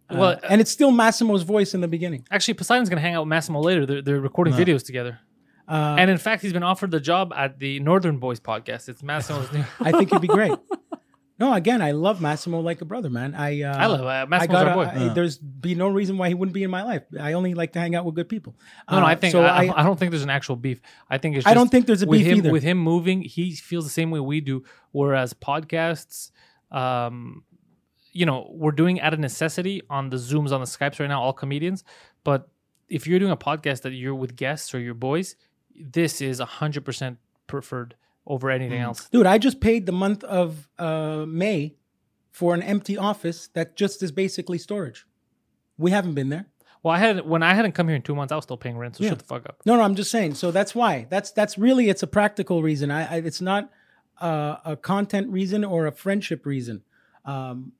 Uh, 0.09 0.17
Well, 0.17 0.39
and 0.49 0.59
it's 0.59 0.71
still 0.71 0.91
Massimo's 0.91 1.43
voice 1.43 1.73
in 1.73 1.81
the 1.81 1.87
beginning. 1.87 2.25
Actually, 2.31 2.55
Poseidon's 2.55 2.89
gonna 2.89 3.01
hang 3.01 3.13
out 3.13 3.21
with 3.21 3.29
Massimo 3.29 3.59
later. 3.61 3.85
They're, 3.85 4.01
they're 4.01 4.21
recording 4.21 4.53
videos 4.53 4.83
together. 4.83 5.19
Uh, 5.67 5.95
and 5.97 6.11
in 6.11 6.17
fact, 6.17 6.41
he's 6.41 6.53
been 6.53 6.63
offered 6.63 6.91
the 6.91 6.99
job 6.99 7.31
at 7.35 7.57
the 7.57 7.79
Northern 7.79 8.17
Boys 8.17 8.39
podcast. 8.39 8.89
It's 8.89 9.01
Massimo's 9.01 9.51
new. 9.53 9.63
I 9.79 9.91
think 9.91 10.11
it'd 10.11 10.21
be 10.21 10.27
great. 10.27 10.51
No, 11.43 11.51
again, 11.51 11.81
I 11.81 11.91
love 11.91 12.21
Massimo 12.21 12.61
like 12.61 12.79
a 12.79 12.85
brother, 12.85 13.09
man. 13.09 13.35
I 13.35 13.63
uh, 13.63 13.77
I 13.77 13.87
love 13.87 13.99
uh, 14.05 14.25
Massimo's 14.29 14.41
I 14.41 14.63
gotta, 14.63 14.69
our 14.69 14.75
boy. 14.85 15.09
I- 15.09 15.13
there's 15.13 15.37
be 15.37 15.75
no 15.75 15.89
reason 15.89 16.17
why 16.17 16.29
he 16.29 16.33
wouldn't 16.33 16.53
be 16.53 16.63
in 16.63 16.71
my 16.71 16.83
life. 16.83 17.03
I 17.19 17.33
only 17.33 17.53
like 17.53 17.73
to 17.73 17.79
hang 17.79 17.95
out 17.95 18.05
with 18.05 18.15
good 18.15 18.29
people. 18.29 18.55
no, 18.89 19.01
no, 19.01 19.05
Uh, 19.05 19.09
I 19.09 19.15
think 19.15 19.33
so. 19.33 19.43
I, 19.43 19.81
I, 19.81 19.83
don't 19.83 19.99
think 19.99 20.11
there's 20.11 20.23
an 20.23 20.29
actual 20.29 20.55
beef. 20.55 20.79
I 21.09 21.17
think 21.17 21.35
it's. 21.35 21.45
I 21.45 21.53
don't 21.53 21.69
think 21.69 21.85
there's 21.85 22.01
a 22.01 22.05
with 22.05 22.19
beef 22.21 22.27
him, 22.27 22.37
either. 22.37 22.51
With 22.53 22.63
him 22.63 22.77
moving, 22.77 23.23
he 23.23 23.51
feels 23.55 23.83
the 23.83 23.89
same 23.91 24.09
way 24.09 24.21
we 24.21 24.39
do. 24.39 24.63
Whereas 24.93 25.33
podcasts, 25.33 26.31
um, 26.71 27.43
you 28.13 28.25
know, 28.25 28.47
we're 28.49 28.71
doing 28.71 29.01
out 29.01 29.13
of 29.13 29.19
necessity 29.19 29.81
on 29.89 30.11
the 30.11 30.17
Zooms 30.17 30.53
on 30.53 30.61
the 30.61 30.67
Skypes 30.67 30.97
right 31.01 31.09
now, 31.09 31.21
all 31.21 31.33
comedians. 31.33 31.83
But 32.23 32.47
if 32.87 33.05
you're 33.05 33.19
doing 33.19 33.33
a 33.33 33.37
podcast 33.37 33.81
that 33.81 33.91
you're 33.91 34.15
with 34.15 34.37
guests 34.37 34.73
or 34.73 34.79
your 34.79 34.93
boys, 34.93 35.35
this 35.75 36.21
is 36.21 36.39
hundred 36.39 36.85
percent 36.85 37.17
preferred 37.47 37.95
over 38.25 38.49
anything 38.49 38.79
Mm. 38.79 38.83
else. 38.85 39.09
dude, 39.09 39.25
I 39.25 39.37
just 39.37 39.59
paid 39.59 39.85
the 39.85 39.91
month 39.91 40.23
of 40.23 40.69
uh, 40.79 41.25
May 41.27 41.75
for 42.31 42.53
an 42.53 42.61
empty 42.63 42.97
office 42.97 43.47
that 43.49 43.75
just 43.75 44.01
is 44.01 44.11
basically 44.11 44.57
storage. 44.57 45.05
We 45.77 45.91
haven't 45.91 46.13
been 46.15 46.29
there. 46.29 46.47
Well, 46.81 46.93
I 46.93 46.99
had 46.99 47.25
when 47.25 47.43
I 47.43 47.53
hadn't 47.53 47.73
come 47.73 47.87
here 47.87 47.95
in 47.95 48.01
two 48.01 48.15
months, 48.15 48.31
I 48.31 48.35
was 48.35 48.43
still 48.43 48.57
paying 48.57 48.77
rent. 48.77 48.95
So 48.97 49.03
Yeah. 49.03 49.09
shut 49.11 49.19
the 49.19 49.25
fuck 49.25 49.45
up. 49.47 49.61
No, 49.65 49.75
no, 49.77 49.83
I'm 49.83 49.95
just 49.95 50.11
saying. 50.11 50.35
So 50.35 50.51
that's 50.51 50.73
why. 50.75 51.07
That's 51.09 51.31
that's 51.31 51.57
really 51.57 51.89
it's 51.89 52.03
a 52.03 52.07
practical 52.07 52.61
reason. 52.61 52.91
I, 52.91 53.01
I 53.15 53.15
it's 53.17 53.41
not 53.41 53.69
uh, 54.21 54.57
a 54.65 54.75
content 54.75 55.29
reason 55.29 55.63
or 55.63 55.85
a 55.87 55.91
friendship 55.91 56.45
reason. 56.45 56.83
Um, 57.25 57.71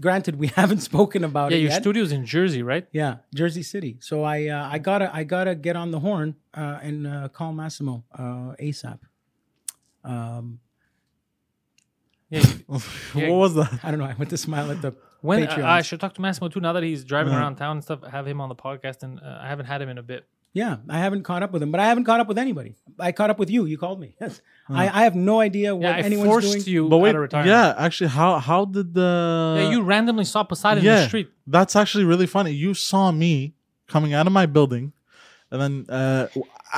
granted, 0.00 0.36
we 0.36 0.46
haven't 0.60 0.80
spoken 0.80 1.24
about 1.24 1.50
Yeah, 1.50 1.56
it 1.56 1.60
Yeah, 1.60 1.62
your 1.64 1.70
yet. 1.72 1.82
studio's 1.82 2.12
in 2.12 2.24
Jersey, 2.26 2.62
right? 2.62 2.86
Yeah, 2.92 3.16
Jersey 3.34 3.62
City. 3.62 3.96
So 4.00 4.22
I 4.22 4.46
uh, 4.48 4.68
I 4.70 4.78
gotta 4.78 5.14
I 5.14 5.24
gotta 5.24 5.54
get 5.54 5.76
on 5.76 5.90
the 5.90 6.00
horn 6.00 6.36
uh, 6.54 6.78
and 6.82 7.06
uh, 7.06 7.28
call 7.28 7.52
Massimo 7.52 8.04
uh, 8.18 8.54
ASAP. 8.60 8.98
Um, 10.04 10.58
Yeah. 12.30 12.40
you- 12.68 12.80
Yeah. 13.14 13.28
what 13.30 13.36
was 13.38 13.54
that? 13.54 13.80
I 13.84 13.90
don't 13.90 14.00
know. 14.00 14.06
I 14.06 14.14
went 14.14 14.30
to 14.30 14.36
smile 14.36 14.70
at 14.70 14.80
the 14.82 14.94
When 15.20 15.42
uh, 15.42 15.46
Patreons. 15.46 15.64
I 15.64 15.82
should 15.82 16.00
talk 16.00 16.14
to 16.14 16.20
Massimo 16.20 16.48
too. 16.48 16.60
Now 16.60 16.72
that 16.72 16.82
he's 16.82 17.04
driving 17.04 17.32
Yeah. 17.32 17.40
around 17.40 17.56
town 17.56 17.76
and 17.76 17.84
stuff, 17.84 18.00
have 18.10 18.26
him 18.26 18.40
on 18.40 18.48
the 18.48 18.56
podcast, 18.56 19.02
and 19.02 19.20
uh, 19.20 19.38
I 19.42 19.48
haven't 19.48 19.66
had 19.66 19.80
him 19.82 19.88
in 19.88 19.98
a 19.98 20.02
bit. 20.02 20.24
yeah, 20.54 20.76
I 20.88 20.98
haven't 20.98 21.22
caught 21.22 21.42
up 21.42 21.50
with 21.52 21.62
him, 21.62 21.70
but 21.72 21.80
I 21.80 21.86
haven't 21.86 22.04
caught 22.04 22.20
up 22.20 22.28
with 22.28 22.36
anybody. 22.38 22.74
I 22.98 23.10
caught 23.12 23.30
up 23.30 23.38
with 23.38 23.48
you. 23.48 23.64
You 23.66 23.78
called 23.78 23.98
me. 24.00 24.16
Yes, 24.20 24.40
I, 24.68 24.84
I 25.00 25.02
have 25.04 25.14
no 25.14 25.40
idea 25.40 25.74
what 25.74 25.82
Yeah, 25.84 25.96
I 25.96 26.00
anyone's 26.00 26.28
forced 26.30 26.52
doing. 26.52 26.66
you 26.74 26.88
But 26.88 26.98
wait, 26.98 27.10
out 27.10 27.14
of 27.16 27.20
retirement. 27.22 27.48
yeah, 27.50 27.74
actually, 27.86 28.10
how 28.10 28.38
how 28.38 28.64
did 28.66 28.92
the 28.94 29.56
yeah, 29.60 29.70
you 29.70 29.82
randomly 29.82 30.24
saw 30.24 30.42
Poseidon 30.44 30.84
in 30.84 30.94
the 30.94 31.06
street. 31.06 31.28
That's 31.46 31.74
actually 31.76 32.04
really 32.04 32.26
funny. 32.26 32.50
You 32.52 32.74
saw 32.74 33.12
me 33.12 33.54
coming 33.88 34.12
out 34.14 34.26
of 34.26 34.32
my 34.32 34.46
building, 34.46 34.92
and 35.50 35.58
then 35.62 35.74
uh, 35.88 36.28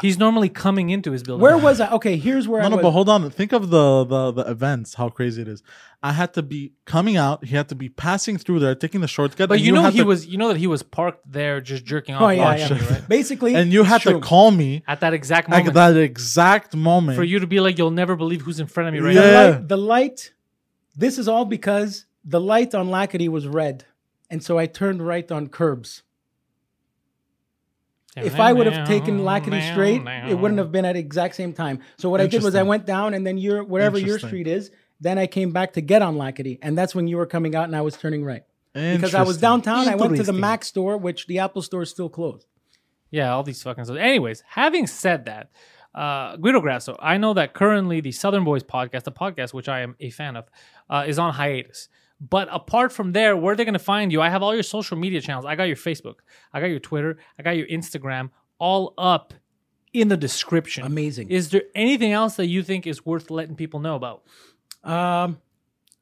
He's 0.00 0.18
normally 0.18 0.48
coming 0.48 0.90
into 0.90 1.12
his 1.12 1.22
building. 1.22 1.42
Where 1.42 1.56
was 1.56 1.80
I? 1.80 1.90
Okay, 1.92 2.16
here's 2.16 2.48
where 2.48 2.60
no, 2.62 2.66
I 2.66 2.68
no, 2.70 2.76
was. 2.76 2.82
but 2.82 2.90
hold 2.92 3.08
on. 3.08 3.30
Think 3.30 3.52
of 3.52 3.70
the, 3.70 4.04
the 4.04 4.32
the 4.32 4.50
events. 4.50 4.94
How 4.94 5.08
crazy 5.08 5.42
it 5.42 5.48
is. 5.48 5.62
I 6.02 6.12
had 6.12 6.34
to 6.34 6.42
be 6.42 6.72
coming 6.84 7.16
out. 7.16 7.44
He 7.44 7.54
had 7.56 7.68
to 7.70 7.74
be 7.74 7.88
passing 7.88 8.36
through 8.36 8.58
there, 8.60 8.74
taking 8.74 9.00
the 9.00 9.08
shortcut. 9.08 9.48
But 9.48 9.58
and 9.58 9.66
you 9.66 9.72
know 9.72 9.88
he 9.90 9.98
to- 9.98 10.04
was. 10.04 10.26
You 10.26 10.38
know 10.38 10.48
that 10.48 10.56
he 10.58 10.66
was 10.66 10.82
parked 10.82 11.30
there 11.30 11.60
just 11.60 11.84
jerking 11.84 12.14
off. 12.14 12.22
oh 12.22 12.28
yeah, 12.30 12.54
yeah. 12.56 12.68
you, 12.74 12.84
right? 12.86 13.08
Basically, 13.08 13.54
and 13.56 13.72
you 13.72 13.82
had 13.84 13.96
it's 13.96 14.02
true. 14.04 14.12
to 14.14 14.20
call 14.20 14.50
me 14.50 14.82
At 14.86 15.00
that 15.00 15.14
exact 15.14 15.48
moment. 15.48 15.68
at 15.68 15.74
that 15.74 15.96
exact 15.96 16.74
moment 16.76 17.16
for 17.16 17.24
you 17.24 17.38
to 17.40 17.46
be 17.46 17.60
like, 17.60 17.76
you'll 17.78 17.90
never 17.90 18.14
believe 18.16 18.42
who's 18.42 18.60
in 18.60 18.66
front 18.66 18.88
of 18.88 18.94
me 18.94 19.00
right 19.00 19.14
The 19.14 19.20
Yeah. 19.20 19.30
now. 19.30 19.50
light, 19.50 19.68
the 19.68 19.76
light. 19.78 20.32
This 20.96 21.18
is 21.18 21.26
all 21.28 21.44
because 21.44 22.06
the 22.24 22.40
light 22.40 22.74
on 22.74 22.86
Lackady 22.88 23.28
was 23.28 23.46
red, 23.48 23.84
and 24.30 24.42
so 24.42 24.58
I 24.58 24.66
turned 24.66 25.02
right 25.04 25.30
on 25.32 25.48
curbs. 25.48 26.03
If 28.16 28.38
I 28.38 28.52
would 28.52 28.66
have 28.66 28.86
taken 28.86 29.20
Lackady 29.20 29.72
straight, 29.72 30.02
it 30.30 30.34
wouldn't 30.34 30.58
have 30.58 30.70
been 30.72 30.84
at 30.84 30.96
exact 30.96 31.34
same 31.34 31.52
time. 31.52 31.80
So 31.98 32.10
what 32.10 32.20
I 32.20 32.26
did 32.26 32.42
was 32.42 32.54
I 32.54 32.62
went 32.62 32.86
down, 32.86 33.14
and 33.14 33.26
then 33.26 33.38
your 33.38 33.64
wherever 33.64 33.98
your 33.98 34.18
street 34.18 34.46
is, 34.46 34.70
then 35.00 35.18
I 35.18 35.26
came 35.26 35.52
back 35.52 35.72
to 35.74 35.80
get 35.80 36.02
on 36.02 36.16
Lackady, 36.16 36.58
and 36.62 36.78
that's 36.78 36.94
when 36.94 37.08
you 37.08 37.16
were 37.16 37.26
coming 37.26 37.54
out, 37.54 37.64
and 37.64 37.76
I 37.76 37.80
was 37.82 37.96
turning 37.96 38.24
right 38.24 38.44
because 38.72 39.14
I 39.14 39.22
was 39.22 39.38
downtown. 39.38 39.88
I 39.88 39.94
went 39.96 40.16
to 40.16 40.22
the 40.22 40.32
Mac 40.32 40.64
store, 40.64 40.96
which 40.96 41.26
the 41.26 41.38
Apple 41.40 41.62
store 41.62 41.82
is 41.82 41.90
still 41.90 42.08
closed. 42.08 42.46
Yeah, 43.10 43.32
all 43.32 43.42
these 43.44 43.62
fucking 43.62 43.84
stuff. 43.84 43.96
Anyways, 43.96 44.42
having 44.48 44.88
said 44.88 45.26
that, 45.26 45.50
uh, 45.94 46.36
Guido 46.36 46.60
Grasso, 46.60 46.96
I 47.00 47.16
know 47.16 47.34
that 47.34 47.54
currently 47.54 48.00
the 48.00 48.10
Southern 48.10 48.42
Boys 48.42 48.64
podcast, 48.64 49.04
the 49.04 49.12
podcast 49.12 49.54
which 49.54 49.68
I 49.68 49.80
am 49.80 49.94
a 50.00 50.10
fan 50.10 50.36
of, 50.36 50.46
uh, 50.90 51.04
is 51.06 51.18
on 51.18 51.34
hiatus. 51.34 51.88
But 52.30 52.48
apart 52.50 52.92
from 52.92 53.12
there, 53.12 53.36
where 53.36 53.54
they're 53.54 53.66
going 53.66 53.74
to 53.74 53.78
find 53.78 54.10
you, 54.12 54.22
I 54.22 54.30
have 54.30 54.42
all 54.42 54.54
your 54.54 54.62
social 54.62 54.96
media 54.96 55.20
channels. 55.20 55.44
I 55.44 55.56
got 55.56 55.64
your 55.64 55.76
Facebook, 55.76 56.16
I 56.52 56.60
got 56.60 56.66
your 56.66 56.78
Twitter, 56.78 57.18
I 57.38 57.42
got 57.42 57.56
your 57.56 57.66
Instagram, 57.66 58.30
all 58.58 58.94
up 58.96 59.34
in 59.92 60.08
the 60.08 60.16
description. 60.16 60.84
Amazing. 60.84 61.30
Is 61.30 61.50
there 61.50 61.62
anything 61.74 62.12
else 62.12 62.36
that 62.36 62.46
you 62.46 62.62
think 62.62 62.86
is 62.86 63.04
worth 63.04 63.30
letting 63.30 63.56
people 63.56 63.80
know 63.80 63.94
about? 63.94 64.22
Um, 64.82 65.38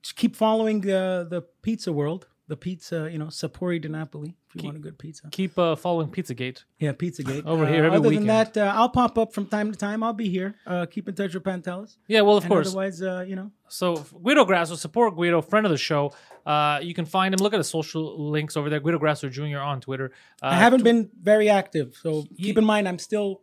just 0.02 0.16
keep 0.16 0.36
following 0.36 0.88
uh, 0.88 1.24
the 1.24 1.42
pizza 1.62 1.92
world. 1.92 2.26
The 2.52 2.56
pizza, 2.58 3.08
you 3.10 3.16
know, 3.16 3.28
Sapori 3.28 3.80
di 3.80 3.88
Napoli. 3.88 4.36
If 4.54 4.56
you 4.56 4.64
want 4.68 4.76
a 4.76 4.80
good 4.80 4.98
pizza, 4.98 5.22
Keep 5.30 5.58
uh, 5.58 5.74
following 5.74 6.08
Pizzagate. 6.10 6.64
yeah, 6.78 6.92
Pizzagate. 6.92 7.46
Over 7.46 7.64
Uh, 7.64 7.68
here 7.72 7.84
every 7.86 7.96
Other 7.96 8.10
weekend. 8.10 8.28
than 8.28 8.52
that, 8.52 8.56
uh, 8.58 8.72
I'll 8.78 8.90
pop 8.90 9.16
up 9.16 9.32
from 9.32 9.46
time 9.46 9.72
to 9.72 9.78
time. 9.78 10.02
I'll 10.02 10.12
be 10.12 10.28
here. 10.28 10.54
Uh, 10.66 10.84
keep 10.84 11.08
in 11.08 11.14
touch 11.14 11.32
with 11.32 11.44
Pantelis. 11.44 11.96
Yeah, 12.08 12.20
well, 12.20 12.36
of 12.36 12.44
And 12.44 12.50
course. 12.52 12.66
Otherwise, 12.68 13.00
uh, 13.00 13.24
you 13.26 13.36
know, 13.36 13.50
So 13.68 13.96
Guido 14.22 14.44
Grasso, 14.44 14.74
support 14.76 15.14
Guido, 15.16 15.40
friend 15.40 15.64
of 15.64 15.72
the 15.72 15.78
show. 15.78 16.12
Uh, 16.44 16.78
you 16.82 16.92
can 16.92 17.06
find 17.06 17.32
him. 17.32 17.40
Look 17.40 17.54
at 17.54 17.60
the 17.64 17.64
social 17.78 18.04
links 18.36 18.54
over 18.58 18.68
there. 18.68 18.80
Guido 18.80 18.98
Grasso 18.98 19.30
Jr. 19.30 19.60
on 19.72 19.80
Twitter. 19.80 20.12
Uh, 20.42 20.48
I 20.48 20.56
haven't 20.56 20.84
been 20.84 21.08
very 21.22 21.48
active, 21.48 21.96
so 22.02 22.26
keep 22.36 22.58
in 22.58 22.66
mind 22.66 22.86
I'm 22.86 22.98
still 22.98 23.40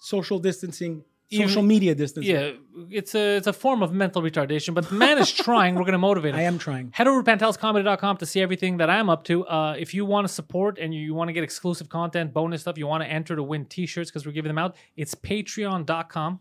social 0.00 0.38
distancing, 0.38 1.04
social 1.32 1.62
media 1.62 1.94
distancing. 1.94 2.34
Yeah, 2.34 2.52
it's 2.90 3.14
a 3.14 3.36
it's 3.36 3.46
a 3.46 3.52
form 3.52 3.82
of 3.82 3.92
mental 3.92 4.22
retardation, 4.22 4.74
but 4.74 4.88
the 4.88 4.94
man 4.94 5.18
is 5.18 5.30
trying. 5.30 5.74
We're 5.74 5.82
going 5.82 5.92
to 5.92 5.98
motivate 5.98 6.34
him. 6.34 6.40
I 6.40 6.44
am 6.44 6.58
trying. 6.58 6.90
Head 6.92 7.08
over 7.08 7.22
to 7.22 7.30
pantelscomedy.com 7.30 8.18
to 8.18 8.26
see 8.26 8.40
everything 8.40 8.76
that 8.78 8.90
I'm 8.90 9.08
up 9.08 9.24
to. 9.24 9.46
Uh, 9.46 9.74
if 9.78 9.94
you 9.94 10.04
want 10.04 10.26
to 10.26 10.32
support 10.32 10.78
and 10.78 10.94
you 10.94 11.14
want 11.14 11.28
to 11.28 11.32
get 11.32 11.44
exclusive 11.44 11.88
content, 11.88 12.32
bonus 12.32 12.62
stuff, 12.62 12.78
you 12.78 12.86
want 12.86 13.02
to 13.02 13.10
enter 13.10 13.36
to 13.36 13.42
win 13.42 13.64
t-shirts 13.66 14.10
because 14.10 14.26
we're 14.26 14.32
giving 14.32 14.50
them 14.50 14.58
out, 14.58 14.76
it's 14.96 15.14
patreon.com 15.14 16.40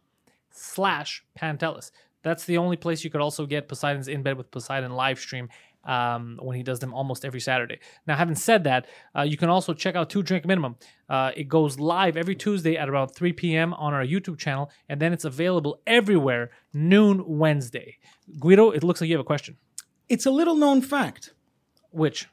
slash 0.52 1.24
pantelis. 1.40 1.92
That's 2.24 2.46
the 2.46 2.58
only 2.58 2.78
place 2.78 3.04
you 3.04 3.10
could 3.10 3.22
also 3.22 3.46
get 3.46 3.68
Poseidon's 3.68 4.08
In 4.08 4.22
Bed 4.22 4.38
with 4.38 4.52
Poseidon 4.52 4.92
live 4.92 5.20
stream 5.20 5.50
um, 5.84 6.40
when 6.42 6.56
he 6.58 6.64
does 6.64 6.80
them 6.80 6.94
almost 6.94 7.26
every 7.26 7.40
Saturday. 7.40 7.80
Now, 8.08 8.16
having 8.16 8.36
said 8.36 8.64
that, 8.66 8.88
uh, 9.18 9.22
you 9.24 9.38
can 9.38 9.50
also 9.50 9.74
check 9.74 9.96
out 9.96 10.10
Two 10.10 10.22
Drink 10.24 10.46
Minimum. 10.46 10.76
Uh, 11.10 11.32
it 11.36 11.48
goes 11.48 11.80
live 11.80 12.16
every 12.18 12.36
Tuesday 12.36 12.78
at 12.78 12.88
around 12.90 13.10
3 13.10 13.34
p.m. 13.34 13.74
on 13.74 13.94
our 13.94 14.06
YouTube 14.06 14.38
channel, 14.38 14.70
and 14.90 15.02
then 15.02 15.12
it's 15.14 15.26
available 15.26 15.82
everywhere 15.88 16.52
noon 16.74 17.24
Wednesday. 17.26 17.98
Guido, 18.40 18.72
it 18.72 18.84
looks 18.84 19.02
like 19.02 19.10
you 19.10 19.16
have 19.16 19.22
a 19.22 19.26
question. 19.26 19.58
It's 20.10 20.26
a 20.26 20.32
little 20.32 20.56
known 20.56 20.82
fact 20.82 21.34
Which? 21.92 22.28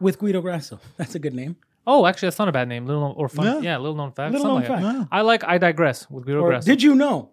with 0.00 0.18
Guido 0.18 0.40
Grasso. 0.40 0.78
That's 0.96 1.14
a 1.14 1.18
good 1.18 1.34
name. 1.34 1.56
Oh, 1.90 2.04
actually, 2.04 2.26
that's 2.26 2.38
not 2.38 2.48
a 2.48 2.52
bad 2.52 2.68
name. 2.68 2.84
Little 2.84 3.00
known, 3.00 3.14
or 3.16 3.30
fun. 3.30 3.46
Yeah, 3.46 3.60
Yeah. 3.70 3.78
little 3.78 3.96
known 3.96 4.12
fact. 4.12 4.32
Little 4.32 4.46
known 4.48 4.56
like 4.60 4.68
that. 4.68 4.82
fact. 4.82 5.08
I 5.10 5.22
like 5.22 5.42
I 5.44 5.56
digress 5.56 6.08
with 6.10 6.26
Guido 6.26 6.40
Or 6.42 6.50
Grasso. 6.50 6.66
did 6.66 6.82
you 6.82 6.94
know? 6.94 7.30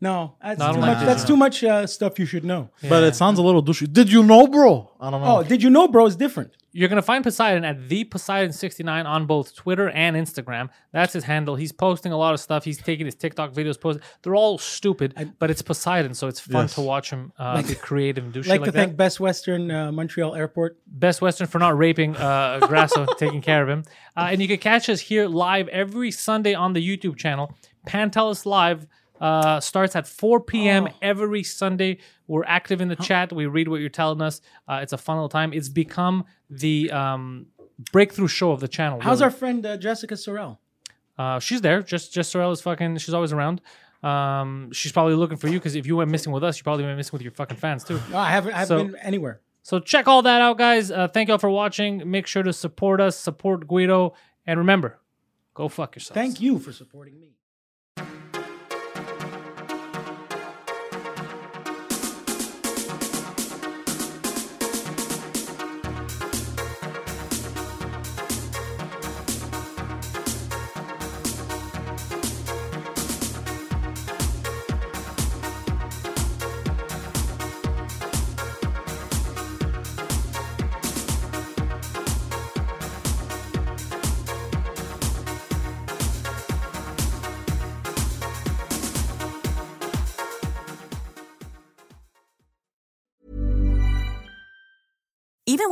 No, 0.00 0.34
that's 0.40 0.58
No, 0.60 0.66
I 0.66 0.72
don't 0.72 0.80
too 0.80 0.86
much. 0.86 1.06
That's 1.06 1.24
too 1.24 1.36
much 1.36 1.64
uh, 1.64 1.86
stuff 1.86 2.18
you 2.20 2.26
should 2.26 2.44
know. 2.44 2.70
But 2.88 3.02
it 3.02 3.16
sounds 3.16 3.38
a 3.38 3.42
little 3.42 3.62
douchey. 3.64 3.92
Did 3.92 4.12
you 4.12 4.22
know, 4.22 4.46
bro? 4.46 4.92
I 5.00 5.10
don't 5.10 5.20
know. 5.22 5.38
Oh, 5.38 5.42
did 5.42 5.60
you 5.62 5.70
know, 5.70 5.88
bro? 5.88 6.06
Is 6.06 6.14
different. 6.16 6.52
You're 6.70 6.88
gonna 6.88 7.02
find 7.02 7.24
Poseidon 7.24 7.64
at 7.64 7.88
the 7.88 8.04
Poseidon69 8.04 9.04
on 9.06 9.26
both 9.26 9.56
Twitter 9.56 9.88
and 9.90 10.14
Instagram. 10.16 10.68
That's 10.92 11.12
his 11.14 11.24
handle. 11.24 11.56
He's 11.56 11.72
posting 11.72 12.12
a 12.12 12.16
lot 12.16 12.34
of 12.34 12.38
stuff. 12.40 12.64
He's 12.64 12.78
taking 12.78 13.06
his 13.06 13.16
TikTok 13.16 13.52
videos. 13.52 13.80
Post. 13.80 13.98
They're 14.22 14.36
all 14.36 14.58
stupid, 14.58 15.34
but 15.40 15.50
it's 15.50 15.62
Poseidon, 15.62 16.14
so 16.14 16.28
it's 16.28 16.38
fun 16.38 16.64
Yes. 16.64 16.74
to 16.74 16.82
watch 16.82 17.10
him 17.10 17.32
uh, 17.38 17.60
be 17.62 17.74
creative 17.74 18.22
and 18.22 18.32
do 18.32 18.42
shit 18.44 18.50
like 18.50 18.60
like 18.60 18.66
to 18.68 18.72
thank. 18.72 18.96
Best 18.96 19.18
Western 19.18 19.70
uh, 19.70 19.90
Montreal 19.90 20.36
Airport. 20.36 20.78
Best 20.86 21.20
Western 21.20 21.48
for 21.48 21.58
not 21.58 21.76
raping 21.76 22.16
uh, 22.16 22.60
Grasso, 22.68 23.06
taking 23.18 23.40
care 23.40 23.62
of 23.64 23.68
him. 23.68 23.82
Uh, 24.16 24.28
and 24.30 24.40
you 24.40 24.46
can 24.46 24.58
catch 24.58 24.88
us 24.88 25.00
here 25.00 25.26
live 25.26 25.66
every 25.68 26.12
Sunday 26.12 26.54
on 26.54 26.72
the 26.74 26.86
YouTube 26.86 27.16
channel. 27.16 27.52
Pantelis 27.86 28.44
Live 28.46 28.86
uh, 29.20 29.60
starts 29.60 29.96
at 29.96 30.06
4 30.06 30.40
p.m. 30.40 30.88
Oh. 30.88 30.94
every 31.02 31.42
Sunday. 31.42 31.98
We're 32.26 32.44
active 32.44 32.80
in 32.80 32.88
the 32.88 32.96
chat. 32.96 33.32
We 33.32 33.46
read 33.46 33.68
what 33.68 33.80
you're 33.80 33.88
telling 33.88 34.20
us. 34.22 34.40
Uh, 34.66 34.80
it's 34.82 34.92
a 34.92 34.98
fun 34.98 35.16
little 35.16 35.28
time. 35.28 35.52
It's 35.52 35.68
become 35.68 36.24
the 36.50 36.90
um, 36.90 37.46
breakthrough 37.92 38.28
show 38.28 38.52
of 38.52 38.60
the 38.60 38.68
channel. 38.68 39.00
How's 39.00 39.20
really. 39.20 39.24
our 39.24 39.30
friend 39.30 39.66
uh, 39.66 39.76
Jessica 39.76 40.14
Sorrell? 40.14 40.58
Uh, 41.18 41.38
she's 41.40 41.60
there. 41.60 41.82
Just 41.82 42.12
just 42.12 42.30
Sorrel 42.30 42.52
is 42.52 42.60
fucking. 42.60 42.98
She's 42.98 43.14
always 43.14 43.32
around. 43.32 43.60
Um, 44.02 44.70
she's 44.72 44.92
probably 44.92 45.14
looking 45.14 45.36
for 45.36 45.48
you 45.48 45.58
because 45.58 45.74
if 45.74 45.86
you 45.86 45.96
went 45.96 46.10
missing 46.10 46.32
with 46.32 46.44
us, 46.44 46.58
you 46.58 46.62
probably 46.62 46.84
went 46.84 46.96
missing 46.96 47.12
with 47.12 47.22
your 47.22 47.32
fucking 47.32 47.56
fans 47.56 47.82
too. 47.82 48.00
No, 48.10 48.18
I 48.18 48.30
haven't. 48.30 48.52
I 48.54 48.58
haven't 48.60 48.78
So- 48.78 48.84
been 48.84 48.96
anywhere. 48.96 49.40
So 49.62 49.80
check 49.80 50.08
all 50.08 50.22
that 50.22 50.40
out, 50.40 50.56
guys. 50.56 50.90
Uh, 50.90 51.08
thank 51.08 51.28
y'all 51.28 51.36
for 51.36 51.50
watching. 51.50 52.10
Make 52.10 52.26
sure 52.26 52.42
to 52.42 52.54
support 52.54 53.02
us, 53.02 53.18
support 53.18 53.66
Guido, 53.68 54.14
and 54.46 54.58
remember, 54.58 54.98
go 55.52 55.68
fuck 55.68 55.94
yourself. 55.94 56.14
Thank 56.14 56.40
you 56.40 56.58
for 56.58 56.72
supporting 56.72 57.20
me. 57.20 57.34